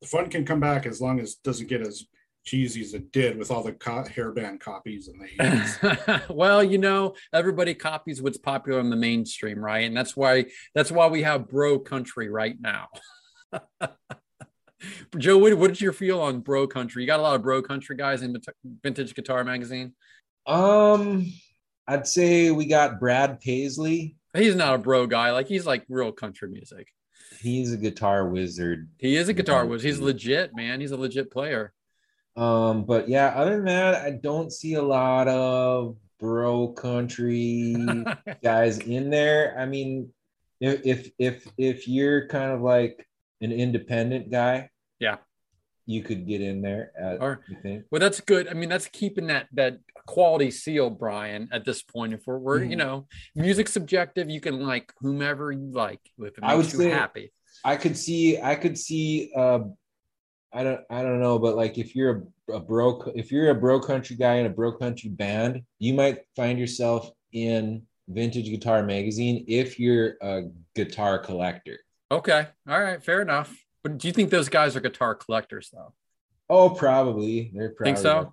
the 0.00 0.06
fun 0.06 0.28
can 0.30 0.44
come 0.44 0.60
back 0.60 0.86
as 0.86 1.00
long 1.00 1.18
as 1.18 1.32
it 1.32 1.38
doesn't 1.42 1.68
get 1.68 1.80
as 1.80 2.04
cheesy 2.48 2.80
as 2.80 2.94
it 2.94 3.12
did 3.12 3.36
with 3.38 3.50
all 3.50 3.62
the 3.62 3.72
co- 3.72 4.04
hairband 4.04 4.60
copies 4.60 5.08
in 5.08 5.18
the 5.18 5.28
80s. 5.38 6.34
well, 6.34 6.64
you 6.64 6.78
know, 6.78 7.14
everybody 7.32 7.74
copies 7.74 8.22
what's 8.22 8.38
popular 8.38 8.80
in 8.80 8.88
the 8.88 8.96
mainstream, 8.96 9.58
right? 9.58 9.84
And 9.86 9.96
that's 9.96 10.16
why 10.16 10.46
that's 10.74 10.90
why 10.90 11.08
we 11.08 11.22
have 11.22 11.48
bro 11.48 11.78
country 11.78 12.30
right 12.30 12.56
now. 12.58 12.88
Joe, 15.18 15.38
what, 15.38 15.54
what 15.54 15.68
did 15.68 15.80
you 15.80 15.92
feel 15.92 16.20
on 16.20 16.40
bro 16.40 16.66
country? 16.66 17.02
You 17.02 17.06
got 17.06 17.20
a 17.20 17.22
lot 17.22 17.34
of 17.34 17.42
bro 17.42 17.60
country 17.60 17.96
guys 17.96 18.22
in 18.22 18.34
Vintage 18.82 19.14
Guitar 19.14 19.44
Magazine. 19.44 19.92
Um, 20.46 21.30
I'd 21.86 22.06
say 22.06 22.50
we 22.50 22.66
got 22.66 22.98
Brad 22.98 23.40
Paisley. 23.40 24.16
He's 24.34 24.54
not 24.54 24.74
a 24.74 24.78
bro 24.78 25.06
guy. 25.06 25.32
Like 25.32 25.48
he's 25.48 25.66
like 25.66 25.84
real 25.88 26.12
country 26.12 26.48
music. 26.48 26.88
He's 27.40 27.72
a 27.72 27.76
guitar 27.76 28.26
wizard. 28.26 28.88
He 28.96 29.16
is 29.16 29.28
a 29.28 29.34
guitar 29.34 29.66
wizard. 29.66 29.86
He's 29.86 30.00
legit, 30.00 30.54
man. 30.54 30.80
He's 30.80 30.92
a 30.92 30.96
legit 30.96 31.30
player. 31.30 31.74
Um, 32.42 32.84
but 32.84 33.08
yeah, 33.08 33.28
other 33.34 33.56
than 33.56 33.64
that, 33.64 33.96
I 33.96 34.12
don't 34.12 34.52
see 34.52 34.74
a 34.74 34.82
lot 34.82 35.26
of 35.26 35.96
bro 36.20 36.68
country 36.68 37.74
guys 38.42 38.78
in 38.78 39.10
there. 39.10 39.56
I 39.58 39.66
mean, 39.66 40.10
if 40.60 40.86
if 40.86 41.10
if 41.18 41.46
if 41.58 41.88
you're 41.88 42.28
kind 42.28 42.52
of 42.52 42.60
like 42.60 43.04
an 43.40 43.50
independent 43.50 44.30
guy, 44.30 44.70
Yeah. 45.00 45.16
you 45.86 46.02
could 46.02 46.26
get 46.28 46.40
in 46.40 46.62
there. 46.62 46.92
At, 46.98 47.20
Or- 47.20 47.40
you 47.48 47.56
think? 47.60 47.84
Well, 47.90 48.00
that's 48.00 48.20
good. 48.20 48.46
I 48.48 48.54
mean, 48.54 48.68
that's 48.68 48.86
keeping 48.86 49.26
that 49.28 49.46
that 49.54 49.78
quality 50.06 50.52
seal, 50.52 50.90
Brian. 50.90 51.48
At 51.52 51.64
this 51.64 51.82
point, 51.82 52.12
if 52.14 52.22
we're, 52.26 52.38
we're 52.38 52.62
you 52.62 52.76
Mhm. 52.76 52.78
know, 52.78 53.06
music 53.34 53.66
subjective, 53.68 54.30
you 54.30 54.40
can 54.40 54.60
like 54.60 54.92
whomever 55.00 55.50
you 55.50 55.70
like 55.72 56.00
if 56.18 56.38
it 56.38 56.44
I 56.44 56.54
would 56.54 56.62
makes 56.66 56.72
you 56.74 56.80
say- 56.80 56.90
happy. 56.90 57.32
I 57.64 57.74
could 57.74 57.96
see, 57.96 58.40
I 58.40 58.54
could 58.54 58.78
see. 58.78 59.32
Uh, 59.34 59.60
I 60.52 60.62
don't, 60.62 60.80
I 60.90 61.02
don't 61.02 61.20
know, 61.20 61.38
but 61.38 61.56
like 61.56 61.78
if 61.78 61.94
you're 61.94 62.24
a, 62.48 62.54
a 62.54 62.60
bro, 62.60 63.02
if 63.14 63.30
you're 63.30 63.50
a 63.50 63.54
bro 63.54 63.80
country 63.80 64.16
guy 64.16 64.36
in 64.36 64.46
a 64.46 64.50
bro 64.50 64.72
country 64.72 65.10
band, 65.10 65.62
you 65.78 65.94
might 65.94 66.20
find 66.36 66.58
yourself 66.58 67.10
in 67.32 67.82
Vintage 68.08 68.46
Guitar 68.46 68.82
Magazine 68.82 69.44
if 69.48 69.78
you're 69.78 70.16
a 70.22 70.44
guitar 70.74 71.18
collector. 71.18 71.78
Okay, 72.10 72.46
all 72.68 72.80
right, 72.80 73.02
fair 73.02 73.20
enough. 73.20 73.54
But 73.82 73.98
do 73.98 74.08
you 74.08 74.14
think 74.14 74.30
those 74.30 74.48
guys 74.48 74.74
are 74.76 74.80
guitar 74.80 75.14
collectors, 75.14 75.70
though? 75.72 75.92
Oh, 76.48 76.70
probably. 76.70 77.50
They're 77.54 77.70
probably 77.70 77.92
Think 77.92 78.02
so? 78.02 78.32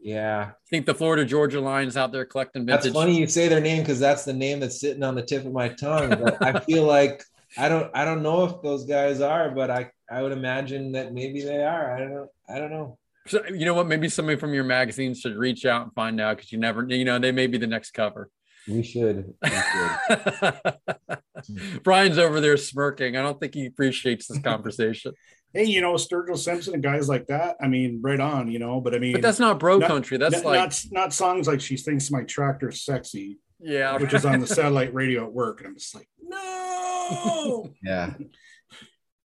Yeah. 0.00 0.52
I 0.52 0.54
Think 0.70 0.86
the 0.86 0.94
Florida 0.94 1.24
Georgia 1.24 1.60
line 1.60 1.86
is 1.86 1.96
out 1.96 2.10
there 2.12 2.24
collecting 2.24 2.64
vintage? 2.64 2.84
That's 2.84 2.94
funny 2.94 3.18
you 3.18 3.26
say 3.26 3.48
their 3.48 3.60
name 3.60 3.82
because 3.82 4.00
that's 4.00 4.24
the 4.24 4.32
name 4.32 4.60
that's 4.60 4.80
sitting 4.80 5.02
on 5.02 5.14
the 5.14 5.22
tip 5.22 5.44
of 5.44 5.52
my 5.52 5.68
tongue. 5.68 6.08
But 6.08 6.42
I 6.42 6.58
feel 6.66 6.84
like 6.84 7.22
I 7.56 7.68
don't 7.68 7.90
I 7.94 8.04
don't 8.04 8.22
know 8.22 8.44
if 8.44 8.62
those 8.62 8.84
guys 8.84 9.20
are, 9.20 9.50
but 9.50 9.70
I 9.70 9.90
I 10.10 10.22
would 10.22 10.32
imagine 10.32 10.92
that 10.92 11.12
maybe 11.12 11.42
they 11.42 11.64
are. 11.64 11.94
I 11.94 11.98
don't 11.98 12.10
know. 12.10 12.28
I 12.48 12.58
don't 12.58 12.70
know. 12.70 12.98
So, 13.26 13.44
you 13.46 13.64
know 13.64 13.74
what? 13.74 13.86
Maybe 13.86 14.08
somebody 14.08 14.38
from 14.38 14.54
your 14.54 14.64
magazine 14.64 15.14
should 15.14 15.36
reach 15.36 15.66
out 15.66 15.82
and 15.82 15.92
find 15.94 16.20
out 16.20 16.36
because 16.36 16.52
you 16.52 16.58
never, 16.58 16.86
you 16.88 17.04
know, 17.04 17.18
they 17.18 17.32
may 17.32 17.46
be 17.46 17.58
the 17.58 17.66
next 17.66 17.92
cover. 17.92 18.30
We 18.66 18.82
should. 18.82 19.34
We 19.42 19.50
should. 19.50 21.82
Brian's 21.82 22.18
over 22.18 22.40
there 22.40 22.56
smirking. 22.56 23.16
I 23.16 23.22
don't 23.22 23.38
think 23.38 23.54
he 23.54 23.66
appreciates 23.66 24.26
this 24.26 24.40
conversation. 24.40 25.12
hey, 25.54 25.64
you 25.64 25.80
know, 25.80 25.94
Sturgill 25.94 26.38
Simpson 26.38 26.74
and 26.74 26.82
guys 26.82 27.08
like 27.08 27.26
that. 27.26 27.56
I 27.60 27.68
mean, 27.68 28.00
right 28.02 28.20
on, 28.20 28.50
you 28.50 28.58
know, 28.58 28.80
but 28.80 28.94
I 28.94 28.98
mean, 28.98 29.12
But 29.12 29.22
that's 29.22 29.38
not 29.38 29.58
bro 29.58 29.78
Not- 29.78 29.88
country. 29.88 30.16
That's 30.16 30.36
not, 30.36 30.44
like, 30.44 30.58
not, 30.58 30.84
not 30.90 31.12
songs 31.12 31.46
like 31.46 31.60
She 31.60 31.76
Thinks 31.76 32.10
My 32.10 32.22
Tractor's 32.24 32.82
Sexy, 32.82 33.38
yeah, 33.58 33.96
which 33.96 34.14
is 34.14 34.24
on 34.24 34.40
the 34.40 34.46
satellite 34.58 34.94
radio 34.94 35.24
at 35.24 35.32
work. 35.32 35.60
And 35.60 35.68
I'm 35.68 35.76
just 35.76 35.94
like, 35.94 36.08
no. 36.22 36.69
yeah. 37.82 38.14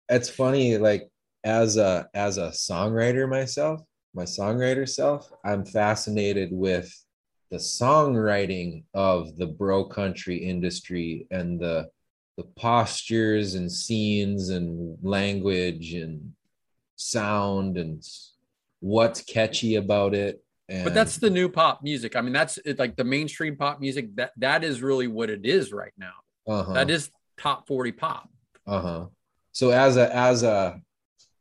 It's 0.09 0.29
funny, 0.29 0.77
like 0.77 1.09
as 1.43 1.77
a 1.77 2.07
as 2.13 2.38
a 2.38 2.49
songwriter 2.49 3.29
myself, 3.29 3.81
my 4.13 4.23
songwriter 4.23 4.88
self, 4.88 5.31
I'm 5.43 5.65
fascinated 5.65 6.49
with 6.51 6.91
the 7.51 7.57
songwriting 7.57 8.83
of 8.93 9.35
the 9.38 9.47
bro 9.47 9.85
country 9.85 10.38
industry 10.38 11.27
and 11.31 11.60
the 11.60 11.89
the 12.38 12.43
postures 12.57 13.55
and 13.55 13.72
scenes 13.72 14.49
and 14.49 14.97
language 15.01 15.93
and 15.93 16.34
sound 16.97 17.77
and 17.77 18.03
what's 18.80 19.22
catchy 19.22 19.76
about 19.76 20.14
it. 20.14 20.41
And 20.68 20.84
but 20.84 20.93
that's 20.93 21.18
the 21.18 21.30
new 21.30 21.47
pop 21.47 21.84
music. 21.84 22.15
I 22.15 22.22
mean, 22.22 22.34
that's 22.34 22.57
it, 22.65 22.80
like 22.80 22.95
the 22.95 23.03
mainstream 23.03 23.55
pop 23.55 23.80
music. 23.80 24.15
That 24.15 24.31
that 24.38 24.64
is 24.64 24.81
really 24.81 25.07
what 25.07 25.30
it 25.30 25.45
is 25.45 25.72
right 25.72 25.93
now. 25.97 26.14
uh-huh. 26.47 26.73
That 26.73 26.89
is 26.89 27.10
top 27.38 27.68
forty 27.68 27.91
pop. 27.91 28.30
uh-huh 28.68 29.06
so 29.52 29.70
as 29.72 29.95
a 29.98 30.14
as 30.16 30.44
a 30.44 30.80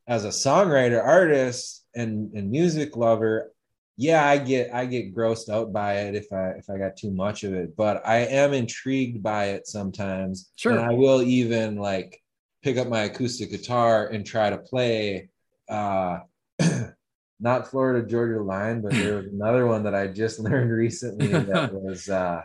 as 0.07 0.25
a 0.25 0.29
songwriter 0.29 1.03
artist 1.03 1.85
and 1.95 2.33
and 2.35 2.51
music 2.51 2.97
lover 2.97 3.53
yeah 3.97 4.25
i 4.27 4.37
get 4.39 4.73
i 4.75 4.85
get 4.85 5.15
grossed 5.15 5.49
out 5.49 5.73
by 5.73 5.95
it 6.01 6.15
if 6.15 6.33
i 6.33 6.51
if 6.51 6.69
i 6.71 6.77
got 6.79 6.97
too 6.97 7.11
much 7.11 7.45
of 7.45 7.53
it 7.55 7.77
but 7.77 8.03
i 8.07 8.19
am 8.19 8.53
intrigued 8.53 9.23
by 9.23 9.47
it 9.47 9.67
sometimes 9.67 10.51
Sure. 10.57 10.73
and 10.73 10.81
i 10.81 10.93
will 10.93 11.23
even 11.23 11.77
like 11.77 12.21
pick 12.63 12.77
up 12.77 12.89
my 12.89 13.03
acoustic 13.03 13.51
guitar 13.51 14.07
and 14.09 14.25
try 14.27 14.51
to 14.51 14.59
play 14.59 15.29
uh 15.69 16.19
not 17.41 17.69
florida 17.69 18.07
georgia 18.07 18.41
line 18.43 18.81
but 18.81 18.93
there 18.93 19.17
was 19.17 19.27
another 19.27 19.67
one 19.67 19.83
that 19.85 19.95
i 19.95 20.07
just 20.07 20.39
learned 20.47 20.71
recently 20.71 21.29
that 21.29 21.73
was 21.73 22.09
uh 22.09 22.41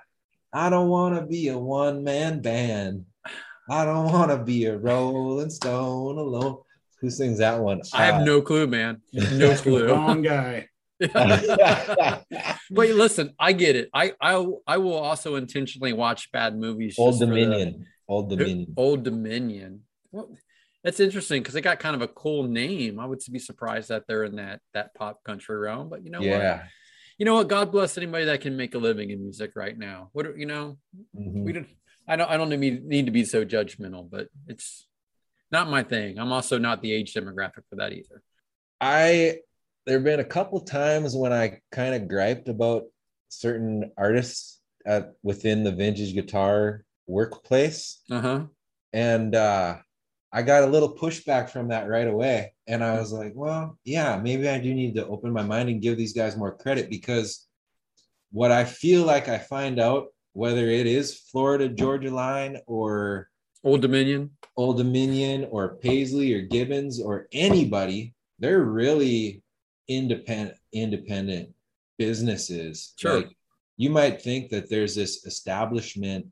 i 0.54 0.70
don't 0.70 0.90
want 0.90 1.16
to 1.16 1.26
be 1.26 1.48
a 1.50 1.58
one-man 1.58 2.42
band 2.42 3.06
I 3.70 3.86
don't 3.86 4.12
want 4.12 4.32
to 4.32 4.38
be 4.38 4.66
a 4.66 4.78
Rolling 4.78 5.50
Stone 5.50 6.18
alone. 6.18 6.58
Who 7.02 7.10
sings 7.10 7.38
that 7.38 7.60
one? 7.60 7.82
I 7.94 8.06
have 8.06 8.24
no 8.24 8.42
clue, 8.42 8.68
man. 8.68 9.02
No 9.14 9.56
clue. 9.56 9.88
Wrong 9.88 10.22
guy. 10.22 10.68
Uh, 11.16 12.20
But 12.72 12.90
listen, 12.90 13.34
I 13.40 13.54
get 13.54 13.76
it. 13.78 13.90
I 13.94 14.12
I 14.22 14.46
I 14.68 14.78
will 14.78 14.96
also 14.98 15.36
intentionally 15.36 15.94
watch 15.94 16.30
bad 16.32 16.58
movies. 16.58 16.96
Old 17.00 17.14
just 17.14 17.22
for 17.22 17.26
the- 17.34 17.42
Dominion. 17.46 17.86
Old 18.08 18.30
Dominion. 18.30 18.74
Old 18.76 19.04
Dominion. 19.04 19.82
Well, 20.12 20.36
that's 20.84 21.00
interesting 21.00 21.42
because 21.42 21.54
they 21.54 21.62
got 21.62 21.80
kind 21.80 21.96
of 21.96 22.02
a 22.02 22.08
cool 22.10 22.44
name. 22.44 23.00
I 23.00 23.06
would 23.06 23.20
be 23.32 23.40
surprised 23.40 23.90
that 23.90 24.04
they're 24.08 24.26
in 24.26 24.36
that 24.38 24.60
that 24.74 24.94
pop 24.94 25.24
country 25.24 25.56
realm. 25.58 25.88
But 25.90 26.04
you 26.04 26.12
know 26.12 26.20
what? 26.20 26.28
Yeah. 26.28 26.64
You 27.18 27.26
know 27.26 27.36
what? 27.36 27.48
God 27.48 27.72
bless 27.72 27.98
anybody 27.98 28.26
that 28.26 28.42
can 28.42 28.58
make 28.58 28.76
a 28.76 28.78
living 28.78 29.10
in 29.10 29.22
music 29.22 29.52
right 29.56 29.78
now. 29.78 30.10
What 30.14 30.38
you 30.38 30.46
know? 30.46 30.78
Mhm. 31.18 31.44
We 31.46 31.54
don't. 31.54 31.68
I 32.10 32.16
don't. 32.16 32.30
I 32.30 32.38
don't 32.38 32.50
need 32.50 32.84
need 32.86 33.06
to 33.06 33.12
be 33.12 33.24
so 33.24 33.46
judgmental, 33.46 34.10
but 34.10 34.28
it's 34.48 34.88
not 35.52 35.70
my 35.70 35.84
thing. 35.84 36.18
I'm 36.20 36.32
also 36.32 36.58
not 36.58 36.82
the 36.82 36.92
age 36.92 37.14
demographic 37.14 37.64
for 37.70 37.76
that 37.78 37.94
either. 37.94 38.22
I 38.82 39.40
there 39.86 39.98
have 39.98 40.04
been 40.04 40.20
a 40.20 40.26
couple 40.26 40.60
times 40.62 41.16
when 41.16 41.32
I 41.32 41.60
kind 41.72 41.96
of 41.96 42.08
griped 42.08 42.50
about 42.50 42.84
certain 43.30 43.92
artists 43.98 44.60
at 44.86 45.14
within 45.24 45.64
the 45.64 45.72
vintage 45.72 46.14
guitar 46.14 46.84
workplace, 47.08 48.02
Uh-huh. 48.12 48.46
and 48.94 49.36
uh, 49.36 49.78
I 50.32 50.42
got 50.44 50.64
a 50.64 50.68
little 50.68 50.96
pushback 50.96 51.50
from 51.50 51.70
that 51.70 51.88
right 51.88 52.08
away. 52.08 52.54
And 52.68 52.84
I 52.84 53.00
was 53.00 53.12
like, 53.12 53.34
well, 53.36 53.78
yeah, 53.84 54.20
maybe 54.22 54.48
I 54.48 54.60
do 54.60 54.74
need 54.74 54.96
to 54.96 55.08
open 55.08 55.32
my 55.32 55.42
mind 55.44 55.70
and 55.70 55.82
give 55.82 55.98
these 55.98 56.14
guys 56.14 56.38
more 56.38 56.56
credit 56.56 56.90
because 56.90 57.48
what 58.32 58.52
I 58.52 58.64
feel 58.66 59.04
like 59.06 59.28
I 59.28 59.40
find 59.40 59.80
out, 59.80 60.08
whether 60.40 60.70
it 60.70 60.88
is 60.88 61.14
Florida 61.14 61.68
Georgia 61.68 62.10
Line 62.10 62.58
or 62.66 63.30
Old 63.62 63.82
Dominion. 63.82 64.30
Old 64.56 64.78
Dominion 64.78 65.46
or 65.52 65.76
Paisley 65.76 66.34
or 66.34 66.44
Gibbons 66.44 67.02
or 67.02 67.28
anybody, 67.34 68.14
they're 68.40 68.64
really 68.64 69.44
independent 69.90 70.58
independent 70.72 71.50
businesses. 71.98 72.94
Sure. 72.96 73.18
Like, 73.18 73.36
you 73.76 73.90
might 73.90 74.22
think 74.22 74.50
that 74.52 74.70
there's 74.70 74.96
this 74.96 75.26
establishment, 75.26 76.26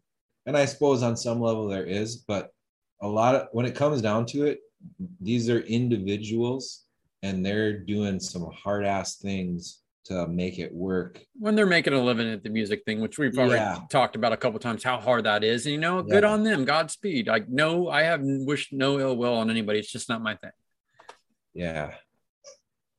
and 0.45 0.55
I 0.55 0.63
suppose 0.63 1.03
on 1.03 1.17
some 1.17 1.41
level 1.41 1.67
there 1.67 1.85
is, 1.85 2.15
but 2.15 2.53
a 3.01 3.07
lot 3.09 3.35
of 3.35 3.47
when 3.51 3.65
it 3.65 3.75
comes 3.75 4.01
down 4.01 4.25
to 4.27 4.45
it, 4.45 4.61
these 5.19 5.49
are 5.49 5.59
individuals 5.59 6.85
and 7.23 7.45
they're 7.45 7.77
doing 7.77 8.21
some 8.21 8.49
hard 8.51 8.85
ass 8.85 9.17
things 9.17 9.81
to 10.07 10.27
make 10.27 10.59
it 10.59 10.73
work. 10.73 11.21
when 11.39 11.55
they're 11.55 11.65
making 11.65 11.93
a 11.93 12.01
living 12.01 12.29
at 12.31 12.43
the 12.43 12.49
music 12.49 12.83
thing, 12.85 12.99
which 13.01 13.17
we've 13.17 13.37
already 13.37 13.55
Yeah. 13.55 13.79
talked 13.89 14.15
about 14.15 14.33
a 14.33 14.37
couple 14.37 14.59
times, 14.59 14.83
how 14.83 14.99
hard 14.99 15.25
that 15.25 15.43
is. 15.43 15.65
And 15.65 15.73
you 15.73 15.79
know, 15.79 16.01
good 16.01 16.23
on 16.23 16.43
them. 16.43 16.65
Godspeed. 16.65 17.27
Like, 17.27 17.49
no, 17.49 17.89
I 17.89 18.03
have 18.03 18.21
wished 18.23 18.71
no 18.73 18.99
ill 18.99 19.15
will 19.17 19.33
on 19.33 19.49
anybody. 19.49 19.79
It's 19.79 19.91
just 19.91 20.07
not 20.09 20.21
my 20.21 20.35
thing. 20.35 20.51
Yeah. 21.53 21.93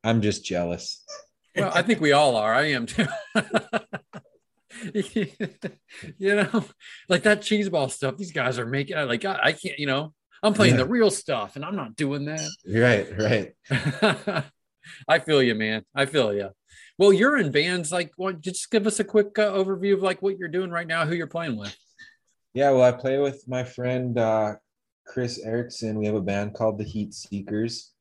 I'm 0.03 0.21
just 0.21 0.45
jealous. 0.45 1.03
Well, 1.55 1.71
I 1.73 1.81
think 1.81 1.99
we 1.99 2.11
all 2.11 2.35
are. 2.35 2.53
I 2.53 2.71
am 2.71 2.85
too. 2.85 3.05
you 4.93 6.35
know, 6.35 6.63
like 7.09 7.23
that 7.23 7.41
cheese 7.41 7.69
ball 7.69 7.89
stuff. 7.89 8.17
These 8.17 8.31
guys 8.31 8.59
are 8.59 8.65
making. 8.65 8.95
Like, 8.97 9.25
I, 9.25 9.39
I 9.45 9.51
can't. 9.53 9.77
You 9.79 9.87
know, 9.87 10.13
I'm 10.43 10.53
playing 10.53 10.75
Yeah. 10.75 10.83
the 10.83 10.87
real 10.89 11.11
stuff, 11.11 11.55
and 11.55 11.65
I'm 11.65 11.75
not 11.75 11.95
doing 11.95 12.25
that. 12.25 12.47
Right, 12.65 13.53
right. 13.69 14.43
I 15.07 15.19
feel 15.19 15.43
you, 15.43 15.55
man. 15.55 15.83
I 15.93 16.05
feel 16.05 16.33
you. 16.33 16.49
Well, 16.99 17.13
you're 17.13 17.37
in 17.37 17.49
bands. 17.49 17.93
Like, 17.93 18.11
what? 18.17 18.41
Just 18.41 18.69
give 18.69 18.85
us 18.85 18.99
a 18.99 19.05
quick 19.05 19.39
uh, 19.39 19.53
overview 19.53 19.93
of 19.93 20.01
like 20.01 20.21
what 20.21 20.37
you're 20.37 20.49
doing 20.49 20.69
right 20.69 20.85
now, 20.85 21.05
who 21.05 21.15
you're 21.15 21.27
playing 21.27 21.57
with. 21.57 21.73
Yeah, 22.53 22.71
well, 22.71 22.83
I 22.83 22.91
play 22.91 23.17
with 23.19 23.41
my 23.47 23.63
friend 23.63 24.17
uh, 24.17 24.55
Chris 25.07 25.39
Erickson. 25.39 25.97
We 25.97 26.07
have 26.07 26.15
a 26.15 26.21
band 26.21 26.55
called 26.55 26.77
the 26.77 26.83
Heatseekers. 26.83 27.91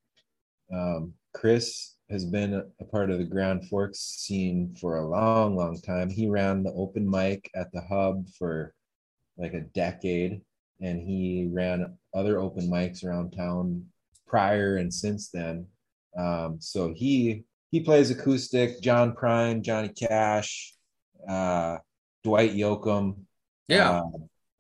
Um, 0.74 1.14
Chris 1.32 1.94
has 2.10 2.24
been 2.24 2.54
a, 2.54 2.84
part 2.86 3.10
of 3.10 3.18
the 3.18 3.24
Grand 3.24 3.68
Forks 3.68 4.00
scene 4.00 4.74
for 4.80 4.96
a 4.96 5.08
long, 5.08 5.54
long 5.54 5.80
time. 5.80 6.10
He 6.10 6.28
ran 6.28 6.64
the 6.64 6.72
open 6.72 7.08
mic 7.08 7.48
at 7.54 7.70
the 7.70 7.82
Hub 7.82 8.26
for 8.36 8.74
like 9.36 9.54
a 9.54 9.60
decade, 9.60 10.40
and 10.80 11.00
he 11.00 11.48
ran 11.52 11.96
other 12.14 12.40
open 12.40 12.68
mics 12.68 13.04
around 13.04 13.30
town 13.30 13.84
prior 14.26 14.78
and 14.78 14.92
since 14.92 15.30
then. 15.30 15.66
Um, 16.18 16.56
so 16.58 16.92
he 16.92 17.44
he 17.70 17.80
plays 17.80 18.10
acoustic. 18.10 18.80
John 18.80 19.14
Prine, 19.14 19.62
Johnny 19.62 19.88
Cash, 19.88 20.74
uh, 21.28 21.78
Dwight 22.24 22.54
Yoakam. 22.54 23.16
Yeah, 23.68 24.02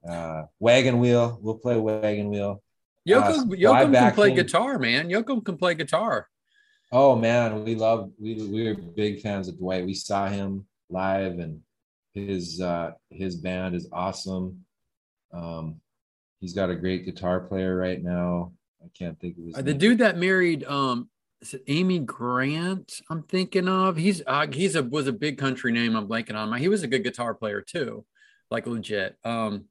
Uh, 0.06 0.08
uh, 0.08 0.46
wagon 0.60 0.98
wheel. 0.98 1.38
We'll 1.40 1.58
play 1.58 1.76
wagon 1.76 2.28
wheel. 2.30 2.62
Yoakam, 3.08 3.64
uh, 3.64 3.88
can 3.88 4.14
play 4.14 4.34
guitar, 4.34 4.78
man. 4.78 5.08
Yoakam 5.08 5.44
can 5.44 5.56
play 5.56 5.74
guitar. 5.74 6.28
Oh 6.92 7.16
man, 7.16 7.64
we 7.64 7.74
love 7.74 8.10
we 8.20 8.34
we 8.34 8.68
were 8.68 8.74
big 8.74 9.20
fans 9.20 9.48
of 9.48 9.58
Dwight. 9.58 9.84
We 9.84 9.94
saw 9.94 10.26
him 10.26 10.66
live, 10.88 11.38
and 11.38 11.60
his 12.14 12.60
uh, 12.60 12.92
his 13.10 13.36
band 13.36 13.74
is 13.74 13.88
awesome. 13.92 14.64
Um, 15.32 15.80
he's 16.40 16.54
got 16.54 16.70
a 16.70 16.74
great 16.74 17.04
guitar 17.04 17.40
player 17.40 17.76
right 17.76 18.02
now. 18.02 18.52
I 18.82 18.88
can't 18.98 19.18
think 19.20 19.36
of 19.38 19.44
his 19.44 19.56
Uh, 19.58 19.62
the 19.62 19.74
dude 19.74 19.98
that 19.98 20.16
married 20.16 20.64
um 20.64 21.08
is 21.40 21.54
it 21.54 21.62
Amy 21.68 22.00
Grant? 22.00 23.00
I'm 23.10 23.22
thinking 23.22 23.68
of. 23.68 23.96
He's 23.96 24.22
uh, 24.26 24.46
he's 24.50 24.74
a 24.74 24.82
was 24.82 25.06
a 25.06 25.12
big 25.12 25.38
country 25.38 25.72
name. 25.72 25.96
I'm 25.96 26.08
blanking 26.08 26.34
on. 26.34 26.52
Him. 26.52 26.58
He 26.60 26.68
was 26.68 26.82
a 26.82 26.88
good 26.88 27.04
guitar 27.04 27.34
player 27.34 27.60
too, 27.60 28.04
like 28.50 28.66
legit. 28.66 29.16
Um, 29.24 29.66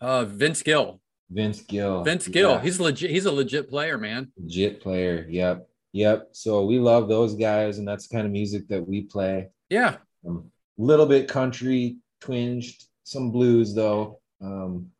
uh, 0.00 0.24
Vince 0.24 0.62
Gill. 0.62 1.00
Vince 1.30 1.60
Gill. 1.60 2.02
Vince 2.04 2.28
Gill. 2.28 2.52
Yeah, 2.52 2.60
He's 2.62 2.80
legit. 2.80 3.10
He's 3.10 3.26
a 3.26 3.32
legit 3.32 3.68
player, 3.68 3.98
man. 3.98 4.32
legit 4.38 4.80
player. 4.80 5.26
Yep, 5.28 5.68
yep. 5.92 6.28
So 6.32 6.64
we 6.64 6.78
love 6.78 7.08
those 7.08 7.34
guys, 7.34 7.78
and 7.78 7.86
that's 7.86 8.08
the 8.08 8.14
kind 8.14 8.26
of 8.26 8.32
music 8.32 8.68
that 8.68 8.86
we 8.86 9.02
play. 9.02 9.48
Yeah. 9.68 9.96
Um, 10.26 10.50
little 10.78 11.06
bit 11.06 11.28
country 11.28 11.98
twinged, 12.20 12.84
some 13.04 13.30
blues 13.30 13.74
though. 13.74 14.20
Um, 14.40 14.90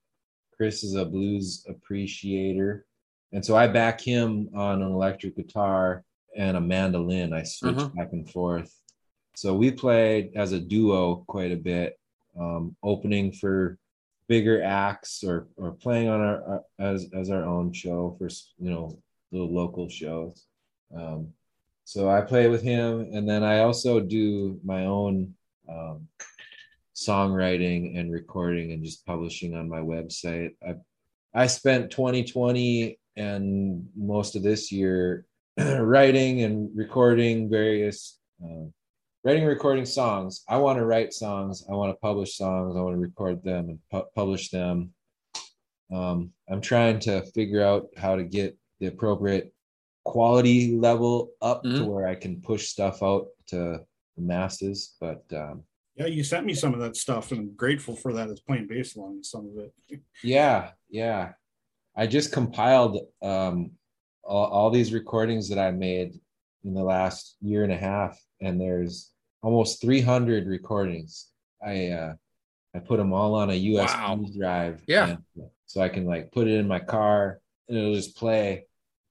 Chris 0.56 0.82
is 0.82 0.94
a 0.94 1.04
blues 1.04 1.64
appreciator, 1.68 2.84
and 3.32 3.44
so 3.44 3.56
I 3.56 3.66
back 3.68 4.00
him 4.00 4.48
on 4.54 4.82
an 4.82 4.90
electric 4.92 5.36
guitar 5.36 6.04
and 6.36 6.56
a 6.56 6.60
mandolin. 6.60 7.32
I 7.32 7.42
switch 7.42 7.76
Uh-huh. 7.76 7.88
back 7.94 8.12
and 8.12 8.28
forth. 8.30 8.74
So 9.34 9.54
we 9.54 9.70
played 9.70 10.32
as 10.34 10.52
a 10.52 10.60
duo 10.60 11.24
quite 11.28 11.52
a 11.52 11.56
bit, 11.56 11.98
um, 12.38 12.74
opening 12.82 13.32
for 13.32 13.78
bigger 14.28 14.62
acts 14.62 15.24
or 15.24 15.48
or 15.56 15.72
playing 15.72 16.08
on 16.08 16.20
our, 16.20 16.42
our 16.44 16.64
as 16.78 17.06
as 17.14 17.30
our 17.30 17.44
own 17.44 17.72
show 17.72 18.14
for 18.18 18.28
you 18.58 18.70
know 18.70 18.98
little 19.32 19.52
local 19.52 19.88
shows. 19.88 20.44
Um, 20.94 21.28
so 21.84 22.08
I 22.10 22.20
play 22.20 22.48
with 22.48 22.62
him, 22.62 23.08
and 23.14 23.28
then 23.28 23.42
I 23.42 23.60
also 23.60 24.00
do 24.00 24.60
my 24.64 24.84
own 24.86 25.34
um, 25.68 26.08
songwriting 26.94 27.98
and 27.98 28.12
recording 28.12 28.72
and 28.72 28.82
just 28.84 29.06
publishing 29.06 29.54
on 29.56 29.68
my 29.68 29.80
website. 29.80 30.54
I 30.66 30.74
I 31.34 31.46
spent 31.46 31.90
2020 31.90 32.98
and 33.18 33.86
most 33.96 34.36
of 34.36 34.42
this 34.42 34.70
year 34.70 35.26
writing 35.58 36.42
and 36.42 36.70
recording 36.74 37.50
various 37.50 38.18
uh, 38.42 38.64
writing 39.24 39.42
and 39.42 39.48
recording 39.50 39.84
songs. 39.84 40.44
I 40.48 40.56
want 40.58 40.78
to 40.78 40.86
write 40.86 41.12
songs. 41.12 41.64
I 41.68 41.74
want 41.74 41.90
to 41.92 41.98
publish 42.00 42.36
songs. 42.36 42.76
I 42.76 42.80
want 42.80 42.94
to 42.94 43.00
record 43.00 43.42
them 43.42 43.68
and 43.70 43.78
pu- 43.90 44.08
publish 44.14 44.50
them. 44.50 44.92
Um, 45.92 46.32
I'm 46.48 46.60
trying 46.60 47.00
to 47.00 47.22
figure 47.32 47.62
out 47.62 47.88
how 47.96 48.14
to 48.14 48.22
get 48.22 48.56
the 48.78 48.86
appropriate 48.86 49.52
quality 50.04 50.76
level 50.76 51.30
up 51.42 51.62
to 51.64 51.68
Mhm. 51.68 51.86
where 51.86 52.06
I 52.06 52.14
can 52.14 52.40
push 52.40 52.68
stuff 52.68 53.02
out 53.02 53.26
to 53.48 53.80
the 54.16 54.22
masses. 54.22 54.94
But 55.00 55.24
um, 55.32 55.64
Yeah, 55.96 56.06
you 56.06 56.22
sent 56.22 56.46
me 56.46 56.54
some 56.54 56.72
of 56.74 56.80
that 56.80 56.94
stuff, 56.96 57.32
and 57.32 57.40
I'm 57.40 57.54
grateful 57.56 57.96
for 57.96 58.12
that. 58.12 58.30
As 58.30 58.40
playing 58.40 58.68
bass 58.68 58.94
along 58.94 59.24
some 59.24 59.46
of 59.50 59.58
it. 59.64 60.00
yeah, 60.22 60.70
yeah, 60.88 61.32
I 61.98 62.06
just 62.06 62.32
compiled 62.32 62.96
um, 63.22 63.72
all, 64.22 64.46
all 64.46 64.70
these 64.70 64.92
recordings 64.92 65.48
that 65.48 65.58
I 65.58 65.72
made 65.72 66.14
in 66.62 66.72
the 66.72 66.84
last 66.84 67.36
year 67.40 67.64
and 67.64 67.72
a 67.72 67.76
half, 67.76 68.16
and 68.40 68.60
there's 68.60 69.10
almost 69.42 69.80
300 69.82 70.46
recordings. 70.46 71.26
I 71.64 71.88
uh, 71.88 72.14
I 72.74 72.78
put 72.78 72.98
them 72.98 73.12
all 73.12 73.34
on 73.34 73.50
a 73.50 73.64
USB 73.64 73.86
Wow. 73.98 74.20
drive. 74.38 74.82
Yeah. 74.86 75.08
and- 75.08 75.50
so 75.66 75.82
I 75.82 75.90
can 75.90 76.06
like 76.06 76.32
put 76.32 76.46
it 76.48 76.54
in 76.54 76.66
my 76.66 76.78
car 76.78 77.40
and 77.68 77.76
it'll 77.76 77.94
just 77.94 78.16
play 78.16 78.64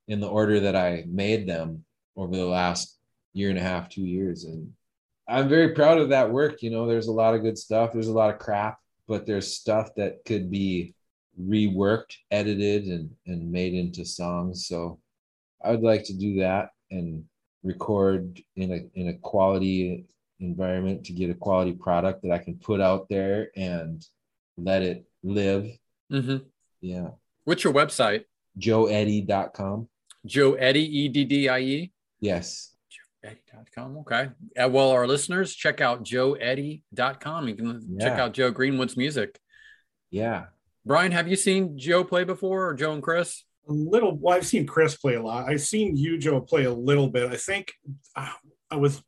in 0.08 0.20
the 0.20 0.28
order 0.28 0.62
that 0.62 0.76
I 0.76 1.04
made 1.08 1.48
them 1.48 1.86
over 2.16 2.36
the 2.36 2.46
last 2.48 2.98
year 3.34 3.52
and 3.52 3.60
a 3.60 3.62
half, 3.62 3.90
two 3.90 4.02
years. 4.02 4.44
And 4.46 4.72
I'm 5.28 5.50
very 5.50 5.76
proud 5.76 6.00
of 6.00 6.10
that 6.10 6.32
work. 6.32 6.64
You 6.64 6.72
know, 6.72 6.88
there's 6.88 7.10
a 7.10 7.12
lot 7.12 7.36
of 7.36 7.44
good 7.44 7.60
stuff. 7.60 7.94
There's 7.94 8.08
a 8.08 8.14
lot 8.14 8.34
of 8.34 8.40
crap, 8.40 8.80
but 9.08 9.28
there's 9.28 9.54
stuff 9.54 9.90
that 9.98 10.26
could 10.26 10.50
be 10.50 10.96
reworked, 11.40 12.16
edited, 12.32 12.86
and 12.86 13.10
and 13.26 13.52
made 13.52 13.74
into 13.74 14.06
songs. 14.06 14.68
So 14.68 15.00
I 15.64 15.72
would 15.72 15.82
like 15.82 16.04
to 16.06 16.14
do 16.14 16.40
that 16.40 16.70
and 16.92 17.24
record 17.64 18.42
in 18.56 18.72
a 18.72 19.00
in 19.00 19.10
a 19.10 19.14
quality 19.16 20.06
environment 20.40 21.04
to 21.06 21.14
get 21.14 21.30
a 21.30 21.34
quality 21.34 21.74
product 21.74 22.22
that 22.24 22.32
I 22.32 22.38
can 22.38 22.56
put 22.56 22.80
out 22.80 23.08
there 23.10 23.50
and 23.56 24.06
let 24.58 24.84
it 24.84 25.06
live. 25.24 25.68
hmm 26.10 26.38
Yeah. 26.82 27.10
What's 27.44 27.64
your 27.64 27.74
website? 27.74 28.26
JoeEddie.com. 28.60 29.88
Joe 30.26 30.54
Eddie 30.54 31.00
E 31.00 31.10
D 31.10 31.26
D 31.26 31.50
I 31.50 31.60
E. 31.60 31.92
Yes. 32.20 32.74
Eddie.com. 33.24 33.98
Okay. 34.00 34.30
Uh, 34.62 34.70
well, 34.70 34.92
our 34.92 35.08
listeners, 35.08 35.54
check 35.54 35.82
out 35.82 36.04
joeeddie.com. 36.04 37.48
You 37.48 37.56
can 37.56 37.98
check 38.00 38.20
out 38.20 38.34
Joe 38.34 38.52
Greenwood's 38.52 38.98
music. 38.98 39.40
Yeah. 40.12 40.46
Brian, 40.88 41.12
have 41.12 41.28
you 41.28 41.36
seen 41.36 41.78
Joe 41.78 42.04
play 42.04 42.24
before 42.24 42.68
or 42.68 42.74
Joe 42.74 42.94
and 42.94 43.04
Chris? 43.04 43.44
A 43.70 43.74
little. 43.74 44.16
Well, 44.18 44.36
I've 44.36 44.46
seen 44.48 44.66
Chris 44.66 44.96
play 44.96 45.16
a 45.16 45.22
lot. 45.22 45.50
I've 45.50 45.62
seen 45.62 45.98
you, 45.98 46.18
Joe, 46.18 46.40
play 46.40 46.64
a 46.64 46.74
little 46.74 47.10
bit. 47.10 47.30
I 47.32 47.36
think 47.36 47.74
uh, 48.16 48.32
I 48.72 48.78
was. 48.78 49.02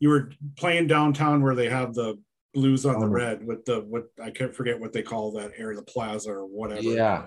You 0.00 0.10
were 0.10 0.30
playing 0.56 0.86
downtown 0.86 1.42
where 1.42 1.56
they 1.56 1.68
have 1.68 1.92
the 1.94 2.16
blues 2.54 2.86
on 2.86 3.00
the 3.00 3.06
Oh. 3.06 3.10
red 3.10 3.44
with 3.44 3.64
the 3.64 3.80
what 3.80 4.04
I 4.22 4.30
can't 4.30 4.54
forget 4.54 4.78
what 4.78 4.92
they 4.92 5.02
call 5.02 5.32
that 5.32 5.52
area, 5.56 5.76
the 5.76 5.82
plaza 5.82 6.30
or 6.30 6.46
whatever. 6.46 6.82
Yeah. 6.82 7.26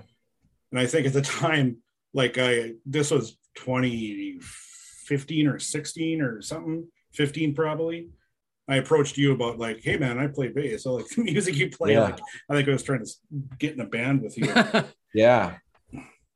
And 0.72 0.80
I 0.80 0.86
think 0.86 1.06
at 1.06 1.14
the 1.14 1.22
time, 1.44 1.78
like 2.14 2.38
I 2.38 2.74
this 2.86 3.12
was 3.12 3.38
2015 3.56 5.48
or 5.48 5.60
16 5.60 6.22
or 6.22 6.42
something, 6.42 6.88
15 7.14 7.54
probably. 7.54 8.10
I 8.72 8.78
approached 8.78 9.18
you 9.18 9.34
about 9.34 9.60
like, 9.60 9.82
hey 9.84 9.98
man, 9.98 10.18
I 10.18 10.28
play 10.28 10.48
bass. 10.50 10.84
So 10.84 10.96
like 10.96 11.08
the 11.08 11.24
music 11.32 11.56
you 11.56 11.70
play, 11.70 11.94
Yeah. 11.94 12.04
like 12.04 12.20
I 12.50 12.56
think 12.56 12.68
I 12.70 12.72
was 12.72 12.84
trying 12.84 13.06
to 13.06 13.12
get 13.60 13.74
in 13.74 13.82
a 13.82 13.86
band 13.86 14.22
with 14.22 14.38
you. 14.38 14.54
Yeah. 15.14 15.58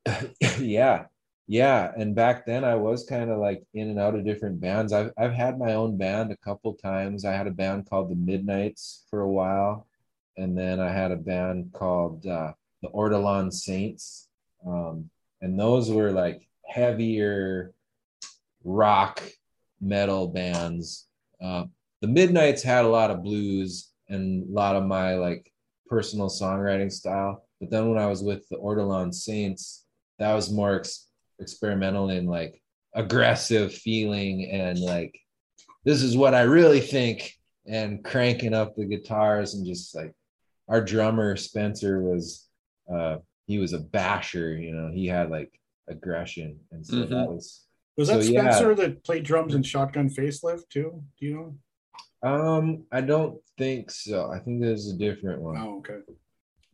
yeah. 0.60 1.06
Yeah. 1.48 1.92
And 1.96 2.14
back 2.14 2.46
then 2.46 2.66
I 2.66 2.76
was 2.76 3.06
kind 3.06 3.30
of 3.30 3.40
like 3.40 3.64
in 3.74 3.90
and 3.90 4.00
out 4.00 4.16
of 4.16 4.26
different 4.26 4.60
bands. 4.60 4.92
I've 4.92 5.12
I've 5.18 5.32
had 5.34 5.58
my 5.58 5.76
own 5.76 5.96
band 5.98 6.32
a 6.32 6.38
couple 6.38 6.74
times. 6.74 7.24
I 7.24 7.32
had 7.32 7.48
a 7.48 7.52
band 7.52 7.90
called 7.90 8.10
the 8.12 8.16
Midnights 8.16 9.06
for 9.10 9.22
a 9.22 9.30
while. 9.32 9.88
And 10.38 10.58
then 10.58 10.82
I 10.82 10.92
had 10.92 11.12
a 11.12 11.16
band 11.16 11.72
called 11.72 12.26
uh, 12.26 12.52
the 12.82 12.90
Ortolan 12.90 13.54
Saints. 13.54 14.28
Um, 14.68 15.10
and 15.42 15.58
those 15.58 15.90
were 15.90 16.12
like 16.12 16.46
heavier 16.68 17.72
rock 18.66 19.22
metal 19.80 20.28
bands. 20.28 21.08
Uh, 21.42 21.66
the 22.06 22.12
Midnights 22.12 22.62
had 22.62 22.86
a 22.86 22.90
lot 22.90 23.10
of 23.10 23.24
blues 23.24 23.90
and 24.10 24.48
a 24.48 24.54
lot 24.54 24.76
of 24.76 24.84
my 24.86 25.16
like 25.16 25.52
personal 25.88 26.30
songwriting 26.30 26.92
style. 26.92 27.44
But 27.60 27.72
then 27.72 27.90
when 27.90 27.98
I 27.98 28.06
was 28.06 28.22
with 28.22 28.48
the 28.50 28.58
Ortolan 28.58 29.12
Saints, 29.12 29.86
that 30.20 30.34
was 30.36 30.52
more 30.52 30.76
ex- 30.76 31.08
experimental 31.40 32.10
and 32.10 32.30
like 32.30 32.62
aggressive 32.94 33.74
feeling 33.74 34.50
and 34.52 34.80
like 34.80 35.18
this 35.84 36.04
is 36.04 36.16
what 36.16 36.36
I 36.36 36.42
really 36.44 36.80
think 36.80 37.34
and 37.68 38.04
cranking 38.06 38.54
up 38.54 38.76
the 38.76 38.86
guitars 38.86 39.56
and 39.56 39.66
just 39.66 39.96
like 39.96 40.14
our 40.70 40.82
drummer 40.82 41.36
Spencer 41.36 42.02
was 42.04 42.48
uh 42.94 43.18
he 43.48 43.58
was 43.58 43.74
a 43.74 43.80
basher, 43.80 44.56
you 44.56 44.74
know, 44.76 44.92
he 44.94 45.08
had 45.08 45.30
like 45.32 45.52
aggression 45.90 46.60
and 46.72 46.86
so 46.86 46.98
Mhm. 46.98 47.10
that 47.10 47.28
was 47.28 47.66
Was 47.98 48.08
that 48.10 48.24
So, 48.24 48.32
yeah. 48.32 48.52
Spencer 48.52 48.76
that 48.76 49.04
played 49.04 49.24
drums 49.24 49.56
in 49.56 49.64
Shotgun 49.64 50.10
Facelift 50.10 50.70
too? 50.70 51.04
Do 51.20 51.26
you 51.26 51.34
know? 51.36 51.58
Um 52.26 52.84
I 52.92 53.02
don't 53.02 53.38
think 53.58 53.92
so. 53.92 54.32
I 54.32 54.40
think 54.40 54.62
there's 54.62 54.90
a 54.90 54.98
different 54.98 55.42
one. 55.42 55.58
Oh, 55.58 55.78
okay. 55.80 56.00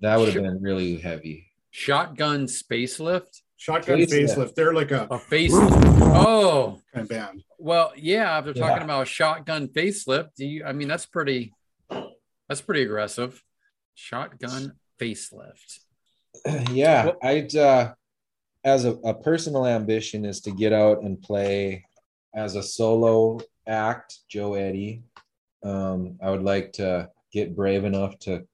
That 0.01 0.17
would 0.17 0.25
have 0.29 0.33
Sure. 0.33 0.43
been 0.43 0.61
really 0.61 0.97
heavy. 0.97 1.51
Shotgun 1.71 2.47
space 2.47 2.99
lift. 2.99 3.41
Shotgun 3.57 3.99
Facelift. 3.99 4.35
Facelift. 4.35 4.55
They're 4.55 4.73
like 4.73 4.91
a 4.91 5.07
A 5.11 5.19
face. 5.19 5.51
Oh, 5.53 6.79
kind 6.93 7.03
of 7.03 7.09
band. 7.09 7.43
well, 7.59 7.91
yeah. 7.95 8.39
If 8.39 8.45
they're 8.45 8.53
talking 8.55 8.77
Yeah. 8.77 8.83
about 8.85 9.07
shotgun 9.07 9.67
facelift, 9.67 10.29
do 10.35 10.45
you, 10.45 10.63
I 10.65 10.73
mean, 10.73 10.87
that's 10.87 11.05
pretty, 11.05 11.53
that's 12.49 12.61
pretty 12.61 12.81
aggressive. 12.83 13.41
Shotgun 13.93 14.73
facelift. 14.99 15.79
yeah 16.71 17.05
Well- 17.05 17.17
i'd 17.23 17.53
uh 17.55 17.93
as 18.63 18.85
a, 18.85 18.91
a 19.03 19.13
personal 19.13 19.65
ambition 19.67 20.23
is 20.23 20.39
to 20.41 20.51
get 20.51 20.71
out 20.71 21.03
and 21.03 21.21
play 21.21 21.83
as 22.33 22.55
a 22.55 22.63
solo 22.63 23.39
act 23.67 24.19
joe 24.29 24.53
eddie 24.53 25.03
um 25.63 26.17
i 26.23 26.29
would 26.29 26.43
like 26.43 26.71
to 26.73 27.09
get 27.31 27.55
brave 27.55 27.83
enough 27.85 28.17
to 28.19 28.45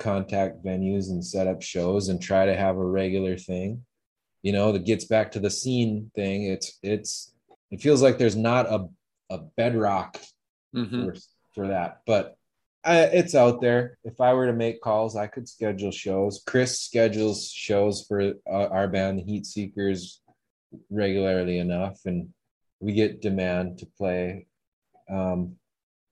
contact 0.00 0.64
venues 0.64 1.10
and 1.10 1.24
set 1.24 1.46
up 1.46 1.62
shows 1.62 2.08
and 2.08 2.20
try 2.20 2.46
to 2.46 2.56
have 2.56 2.76
a 2.76 2.84
regular 2.84 3.36
thing 3.36 3.84
you 4.42 4.52
know 4.52 4.72
that 4.72 4.84
gets 4.84 5.04
back 5.04 5.30
to 5.32 5.40
the 5.40 5.50
scene 5.50 6.10
thing 6.14 6.44
it's 6.44 6.78
it's 6.82 7.32
it 7.70 7.80
feels 7.80 8.02
like 8.02 8.18
there's 8.18 8.36
not 8.36 8.66
a 8.66 8.88
a 9.30 9.38
bedrock 9.56 10.18
Mhm. 10.74 11.04
for, 11.04 11.14
for 11.54 11.68
that. 11.68 12.00
But 12.06 12.36
I, 12.84 13.00
it's 13.02 13.34
out 13.34 13.60
there. 13.60 13.98
If 14.04 14.20
I 14.22 14.32
were 14.32 14.46
to 14.46 14.52
make 14.54 14.80
calls, 14.80 15.16
I 15.16 15.26
could 15.26 15.46
schedule 15.48 15.90
shows. 15.90 16.42
Chris 16.46 16.80
schedules 16.80 17.50
shows 17.50 18.04
for 18.08 18.20
uh, 18.50 18.66
our 18.76 18.88
band, 18.88 19.18
the 19.18 19.22
Heatseekers, 19.24 20.18
regularly 20.90 21.58
enough, 21.58 22.00
and 22.06 22.30
we 22.80 22.92
get 22.92 23.20
demand 23.22 23.78
to 23.78 23.86
play. 23.98 24.46
Um, 25.10 25.56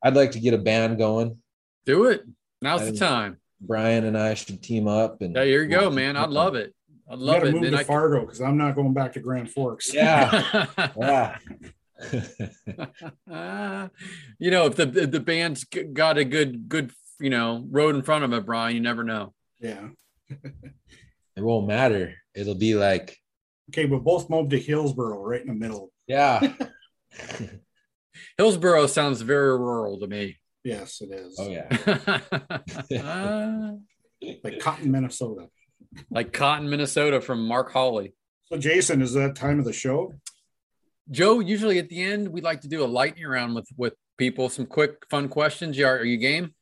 I'd 0.02 0.14
like 0.16 0.32
to 0.32 0.40
get 0.40 0.54
a 0.54 0.58
band 0.58 0.98
going. 0.98 1.38
Do 1.86 2.06
it. 2.06 2.22
Now's 2.62 2.90
the 2.90 2.96
time. 2.96 3.38
Brian 3.60 4.04
and 4.04 4.16
I 4.16 4.34
should 4.34 4.62
team 4.62 4.88
up. 4.88 5.20
And 5.22 5.34
Yeah, 5.36 5.44
here 5.44 5.62
you 5.62 5.68
go, 5.68 5.90
man. 5.90 6.16
I'd 6.16 6.30
love 6.30 6.54
it. 6.54 6.74
I'd 7.10 7.18
love 7.18 7.36
gotta 7.38 7.48
it. 7.48 7.52
move 7.52 7.62
Then 7.62 7.72
to 7.72 7.78
I 7.78 7.84
Fargo 7.84 8.20
because 8.20 8.40
I'm 8.40 8.56
not 8.56 8.74
going 8.76 8.94
back 8.94 9.12
to 9.14 9.20
Grand 9.20 9.50
Forks. 9.50 9.92
Yeah, 9.92 10.66
yeah. 10.98 11.38
Uh, 13.30 13.88
you 14.38 14.50
know, 14.50 14.66
if 14.66 14.76
the 14.76 14.88
if 14.94 15.10
the 15.10 15.20
band's 15.20 15.64
g- 15.66 15.82
got 15.84 16.18
a 16.18 16.24
good 16.24 16.68
good 16.68 16.92
you 17.18 17.30
know 17.30 17.66
road 17.70 17.94
in 17.96 18.02
front 18.02 18.24
of 18.24 18.32
it, 18.32 18.46
Brian, 18.46 18.74
you 18.74 18.80
never 18.80 19.04
know. 19.04 19.34
Yeah. 19.60 19.88
it 20.30 21.42
won't 21.42 21.66
matter. 21.66 22.14
It'll 22.34 22.54
be 22.54 22.74
like, 22.74 23.18
Okay, 23.70 23.84
we'll 23.86 24.00
both 24.00 24.30
move 24.30 24.48
to 24.50 24.58
Hillsboro, 24.58 25.20
right 25.22 25.40
in 25.40 25.48
the 25.48 25.54
middle. 25.54 25.92
yeah. 26.06 26.52
Hillsboro 28.38 28.86
sounds 28.86 29.20
very 29.22 29.56
rural 29.58 29.98
to 30.00 30.06
me. 30.06 30.36
Yes, 30.64 31.00
it 31.00 31.10
is. 31.12 31.36
oh 31.38 31.48
yeah. 31.48 32.20
Ah, 33.02 33.72
Like 34.44 34.58
Cotton, 34.60 34.90
Minnesota. 34.90 35.48
like 36.10 36.32
Cotton, 36.32 36.68
Minnesota 36.68 37.20
from 37.22 37.46
Mark 37.46 37.72
Hawley. 37.72 38.14
So, 38.50 38.58
Jason, 38.58 39.00
is 39.00 39.14
that 39.14 39.34
time 39.36 39.58
of 39.58 39.64
the 39.64 39.72
show? 39.72 40.12
Joe, 41.10 41.40
usually 41.40 41.78
at 41.78 41.88
the 41.88 42.02
end, 42.02 42.28
we 42.28 42.40
like 42.42 42.60
to 42.60 42.68
do 42.68 42.84
a 42.84 42.86
lightning 42.86 43.26
round 43.26 43.54
with 43.54 43.68
with 43.76 43.94
people. 44.18 44.48
Some 44.50 44.66
quick, 44.66 45.04
fun 45.08 45.28
questions. 45.28 45.78
You 45.78 45.86
are, 45.86 45.98
are 45.98 46.04
you 46.04 46.18
game? 46.18 46.54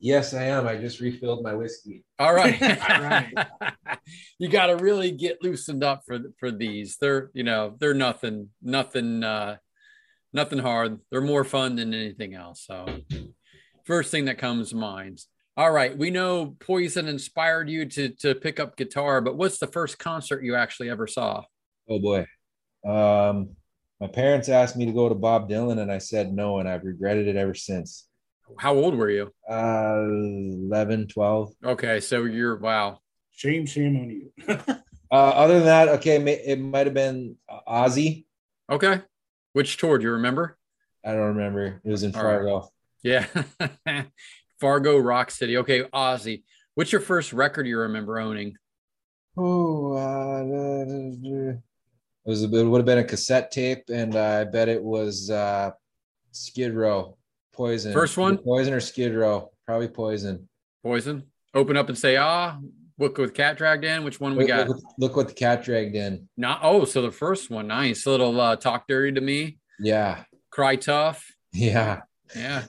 Yes, 0.00 0.32
I 0.34 0.44
am. 0.44 0.66
I 0.66 0.76
just 0.76 0.98
refilled 1.00 1.44
my 1.44 1.54
whiskey. 1.54 2.04
All 2.18 2.34
right. 2.34 2.60
All 2.90 3.00
right. 3.02 3.32
you 4.38 4.48
got 4.48 4.66
to 4.66 4.76
really 4.76 5.12
get 5.12 5.42
loosened 5.42 5.84
up 5.84 6.02
for 6.06 6.18
for 6.38 6.50
these. 6.50 6.96
They're 7.00 7.30
you 7.34 7.44
know 7.44 7.76
they're 7.78 7.94
nothing 7.94 8.48
nothing 8.62 9.22
uh 9.22 9.56
nothing 10.32 10.58
hard. 10.58 11.00
They're 11.10 11.20
more 11.20 11.44
fun 11.44 11.76
than 11.76 11.94
anything 11.94 12.34
else. 12.34 12.64
So 12.66 12.86
first 13.84 14.10
thing 14.10 14.26
that 14.26 14.38
comes 14.38 14.70
to 14.70 14.76
mind. 14.76 15.20
All 15.56 15.70
right, 15.70 15.96
we 15.96 16.10
know 16.10 16.56
Poison 16.60 17.08
inspired 17.08 17.68
you 17.68 17.84
to 17.84 18.10
to 18.20 18.34
pick 18.34 18.60
up 18.60 18.76
guitar, 18.76 19.20
but 19.20 19.36
what's 19.36 19.58
the 19.58 19.66
first 19.66 19.98
concert 19.98 20.42
you 20.42 20.56
actually 20.56 20.88
ever 20.90 21.06
saw? 21.06 21.42
Oh 21.88 21.98
boy. 21.98 22.26
Um, 22.86 23.50
my 24.00 24.06
parents 24.06 24.48
asked 24.48 24.76
me 24.76 24.86
to 24.86 24.92
go 24.92 25.08
to 25.08 25.14
Bob 25.14 25.50
Dylan, 25.50 25.80
and 25.80 25.92
I 25.92 25.98
said 25.98 26.32
no, 26.32 26.60
and 26.60 26.68
I've 26.68 26.84
regretted 26.84 27.28
it 27.28 27.36
ever 27.36 27.52
since. 27.52 28.06
How 28.58 28.74
old 28.74 28.94
were 28.94 29.10
you? 29.10 29.30
Uh, 29.48 30.06
11, 30.08 31.08
12. 31.08 31.52
Okay, 31.64 32.00
so 32.00 32.24
you're 32.24 32.56
wow. 32.56 33.00
Shame, 33.32 33.66
shame 33.66 33.96
on 33.96 34.10
you. 34.10 34.76
Uh, 35.12 35.30
other 35.30 35.54
than 35.54 35.64
that, 35.64 35.88
okay, 35.88 36.22
it 36.46 36.60
might 36.60 36.86
have 36.86 36.94
been 36.94 37.34
Ozzy. 37.66 38.26
Okay, 38.70 39.00
which 39.52 39.76
tour 39.76 39.98
do 39.98 40.04
you 40.04 40.12
remember? 40.12 40.56
I 41.04 41.12
don't 41.12 41.36
remember. 41.36 41.80
It 41.84 41.90
was 41.90 42.02
in 42.02 42.14
All 42.14 42.24
right. 42.24 42.36
Fargo. 42.36 42.68
Yeah. 43.02 43.26
Fargo, 44.60 44.98
Rock 44.98 45.30
City. 45.30 45.56
Okay, 45.58 45.82
Ozzy. 45.84 46.42
What's 46.74 46.92
your 46.92 47.00
first 47.00 47.32
record 47.32 47.66
you 47.66 47.78
remember 47.78 48.18
owning? 48.18 48.54
Oh, 49.36 49.92
uh, 49.94 50.42
it 50.44 51.58
was 52.24 52.42
it 52.42 52.50
would 52.50 52.78
have 52.78 52.86
been 52.86 52.98
a 52.98 53.04
cassette 53.04 53.50
tape, 53.50 53.84
and 53.88 54.14
I 54.16 54.44
bet 54.44 54.68
it 54.68 54.82
was 54.82 55.30
uh, 55.30 55.70
Skid 56.32 56.74
Row, 56.74 57.16
Poison. 57.52 57.92
First 57.92 58.18
one? 58.18 58.38
Poison 58.38 58.74
or 58.74 58.80
Skid 58.80 59.14
Row? 59.14 59.50
Probably 59.66 59.88
Poison. 59.88 60.48
Poison. 60.82 61.24
Open 61.54 61.76
up 61.76 61.88
and 61.88 61.98
say, 61.98 62.16
ah, 62.16 62.58
look 63.00 63.18
with 63.18 63.34
cat 63.34 63.56
dragged 63.56 63.84
in. 63.84 64.04
Which 64.04 64.20
one 64.20 64.32
we 64.36 64.40
Look, 64.44 64.48
got? 64.48 64.68
look, 64.68 64.82
look 64.98 65.16
what 65.16 65.28
the 65.28 65.34
cat 65.34 65.64
dragged 65.64 65.96
in. 65.96 66.28
Not 66.36 66.60
oh, 66.62 66.84
so 66.84 67.02
the 67.02 67.10
first 67.10 67.50
one, 67.50 67.66
nice. 67.66 68.06
Little 68.06 68.40
uh, 68.40 68.56
talk 68.56 68.86
dirty 68.86 69.12
to 69.12 69.20
me, 69.20 69.58
Yeah, 69.78 70.24
cry 70.50 70.76
tough. 70.76 71.26
yeah. 71.52 72.02
Yeah. 72.36 72.64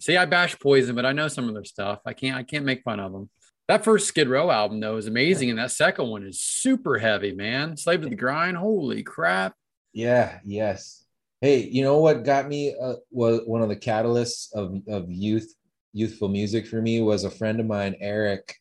See, 0.00 0.16
I 0.16 0.26
bash 0.26 0.58
poison, 0.58 0.94
but 0.94 1.06
I 1.06 1.12
know 1.12 1.28
some 1.28 1.48
of 1.48 1.54
their 1.54 1.64
stuff. 1.64 2.00
I 2.04 2.12
can't 2.12 2.36
I 2.36 2.42
can't 2.42 2.64
make 2.64 2.82
fun 2.82 3.00
of 3.00 3.12
them. 3.12 3.30
That 3.68 3.84
first 3.84 4.06
Skid 4.08 4.28
Row 4.28 4.50
album 4.50 4.80
though 4.80 4.96
is 4.96 5.06
amazing, 5.06 5.50
and 5.50 5.58
that 5.58 5.70
second 5.70 6.08
one 6.08 6.24
is 6.26 6.40
super 6.40 6.98
heavy, 6.98 7.32
man. 7.32 7.76
Slave 7.76 8.02
to 8.02 8.08
the 8.08 8.14
grind. 8.16 8.56
Holy 8.56 9.02
crap. 9.02 9.54
Yeah, 9.94 10.40
yes. 10.44 11.04
Hey, 11.40 11.60
you 11.64 11.82
know 11.82 11.98
what 11.98 12.24
got 12.24 12.48
me 12.48 12.74
uh, 12.80 12.94
was 13.10 13.40
one 13.46 13.62
of 13.62 13.68
the 13.68 13.76
catalysts 13.76 14.52
of 14.54 14.76
of 14.88 15.10
youth 15.10 15.52
youthful 15.94 16.28
music 16.28 16.66
for 16.66 16.82
me 16.82 17.00
was 17.00 17.24
a 17.24 17.30
friend 17.30 17.58
of 17.60 17.66
mine, 17.66 17.96
Eric, 18.00 18.54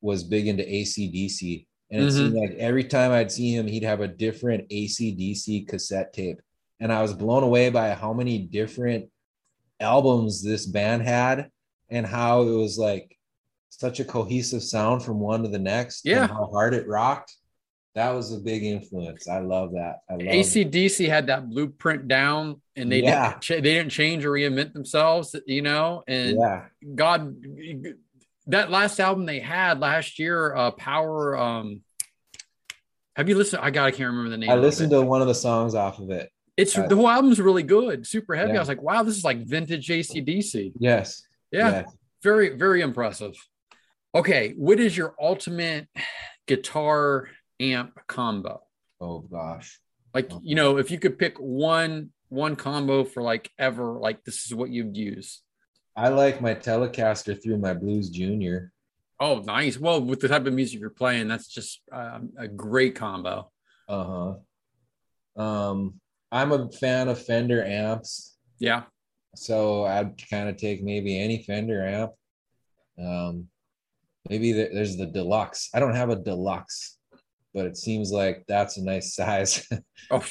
was 0.00 0.24
big 0.24 0.48
into 0.48 0.62
ACDC. 0.62 1.66
And 1.90 2.02
it 2.02 2.06
mm-hmm. 2.06 2.16
seemed 2.16 2.34
like 2.34 2.56
every 2.58 2.84
time 2.84 3.10
I'd 3.10 3.32
see 3.32 3.54
him, 3.54 3.66
he'd 3.66 3.82
have 3.82 4.00
a 4.00 4.08
different 4.08 4.68
ACDC 4.68 5.66
cassette 5.66 6.12
tape. 6.12 6.40
And 6.78 6.92
I 6.92 7.02
was 7.02 7.12
blown 7.12 7.42
away 7.42 7.68
by 7.70 7.90
how 7.90 8.12
many 8.12 8.38
different 8.38 9.10
albums 9.80 10.42
this 10.42 10.66
band 10.66 11.02
had 11.02 11.50
and 11.88 12.06
how 12.06 12.42
it 12.42 12.52
was 12.52 12.78
like 12.78 13.16
such 13.70 13.98
a 13.98 14.04
cohesive 14.04 14.62
sound 14.62 15.02
from 15.02 15.18
one 15.18 15.42
to 15.42 15.48
the 15.48 15.58
next. 15.58 16.04
and 16.04 16.12
Yeah. 16.12 16.26
how 16.28 16.48
hard 16.52 16.74
it 16.74 16.86
rocked. 16.86 17.36
That 17.96 18.10
was 18.10 18.32
a 18.32 18.38
big 18.38 18.62
influence. 18.62 19.28
I 19.28 19.40
love 19.40 19.72
that. 19.72 19.96
I 20.08 20.12
love 20.12 20.22
ACDC 20.22 21.08
had 21.08 21.26
that 21.26 21.50
blueprint 21.50 22.06
down 22.06 22.62
and 22.76 22.90
they 22.90 23.02
Yeah. 23.02 23.38
didn't 23.40 23.64
they 23.64 23.74
didn't 23.74 23.90
change 23.90 24.24
or 24.24 24.30
reinvent 24.30 24.74
themselves, 24.74 25.34
you 25.46 25.62
know, 25.62 26.04
and 26.06 26.36
yeah. 26.38 26.66
God 26.94 27.34
that 28.46 28.70
last 28.70 28.98
album 29.00 29.26
they 29.26 29.40
had 29.40 29.80
last 29.80 30.18
year, 30.18 30.54
uh 30.54 30.70
Power 30.72 31.36
um 31.38 31.82
have 33.16 33.28
you 33.28 33.36
listened? 33.36 33.62
I 33.62 33.70
got 33.70 33.86
I 33.86 33.90
can't 33.90 34.08
remember 34.10 34.30
the 34.30 34.38
name. 34.38 34.50
I 34.50 34.54
listened 34.54 34.90
to 34.90 35.02
one 35.02 35.20
of 35.20 35.28
the 35.28 35.34
songs 35.34 35.74
off 35.74 35.98
of 35.98 36.10
it. 36.10 36.30
It's 36.56 36.76
Uh, 36.76 36.86
the 36.86 36.96
whole 36.96 37.08
album's 37.08 37.40
really 37.40 37.62
good, 37.62 38.06
super 38.06 38.34
heavy. 38.34 38.50
Yeah. 38.52 38.56
I 38.56 38.60
was 38.60 38.68
like, 38.68 38.82
wow, 38.82 39.02
this 39.02 39.16
is 39.16 39.24
like 39.24 39.38
vintage 39.46 39.88
ACDC. 39.88 40.72
Yes. 40.78 41.26
Yeah, 41.50 41.70
Yes. 41.70 41.96
very, 42.22 42.50
very 42.56 42.80
impressive. 42.82 43.34
Okay, 44.14 44.54
what 44.56 44.78
is 44.80 44.96
your 44.96 45.14
ultimate 45.20 45.88
guitar 46.46 47.28
amp 47.58 47.98
combo? 48.06 48.62
Oh 49.00 49.20
gosh. 49.20 49.78
Like, 50.14 50.30
you 50.42 50.54
know, 50.54 50.78
if 50.78 50.90
you 50.90 50.98
could 50.98 51.18
pick 51.18 51.38
one 51.38 52.10
one 52.28 52.54
combo 52.56 53.04
for 53.04 53.22
like 53.22 53.50
ever, 53.58 53.98
like 53.98 54.24
this 54.24 54.46
is 54.46 54.54
what 54.54 54.70
you'd 54.70 54.96
use. 54.96 55.42
I 55.96 56.08
like 56.08 56.40
my 56.40 56.54
Telecaster 56.54 57.40
through 57.42 57.58
my 57.58 57.74
Blues 57.74 58.10
Junior. 58.10 58.72
Oh, 59.18 59.40
nice. 59.40 59.78
Well, 59.78 60.00
with 60.02 60.20
the 60.20 60.28
type 60.28 60.46
of 60.46 60.54
music 60.54 60.80
you're 60.80 60.90
playing, 60.90 61.28
that's 61.28 61.48
just 61.48 61.82
um, 61.92 62.30
a 62.38 62.48
great 62.48 62.94
combo. 62.94 63.50
Uh 63.88 64.34
huh. 65.36 65.42
Um, 65.42 66.00
I'm 66.32 66.52
a 66.52 66.70
fan 66.70 67.08
of 67.08 67.20
Fender 67.24 67.64
amps, 67.64 68.36
Yeah. 68.58 68.84
so 69.34 69.84
I'd 69.84 70.14
kind 70.30 70.48
of 70.48 70.56
take 70.56 70.82
maybe 70.82 71.18
any 71.18 71.42
Fender 71.42 71.84
amp. 71.84 72.12
Um, 72.98 73.48
maybe 74.28 74.52
there- 74.52 74.72
there's 74.72 74.96
the 74.96 75.06
deluxe. 75.06 75.68
I 75.74 75.80
don't 75.80 75.94
have 75.96 76.10
a 76.10 76.16
deluxe, 76.16 76.98
but 77.52 77.66
it 77.66 77.76
seems 77.76 78.12
like 78.12 78.44
that's 78.48 78.76
a 78.76 78.84
nice 78.84 79.14
size. 79.16 79.68
Oh, 80.10 80.24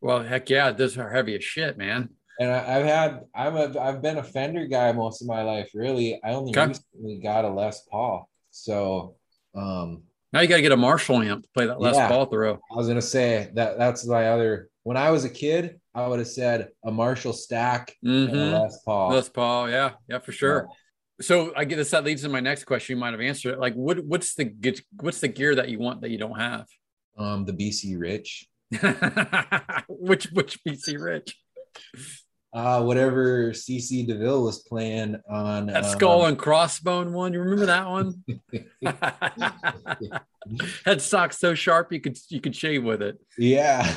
well, 0.00 0.22
heck 0.22 0.48
yeah, 0.48 0.70
those 0.72 0.96
are 0.96 1.10
heavy 1.10 1.36
as 1.36 1.44
shit, 1.44 1.76
man. 1.76 2.10
And 2.40 2.50
I, 2.50 2.76
I've 2.78 2.84
had 2.86 3.20
I'm 3.34 3.56
a 3.56 3.78
I've 3.78 4.02
been 4.02 4.16
a 4.18 4.24
Fender 4.24 4.66
guy 4.66 4.90
most 4.92 5.22
of 5.22 5.28
my 5.28 5.42
life. 5.42 5.70
Really, 5.74 6.18
I 6.24 6.30
only 6.32 6.50
Okay. 6.50 6.66
recently 6.66 7.20
got 7.22 7.44
a 7.44 7.48
Les 7.50 7.80
Paul. 7.88 8.28
So 8.50 9.14
um, 9.54 10.02
Now 10.32 10.40
you 10.40 10.48
got 10.48 10.56
to 10.56 10.62
get 10.62 10.72
a 10.72 10.76
Marshall 10.76 11.22
amp 11.22 11.44
to 11.44 11.48
play 11.54 11.66
that 11.66 11.80
Les 11.80 11.94
Yeah. 11.94 12.08
Paul 12.08 12.26
through. 12.26 12.54
I 12.72 12.74
was 12.76 12.88
gonna 12.88 13.00
say 13.02 13.50
that 13.54 13.78
that's 13.78 14.04
my 14.06 14.28
other. 14.30 14.68
When 14.82 14.96
I 14.96 15.10
was 15.10 15.24
a 15.24 15.28
kid, 15.30 15.78
I 15.94 16.06
would 16.06 16.18
have 16.18 16.28
said 16.28 16.70
a 16.84 16.90
Marshall 16.90 17.34
stack 17.34 17.94
and 18.02 18.30
a 18.30 18.32
Mm-hmm. 18.32 18.54
Les 18.62 18.78
Paul. 18.84 19.10
Les 19.10 19.28
Paul, 19.28 19.68
yeah, 19.70 19.90
yeah, 20.08 20.18
for 20.18 20.32
sure. 20.32 20.68
So 21.20 21.52
I 21.54 21.66
guess 21.66 21.90
that 21.90 22.02
leads 22.04 22.22
to 22.22 22.30
my 22.30 22.40
next 22.40 22.64
question. 22.64 22.96
You 22.96 23.00
might 23.00 23.10
have 23.12 23.20
answered 23.20 23.52
it. 23.52 23.58
Like, 23.60 23.74
what 23.74 23.98
what's 24.06 24.34
the 24.34 24.54
what's 25.00 25.20
the 25.20 25.28
gear 25.28 25.54
that 25.56 25.68
you 25.68 25.78
want 25.78 26.00
that 26.00 26.10
you 26.10 26.16
don't 26.18 26.38
have? 26.40 26.66
Um, 27.18 27.44
the 27.44 27.52
BC 27.52 28.00
Rich. 28.00 28.46
which 29.88 30.24
which 30.32 30.64
BC 30.64 30.98
Rich? 30.98 31.36
Uh, 32.52 32.82
whatever 32.82 33.52
CC 33.52 34.04
DeVille 34.04 34.42
was 34.42 34.58
playing 34.58 35.16
on 35.28 35.66
That 35.66 35.84
um, 35.84 35.90
skull 35.90 36.26
and 36.26 36.36
crossbone 36.36 37.12
one. 37.12 37.32
You 37.32 37.40
remember 37.40 37.66
that 37.66 37.88
one? 37.88 38.24
Had 40.84 41.00
socks 41.00 41.38
so 41.38 41.54
sharp 41.54 41.92
you 41.92 42.00
could 42.00 42.18
you 42.28 42.40
could 42.40 42.56
shave 42.56 42.82
with 42.82 43.02
it. 43.02 43.20
Yeah, 43.38 43.88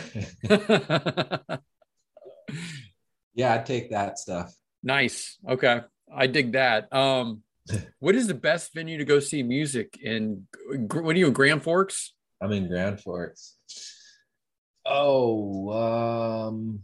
yeah, 3.34 3.54
I'd 3.54 3.66
take 3.66 3.90
that 3.92 4.20
stuff. 4.20 4.54
nice. 4.84 5.38
Okay, 5.48 5.82
I 6.14 6.28
dig 6.28 6.52
that. 6.52 6.94
Um, 6.94 7.42
what 8.00 8.14
is 8.14 8.28
the 8.28 8.34
best 8.34 8.74
venue 8.74 8.98
to 8.98 9.06
go 9.06 9.20
see 9.20 9.42
music 9.42 9.98
in? 10.02 10.48
What 10.92 11.16
are 11.16 11.20
you 11.20 11.28
in 11.28 11.34
Grand 11.34 11.64
Forks? 11.64 12.14
I'm 12.42 12.52
in 12.52 12.68
Grand 12.68 13.00
Forks. 13.00 13.56
Oh, 14.86 15.72
um, 16.50 16.84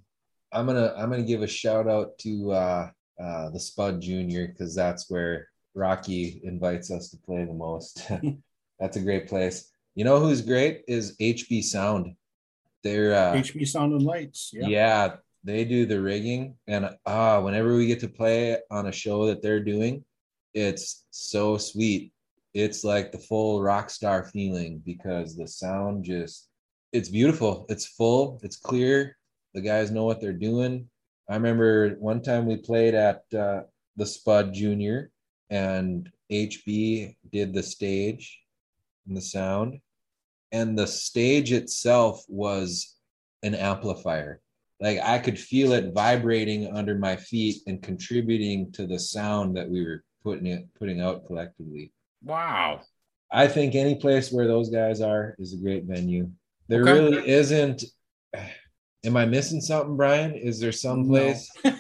I'm 0.52 0.66
gonna 0.66 0.94
I'm 0.98 1.10
gonna 1.10 1.24
give 1.24 1.42
a 1.42 1.48
shout 1.48 1.88
out 1.88 2.18
to 2.20 2.52
uh, 2.52 2.90
uh, 3.22 3.50
the 3.50 3.60
Spud 3.60 4.02
Junior 4.02 4.48
because 4.48 4.76
that's 4.76 5.10
where 5.10 5.48
Rocky 5.76 6.42
invites 6.44 6.92
us 6.92 7.10
to 7.10 7.18
play 7.18 7.46
the 7.46 7.54
most. 7.54 8.10
that's 8.80 8.98
a 8.98 9.02
great 9.02 9.28
place. 9.28 9.72
You 9.96 10.06
know 10.06 10.20
who's 10.20 10.42
great 10.42 10.84
is 10.88 11.16
HB 11.18 11.64
Sound. 11.64 12.16
They're 12.84 13.14
uh, 13.14 13.34
HB 13.34 13.68
Sound 13.68 13.94
and 13.94 14.04
Lights. 14.04 14.52
yeah. 14.54 14.68
Yeah. 14.68 15.16
they 15.44 15.66
do 15.66 15.86
the 15.86 16.02
rigging, 16.02 16.56
and 16.68 16.90
ah, 17.06 17.42
whenever 17.42 17.76
we 17.76 17.88
get 17.88 18.00
to 18.02 18.10
play 18.10 18.58
on 18.72 18.88
a 18.88 18.92
show 18.92 19.28
that 19.28 19.42
they're 19.42 19.64
doing, 19.64 20.04
it's 20.54 21.06
so 21.12 21.58
sweet. 21.58 22.12
It's 22.54 22.84
like 22.84 23.12
the 23.12 23.20
full 23.20 23.62
rock 23.62 23.90
star 23.90 24.26
feeling 24.26 24.82
because 24.86 25.36
the 25.36 25.48
sound 25.48 26.04
just 26.04 26.50
it's 26.92 27.10
beautiful. 27.10 27.66
It's 27.70 27.86
full, 27.86 28.40
it's 28.44 28.58
clear. 28.58 29.18
The 29.60 29.66
guys 29.66 29.92
know 29.92 30.06
what 30.06 30.22
they're 30.22 30.32
doing. 30.32 30.88
I 31.30 31.36
remember 31.36 31.90
one 32.00 32.22
time 32.22 32.46
we 32.46 32.56
played 32.56 32.96
at 32.96 33.24
uh, 33.38 33.64
the 33.98 34.06
Spud 34.06 34.54
Junior, 34.54 35.12
and 35.50 36.10
HB 36.32 37.18
did 37.30 37.54
the 37.54 37.62
stage 37.62 38.40
and 39.06 39.18
the 39.18 39.22
sound, 39.22 39.82
and 40.54 40.80
the 40.80 40.88
stage 40.88 41.52
itself 41.52 42.24
was 42.30 42.96
an 43.44 43.54
amplifier. 43.54 44.40
Like 44.80 45.00
I 45.04 45.20
could 45.20 45.38
feel 45.38 45.74
it 45.74 45.94
vibrating 45.94 46.72
under 46.74 46.98
my 46.98 47.18
feet 47.18 47.58
and 47.68 47.84
contributing 47.84 48.72
to 48.72 48.88
the 48.88 48.98
sound 48.98 49.58
that 49.58 49.70
we 49.70 49.86
were 49.86 50.06
putting 50.24 50.46
it 50.46 50.74
putting 50.80 51.02
out 51.02 51.28
collectively. 51.28 51.92
Wow. 52.24 52.80
I 53.30 53.50
think 53.50 53.76
any 53.76 53.96
place 53.96 54.32
where 54.32 54.48
those 54.48 54.70
guys 54.70 55.02
are 55.02 55.36
is 55.38 55.54
a 55.54 55.58
great 55.58 55.84
venue. 55.84 56.32
There 56.70 56.84
Okay. 56.84 56.94
really 56.94 57.28
isn't. 57.28 57.84
Am 59.06 59.16
I 59.16 59.26
missing 59.26 59.62
something, 59.62 59.96
Brian? 59.96 60.34
Is 60.36 60.60
there 60.60 60.72
some 60.72 61.10
No. 61.10 61.34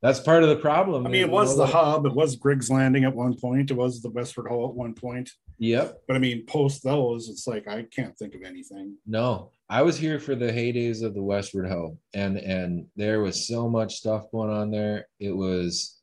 That's 0.00 0.20
part 0.20 0.44
of 0.44 0.48
the 0.48 0.56
problem. 0.56 1.04
I 1.06 1.10
mean, 1.10 1.22
it 1.22 1.30
was 1.30 1.56
the 1.56 1.66
hub. 1.66 2.06
It 2.06 2.14
was 2.14 2.36
Griggs 2.36 2.70
Landing 2.70 3.02
at 3.04 3.14
one 3.14 3.34
point. 3.36 3.72
It 3.72 3.76
was 3.76 4.00
the 4.00 4.10
Westward 4.10 4.46
Ho 4.48 4.68
at 4.68 4.74
one 4.74 4.94
point. 4.94 5.28
Yep. 5.58 6.02
But 6.06 6.14
I 6.14 6.20
mean, 6.20 6.46
post 6.46 6.84
those, 6.84 7.28
it's 7.28 7.48
like 7.48 7.66
I 7.66 7.82
can't 7.82 8.16
think 8.16 8.36
of 8.36 8.42
anything. 8.44 8.96
No, 9.08 9.50
I 9.68 9.82
was 9.82 9.98
here 9.98 10.20
for 10.20 10.36
the 10.36 10.52
heydays 10.52 11.02
of 11.02 11.14
the 11.14 11.22
Westward 11.22 11.66
Ho, 11.68 11.98
and 12.14 12.36
and 12.38 12.86
there 12.94 13.20
was 13.22 13.48
so 13.48 13.68
much 13.68 13.96
stuff 13.96 14.30
going 14.30 14.50
on 14.50 14.70
there. 14.70 15.08
It 15.18 15.32
was 15.36 15.98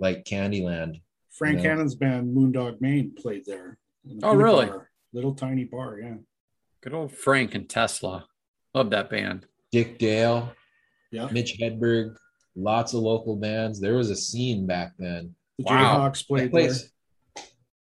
like 0.00 0.24
Candyland. 0.24 1.00
Frank 1.30 1.62
Yeah. 1.62 1.70
Hannon's 1.70 1.94
band 1.94 2.36
Moondog 2.36 2.80
Mane 2.80 3.12
played 3.16 3.44
there. 3.46 3.78
the 4.04 4.26
Oh, 4.26 4.34
really? 4.34 4.66
bar. 4.66 4.90
Little 5.12 5.34
tiny 5.36 5.64
bar, 5.64 6.00
yeah. 6.00 6.16
Good 6.82 6.94
old 6.94 7.12
Frank 7.12 7.54
and 7.54 7.68
Tesla. 7.68 8.26
Love 8.74 8.90
that 8.90 9.08
band. 9.08 9.46
Dick 9.70 9.98
Dale, 9.98 10.52
Yeah. 11.10 11.28
Mitch 11.30 11.58
Hedberg, 11.60 12.16
lots 12.56 12.92
of 12.92 13.00
local 13.02 13.36
bands. 13.36 13.80
There 13.80 13.94
was 13.94 14.10
a 14.10 14.16
scene 14.16 14.66
back 14.66 14.92
then. 14.98 15.34
The 15.58 15.64
Wow. 15.64 16.08
Jayhawks 16.10 16.18
That 16.20 16.26
played 16.28 16.42
there. 16.42 16.48
place, 16.50 16.90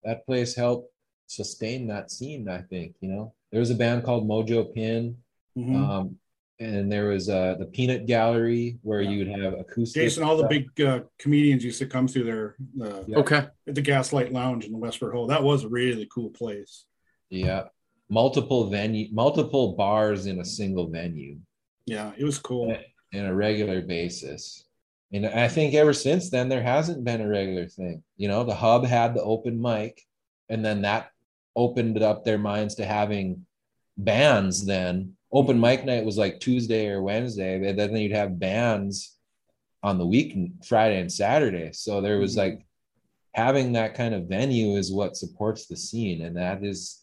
that 0.04 0.26
place 0.26 0.54
helped 0.56 0.92
sustain 1.28 1.86
that 1.86 2.10
scene. 2.10 2.48
I 2.48 2.62
think 2.62 2.96
you 3.00 3.08
know 3.08 3.34
there 3.52 3.60
was 3.60 3.70
a 3.70 3.74
band 3.76 4.02
called 4.02 4.28
Mojo 4.28 4.72
Pin, 4.74 5.16
Mhm. 5.56 5.76
um, 5.76 6.18
and 6.58 6.90
there 6.90 7.08
was 7.08 7.28
uh, 7.28 7.54
the 7.58 7.66
Peanut 7.66 8.06
Gallery 8.06 8.78
where 8.82 9.00
Yeah. 9.00 9.10
you 9.10 9.18
would 9.18 9.40
have 9.40 9.52
acoustic. 9.54 10.02
Jason, 10.02 10.24
all 10.24 10.36
the 10.36 10.48
big 10.48 10.80
uh, 10.80 11.00
comedians 11.18 11.64
used 11.64 11.78
to 11.78 11.86
come 11.86 12.08
through 12.08 12.24
there 12.24 12.56
uh, 12.82 13.04
Yeah. 13.06 13.18
Okay. 13.18 13.46
at 13.68 13.74
the 13.74 13.80
Gaslight 13.80 14.32
Lounge 14.32 14.64
in 14.64 14.72
the 14.72 14.78
Westward 14.78 15.14
Ho. 15.14 15.28
That 15.28 15.42
was 15.44 15.62
a 15.64 15.68
really 15.68 16.06
cool 16.12 16.30
place. 16.30 16.84
Yeah. 17.28 17.68
Multiple 18.10 18.68
venue, 18.68 19.06
multiple 19.12 19.74
bars 19.76 20.26
in 20.26 20.40
a 20.40 20.44
single 20.44 20.88
venue 20.88 21.38
Yeah, 21.86 22.12
it 22.18 22.24
was 22.24 22.38
cool. 22.38 22.76
in 23.12 23.24
a 23.24 23.34
regular 23.34 23.80
basis. 23.80 24.64
And 25.12 25.26
I 25.26 25.46
think 25.48 25.74
ever 25.74 25.92
since 25.92 26.28
then, 26.28 26.48
there 26.48 26.62
hasn't 26.62 27.04
been 27.04 27.20
a 27.20 27.28
regular 27.28 27.66
thing. 27.66 28.02
You 28.16 28.28
know, 28.28 28.42
the 28.44 28.54
hub 28.54 28.84
had 28.84 29.14
the 29.14 29.22
open 29.22 29.60
mic, 29.60 30.02
and 30.48 30.64
then 30.64 30.82
that 30.82 31.10
opened 31.56 32.02
up 32.02 32.24
their 32.24 32.38
minds 32.38 32.74
to 32.76 32.84
having 32.84 33.46
bands. 33.96 34.64
Then 34.64 35.16
open 35.32 35.60
mic 35.60 35.84
night 35.84 36.04
was 36.04 36.18
like 36.18 36.40
Tuesday 36.40 36.88
or 36.88 37.02
Wednesday, 37.02 37.64
and 37.68 37.78
then 37.78 37.94
you'd 37.96 38.12
have 38.12 38.38
bands 38.40 39.16
on 39.82 39.98
the 39.98 40.06
week, 40.06 40.36
Friday 40.64 41.00
and 41.00 41.10
Saturday. 41.12 41.70
So 41.72 42.00
there 42.00 42.18
was 42.18 42.34
Mhm. 42.34 42.38
like 42.38 42.66
having 43.34 43.72
that 43.72 43.94
kind 43.94 44.14
of 44.14 44.26
venue 44.26 44.76
is 44.76 44.92
what 44.92 45.16
supports 45.16 45.66
the 45.66 45.76
scene, 45.76 46.22
and 46.22 46.36
that 46.36 46.64
is 46.64 46.99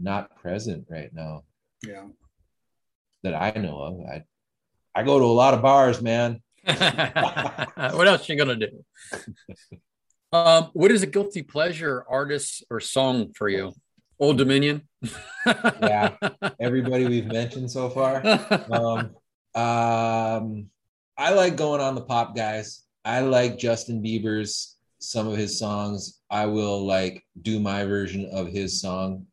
not 0.00 0.36
present 0.36 0.86
right 0.90 1.12
now 1.12 1.44
Yeah. 1.86 2.06
that 3.22 3.34
I 3.34 3.58
know 3.58 3.78
of. 3.78 4.00
I 4.00 4.24
I 4.94 5.02
go 5.04 5.18
to 5.18 5.24
a 5.24 5.26
lot 5.26 5.54
of 5.54 5.62
bars, 5.62 6.02
man. 6.02 6.42
what 6.64 8.08
else 8.08 8.28
you 8.28 8.36
gonna 8.36 8.56
do? 8.56 8.84
Um, 10.32 10.70
what 10.72 10.90
is 10.90 11.02
a 11.02 11.06
guilty 11.06 11.42
pleasure 11.42 12.04
artist 12.08 12.64
or 12.70 12.80
song 12.80 13.32
for 13.34 13.48
you? 13.48 13.72
Old 14.18 14.38
Dominion. 14.38 14.82
Yeah. 15.46 16.14
Everybody 16.60 17.06
we've 17.06 17.26
mentioned 17.26 17.70
so 17.70 17.88
far. 17.88 18.20
Um, 18.70 19.16
um, 19.54 20.66
I 21.16 21.32
like 21.32 21.56
going 21.56 21.80
on 21.80 21.94
the 21.94 22.02
pop 22.02 22.36
guys. 22.36 22.84
I 23.04 23.20
like 23.20 23.58
Justin 23.58 24.02
Bieber's 24.02 24.76
some 24.98 25.26
of 25.26 25.36
his 25.38 25.58
songs. 25.58 26.20
I 26.30 26.44
will 26.46 26.86
like 26.86 27.24
do 27.40 27.58
my 27.58 27.86
version 27.86 28.28
of 28.32 28.48
his 28.48 28.80
song. 28.80 29.26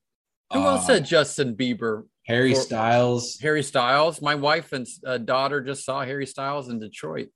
Who 0.54 0.60
else 0.66 0.84
Uh, 0.84 0.88
said 0.88 1.06
Justin 1.06 1.56
Bieber? 1.56 2.04
Harry 2.26 2.54
or- 2.54 2.56
Styles. 2.56 3.38
Harry 3.42 3.64
Styles. 3.64 4.22
My 4.22 4.36
wife 4.36 4.74
and 4.74 4.86
uh, 5.06 5.18
daughter 5.18 5.62
just 5.62 5.86
saw 5.86 6.04
Harry 6.04 6.26
Styles 6.26 6.70
in 6.70 6.80
Detroit. 6.80 7.30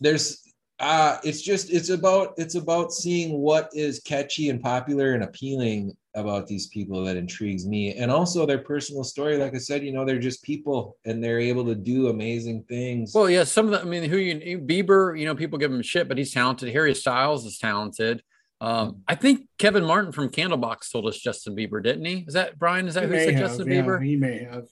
There's 0.00 0.42
Uh 0.78 1.16
it's 1.24 1.40
just 1.40 1.70
it's 1.72 1.88
about 1.88 2.34
it's 2.36 2.54
about 2.54 2.92
seeing 2.92 3.38
what 3.38 3.70
is 3.72 4.00
catchy 4.00 4.50
and 4.50 4.60
popular 4.60 5.14
and 5.14 5.24
appealing 5.24 5.96
about 6.14 6.46
these 6.46 6.66
people 6.68 7.02
that 7.06 7.16
intrigues 7.16 7.64
me 7.66 7.94
and 7.94 8.10
also 8.10 8.44
their 8.44 8.58
personal 8.58 9.02
story 9.04 9.36
like 9.38 9.54
i 9.54 9.58
said 9.58 9.82
you 9.82 9.92
know 9.92 10.04
they're 10.04 10.18
just 10.18 10.42
people 10.42 10.96
and 11.06 11.22
they're 11.24 11.40
able 11.40 11.64
to 11.64 11.74
do 11.74 12.08
amazing 12.08 12.62
things 12.68 13.12
Well, 13.14 13.28
yeah, 13.30 13.44
some 13.44 13.66
of 13.66 13.72
the, 13.72 13.80
I 13.80 13.84
mean, 13.84 14.04
who 14.04 14.16
you, 14.18 14.58
Bieber, 14.58 15.18
you 15.18 15.24
know, 15.24 15.34
people 15.34 15.58
give 15.58 15.72
him 15.72 15.80
shit, 15.82 16.08
but 16.08 16.18
he's 16.18 16.32
talented. 16.32 16.70
Harry 16.72 16.94
Styles 16.94 17.44
is 17.46 17.58
talented. 17.58 18.22
Um, 18.60 19.02
I 19.06 19.14
think 19.14 19.48
Kevin 19.58 19.84
Martin 19.84 20.12
from 20.12 20.30
Candlebox 20.30 20.90
told 20.90 21.06
us 21.06 21.18
Justin 21.18 21.54
Bieber, 21.54 21.82
didn't 21.82 22.04
he? 22.06 22.24
Is 22.26 22.34
that 22.34 22.58
Brian? 22.58 22.88
Is 22.88 22.94
that 22.94 23.02
He 23.04 23.08
who 23.08 23.12
may 23.14 23.24
said 23.26 23.34
have, 23.34 23.42
Justin 23.48 23.70
yeah, 23.70 23.82
Bieber? 23.82 24.04
he 24.04 24.16
may 24.16 24.44
have. 24.44 24.64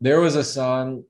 there 0.00 0.20
was 0.20 0.36
a 0.36 0.44
song 0.44 1.02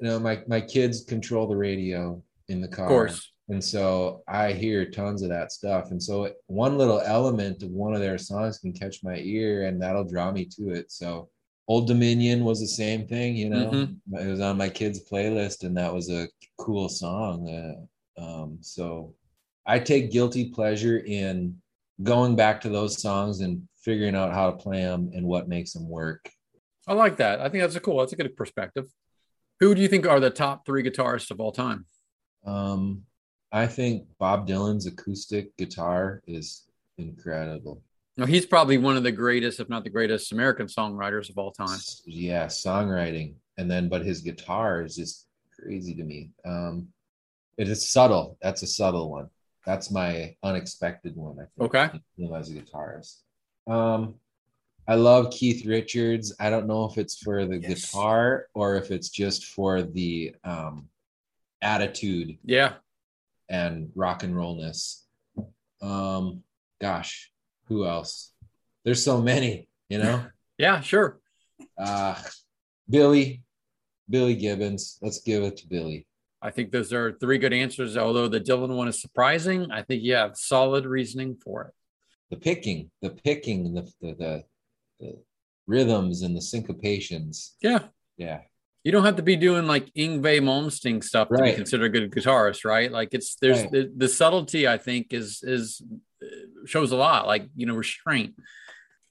you 0.00 0.08
know 0.08 0.18
my 0.18 0.42
my 0.48 0.60
kids 0.60 1.04
control 1.04 1.46
the 1.46 1.56
radio 1.56 2.20
in 2.48 2.60
the 2.60 2.66
car 2.66 2.86
Of 2.86 2.90
course. 2.90 3.30
and 3.50 3.62
so 3.62 4.22
i 4.26 4.52
hear 4.52 4.84
tons 4.90 5.22
of 5.22 5.28
that 5.28 5.52
stuff 5.52 5.92
and 5.92 6.02
so 6.02 6.28
one 6.46 6.76
little 6.76 7.00
element 7.00 7.62
of 7.62 7.70
one 7.70 7.94
of 7.94 8.00
their 8.00 8.18
songs 8.18 8.58
can 8.58 8.72
catch 8.72 9.04
my 9.04 9.16
ear 9.18 9.66
and 9.66 9.80
that'll 9.80 10.02
draw 10.14 10.32
me 10.32 10.44
to 10.56 10.70
it 10.70 10.90
so 10.90 11.28
old 11.68 11.86
dominion 11.86 12.42
was 12.44 12.58
the 12.60 12.66
same 12.66 13.06
thing 13.06 13.36
you 13.36 13.48
know 13.48 13.70
Mhm. 13.70 13.96
it 14.24 14.28
was 14.28 14.40
on 14.40 14.56
my 14.58 14.68
kids 14.68 15.08
playlist 15.08 15.62
and 15.62 15.76
that 15.76 15.94
was 15.94 16.10
a 16.10 16.26
cool 16.58 16.88
song 16.88 17.48
uh, 17.48 18.20
um, 18.24 18.58
so 18.60 19.14
i 19.66 19.78
take 19.78 20.10
guilty 20.10 20.50
pleasure 20.50 20.98
in 20.98 21.56
going 22.02 22.36
back 22.36 22.60
to 22.60 22.68
those 22.68 23.00
songs 23.00 23.40
and 23.40 23.62
figuring 23.76 24.14
out 24.14 24.32
how 24.32 24.50
to 24.50 24.56
play 24.56 24.80
them 24.80 25.10
and 25.14 25.26
what 25.26 25.48
makes 25.48 25.72
them 25.72 25.88
work 25.88 26.30
I 26.86 26.94
like 26.94 27.16
that. 27.18 27.40
I 27.40 27.48
think 27.48 27.62
that's 27.62 27.76
a 27.76 27.80
cool. 27.80 27.98
That's 27.98 28.12
a 28.12 28.16
good 28.16 28.36
perspective. 28.36 28.86
Who 29.60 29.74
do 29.74 29.80
you 29.80 29.88
think 29.88 30.06
are 30.06 30.20
the 30.20 30.30
top 30.30 30.66
three 30.66 30.82
guitarists 30.82 31.30
of 31.30 31.40
all 31.40 31.52
time? 31.52 31.86
Um, 32.44 33.02
I 33.52 33.66
think 33.66 34.04
Bob 34.18 34.48
Dylan's 34.48 34.86
acoustic 34.86 35.56
guitar 35.56 36.22
is 36.26 36.64
incredible. 36.98 37.82
No, 38.16 38.26
he's 38.26 38.46
probably 38.46 38.78
one 38.78 38.96
of 38.96 39.04
the 39.04 39.12
greatest, 39.12 39.60
if 39.60 39.68
not 39.68 39.84
the 39.84 39.90
greatest, 39.90 40.32
American 40.32 40.66
songwriters 40.66 41.30
of 41.30 41.38
all 41.38 41.52
time. 41.52 41.78
Yeah, 42.04 42.46
songwriting, 42.46 43.34
and 43.56 43.70
then 43.70 43.88
but 43.88 44.04
his 44.04 44.20
guitar 44.20 44.82
is 44.82 44.96
just 44.96 45.26
crazy 45.54 45.94
to 45.94 46.02
me. 46.02 46.30
Um, 46.44 46.88
it 47.56 47.68
is 47.68 47.88
subtle. 47.88 48.36
That's 48.42 48.62
a 48.62 48.66
subtle 48.66 49.10
one. 49.10 49.28
That's 49.66 49.90
my 49.90 50.36
unexpected 50.42 51.16
one. 51.16 51.38
I 51.38 51.44
think. 51.56 51.74
Okay. 51.74 52.00
Him 52.18 52.34
as 52.34 52.50
a 52.50 52.54
guitarist. 52.54 53.20
Um, 53.66 54.14
I 54.88 54.96
love 54.96 55.30
Keith 55.32 55.64
Richards. 55.64 56.34
I 56.40 56.50
don't 56.50 56.66
know 56.66 56.84
if 56.86 56.98
it's 56.98 57.16
for 57.18 57.46
the 57.46 57.58
Yes. 57.58 57.90
guitar 57.92 58.48
or 58.54 58.76
if 58.76 58.90
it's 58.90 59.08
just 59.08 59.44
for 59.46 59.82
the 59.82 60.34
um, 60.42 60.88
attitude 61.60 62.38
Yeah. 62.44 62.74
and 63.48 63.92
rock 63.94 64.24
and 64.24 64.36
rollness. 64.36 65.06
Um, 65.80 66.42
gosh, 66.80 67.30
who 67.66 67.86
else? 67.86 68.32
There's 68.84 69.02
so 69.02 69.20
many, 69.20 69.68
you 69.88 69.98
know. 69.98 70.24
Yeah, 70.58 70.80
sure. 70.80 71.18
Uh, 71.76 72.14
Billy, 72.88 73.42
Billy 74.08 74.36
Gibbons. 74.36 74.98
Let's 75.02 75.18
give 75.20 75.42
it 75.42 75.56
to 75.56 75.66
Billy. 75.66 76.06
I 76.42 76.50
think 76.50 76.72
those 76.72 76.92
are 76.92 77.12
three 77.12 77.38
good 77.38 77.52
answers. 77.52 77.96
Although 77.96 78.28
the 78.28 78.40
Dylan 78.40 78.74
one 78.76 78.88
is 78.88 79.00
surprising, 79.00 79.70
I 79.70 79.82
think 79.82 80.02
you 80.02 80.14
have 80.14 80.36
solid 80.36 80.84
reasoning 80.86 81.36
for 81.36 81.62
it. 81.66 81.72
The 82.30 82.36
picking, 82.36 82.90
the 83.00 83.10
picking, 83.10 83.74
the 83.74 83.82
the 84.00 84.14
the, 84.14 84.44
the 85.00 85.18
rhythms 85.66 86.22
and 86.22 86.34
the 86.36 86.40
syncopations. 86.40 87.50
Yeah. 87.62 87.84
Yeah, 88.18 88.40
You 88.84 88.92
don't 88.92 89.04
have 89.04 89.16
to 89.16 89.22
be 89.22 89.36
doing 89.36 89.66
like 89.66 89.86
Yngwie 89.94 90.40
Malmsteen 90.42 91.02
stuff 91.02 91.28
to 91.28 91.42
be 91.42 91.54
considered 91.54 91.86
a 91.86 91.88
good 91.88 92.10
guitarist, 92.12 92.64
right? 92.64 92.92
Like 92.92 93.14
it's 93.14 93.36
there's 93.36 93.62
Right. 93.62 93.70
the, 93.72 93.92
the 93.96 94.08
subtlety. 94.08 94.68
I 94.68 94.76
think 94.78 95.12
is 95.14 95.42
is 95.42 95.80
uh, 96.22 96.26
shows 96.66 96.92
a 96.92 96.96
lot, 96.96 97.26
like 97.26 97.48
you 97.56 97.66
know 97.66 97.74
restraint. 97.74 98.34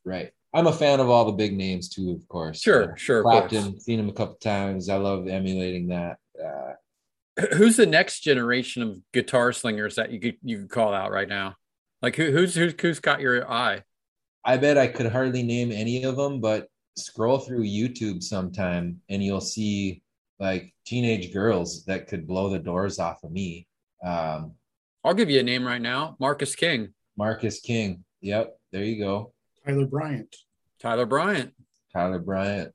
right. 0.06 0.32
I'm 0.54 0.68
a 0.68 0.74
fan 0.74 1.00
of 1.00 1.10
all 1.10 1.24
the 1.26 1.32
big 1.32 1.56
names 1.56 1.88
too, 1.88 2.12
of 2.12 2.28
course. 2.28 2.60
Sure, 2.62 2.92
Uh, 2.92 2.96
sure. 2.96 3.22
Clapton, 3.24 3.80
seen 3.80 4.00
him 4.02 4.10
a 4.10 4.14
couple 4.14 4.36
times. 4.36 4.90
I 4.90 4.98
love 4.98 5.28
emulating 5.30 5.88
that. 5.88 6.18
Uh, 6.38 6.74
Who's 7.58 7.78
the 7.78 7.86
next 7.86 8.22
generation 8.22 8.84
of 8.84 9.00
guitar 9.14 9.52
slingers 9.54 9.96
that 9.96 10.12
you 10.12 10.20
could 10.20 10.38
you 10.44 10.60
could 10.60 10.70
call 10.70 10.94
out 10.94 11.12
right 11.12 11.28
now? 11.28 11.56
Like 12.02 12.16
who, 12.16 12.32
who's 12.32 12.56
who's 12.56 12.74
who's 12.80 13.00
got 13.00 13.22
your 13.22 13.50
eye? 13.50 13.84
I 14.44 14.58
bet 14.58 14.78
I 14.78 14.88
could 14.88 15.12
hardly 15.12 15.44
name 15.44 15.72
any 15.72 16.04
of 16.04 16.16
them, 16.16 16.42
but 16.42 16.68
scroll 16.98 17.38
through 17.40 17.64
YouTube 17.64 18.24
sometime 18.24 19.00
and 19.10 19.24
you'll 19.24 19.40
see 19.40 20.02
like 20.40 20.74
teenage 20.86 21.32
girls 21.32 21.86
that 21.86 22.08
could 22.08 22.28
blow 22.28 22.50
the 22.50 22.60
doors 22.60 22.98
off 23.00 23.24
of 23.24 23.32
me. 23.32 23.68
Um, 24.04 24.54
I'll 25.04 25.14
give 25.14 25.30
you 25.30 25.40
a 25.40 25.44
name 25.44 25.66
right 25.66 25.82
now: 25.82 26.16
Marcus 26.20 26.56
King, 26.56 26.94
Marcus 27.18 27.60
King. 27.60 28.04
Yep, 28.22 28.58
there 28.72 28.84
you 28.84 28.98
go. 29.04 29.34
Tyler 29.66 29.86
Bryant. 29.86 30.36
Tyler 30.82 31.06
Bryant. 31.06 31.54
Tyler 31.94 32.20
Bryant. 32.20 32.74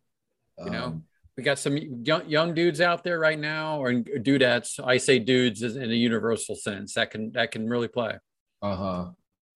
You 0.65 0.71
know, 0.71 0.85
Um, 0.85 1.05
We 1.37 1.43
got 1.43 1.59
some 1.59 1.77
young, 1.77 2.29
young 2.29 2.55
dudes 2.55 2.81
out 2.81 3.05
there 3.05 3.19
right 3.19 3.39
now, 3.39 3.79
or 3.83 3.93
dudettes. 3.93 4.81
I 4.83 4.97
say 4.97 5.19
dudes 5.19 5.63
in 5.63 5.91
a 5.91 5.95
universal 5.95 6.55
sense 6.55 6.95
that 6.95 7.11
can 7.11 7.33
that 7.33 7.51
can 7.51 7.69
really 7.69 7.89
play. 7.89 8.19
uh 8.63 8.77
huh. 8.77 9.11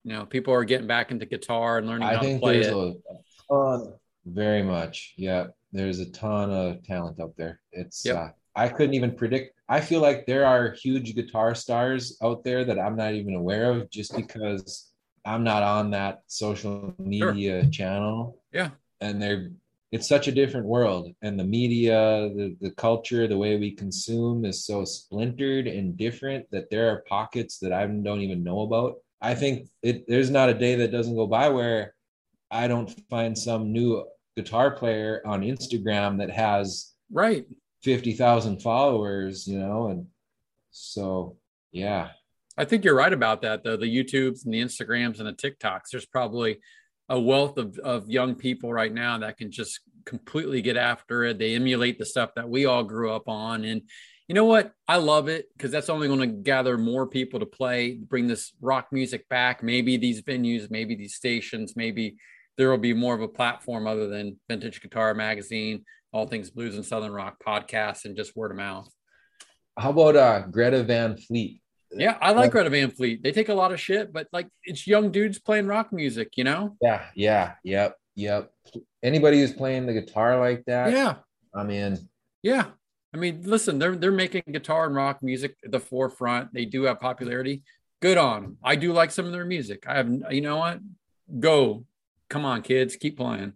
You 0.04 0.12
know, 0.14 0.24
people 0.26 0.54
are 0.54 0.64
getting 0.64 0.86
back 0.86 1.10
into 1.10 1.26
guitar 1.26 1.78
and 1.78 1.86
learning 1.86 2.08
I 2.08 2.14
how 2.14 2.20
to 2.20 2.26
think 2.26 2.40
play 2.40 2.54
there's 2.62 2.66
it. 2.68 2.72
a, 2.74 2.86
a 2.86 3.78
ton, 3.78 3.94
very 4.26 4.62
much. 4.62 5.14
Yeah, 5.16 5.48
there's 5.72 6.00
a 6.00 6.10
ton 6.10 6.50
of 6.50 6.82
talent 6.84 7.20
out 7.20 7.34
there. 7.36 7.60
It's 7.72 8.04
Yep. 8.04 8.16
uh, 8.16 8.28
I 8.56 8.68
couldn't 8.68 8.94
even 8.94 9.14
predict. 9.14 9.54
I 9.68 9.80
feel 9.80 10.00
like 10.00 10.26
there 10.26 10.44
are 10.46 10.72
huge 10.72 11.14
guitar 11.14 11.54
stars 11.54 12.16
out 12.22 12.44
there 12.44 12.64
that 12.64 12.78
I'm 12.78 12.96
not 12.96 13.14
even 13.14 13.34
aware 13.34 13.70
of 13.70 13.90
just 13.90 14.16
because 14.16 14.90
I'm 15.24 15.44
not 15.44 15.62
on 15.62 15.90
that 15.92 16.22
social 16.26 16.94
media 16.98 17.68
channel. 17.70 18.38
Yeah. 18.52 18.70
And 19.02 19.20
they're 19.22 19.50
it's 19.92 20.08
such 20.08 20.28
a 20.28 20.32
different 20.32 20.66
world 20.66 21.12
and 21.22 21.38
the 21.38 21.44
media 21.44 22.30
the, 22.34 22.56
the 22.60 22.70
culture 22.72 23.26
the 23.26 23.36
way 23.36 23.56
we 23.56 23.72
consume 23.72 24.44
is 24.44 24.64
so 24.64 24.84
splintered 24.84 25.66
and 25.66 25.96
different 25.96 26.46
that 26.50 26.70
there 26.70 26.90
are 26.90 27.04
pockets 27.08 27.58
that 27.58 27.72
i 27.72 27.86
don't 27.86 28.20
even 28.20 28.44
know 28.44 28.60
about 28.60 28.96
i 29.20 29.34
think 29.34 29.68
it 29.82 30.06
there's 30.08 30.30
not 30.30 30.48
a 30.48 30.54
day 30.54 30.74
that 30.76 30.92
doesn't 30.92 31.16
go 31.16 31.26
by 31.26 31.48
where 31.48 31.94
i 32.50 32.68
don't 32.68 32.94
find 33.08 33.36
some 33.36 33.72
new 33.72 34.04
guitar 34.36 34.70
player 34.70 35.22
on 35.24 35.42
instagram 35.42 36.18
that 36.18 36.30
has 36.30 36.94
Right. 37.12 37.44
50,000 37.82 38.60
followers 38.62 39.46
you 39.46 39.58
know 39.58 39.88
and 39.88 40.06
so 40.70 41.36
yeah 41.72 42.10
I 42.56 42.66
think 42.66 42.84
you're 42.84 42.96
right 42.96 43.12
about 43.12 43.40
that, 43.40 43.64
though. 43.64 43.78
The 43.78 43.86
YouTubes 43.86 44.44
and 44.44 44.52
the 44.52 44.60
Instagrams 44.60 45.18
and 45.18 45.26
the 45.26 45.32
TikToks, 45.32 45.92
there's 45.92 46.04
probably 46.04 46.60
a 47.10 47.20
wealth 47.20 47.58
of, 47.58 47.76
of 47.78 48.08
young 48.08 48.36
people 48.36 48.72
right 48.72 48.94
now 48.94 49.18
that 49.18 49.36
can 49.36 49.50
just 49.50 49.80
completely 50.06 50.62
get 50.62 50.76
after 50.76 51.24
it. 51.24 51.38
They 51.38 51.56
emulate 51.56 51.98
the 51.98 52.06
stuff 52.06 52.30
that 52.36 52.48
we 52.48 52.66
all 52.66 52.84
grew 52.84 53.12
up 53.12 53.28
on. 53.28 53.64
And 53.64 53.82
you 54.28 54.34
know 54.34 54.44
what? 54.44 54.72
I 54.86 54.96
love 54.98 55.28
it 55.28 55.46
because 55.56 55.72
that's 55.72 55.90
only 55.90 56.06
going 56.06 56.20
to 56.20 56.26
gather 56.26 56.78
more 56.78 57.08
people 57.08 57.40
to 57.40 57.46
play, 57.46 57.94
bring 57.94 58.28
this 58.28 58.52
rock 58.60 58.88
music 58.92 59.28
back. 59.28 59.60
Maybe 59.60 59.96
these 59.96 60.22
venues, 60.22 60.70
maybe 60.70 60.94
these 60.94 61.16
stations, 61.16 61.74
maybe 61.74 62.16
there 62.56 62.70
will 62.70 62.78
be 62.78 62.94
more 62.94 63.14
of 63.14 63.22
a 63.22 63.28
platform 63.28 63.88
other 63.88 64.06
than 64.06 64.38
Vintage 64.48 64.80
Guitar 64.80 65.12
Magazine, 65.14 65.84
All 66.12 66.28
Things 66.28 66.50
Blues 66.50 66.76
and 66.76 66.86
Southern 66.86 67.12
Rock 67.12 67.42
podcast, 67.44 68.04
and 68.04 68.16
just 68.16 68.36
word 68.36 68.52
of 68.52 68.56
mouth. 68.56 68.88
how 69.76 69.90
about 69.90 70.14
uh 70.14 70.40
greta 70.46 70.84
van 70.84 71.16
fleet 71.16 71.60
Yeah, 71.92 72.16
I 72.20 72.32
like 72.32 72.52
Greta 72.52 72.70
Van 72.70 72.90
Fleet. 72.90 73.22
They 73.22 73.32
take 73.32 73.48
a 73.48 73.54
lot 73.54 73.72
of 73.72 73.80
shit, 73.80 74.12
but 74.12 74.28
like 74.32 74.48
it's 74.64 74.86
young 74.86 75.10
dudes 75.10 75.38
playing 75.38 75.66
rock 75.66 75.92
music, 75.92 76.36
you 76.36 76.44
know? 76.44 76.76
yeah 76.80 77.06
yeah 77.14 77.54
yep 77.64 77.96
yep 78.14 78.52
anybody 79.02 79.40
who's 79.40 79.52
playing 79.52 79.86
the 79.86 79.92
guitar 79.92 80.38
like 80.38 80.64
that 80.66 80.92
Yeah. 80.92 81.16
i'm 81.54 81.70
in 81.70 81.98
Yeah. 82.42 82.66
I 83.12 83.16
mean, 83.16 83.42
listen, 83.42 83.80
they're 83.80 83.96
they're 83.96 84.12
making 84.12 84.42
guitar 84.52 84.86
and 84.86 84.94
rock 84.94 85.20
music 85.20 85.56
at 85.64 85.72
the 85.72 85.80
forefront. 85.80 86.54
They 86.54 86.64
do 86.64 86.84
have 86.84 87.00
popularity. 87.00 87.64
Good 88.00 88.18
on 88.18 88.42
them. 88.42 88.56
I 88.62 88.76
do 88.76 88.92
like 88.92 89.10
some 89.10 89.26
of 89.26 89.32
their 89.32 89.44
music. 89.44 89.84
I 89.88 89.96
have 89.96 90.08
you 90.30 90.40
know 90.40 90.58
what? 90.58 90.78
Go. 91.40 91.86
Come 92.28 92.44
on, 92.44 92.62
kids, 92.62 92.94
keep 92.94 93.16
playing. 93.16 93.54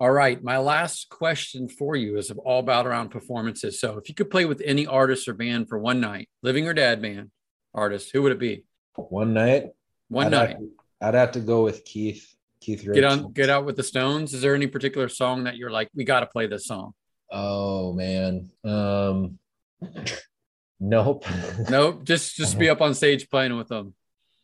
All 0.00 0.10
right. 0.10 0.42
My 0.42 0.58
last 0.58 1.10
question 1.10 1.68
for 1.68 1.94
you 1.94 2.18
is 2.18 2.30
of 2.30 2.38
all 2.38 2.58
about 2.58 2.88
around 2.88 3.10
performances. 3.10 3.80
So 3.80 3.98
if 3.98 4.08
you 4.08 4.16
could 4.16 4.30
play 4.30 4.44
with 4.46 4.60
any 4.64 4.84
artist 4.84 5.28
or 5.28 5.34
band 5.34 5.68
for 5.68 5.78
one 5.78 6.00
night, 6.00 6.28
living 6.42 6.66
or 6.66 6.74
dead 6.74 7.00
band 7.00 7.30
artist, 7.74 8.10
who 8.12 8.22
would 8.22 8.32
it 8.32 8.38
be? 8.38 8.64
one 8.96 9.32
night 9.32 9.70
One 10.08 10.26
I'd 10.26 10.30
night. 10.32 10.48
have 10.50 10.58
to- 10.58 10.70
i'd 11.00 11.14
have 11.14 11.32
to 11.32 11.40
go 11.40 11.62
with 11.62 11.84
keith 11.84 12.34
keith 12.60 12.80
Richards. 12.80 12.94
Get 12.96 13.04
on 13.04 13.32
get 13.32 13.48
out 13.50 13.64
with 13.64 13.76
the 13.76 13.82
stones. 13.84 14.34
Is 14.34 14.42
there 14.42 14.54
any 14.56 14.66
particular 14.66 15.08
song 15.08 15.44
that 15.44 15.56
you're 15.56 15.70
like, 15.70 15.88
we 15.94 16.02
gotta 16.04 16.26
play 16.26 16.46
this 16.48 16.66
song? 16.66 16.94
oh 17.30 17.92
man 17.92 18.50
um 18.64 19.38
nope 20.80 21.24
Nope, 21.70 22.02
just 22.04 22.34
just 22.36 22.58
be 22.58 22.68
up 22.70 22.80
on 22.80 22.94
stage 22.94 23.28
playing 23.30 23.56
with 23.56 23.68
them. 23.68 23.94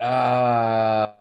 ah 0.01 1.15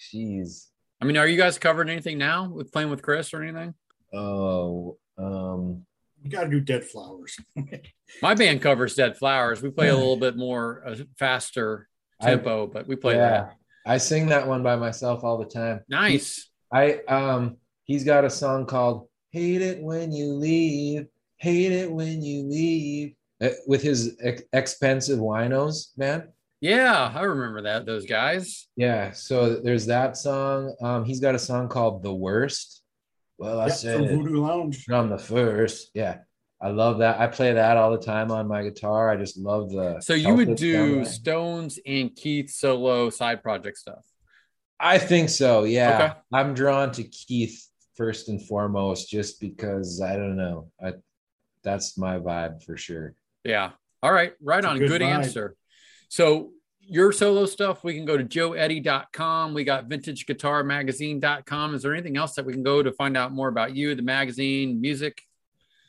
jeez 0.00 0.66
I 1.00 1.04
mean, 1.04 1.16
are 1.16 1.26
you 1.28 1.36
guys 1.36 1.58
covering 1.58 1.88
anything 1.90 2.18
now 2.18 2.48
with 2.48 2.72
playing 2.72 2.90
with 2.90 3.02
Chris 3.02 3.32
or 3.34 3.42
anything? 3.42 3.74
oh 4.14 4.96
um 5.18 5.84
You 6.28 6.36
got 6.36 6.44
to 6.44 6.50
do 6.50 6.60
Dead 6.60 6.84
Flowers. 6.84 7.38
My 8.22 8.34
band 8.34 8.60
covers 8.60 8.94
Dead 8.94 9.16
Flowers. 9.16 9.62
We 9.62 9.70
play 9.70 9.88
a 9.88 9.96
little 9.96 10.18
bit 10.18 10.36
more 10.36 10.82
uh, 10.86 10.96
faster 11.18 11.88
I- 12.20 12.26
tempo, 12.26 12.66
but 12.66 12.86
we 12.86 12.96
play 12.96 13.14
yeah, 13.14 13.30
that. 13.30 13.56
I 13.86 13.96
sing 13.96 14.26
that 14.26 14.46
one 14.46 14.62
by 14.62 14.76
myself 14.76 15.24
all 15.24 15.38
the 15.38 15.46
time. 15.46 15.80
Nice. 15.88 16.50
I 16.70 16.98
um 17.08 17.56
he's 17.84 18.04
got 18.04 18.26
a 18.26 18.30
song 18.30 18.66
called 18.66 19.08
Hate 19.30 19.62
It 19.62 19.82
When 19.82 20.12
You 20.12 20.34
Leave, 20.34 21.06
Hate 21.38 21.72
It 21.72 21.90
When 21.90 22.22
You 22.22 22.42
Leave 22.42 23.14
uh, 23.42 23.48
with 23.66 23.80
his 23.82 24.18
ex- 24.22 24.42
X-Pensive 24.52 25.18
Winos, 25.18 25.96
man. 25.96 26.28
Yeah, 26.60 27.10
I 27.14 27.22
remember 27.22 27.62
that. 27.62 27.86
Those 27.86 28.04
guys. 28.04 28.68
Yeah, 28.76 29.12
so 29.12 29.60
there's 29.60 29.86
that 29.86 30.18
song. 30.18 30.74
Um 30.82 31.06
he's 31.06 31.20
got 31.20 31.34
a 31.34 31.38
song 31.38 31.70
called 31.70 32.02
The 32.02 32.12
Worst. 32.12 32.77
Well, 33.38 33.60
I 33.60 33.66
Yeah, 33.68 33.72
said 33.72 33.96
from 33.96 34.08
Voodoo 34.08 34.40
Lounge. 34.42 34.84
from 34.84 35.08
the 35.08 35.18
first. 35.18 35.90
Yeah. 35.94 36.18
I 36.60 36.70
love 36.70 36.98
that. 36.98 37.20
I 37.20 37.28
play 37.28 37.52
that 37.52 37.76
all 37.76 37.92
the 37.92 38.04
time 38.04 38.32
on 38.32 38.48
my 38.48 38.64
guitar. 38.64 39.08
I 39.10 39.16
just 39.16 39.38
love 39.38 39.70
the 39.70 40.00
So 40.00 40.14
you 40.14 40.34
would 40.34 40.56
do 40.56 40.96
down. 40.96 41.04
Stones 41.04 41.78
and 41.86 42.14
Keith 42.16 42.50
solo 42.50 43.10
side 43.10 43.44
project 43.44 43.78
stuff. 43.78 44.04
I 44.80 44.98
think 44.98 45.28
so. 45.28 45.62
Yeah. 45.64 45.94
Okay. 46.02 46.14
I'm 46.32 46.54
drawn 46.54 46.90
to 46.92 47.04
Keith 47.04 47.64
first 47.96 48.28
and 48.28 48.42
foremost 48.44 49.08
just 49.08 49.40
because 49.40 50.00
I 50.02 50.16
don't 50.16 50.36
know. 50.36 50.70
I 50.82 50.94
that's 51.62 51.96
my 51.96 52.18
vibe 52.18 52.64
for 52.64 52.76
sure. 52.76 53.14
Yeah. 53.44 53.70
All 54.02 54.12
right. 54.12 54.32
Right 54.40 54.58
It's 54.58 54.66
on. 54.66 54.78
good 54.78 54.88
Good, 54.88 55.02
answer. 55.02 55.54
So 56.08 56.50
your 56.88 57.12
solo 57.12 57.46
stuff, 57.46 57.84
we 57.84 57.94
can 57.94 58.04
go 58.04 58.16
to 58.16 58.24
joeeddie.com. 58.24 59.54
We 59.54 59.64
got 59.64 59.88
vintageguitarmagazine.com. 59.88 61.74
Is 61.74 61.82
there 61.82 61.92
anything 61.94 62.16
else 62.16 62.34
that 62.34 62.44
we 62.44 62.52
can 62.52 62.62
go 62.62 62.82
to 62.82 62.92
find 62.92 63.16
out 63.16 63.32
more 63.32 63.48
about 63.48 63.76
you, 63.76 63.94
the 63.94 64.02
magazine, 64.02 64.80
music? 64.80 65.20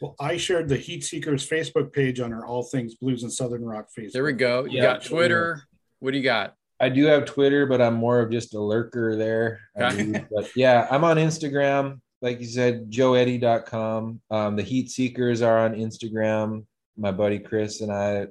Well, 0.01 0.15
I 0.19 0.38
shared 0.38 0.69
the 0.69 0.77
Heatseekers 0.77 1.47
Facebook 1.47 1.91
page 1.91 2.19
on 2.19 2.31
our 2.31 2.45
All 2.45 2.63
Things 2.63 2.95
Blues 2.95 3.23
and 3.23 3.31
Southern 3.31 3.65
Rock 3.65 3.88
Facebook. 3.97 4.13
There 4.13 4.23
we 4.23 4.34
go. 4.34 4.65
You 4.65 4.77
Yeah, 4.77 4.93
got 4.93 5.03
sure. 5.03 5.17
Twitter. 5.17 5.63
What 5.99 6.11
do 6.11 6.17
you 6.17 6.23
got? 6.23 6.55
I 6.80 6.88
do 6.88 7.05
have 7.05 7.26
Twitter, 7.26 7.65
but 7.65 7.81
I'm 7.81 7.95
more 7.95 8.21
of 8.21 8.31
just 8.31 8.53
a 8.53 8.59
lurker 8.59 9.17
there. 9.17 9.59
Okay. 9.77 10.03
believe. 10.03 10.26
But 10.34 10.55
yeah, 10.55 10.88
I'm 10.89 11.03
on 11.03 11.17
Instagram. 11.17 11.99
Like 12.21 12.39
you 12.39 12.45
said, 12.45 12.89
joeeddie.com. 12.89 14.21
Um, 14.31 14.55
the 14.55 14.63
Heatseekers 14.63 15.45
are 15.45 15.59
on 15.59 15.76
Instagram. 15.76 16.65
My 16.97 17.11
buddy 17.11 17.39
Chris 17.39 17.81
and 17.81 17.91
I, 17.91 18.27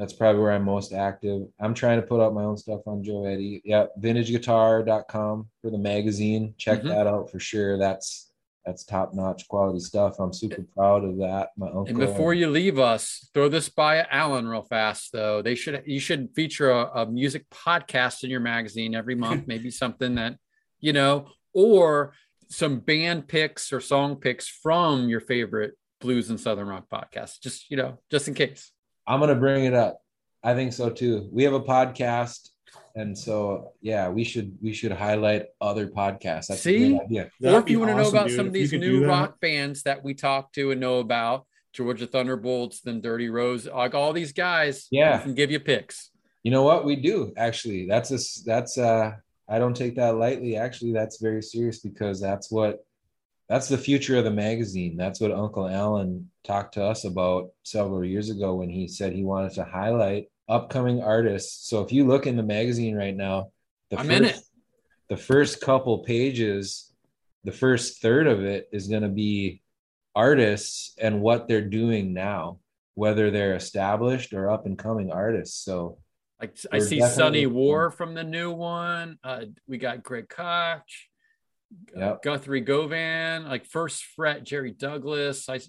that's 0.00 0.14
probably 0.14 0.40
where 0.40 0.52
I'm 0.52 0.64
most 0.64 0.92
active. 0.92 1.42
I'm 1.60 1.74
trying 1.74 2.00
to 2.00 2.06
put 2.06 2.20
out 2.20 2.32
my 2.34 2.42
own 2.44 2.56
stuff 2.56 2.80
on 2.86 3.02
Joe 3.04 3.24
Eddie. 3.26 3.60
Yeah, 3.64 3.86
vintageguitar.com 4.00 5.48
for 5.62 5.70
the 5.70 5.78
magazine. 5.78 6.54
Check 6.58 6.80
Mhm. 6.80 6.88
that 6.88 7.06
out 7.06 7.30
for 7.30 7.38
sure. 7.38 7.78
That's 7.78 8.26
that's 8.66 8.84
top 8.84 9.14
notch 9.14 9.48
quality 9.48 9.80
stuff. 9.80 10.20
I'm 10.20 10.34
super 10.34 10.62
proud 10.76 11.02
of 11.02 11.16
that. 11.18 11.48
My 11.56 11.66
uncle. 11.68 11.86
And 11.88 11.98
before 11.98 12.34
you 12.34 12.48
leave 12.50 12.78
us, 12.78 13.28
throw 13.32 13.48
this 13.48 13.70
by 13.70 14.02
Alan 14.10 14.46
real 14.46 14.62
fast 14.62 15.12
though. 15.12 15.40
They 15.40 15.54
should 15.54 15.82
you 15.86 15.98
should 15.98 16.34
feature 16.34 16.70
a, 16.70 17.02
a 17.02 17.06
music 17.06 17.48
podcast 17.50 18.22
in 18.22 18.28
your 18.30 18.40
magazine 18.40 18.94
every 18.94 19.14
month, 19.14 19.46
maybe 19.46 19.70
something 19.70 20.14
that 20.16 20.36
you 20.78 20.92
know, 20.92 21.28
or 21.54 22.12
some 22.48 22.80
band 22.80 23.28
picks 23.28 23.72
or 23.72 23.80
song 23.80 24.16
picks 24.16 24.46
from 24.46 25.08
your 25.08 25.20
favorite 25.20 25.72
blues 26.00 26.28
and 26.30 26.38
southern 26.38 26.68
rock 26.68 26.84
podcast. 26.92 27.40
Just 27.40 27.70
you 27.70 27.76
know, 27.76 27.98
just 28.10 28.28
in 28.28 28.34
case. 28.34 28.72
I'm 29.06 29.20
gonna 29.20 29.34
bring 29.34 29.64
it 29.64 29.74
up. 29.74 30.00
I 30.42 30.54
think 30.54 30.72
so 30.72 30.90
too. 30.90 31.28
We 31.32 31.44
have 31.44 31.52
a 31.52 31.60
podcast, 31.60 32.48
and 32.94 33.16
so 33.16 33.72
yeah, 33.80 34.08
we 34.08 34.24
should 34.24 34.56
we 34.62 34.72
should 34.72 34.92
highlight 34.92 35.46
other 35.60 35.86
podcasts. 35.88 36.46
That's 36.48 36.50
a 36.50 36.56
See? 36.56 36.98
great 37.08 37.28
or 37.44 37.58
if 37.60 37.68
you 37.68 37.78
want 37.80 37.90
to 37.90 37.96
know 37.96 38.08
about 38.08 38.28
dude. 38.28 38.36
some 38.36 38.46
of 38.46 38.52
these 38.52 38.72
new 38.72 39.06
rock 39.06 39.40
bands 39.40 39.82
that 39.84 40.02
we 40.02 40.14
talk 40.14 40.52
to 40.54 40.70
and 40.70 40.80
know 40.80 40.98
about, 41.00 41.46
Georgia 41.72 42.06
Thunderbolts, 42.06 42.80
then 42.80 43.00
Dirty 43.00 43.28
Rose, 43.28 43.66
like 43.66 43.94
all 43.94 44.12
these 44.12 44.32
guys, 44.32 44.86
Yeah. 44.90 45.18
we 45.18 45.22
can 45.24 45.34
give 45.34 45.50
you 45.50 45.60
picks. 45.60 46.10
You 46.42 46.50
know 46.50 46.62
what 46.62 46.84
we 46.84 46.96
do 46.96 47.32
actually? 47.36 47.86
That's 47.86 48.10
a 48.10 48.18
that's 48.46 48.78
uh 48.78 49.12
I 49.48 49.58
don't 49.58 49.76
take 49.76 49.96
that 49.96 50.14
lightly. 50.16 50.56
Actually, 50.56 50.92
that's 50.92 51.20
very 51.20 51.42
serious 51.42 51.80
because 51.80 52.20
that's 52.20 52.50
what 52.50 52.78
that's 53.50 53.68
the 53.68 53.76
future 53.76 54.16
of 54.16 54.22
the 54.22 54.30
magazine. 54.30 54.96
That's 54.96 55.20
what 55.20 55.32
Uncle 55.32 55.68
Alan 55.68 56.30
talked 56.44 56.74
to 56.74 56.84
us 56.84 57.04
about 57.04 57.50
several 57.64 58.04
years 58.04 58.30
ago 58.30 58.54
when 58.54 58.70
he 58.70 58.86
said 58.86 59.12
he 59.12 59.24
wanted 59.24 59.54
to 59.54 59.64
highlight 59.64 60.28
upcoming 60.48 61.02
artists. 61.02 61.68
So 61.68 61.82
if 61.82 61.90
you 61.92 62.06
look 62.06 62.28
in 62.28 62.36
the 62.36 62.44
magazine 62.44 62.94
right 62.94 63.14
now, 63.14 63.50
the 63.90 63.98
I'm 63.98 64.06
first, 64.06 64.18
in 64.18 64.24
it. 64.24 64.38
the 65.08 65.16
first 65.16 65.60
couple 65.60 65.98
pages, 66.04 66.92
the 67.42 67.50
first 67.50 68.00
third 68.00 68.28
of 68.28 68.44
it 68.44 68.68
is 68.72 68.86
going 68.86 69.02
to 69.02 69.08
be 69.08 69.62
artists 70.14 70.94
and 70.96 71.20
what 71.20 71.48
they're 71.48 71.60
doing 71.60 72.12
now, 72.12 72.60
whether 72.94 73.32
they're 73.32 73.56
established 73.56 74.32
or 74.32 74.48
up 74.48 74.64
and 74.64 74.78
coming 74.78 75.10
artists. 75.10 75.64
So 75.64 75.98
Like 76.40 76.56
I 76.70 76.78
see 76.78 77.00
Sunny 77.00 77.46
War 77.46 77.90
from 77.90 78.14
the 78.14 78.22
new 78.22 78.52
one. 78.52 79.18
Uh, 79.24 79.46
we 79.66 79.76
got 79.76 80.04
Greg 80.04 80.28
Koch, 80.28 80.86
Yep. 81.96 82.22
Guthrie 82.22 82.60
Govan, 82.60 83.48
like 83.48 83.66
first 83.66 84.04
fret 84.16 84.44
Jerry 84.44 84.72
Douglas. 84.72 85.48
I 85.48 85.60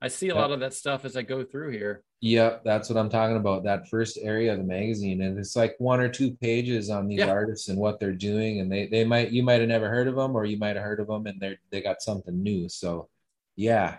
I 0.00 0.08
see 0.08 0.28
a 0.28 0.34
lot 0.34 0.52
of 0.52 0.60
that 0.60 0.74
stuff 0.74 1.04
as 1.04 1.16
I 1.16 1.22
go 1.22 1.42
through 1.44 1.72
here. 1.72 2.04
Yep, 2.20 2.62
that's 2.64 2.88
what 2.88 2.96
I'm 2.96 3.08
talking 3.10 3.36
about. 3.36 3.64
That 3.64 3.88
first 3.88 4.18
area 4.20 4.52
of 4.52 4.58
the 4.58 4.64
magazine, 4.64 5.22
and 5.22 5.38
it's 5.38 5.56
like 5.56 5.74
one 5.78 6.00
or 6.00 6.08
two 6.08 6.32
pages 6.36 6.90
on 6.90 7.06
these 7.08 7.18
Yeah. 7.18 7.30
artists 7.30 7.68
and 7.68 7.78
what 7.78 7.98
they're 8.00 8.12
doing, 8.12 8.60
and 8.60 8.70
they 8.70 8.86
they 8.86 9.04
might 9.04 9.30
you 9.32 9.42
might 9.42 9.60
have 9.60 9.68
never 9.68 9.88
heard 9.88 10.08
of 10.08 10.14
them, 10.16 10.36
or 10.36 10.44
you 10.44 10.58
might 10.58 10.76
have 10.76 10.84
heard 10.84 11.00
of 11.00 11.08
them, 11.08 11.26
and 11.26 11.40
they're 11.40 11.58
they 11.70 11.80
got 11.80 12.02
something 12.02 12.40
new. 12.42 12.68
So, 12.68 13.08
yeah, 13.56 13.98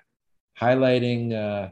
highlighting 0.60 1.34
uh 1.34 1.69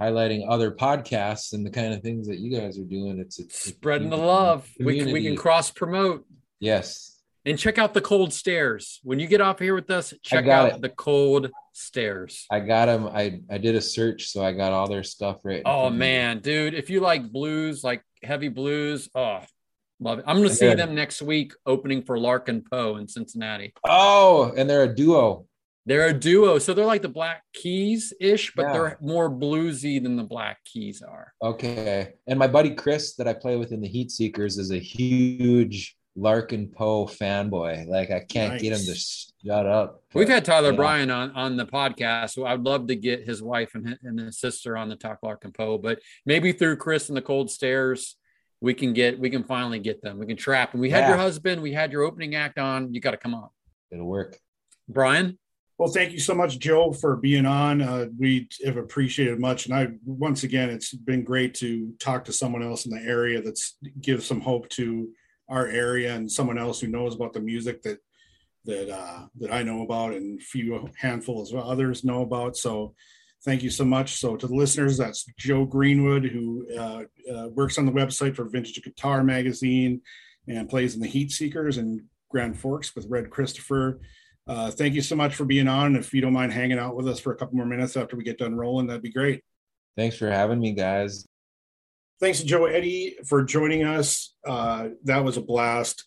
highlighting 0.00 0.44
other 0.48 0.70
podcasts 0.70 1.52
and 1.52 1.64
the 1.64 1.70
kind 1.70 1.94
of 1.94 2.02
things 2.02 2.28
that 2.28 2.38
you 2.38 2.50
guys 2.56 2.78
are 2.78 2.84
doing. 2.84 3.18
It's, 3.18 3.38
it's 3.38 3.70
Spreading 3.70 4.10
the 4.10 4.16
love. 4.18 4.68
We 4.78 4.98
can, 4.98 5.10
we 5.10 5.22
can 5.22 5.36
cross 5.36 5.70
promote 5.70 6.26
Yes, 6.60 7.15
and 7.46 7.58
check 7.58 7.78
out 7.78 7.94
the 7.94 8.00
cold 8.02 8.32
stares. 8.32 9.00
When 9.02 9.18
you 9.18 9.26
get 9.26 9.40
off 9.40 9.58
here 9.60 9.74
with 9.74 9.90
us, 9.90 10.12
check 10.22 10.46
out 10.48 10.72
it. 10.74 10.80
the 10.82 10.90
cold 10.90 11.50
stares. 11.72 12.44
I 12.50 12.60
got 12.60 12.86
them. 12.86 13.06
I 13.06 13.40
I 13.48 13.58
did 13.58 13.74
a 13.74 13.80
search, 13.80 14.26
so 14.28 14.44
I 14.44 14.52
got 14.52 14.72
all 14.72 14.88
their 14.88 15.02
stuff 15.04 15.38
right. 15.44 15.62
Oh 15.64 15.86
of 15.86 15.92
me. 15.92 16.00
man, 16.00 16.40
dude, 16.40 16.74
if 16.74 16.90
you 16.90 17.00
like 17.00 17.30
blues, 17.32 17.82
like 17.84 18.02
heavy 18.22 18.48
blues, 18.48 19.08
oh, 19.14 19.40
love 20.00 20.18
it. 20.18 20.24
I'm 20.26 20.36
gonna 20.36 20.50
see 20.50 20.66
Good. 20.68 20.78
them 20.78 20.94
next 20.94 21.22
week 21.22 21.52
opening 21.64 22.02
for 22.02 22.18
Larkin 22.18 22.62
Poe 22.70 22.96
in 22.96 23.08
Cincinnati. 23.08 23.72
Oh, 23.86 24.52
and 24.56 24.68
they're 24.68 24.82
a 24.84 24.94
duo. 24.94 25.46
They're 25.88 26.08
a 26.08 26.12
duo, 26.12 26.58
so 26.58 26.74
they're 26.74 26.84
like 26.84 27.02
the 27.02 27.08
Black 27.08 27.44
Keys 27.54 28.12
ish, 28.20 28.52
but 28.56 28.62
Yeah. 28.62 28.72
they're 28.72 28.98
more 29.00 29.30
bluesy 29.30 30.02
than 30.02 30.16
the 30.16 30.24
Black 30.24 30.58
Keys 30.64 31.00
are. 31.00 31.32
Okay. 31.40 32.14
And 32.26 32.40
my 32.40 32.48
buddy 32.48 32.74
Chris 32.74 33.14
that 33.14 33.28
I 33.28 33.34
play 33.34 33.54
with 33.54 33.70
in 33.70 33.80
the 33.80 33.88
Heatseekers 33.88 34.58
is 34.58 34.72
a 34.72 34.80
huge 34.80 35.95
Larkin 36.16 36.68
Poe 36.68 37.06
fanboy. 37.06 37.86
Like 37.86 38.10
I 38.10 38.20
can't 38.20 38.60
get 38.60 38.72
him 38.72 38.78
to 38.78 38.94
shut 38.94 39.66
up. 39.66 40.02
We've 40.14 40.28
had 40.28 40.44
Tyler 40.44 40.70
yeah. 40.70 40.76
Bryant 40.76 41.10
on 41.10 41.30
on 41.32 41.56
the 41.56 41.66
podcast, 41.66 42.30
so 42.30 42.46
I'd 42.46 42.62
love 42.62 42.86
to 42.88 42.96
get 42.96 43.26
his 43.26 43.42
wife 43.42 43.74
and 43.74 43.88
his, 43.88 43.98
and 44.02 44.18
his 44.18 44.38
sister 44.38 44.76
on 44.76 44.88
the 44.88 44.96
Talk 44.96 45.18
Larkin 45.22 45.52
Poe, 45.52 45.78
but 45.78 46.00
maybe 46.24 46.52
through 46.52 46.76
Chris 46.76 47.08
and 47.08 47.16
the 47.16 47.22
Cold 47.22 47.50
Stares, 47.50 48.16
we 48.60 48.72
can 48.72 48.94
get 48.94 49.18
we 49.18 49.28
can 49.30 49.44
finally 49.44 49.78
get 49.78 50.02
them. 50.02 50.18
We 50.18 50.26
can 50.26 50.36
trap. 50.36 50.72
And 50.72 50.80
we 50.80 50.90
had 50.90 51.08
your 51.08 51.18
husband, 51.18 51.60
we 51.60 51.72
had 51.72 51.92
your 51.92 52.02
opening 52.02 52.34
act 52.34 52.58
on. 52.58 52.94
You 52.94 53.00
got 53.00 53.10
to 53.12 53.18
come 53.18 53.34
on, 53.34 53.50
It'll 53.90 54.06
work. 54.06 54.38
Brian. 54.88 55.38
Well, 55.78 55.90
thank 55.90 56.12
you 56.12 56.20
so 56.20 56.34
much, 56.34 56.58
Joe, 56.58 56.90
for 56.92 57.16
being 57.16 57.44
on. 57.44 57.82
Uh, 57.82 58.06
we 58.18 58.48
have 58.64 58.78
appreciated 58.78 59.38
much, 59.38 59.66
and 59.66 59.74
I 59.74 59.88
once 60.06 60.42
again, 60.42 60.70
it's 60.70 60.94
been 60.94 61.22
great 61.22 61.52
to 61.56 61.92
talk 62.00 62.24
to 62.24 62.32
someone 62.32 62.62
else 62.62 62.86
in 62.86 62.94
the 62.94 63.02
area 63.02 63.42
that's 63.42 63.76
give 64.00 64.24
some 64.24 64.40
hope 64.40 64.70
to 64.70 65.10
our 65.48 65.66
area 65.66 66.14
and 66.14 66.30
someone 66.30 66.58
else 66.58 66.80
who 66.80 66.88
knows 66.88 67.14
about 67.14 67.32
the 67.32 67.40
music 67.40 67.82
that 67.82 67.98
that 68.64 68.92
uh, 68.92 69.26
that 69.38 69.52
I 69.52 69.62
know 69.62 69.82
about 69.82 70.12
and 70.12 70.40
a 70.40 70.42
few 70.42 70.90
handful 70.98 71.46
well 71.52 71.70
others 71.70 72.04
know 72.04 72.22
about. 72.22 72.56
So, 72.56 72.94
thank 73.44 73.62
you 73.62 73.70
so 73.70 73.84
much. 73.84 74.16
So, 74.16 74.36
to 74.36 74.46
the 74.46 74.54
listeners, 74.54 74.98
that's 74.98 75.24
Joe 75.38 75.64
Greenwood 75.64 76.24
who 76.24 76.66
uh, 76.76 77.02
uh, 77.32 77.48
works 77.48 77.78
on 77.78 77.86
the 77.86 77.92
website 77.92 78.34
for 78.34 78.44
Vintage 78.48 78.82
Guitar 78.82 79.22
Magazine 79.22 80.00
and 80.48 80.68
plays 80.68 80.94
in 80.94 81.00
the 81.00 81.08
Heatseekers 81.08 81.78
and 81.78 82.02
Grand 82.30 82.58
Forks 82.58 82.94
with 82.94 83.06
Red 83.08 83.30
Christopher. 83.30 84.00
Uh, 84.48 84.70
thank 84.70 84.94
you 84.94 85.02
so 85.02 85.16
much 85.16 85.34
for 85.34 85.44
being 85.44 85.66
on. 85.66 85.96
If 85.96 86.14
you 86.14 86.20
don't 86.20 86.32
mind 86.32 86.52
hanging 86.52 86.78
out 86.78 86.94
with 86.94 87.08
us 87.08 87.18
for 87.18 87.32
a 87.32 87.36
couple 87.36 87.56
more 87.56 87.66
minutes 87.66 87.96
after 87.96 88.16
we 88.16 88.22
get 88.22 88.38
done 88.38 88.54
rolling, 88.54 88.86
that'd 88.86 89.02
be 89.02 89.12
great. 89.12 89.42
Thanks 89.96 90.16
for 90.16 90.30
having 90.30 90.60
me, 90.60 90.72
guys. 90.72 91.26
Thanks 92.18 92.40
to 92.40 92.46
Joe 92.46 92.64
Eddie 92.64 93.16
for 93.26 93.44
joining 93.44 93.84
us. 93.84 94.34
Uh, 94.46 94.88
that 95.04 95.22
was 95.22 95.36
a 95.36 95.42
blast. 95.42 96.06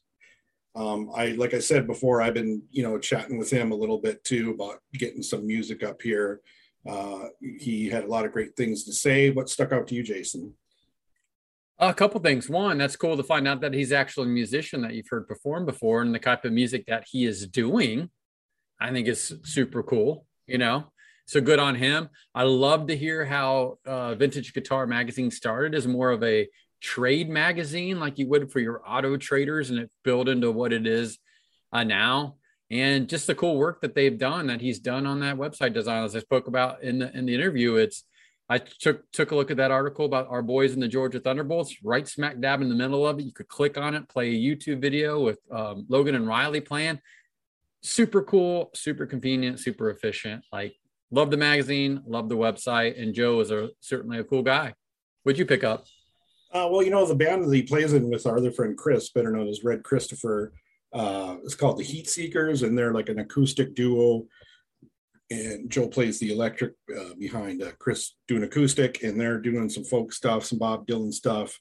Um, 0.76 1.11
I 1.15 1.27
like 1.30 1.53
I 1.53 1.60
said 1.60 1.86
before, 1.86 2.22
I've 2.22 2.34
been 2.34 2.64
you 2.72 2.81
know 2.81 2.98
chatting 2.98 3.38
with 3.38 3.52
him 3.52 3.72
a 3.72 3.76
little 3.76 3.99
bit 3.99 4.23
too 4.23 4.52
about 4.52 4.80
getting 4.94 5.22
some 5.22 5.45
music 5.45 5.84
up 5.84 6.02
here. 6.02 6.41
Uh, 6.88 7.26
he 7.60 7.90
had 7.90 8.06
a 8.06 8.07
lot 8.07 8.26
of 8.26 8.31
great 8.31 8.56
things 8.56 8.86
to 8.86 8.94
say. 8.94 9.30
What 9.30 9.49
stuck 9.49 9.72
out 9.72 9.88
to 9.88 9.95
you, 9.95 10.02
Jason? 10.02 10.56
A 11.77 11.94
couple 11.94 12.19
things. 12.22 12.49
One, 12.49 12.77
that's 12.80 12.95
cool 12.95 13.15
to 13.15 13.23
find 13.23 13.48
out 13.48 13.61
that 13.61 13.73
he's 13.73 13.91
actually 13.91 14.27
a 14.27 14.34
musician 14.34 14.81
that 14.81 14.94
you've 14.94 15.10
heard 15.10 15.27
perform 15.27 15.65
before, 15.65 16.02
and 16.02 16.14
the 16.14 16.19
type 16.19 16.44
of 16.44 16.53
music 16.53 16.86
that 16.88 17.06
he 17.10 17.26
is 17.26 17.45
doing, 17.48 18.10
I 18.81 18.91
think 18.91 19.07
is 19.07 19.36
super 19.44 19.84
cool. 19.84 20.26
You 20.48 20.57
know, 20.57 20.91
so 21.30 21.39
good 21.39 21.60
on 21.60 21.76
him. 21.76 22.10
I 22.34 22.43
love 22.43 22.88
to 22.88 22.97
hear 22.97 23.23
how 23.23 23.77
uh, 23.85 24.15
Vintage 24.15 24.51
Guitar 24.51 24.88
Magazine 24.88 25.30
started 25.30 25.76
as 25.76 25.85
more 25.85 26.10
of 26.10 26.23
a 26.23 26.47
trade 26.81 27.30
magazine 27.30 27.99
like 27.99 28.18
you 28.18 28.27
would 28.30 28.51
for 28.51 28.60
your 28.60 28.81
auto 28.84 29.15
traders, 29.15 29.69
and 29.69 29.77
it 29.77 29.91
built 30.03 30.27
into 30.27 30.49
what 30.51 30.73
it 30.73 30.88
is 30.88 31.19
uh, 31.72 31.84
now. 31.84 32.38
And 32.72 33.07
just 33.07 33.27
the 33.27 33.35
cool 33.35 33.57
work 33.57 33.81
that 33.81 33.93
they've 33.93 34.18
done 34.18 34.47
that 34.47 34.60
he's 34.60 34.80
done 34.80 35.06
on 35.06 35.19
that 35.19 35.38
website 35.38 35.73
design, 35.73 36.03
as 36.03 36.15
I 36.15 36.19
spoke 36.19 36.47
about 36.47 36.81
in 36.81 36.97
the 36.97 37.15
in 37.15 37.27
the 37.27 37.35
interview, 37.35 37.76
it's 37.76 38.06
I 38.49 38.57
took 38.57 39.11
took 39.11 39.30
a 39.30 39.35
look 39.35 39.51
at 39.51 39.57
that 39.57 39.69
article 39.69 40.06
about 40.06 40.30
our 40.30 40.41
boys 40.41 40.73
in 40.73 40.80
the 40.80 40.88
Georgia 40.88 41.19
Thunderbolts, 41.19 41.84
right 41.84 42.07
smack 42.07 42.39
dab 42.39 42.61
in 42.61 42.69
the 42.69 42.76
middle 42.76 43.06
of 43.06 43.19
it. 43.19 43.26
You 43.26 43.34
could 43.34 43.47
click 43.47 43.77
on 43.77 43.93
it, 43.93 44.10
play 44.10 44.31
a 44.31 44.39
YouTube 44.39 44.81
video 44.81 45.19
with 45.19 45.39
um, 45.51 45.85
Logan 45.89 46.15
and 46.15 46.27
Riley 46.27 46.61
playing. 46.61 46.99
Super 47.84 48.23
cool, 48.23 48.72
super 48.73 49.06
convenient, 49.06 49.60
super 49.60 49.91
efficient. 49.91 50.43
Like, 50.51 50.76
love 51.11 51.31
the 51.31 51.38
magazine, 51.38 52.02
love 52.06 52.30
the 52.30 52.38
website, 52.38 53.02
and 53.02 53.14
Joe 53.14 53.40
is 53.40 53.52
a 53.52 53.69
certainly 53.80 54.19
a 54.19 54.23
cool 54.23 54.44
guy. 54.44 54.73
What'd 55.23 55.40
you 55.40 55.45
pick 55.45 55.64
up? 55.64 55.86
Uh, 56.52 56.68
well, 56.72 56.81
you 56.81 56.90
know, 56.90 57.06
the 57.06 57.15
band 57.15 57.44
that 57.44 57.53
he 57.53 57.61
plays 57.61 57.94
in 57.94 58.10
with 58.10 58.26
our 58.26 58.38
other 58.38 58.52
friend 58.52 58.77
Chris, 58.77 59.10
better 59.10 59.31
known 59.31 59.48
as 59.48 59.64
Red 59.64 59.84
Christopher, 59.84 60.52
uh, 60.94 61.36
is 61.44 61.56
called 61.56 61.77
the 61.77 61.84
Heatseekers, 61.84 62.65
and 62.65 62.77
they're 62.77 62.94
like 62.94 63.10
an 63.10 63.19
acoustic 63.19 63.76
duo. 63.76 64.26
And 65.31 65.69
Joe 65.69 65.88
plays 65.88 66.19
the 66.19 66.31
electric 66.31 66.73
uh, 66.98 67.14
behind 67.19 67.61
uh, 67.61 67.72
Chris 67.77 68.15
doing 68.27 68.44
acoustic, 68.44 69.03
and 69.03 69.19
they're 69.19 69.40
doing 69.40 69.69
some 69.69 69.84
folk 69.84 70.11
stuff, 70.11 70.45
some 70.45 70.57
Bob 70.57 70.88
Dylan 70.88 71.14
stuff, 71.14 71.60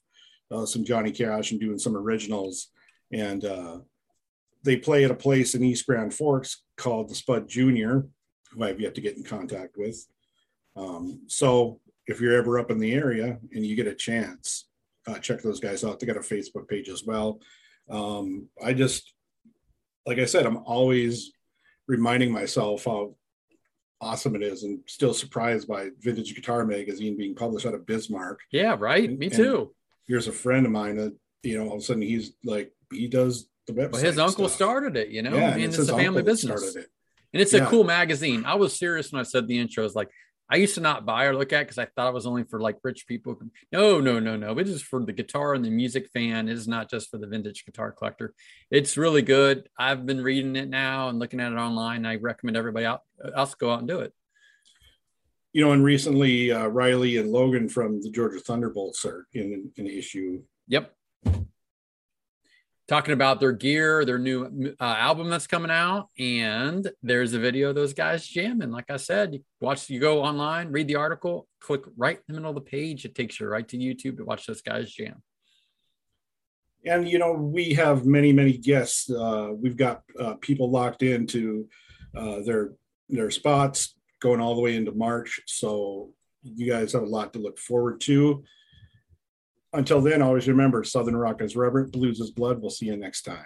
uh, 0.49 0.65
some 0.65 0.83
Johnny 0.83 1.11
Cash, 1.11 1.51
and 1.51 1.59
doing 1.59 1.77
some 1.77 1.95
originals. 1.95 2.69
And 3.13 3.45
uh, 3.45 3.79
they 4.63 4.77
play 4.77 5.05
at 5.05 5.11
a 5.11 5.15
place 5.15 5.53
in 5.53 5.63
East 5.63 5.85
Grand 5.85 6.15
Forks 6.15 6.63
called 6.77 7.09
the 7.09 7.15
Spud 7.15 7.47
Junior, 7.47 8.07
who 8.51 8.63
I've 8.63 8.79
yet 8.79 8.95
to 8.95 9.01
get 9.01 9.17
in 9.17 9.23
contact 9.23 9.77
with. 9.77 10.05
Um, 10.75 11.21
so 11.27 11.79
if 12.07 12.19
you're 12.21 12.37
ever 12.37 12.59
up 12.59 12.71
in 12.71 12.79
the 12.79 12.93
area 12.93 13.37
and 13.53 13.65
you 13.65 13.75
get 13.75 13.87
a 13.87 13.95
chance, 13.95 14.67
uh, 15.07 15.19
check 15.19 15.41
those 15.41 15.59
guys 15.59 15.83
out. 15.83 15.99
They 15.99 16.07
got 16.07 16.17
a 16.17 16.21
Facebook 16.21 16.67
page 16.67 16.89
as 16.89 17.03
well. 17.05 17.39
Um, 17.89 18.47
I 18.63 18.73
just, 18.73 19.13
like 20.05 20.19
I 20.19 20.25
said, 20.25 20.45
I'm 20.45 20.57
always 20.57 21.31
reminding 21.87 22.31
myself 22.31 22.85
how 22.85 23.15
awesome 24.01 24.35
it 24.35 24.43
is 24.43 24.63
and 24.63 24.79
still 24.87 25.13
surprised 25.13 25.67
by 25.67 25.89
Vintage 25.99 26.33
Guitar 26.35 26.65
Magazine 26.65 27.17
being 27.17 27.35
published 27.35 27.65
out 27.65 27.73
of 27.73 27.85
Bismarck. 27.85 28.39
Yeah, 28.51 28.75
right. 28.79 29.11
Me 29.17 29.25
And- 29.27 29.35
too. 29.35 29.75
Here's 30.07 30.27
a 30.27 30.31
friend 30.31 30.65
of 30.65 30.71
mine 30.71 30.95
that, 30.97 31.15
you 31.43 31.57
know, 31.57 31.67
all 31.69 31.75
of 31.75 31.81
a 31.81 31.83
sudden 31.83 32.01
he's 32.01 32.31
like, 32.43 32.71
he 32.91 33.07
does 33.07 33.47
the 33.67 33.73
website. 33.73 33.91
Well, 33.91 34.01
his 34.01 34.17
uncle 34.17 34.47
stuff. 34.47 34.55
started 34.55 34.97
it. 34.97 35.09
You 35.09 35.21
know, 35.21 35.35
Yeah, 35.35 35.43
I 35.43 35.47
and 35.49 35.55
mean, 35.57 35.69
it's 35.69 35.77
it's 35.77 35.89
a 35.89 35.95
family 35.95 36.23
business. 36.23 36.59
started 36.61 36.85
it. 36.85 36.89
And 37.33 37.41
it's 37.41 37.53
a 37.53 37.57
Yeah. 37.59 37.69
cool 37.69 37.83
magazine. 37.83 38.43
I 38.45 38.55
was 38.55 38.77
serious 38.77 39.11
when 39.11 39.19
I 39.19 39.23
said 39.23 39.47
the 39.47 39.59
intro. 39.59 39.85
It's 39.85 39.95
like 39.95 40.09
I 40.51 40.55
used 40.55 40.73
to 40.75 40.81
not 40.81 41.05
buy 41.05 41.25
or 41.25 41.35
look 41.35 41.53
at 41.53 41.59
because 41.59 41.77
I 41.77 41.85
thought 41.85 42.09
it 42.09 42.13
was 42.13 42.25
only 42.25 42.43
for 42.43 42.59
like 42.59 42.77
rich 42.83 43.05
people. 43.05 43.39
No, 43.71 44.01
no, 44.01 44.17
no, 44.19 44.35
no. 44.35 44.57
It 44.57 44.67
is 44.67 44.81
for 44.81 45.05
the 45.05 45.13
guitar 45.13 45.53
and 45.53 45.63
the 45.63 45.69
music 45.69 46.09
fan. 46.11 46.49
It 46.49 46.53
is 46.53 46.67
not 46.67 46.89
just 46.89 47.11
for 47.11 47.19
the 47.19 47.27
vintage 47.27 47.65
guitar 47.65 47.91
collector. 47.91 48.33
It's 48.71 48.97
really 48.97 49.21
good. 49.21 49.69
I've 49.77 50.07
been 50.07 50.23
reading 50.23 50.55
it 50.55 50.67
now 50.67 51.09
and 51.09 51.19
looking 51.19 51.39
at 51.39 51.51
it 51.51 51.55
online. 51.55 52.03
I 52.03 52.15
recommend 52.15 52.57
everybody 52.57 52.87
out 52.87 53.01
else 53.35 53.53
go 53.53 53.71
out 53.71 53.79
and 53.79 53.87
do 53.87 53.99
it. 53.99 54.11
You 55.53 55.65
know, 55.65 55.71
and 55.71 55.83
recently 55.83 56.51
uh, 56.51 56.67
Riley 56.67 57.17
and 57.17 57.31
Logan 57.31 57.69
from 57.69 58.01
the 58.01 58.09
Georgia 58.09 58.39
Thunderbolts 58.39 59.05
are 59.05 59.27
in 59.33 59.71
an 59.77 59.87
issue. 59.87 60.41
Yep. 60.67 60.95
Talking 62.89 63.13
about 63.13 63.39
their 63.39 63.51
gear, 63.51 64.03
their 64.03 64.17
new 64.17 64.73
uh, 64.79 64.83
album 64.83 65.29
that's 65.29 65.45
coming 65.45 65.69
out, 65.69 66.09
and 66.17 66.89
there's 67.03 67.33
a 67.33 67.39
video 67.39 67.69
of 67.69 67.75
those 67.75 67.93
guys 67.93 68.25
jamming. 68.25 68.71
Like 68.71 68.89
I 68.89 68.97
said, 68.97 69.35
you 69.35 69.41
watch, 69.61 69.91
you 69.91 69.99
go 69.99 70.23
online, 70.23 70.71
read 70.71 70.87
the 70.87 70.95
article, 70.95 71.47
click 71.61 71.83
right 71.95 72.17
in 72.17 72.33
the 72.33 72.41
middle 72.41 72.49
of 72.49 72.55
the 72.55 72.61
page. 72.61 73.05
It 73.05 73.13
takes 73.13 73.39
you 73.39 73.47
right 73.47 73.67
to 73.67 73.77
YouTube 73.77 74.17
to 74.17 74.25
watch 74.25 74.47
those 74.47 74.63
guys 74.63 74.91
jam. 74.91 75.21
and 76.83 77.07
you 77.07 77.19
know 77.19 77.33
we 77.33 77.73
have 77.73 78.07
many 78.07 78.33
many 78.33 78.57
guests 78.57 79.09
uh, 79.11 79.49
we've 79.55 79.77
got 79.77 80.01
uh, 80.19 80.33
people 80.41 80.71
locked 80.71 81.03
into 81.03 81.67
uh, 82.15 82.39
their 82.41 82.71
their 83.09 83.29
spots 83.29 83.95
going 84.19 84.39
all 84.41 84.55
the 84.55 84.61
way 84.61 84.75
into 84.75 84.91
march 84.93 85.41
so 85.45 86.09
you 86.43 86.69
guys 86.69 86.93
have 86.93 87.03
a 87.03 87.05
lot 87.05 87.33
to 87.33 87.39
look 87.39 87.59
forward 87.59 87.99
to 88.01 88.43
until 89.73 90.01
then 90.01 90.21
always 90.21 90.47
remember 90.47 90.83
southern 90.83 91.15
rock 91.15 91.41
is 91.41 91.55
reverent 91.55 91.91
blues 91.91 92.19
is 92.19 92.31
blood. 92.31 92.61
We'll 92.61 92.69
see 92.71 92.87
you 92.87 92.97
next 92.97 93.23
time 93.23 93.45